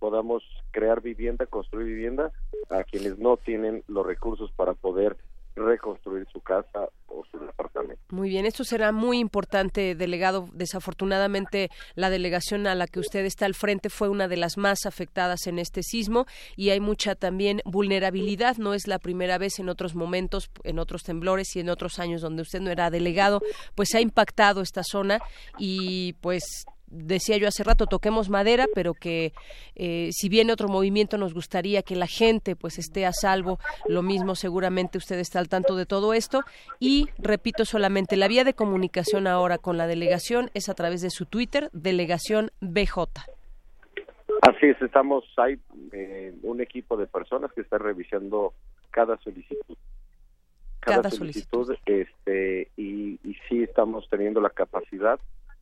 [0.05, 2.31] podamos crear vivienda, construir vivienda
[2.69, 5.17] a quienes no tienen los recursos para poder
[5.57, 8.03] reconstruir su casa o su departamento.
[8.11, 10.47] Muy bien, esto será muy importante, delegado.
[10.53, 14.85] Desafortunadamente, la delegación a la que usted está al frente fue una de las más
[14.85, 18.59] afectadas en este sismo y hay mucha también vulnerabilidad.
[18.59, 22.21] No es la primera vez en otros momentos, en otros temblores y en otros años
[22.21, 23.41] donde usted no era delegado,
[23.75, 25.19] pues ha impactado esta zona
[25.57, 29.33] y pues decía yo hace rato, toquemos madera, pero que
[29.75, 33.59] eh, si viene otro movimiento nos gustaría que la gente pues esté a salvo.
[33.87, 36.43] Lo mismo seguramente usted está al tanto de todo esto.
[36.79, 41.11] Y repito solamente, la vía de comunicación ahora con la delegación es a través de
[41.11, 42.99] su Twitter, delegación BJ.
[44.43, 45.59] Así es, estamos, hay
[45.93, 48.53] eh, un equipo de personas que está revisando
[48.91, 49.77] cada solicitud.
[50.81, 55.19] Cada, solicitud, este y, y sí estamos teniendo la capacidad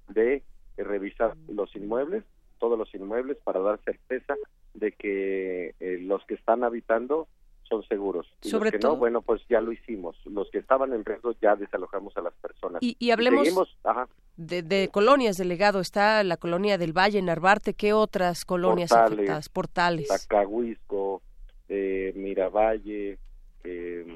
[0.08, 0.42] de
[0.76, 2.24] revisar los inmuebles,
[2.58, 4.34] todos los inmuebles, para dar certeza
[4.74, 7.28] de que eh, los que están habitando
[7.64, 8.26] son seguros.
[8.42, 10.16] Y Sobre los que todo- no, bueno, pues ya lo hicimos.
[10.26, 12.82] Los que estaban en riesgo ya desalojamos a las personas.
[12.82, 17.74] Y- y hablemos- seguimos, ajá, De, de colonias, delegado, está la colonia del Valle, Narvarte,
[17.74, 19.48] ¿qué otras colonias Portales, afectadas?
[19.50, 20.08] Portales.
[20.08, 21.22] Tacahuisco,
[21.68, 23.18] eh, Miravalle,
[23.64, 24.06] eh,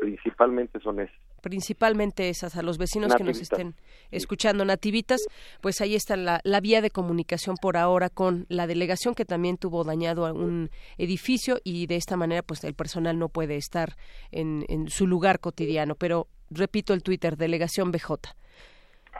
[0.00, 1.16] principalmente son esos.
[1.50, 3.76] Principalmente esas, a los vecinos que nos estén
[4.10, 5.20] escuchando, nativitas,
[5.60, 9.56] pues ahí está la, la vía de comunicación por ahora con la delegación que también
[9.58, 13.94] tuvo dañado un edificio y de esta manera pues el personal no puede estar
[14.32, 15.94] en, en su lugar cotidiano.
[15.94, 18.08] Pero repito el Twitter, delegación BJ.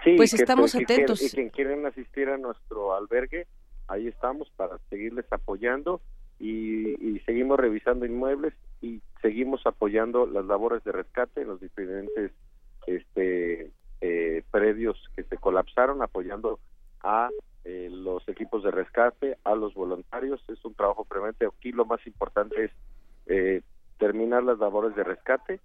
[0.02, 1.22] Sí, Pues que- estamos que atentos.
[1.22, 3.46] y quien quieren asistir a nuestro albergue,
[3.86, 6.00] ahí estamos para seguirles apoyando
[6.40, 12.32] y, y seguimos revisando inmuebles y seguimos apoyando las labores de rescate en los diferentes
[12.86, 16.58] este, eh, predios que se colapsaron, apoyando
[17.02, 17.30] a
[17.64, 20.40] eh, los equipos de rescate, a los voluntarios.
[20.48, 21.46] Es un trabajo permanente.
[21.46, 22.70] Aquí lo más importante es
[23.26, 23.62] eh,
[23.98, 25.60] terminar las labores de rescate,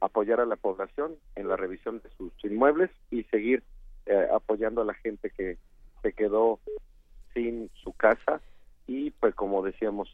[0.00, 3.62] apoyar a la población en la revisión de sus inmuebles y seguir
[4.06, 5.58] eh, apoyando a la gente que
[6.02, 6.60] se quedó
[7.34, 8.40] sin su casa
[8.86, 10.08] y pues como decíamos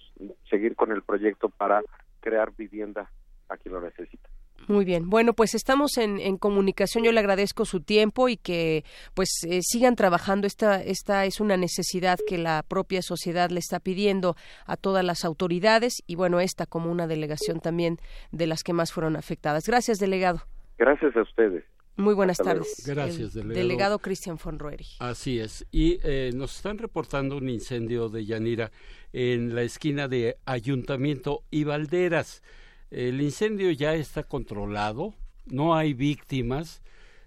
[0.50, 1.82] seguir con el proyecto para
[2.24, 3.10] crear vivienda
[3.50, 4.28] a quien lo necesita.
[4.66, 5.10] Muy bien.
[5.10, 7.04] Bueno, pues estamos en, en comunicación.
[7.04, 10.46] Yo le agradezco su tiempo y que pues eh, sigan trabajando.
[10.46, 15.24] Esta, esta es una necesidad que la propia sociedad le está pidiendo a todas las
[15.26, 17.98] autoridades y bueno, esta como una delegación también
[18.32, 19.64] de las que más fueron afectadas.
[19.66, 20.40] Gracias, delegado.
[20.78, 21.64] Gracias a ustedes.
[21.96, 22.66] Muy buenas Hasta luego.
[22.66, 22.86] tardes.
[22.86, 23.54] Gracias, El delegado.
[23.54, 24.96] delegado Cristian von Roerich.
[24.98, 25.64] Así es.
[25.70, 28.72] Y eh, nos están reportando un incendio de Yanira
[29.12, 32.42] en la esquina de Ayuntamiento y Valderas.
[32.90, 35.14] El incendio ya está controlado,
[35.46, 36.82] no hay víctimas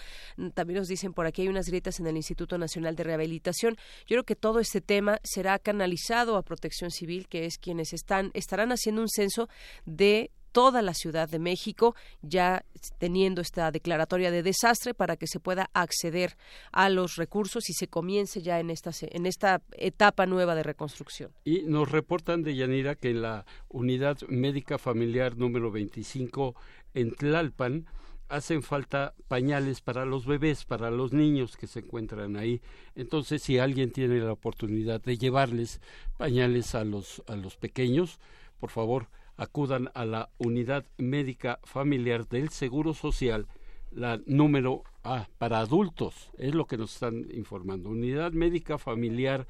[0.54, 3.76] También nos dicen por aquí hay unas grietas en el Instituto Nacional de Rehabilitación.
[4.06, 8.32] Yo creo que todo este tema será canalizado a Protección Civil, que es quienes están
[8.34, 9.50] estarán haciendo un censo
[9.86, 12.66] de toda la Ciudad de México, ya
[12.98, 16.38] teniendo esta declaratoria de desastre para que se pueda acceder
[16.72, 21.32] a los recursos y se comience ya en esta, en esta etapa nueva de reconstrucción.
[21.44, 26.56] Y nos reportan de Yanira que en la unidad médica familiar número 25
[26.94, 27.88] en Tlalpan
[28.30, 32.62] hacen falta pañales para los bebés, para los niños que se encuentran ahí.
[32.96, 35.82] Entonces, si alguien tiene la oportunidad de llevarles
[36.18, 38.20] pañales a los a los pequeños,
[38.60, 39.08] por favor,
[39.40, 43.48] acudan a la unidad médica familiar del Seguro Social,
[43.90, 47.90] la número ah, para adultos, es lo que nos están informando.
[47.90, 49.48] Unidad médica familiar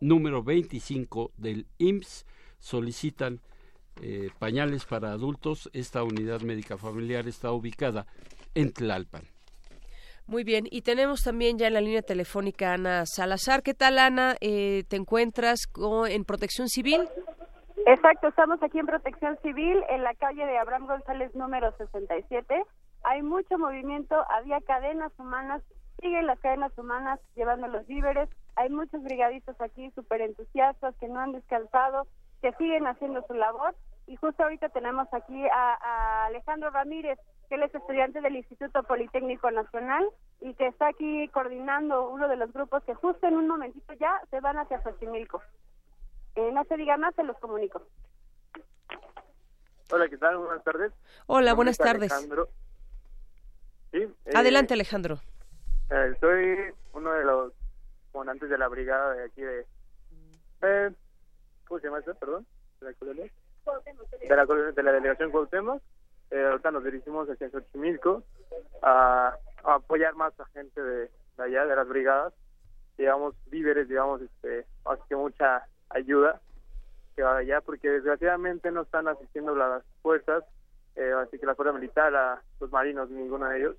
[0.00, 2.26] número 25 del IMSS
[2.60, 3.40] solicitan
[4.00, 5.68] eh, pañales para adultos.
[5.72, 8.06] Esta unidad médica familiar está ubicada
[8.54, 9.24] en Tlalpan.
[10.26, 13.62] Muy bien, y tenemos también ya en la línea telefónica a Ana Salazar.
[13.62, 14.36] ¿Qué tal, Ana?
[14.40, 15.62] Eh, ¿Te encuentras
[16.08, 17.00] en Protección Civil?
[17.86, 22.64] Exacto, estamos aquí en Protección Civil, en la calle de Abraham González número 67.
[23.04, 25.62] Hay mucho movimiento, había cadenas humanas,
[26.00, 28.28] siguen las cadenas humanas llevando los víveres.
[28.56, 32.06] Hay muchos brigadistas aquí súper entusiastas que no han descansado,
[32.42, 33.74] que siguen haciendo su labor.
[34.06, 38.82] Y justo ahorita tenemos aquí a, a Alejandro Ramírez, que él es estudiante del Instituto
[38.82, 40.08] Politécnico Nacional
[40.40, 44.20] y que está aquí coordinando uno de los grupos que justo en un momentito ya
[44.30, 45.40] se van hacia Xochimilco.
[46.38, 47.82] Eh, no se diga más, se los comunico.
[49.90, 50.36] Hola, ¿qué tal?
[50.36, 50.92] Buenas tardes.
[51.26, 52.12] Hola, buenas es tardes.
[52.12, 52.48] Alejandro.
[53.90, 55.18] Sí, eh, Adelante, Alejandro.
[55.90, 57.52] eh, soy uno de los
[58.12, 59.66] comandantes de la brigada de aquí de...
[60.62, 60.90] Eh,
[61.66, 62.14] ¿Cómo se llama eso?
[62.14, 62.46] Perdón.
[62.80, 63.24] ¿De la colonia?
[64.28, 65.82] De la, de la delegación Cuauhtémoc.
[66.30, 68.22] Eh, ahorita nos dirigimos hacia Xochimilco
[68.82, 69.34] a,
[69.64, 72.32] a apoyar más a gente de, de allá, de las brigadas.
[72.96, 76.40] Digamos, víveres, digamos, este, así que mucha ayuda
[77.16, 80.44] que va allá, porque desgraciadamente no están asistiendo las fuerzas,
[80.94, 83.76] eh, así que la fuerza militar, a los marinos, ninguno de ellos.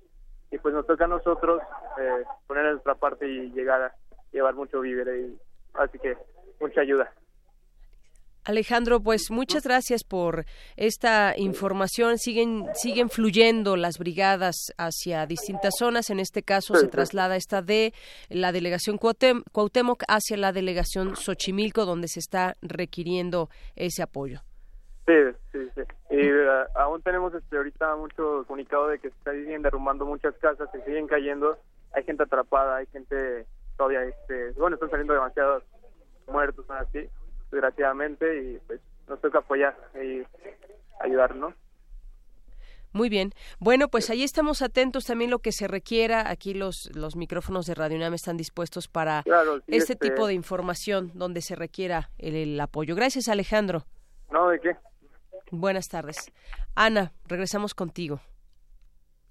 [0.50, 1.62] Y pues nos toca a nosotros
[1.98, 3.94] eh, poner en nuestra parte y llegar a
[4.32, 5.38] llevar mucho víveres, y,
[5.74, 6.16] así que
[6.60, 7.10] mucha ayuda.
[8.50, 10.44] Alejandro, pues muchas gracias por
[10.76, 12.18] esta información.
[12.18, 16.10] Siguen siguen fluyendo las brigadas hacia distintas zonas.
[16.10, 17.94] En este caso se traslada esta de
[18.28, 24.40] la delegación Cuauhtémoc hacia la delegación Xochimilco, donde se está requiriendo ese apoyo.
[25.06, 25.14] Sí,
[25.52, 25.82] sí, sí.
[26.10, 30.68] Y eh, aún tenemos este, ahorita mucho comunicado de que se están derrumbando muchas casas,
[30.72, 31.56] se siguen cayendo.
[31.92, 33.46] Hay gente atrapada, hay gente
[33.76, 35.62] todavía, este, bueno, están saliendo demasiados
[36.26, 37.08] muertos, así
[37.50, 40.22] desgraciadamente, y pues nos toca apoyar y
[41.00, 41.54] ayudarnos.
[42.92, 43.32] Muy bien.
[43.60, 46.28] Bueno, pues ahí estamos atentos también lo que se requiera.
[46.28, 49.22] Aquí los, los micrófonos de Radio UNAM están dispuestos para
[49.68, 52.96] este, tipo este de información donde se requiera el, apoyo.
[52.96, 53.84] Gracias, Alejandro.
[54.30, 54.76] No, ¿de qué?
[55.52, 56.32] Buenas tardes.
[56.74, 58.20] Ana, regresamos contigo.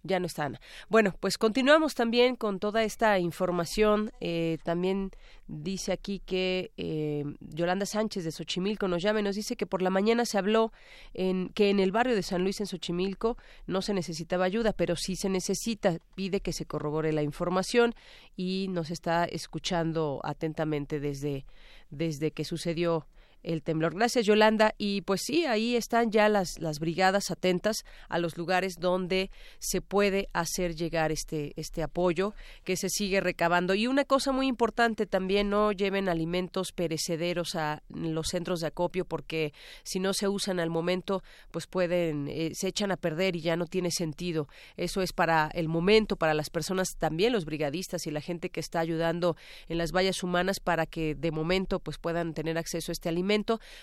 [0.04, 0.62] Ya no está Ana.
[0.88, 4.12] Bueno, pues continuamos también con toda esta información.
[4.22, 5.12] Eh, también
[5.48, 9.82] dice aquí que eh, Yolanda Sánchez de Xochimilco nos llama y nos dice que por
[9.82, 10.72] la mañana se habló
[11.14, 13.38] en que en el barrio de San Luis en Xochimilco
[13.68, 15.98] no se necesitaba ayuda, pero sí se necesita.
[16.16, 17.94] Pide que se corrobore la información
[18.38, 21.46] y nos está escuchando atentamente desde
[21.90, 23.08] desde que sucedió
[23.44, 23.96] el temblor.
[23.96, 24.74] Gracias, Yolanda.
[24.78, 29.82] Y pues sí, ahí están ya las, las brigadas atentas a los lugares donde se
[29.82, 33.76] puede hacer llegar este, este apoyo que se sigue recabando.
[33.76, 39.06] Y una cosa muy importante también, no lleven alimentos perecederos a los centros de acopio
[39.06, 39.54] porque
[39.84, 43.56] si no se usan al momento, pues pueden, eh, se echan a perder y ya
[43.56, 44.48] no tiene sentido.
[44.78, 48.60] Eso es para el momento, para las personas también, los brigadistas y la gente que
[48.60, 49.36] está ayudando
[49.68, 53.29] en las vallas humanas para que de momento pues puedan tener acceso a este alimento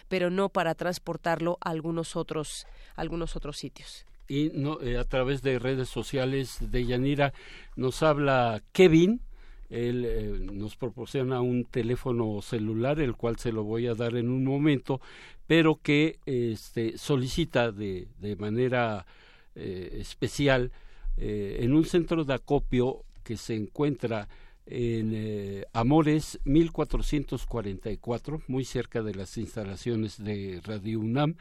[0.09, 2.67] pero no para transportarlo a algunos otros,
[2.97, 4.05] algunos otros sitios.
[4.29, 7.33] Y no, eh, a través de redes sociales de Yanira
[7.77, 9.21] nos habla Kevin,
[9.71, 14.29] él eh, nos proporciona un teléfono celular, el cual se lo voy a dar en
[14.29, 15.01] un momento,
[15.47, 19.07] pero que este, solicita de, de manera
[19.55, 20.73] eh, especial
[21.19, 24.29] en un centro de acopio que se encuentra
[24.67, 31.37] en eh, Amores 1444, muy cerca de las instalaciones de Radio UNAM,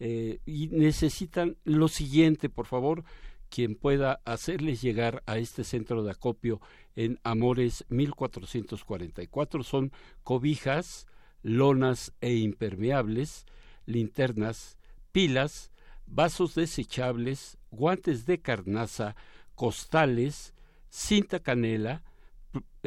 [0.00, 3.04] eh, y necesitan lo siguiente, por favor,
[3.48, 6.60] quien pueda hacerles llegar a este centro de acopio
[6.96, 11.06] en Amores 1444 son cobijas,
[11.42, 13.46] lonas e impermeables,
[13.86, 14.76] linternas,
[15.12, 15.70] pilas,
[16.06, 19.16] vasos desechables, guantes de carnaza,
[19.54, 20.54] costales,
[20.90, 22.02] cinta canela,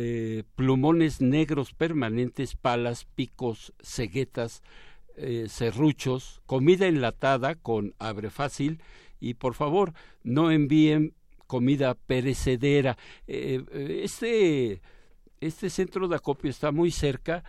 [0.03, 4.63] eh, plumones negros permanentes, palas, picos, ceguetas,
[5.15, 8.81] eh, serruchos, comida enlatada con abre fácil
[9.19, 11.13] y por favor no envíen
[11.45, 12.97] comida perecedera.
[13.27, 13.63] Eh,
[14.03, 14.81] este,
[15.39, 17.43] este centro de acopio está muy cerca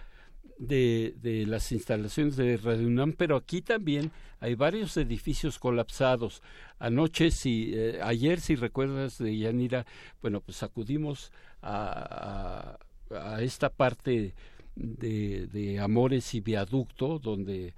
[0.58, 6.42] de, de, las instalaciones de Radio UNAM, pero aquí también hay varios edificios colapsados.
[6.78, 9.86] Anoche, si, ayer, si recuerdas de Yanira,
[10.20, 11.32] bueno, pues acudimos
[11.62, 12.76] a,
[13.10, 14.34] a, esta parte
[14.74, 17.74] de, de, Amores y Viaducto, donde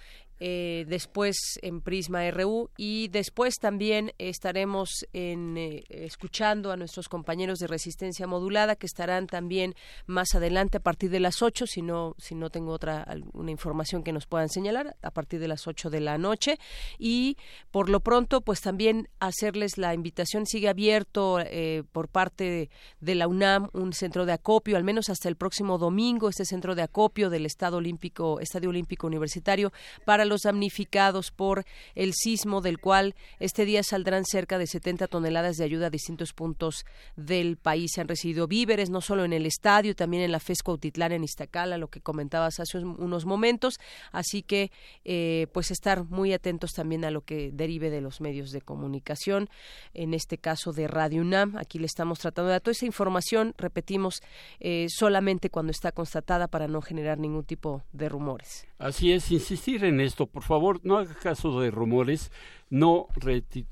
[0.44, 7.60] eh, después en Prisma RU y después también estaremos en, eh, escuchando a nuestros compañeros
[7.60, 12.16] de resistencia modulada que estarán también más adelante a partir de las 8, si no,
[12.18, 15.90] si no tengo otra alguna información que nos puedan señalar, a partir de las 8
[15.90, 16.58] de la noche.
[16.98, 17.36] Y
[17.70, 23.28] por lo pronto pues también hacerles la invitación, sigue abierto eh, por parte de, la
[23.28, 27.30] UNAM un centro de acopio, al menos hasta el próximo domingo, este centro de acopio
[27.30, 29.72] del Estado Olímpico, Estadio Olímpico Universitario
[30.04, 35.56] para los damnificados por el sismo del cual este día saldrán cerca de 70 toneladas
[35.56, 36.84] de ayuda a distintos puntos
[37.16, 37.92] del país.
[37.94, 41.24] Se han recibido víveres no solo en el estadio, también en la FESCO Autitlán en
[41.24, 43.78] Iztacala, lo que comentabas hace unos momentos,
[44.10, 44.70] así que
[45.04, 49.48] eh, pues estar muy atentos también a lo que derive de los medios de comunicación,
[49.94, 51.56] en este caso de Radio UNAM.
[51.56, 54.22] Aquí le estamos tratando de dar toda esta información, repetimos,
[54.60, 58.66] eh, solamente cuando está constatada para no generar ningún tipo de rumores.
[58.78, 62.30] Así es, insistir en esto, por favor, no haga caso de rumores,
[62.70, 63.06] no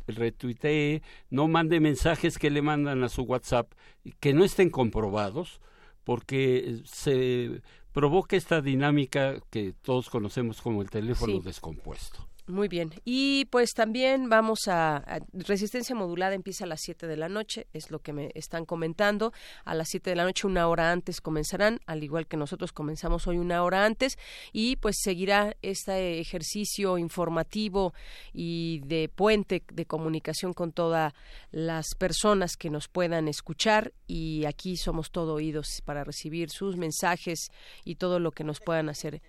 [0.06, 3.72] retuitee, no mande mensajes que le mandan a su WhatsApp
[4.20, 5.60] que no estén comprobados,
[6.04, 7.62] porque se
[7.92, 12.29] provoca esta dinámica que todos conocemos como el teléfono descompuesto.
[12.50, 12.90] Muy bien.
[13.04, 17.90] Y pues también vamos a, Resistencia modulada empieza a las 7 de la noche, es
[17.90, 19.32] lo que me están comentando.
[19.64, 23.26] A las 7 de la noche, una hora antes comenzarán, al igual que nosotros comenzamos
[23.26, 24.18] hoy una hora antes.
[24.52, 27.94] Y pues seguirá este ejercicio informativo
[28.32, 31.12] y de puente de comunicación con todas
[31.52, 33.92] las personas que nos puedan escuchar.
[34.08, 37.50] Y aquí somos todo oídos para recibir sus mensajes
[37.84, 39.22] y todo lo que nos puedan hacer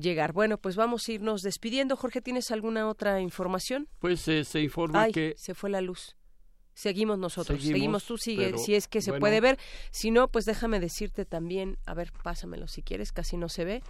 [0.00, 0.32] llegar.
[0.32, 1.96] Bueno, pues vamos a irnos despidiendo.
[1.96, 3.88] Jorge, ¿tienes alguna otra información?
[3.98, 5.34] Pues eh, se informa Ay, que...
[5.36, 6.16] se fue la luz.
[6.74, 9.58] Seguimos nosotros, seguimos, tú sigue, si es que se puede ver.
[9.90, 13.82] Si no, pues déjame decirte también, a ver, pásamelo si quieres, casi no se ve.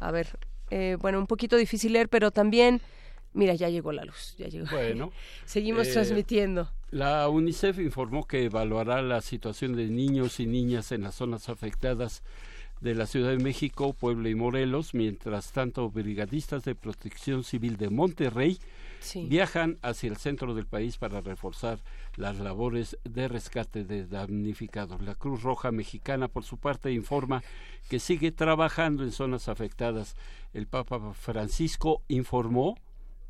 [0.00, 0.38] A ver,
[0.70, 2.80] eh, bueno, un poquito difícil leer, pero también,
[3.34, 4.66] mira, ya llegó la luz, ya llegó.
[4.70, 5.12] Bueno.
[5.44, 6.70] Seguimos eh, transmitiendo.
[6.90, 12.22] La UNICEF informó que evaluará la situación de niños y niñas en las zonas afectadas
[12.86, 14.94] de la Ciudad de México, Puebla y Morelos.
[14.94, 18.60] Mientras tanto, brigadistas de protección civil de Monterrey
[19.28, 21.80] viajan hacia el centro del país para reforzar
[22.14, 25.02] las labores de rescate de damnificados.
[25.02, 27.42] La Cruz Roja Mexicana, por su parte, informa
[27.88, 30.14] que sigue trabajando en zonas afectadas.
[30.54, 32.76] El Papa Francisco informó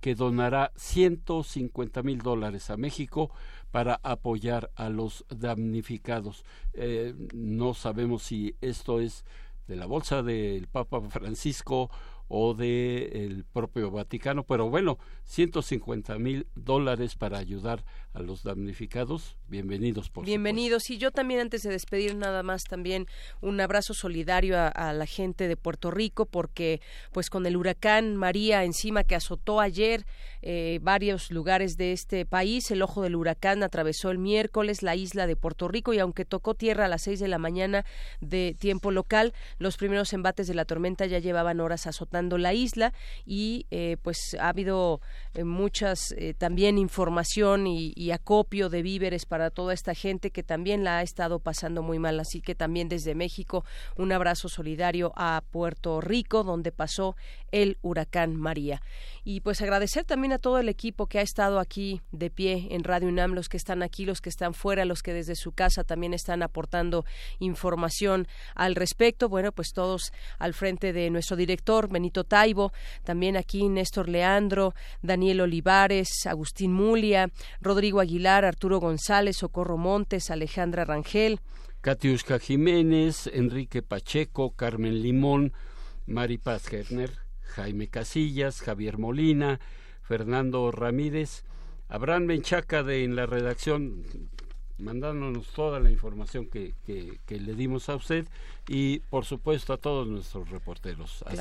[0.02, 3.30] que donará 150 mil dólares a México
[3.70, 6.44] para apoyar a los damnificados.
[6.74, 9.24] Eh, no sabemos si esto es
[9.66, 11.90] de la bolsa del Papa Francisco
[12.28, 17.84] o del propio Vaticano, pero bueno, 150 mil dólares para ayudar
[18.16, 19.36] a los damnificados.
[19.46, 20.88] Bienvenidos, por Bienvenidos.
[20.88, 23.06] Y yo también, antes de despedir, nada más también
[23.42, 26.80] un abrazo solidario a, la gente de Puerto Rico, porque
[27.12, 30.06] pues con el huracán María encima que azotó ayer
[30.40, 35.26] eh, varios lugares de este país, el ojo del huracán atravesó el miércoles la isla
[35.26, 37.84] de Puerto Rico y aunque tocó tierra a las seis de la mañana
[38.20, 42.94] de tiempo local, los primeros embates de la tormenta ya llevaban horas azotando la isla
[43.26, 45.02] y eh, pues ha habido
[45.34, 50.84] eh, muchas también información y y acopio de víveres para toda esta gente que también
[50.84, 52.18] la ha estado pasando muy mal.
[52.20, 53.64] Así que también desde México
[53.96, 57.16] un abrazo solidario a Puerto Rico, donde pasó
[57.52, 58.82] el huracán María.
[59.24, 62.84] Y pues agradecer también a todo el equipo que ha estado aquí de pie en
[62.84, 65.82] Radio UNAM, los que están aquí, los que están fuera, los que desde su casa
[65.82, 67.04] también están aportando
[67.38, 69.28] información al respecto.
[69.28, 72.72] Bueno, pues todos al frente de nuestro director, Benito Taibo,
[73.04, 80.84] también aquí Néstor Leandro, Daniel Olivares, Agustín Mulia, Rodrigo Aguilar, Arturo González, Socorro Montes, Alejandra
[80.84, 81.40] Rangel.
[81.80, 85.52] Katiuska Jiménez, Enrique Pacheco, Carmen Limón,
[86.06, 86.68] Mari Paz
[87.48, 89.60] Jaime Casillas, Javier Molina,
[90.02, 91.44] Fernando Ramírez,
[91.88, 94.04] Abraham Menchaca de en la redacción
[94.78, 98.26] mandándonos toda la información que, que, le dimos a usted.
[98.68, 101.22] Y por supuesto a todos nuestros reporteros.
[101.26, 101.34] a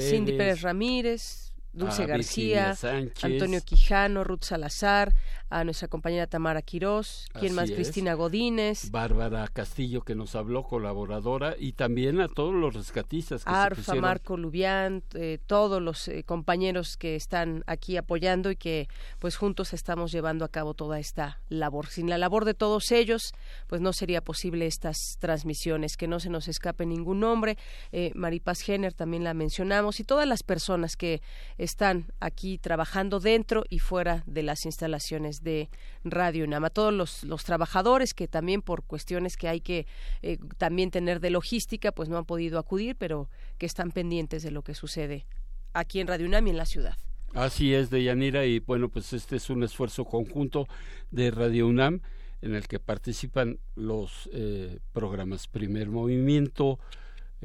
[0.00, 2.74] Cindy Pérez Ramírez, Dulce García,
[3.22, 5.14] Antonio Quijano, Ruth Salazar,
[5.48, 11.54] a nuestra compañera Tamara Quirós, quien más Cristina Godínez, Bárbara Castillo que nos habló, colaboradora,
[11.58, 16.96] y también a todos los rescatistas que Arfa, Marco Lubián, eh, todos los eh, compañeros
[16.96, 18.88] que están aquí apoyando y que
[19.18, 21.86] pues juntos estamos llevando a cabo toda esta labor.
[21.86, 23.32] Sin la labor de todos ellos,
[23.68, 27.56] pues no sería posible estas transmisiones, que no se nos escape ningún nombre.
[27.92, 31.22] Eh, Maripaz Jenner también la mencionamos y todas las personas que
[31.66, 35.68] están aquí trabajando dentro y fuera de las instalaciones de
[36.04, 36.64] Radio UNAM.
[36.64, 36.92] A todos
[37.24, 39.86] los, trabajadores que también por cuestiones que hay que
[40.22, 43.28] eh, también tener de logística, pues no han podido acudir, pero
[43.58, 45.26] que están pendientes de lo que sucede
[45.74, 46.96] aquí en Radio UNAM y en la ciudad.
[47.34, 50.66] Así es, Deyanira, y bueno, pues este es un esfuerzo conjunto
[51.10, 52.00] de Radio UNAM
[52.40, 56.78] en el que participan los eh, programas Primer Movimiento,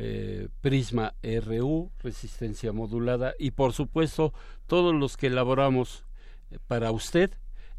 [0.03, 4.33] eh, Prisma RU, Resistencia Modulada y por supuesto
[4.65, 6.05] todos los que elaboramos
[6.49, 7.29] eh, para usted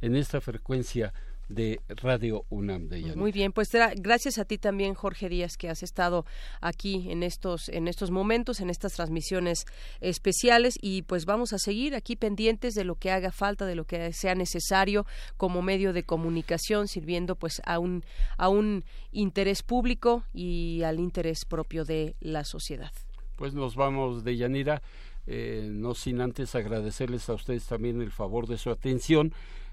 [0.00, 1.12] en esta frecuencia
[1.54, 3.16] de Radio UNAM de Yanira.
[3.16, 6.24] Muy bien, pues gracias a ti también, Jorge Díaz, que has estado
[6.60, 9.64] aquí en estos, en estos momentos, en estas transmisiones
[10.00, 13.84] especiales y pues vamos a seguir aquí pendientes de lo que haga falta, de lo
[13.84, 15.06] que sea necesario
[15.36, 18.04] como medio de comunicación, sirviendo pues a un,
[18.36, 22.92] a un interés público y al interés propio de la sociedad.
[23.36, 24.82] Pues nos vamos de Yanira,
[25.26, 29.32] eh, no sin antes agradecerles a ustedes también el favor de su atención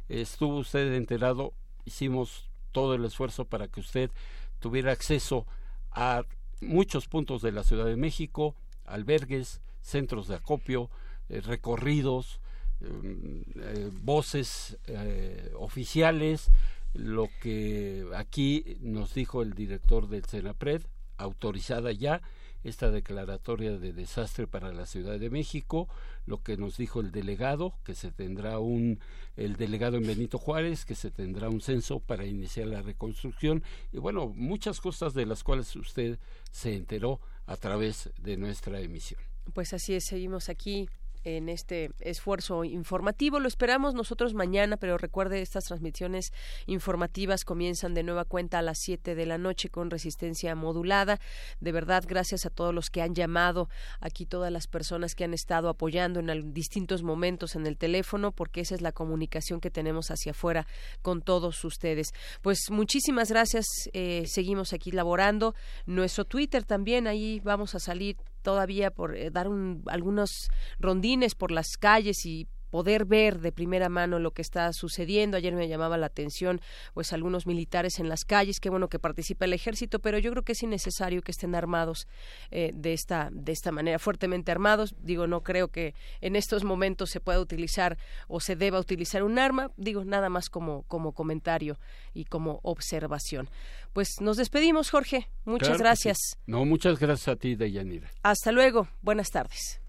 [0.09, 1.53] estuvo usted enterado,
[1.85, 4.11] hicimos todo el esfuerzo para que usted
[4.59, 5.45] tuviera acceso
[5.91, 6.23] a
[6.61, 10.89] muchos puntos de la Ciudad de México, albergues, centros de acopio,
[11.29, 12.39] eh, recorridos,
[12.81, 16.51] mm, eh, voces eh, oficiales,
[16.93, 20.81] lo que aquí nos dijo el director del Senapred,
[21.17, 22.21] autorizada ya,
[22.63, 25.87] esta declaratoria de desastre para la Ciudad de México,
[26.29, 28.99] lo que nos dijo el delegado, que se tendrá un,
[29.35, 33.97] el delegado en Benito Juárez, que se tendrá un censo para iniciar la reconstrucción, y
[33.97, 36.19] bueno, muchas cosas de las cuales usted
[36.51, 39.19] se enteró a través de nuestra emisión.
[39.53, 40.87] Pues así es, seguimos aquí
[41.23, 43.39] en este esfuerzo informativo.
[43.39, 46.31] Lo esperamos nosotros mañana, pero recuerde, estas transmisiones
[46.65, 51.19] informativas comienzan de nueva cuenta a las 7 de la noche con resistencia modulada.
[51.59, 55.33] De verdad, gracias a todos los que han llamado, aquí todas las personas que han
[55.33, 60.11] estado apoyando en distintos momentos en el teléfono, porque esa es la comunicación que tenemos
[60.11, 60.67] hacia afuera
[61.01, 62.09] con todos ustedes.
[62.41, 63.65] Pues muchísimas gracias.
[63.93, 65.55] Eh, seguimos aquí laborando.
[65.85, 71.51] Nuestro Twitter también, ahí vamos a salir todavía por eh, dar un, algunos rondines por
[71.51, 75.37] las calles y poder ver de primera mano lo que está sucediendo.
[75.37, 76.61] Ayer me llamaba la atención
[76.93, 80.43] pues algunos militares en las calles, qué bueno que participa el ejército, pero yo creo
[80.43, 82.07] que es innecesario que estén armados
[82.51, 84.95] eh, de esta de esta manera, fuertemente armados.
[85.01, 89.39] Digo, no creo que en estos momentos se pueda utilizar o se deba utilizar un
[89.39, 91.79] arma, digo nada más como como comentario
[92.13, 93.49] y como observación.
[93.93, 95.27] Pues nos despedimos, Jorge.
[95.45, 96.17] Muchas gracias.
[96.45, 98.09] No, muchas gracias a ti, Deyanira.
[98.23, 98.87] Hasta luego.
[99.01, 99.81] Buenas tardes.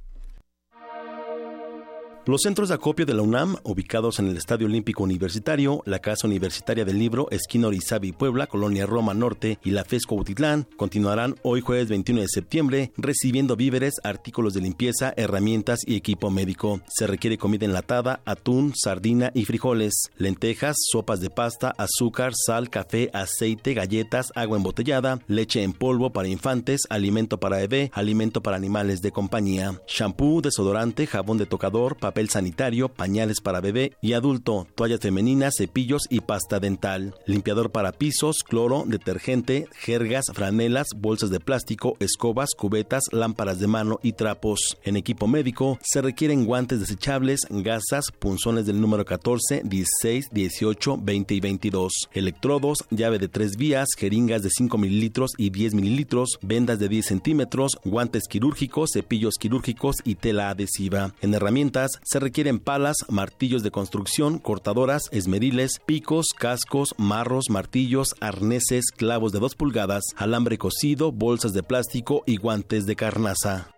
[2.26, 6.26] Los centros de acopio de la UNAM, ubicados en el Estadio Olímpico Universitario, la Casa
[6.26, 11.62] Universitaria del Libro, Esquina Orizabi, Puebla, Colonia Roma Norte y la FESCO Utitlán, continuarán hoy
[11.62, 16.82] jueves 21 de septiembre recibiendo víveres, artículos de limpieza, herramientas y equipo médico.
[16.89, 23.08] Se requiere comida enlatada, atún, sardina y frijoles, lentejas, sopas de pasta, azúcar, sal, café,
[23.15, 29.00] aceite, galletas, agua embotellada, leche en polvo para infantes, alimento para bebé, alimento para animales
[29.00, 34.99] de compañía, shampoo, desodorante, jabón de tocador, papel sanitario, pañales para bebé y adulto, toallas
[34.99, 41.95] femeninas, cepillos y pasta dental, limpiador para pisos, cloro, detergente, jergas, franelas, bolsas de plástico,
[42.01, 44.77] escobas, cubetas, lámparas de mano y trapos.
[44.83, 51.35] En equipo médico se requieren guantes desechables, gasas, punzones del número 14, 16, 18, 20
[51.35, 56.81] y 22, electrodos, llave de tres vías, jeringas de 5 mililitros y 10 mililitros, vendas
[56.81, 61.15] de 10 centímetros, guantes quirúrgicos, cepillos quirúrgicos y tela adhesiva.
[61.21, 68.87] En herramientas se requieren palas, martillos de construcción, cortadoras, esmeriles, picos, cascos, marros, martillos, arneses,
[68.97, 73.70] clavos de 2 pulgadas, alambre cocido, bolsas de plástico y guantes de carnaza.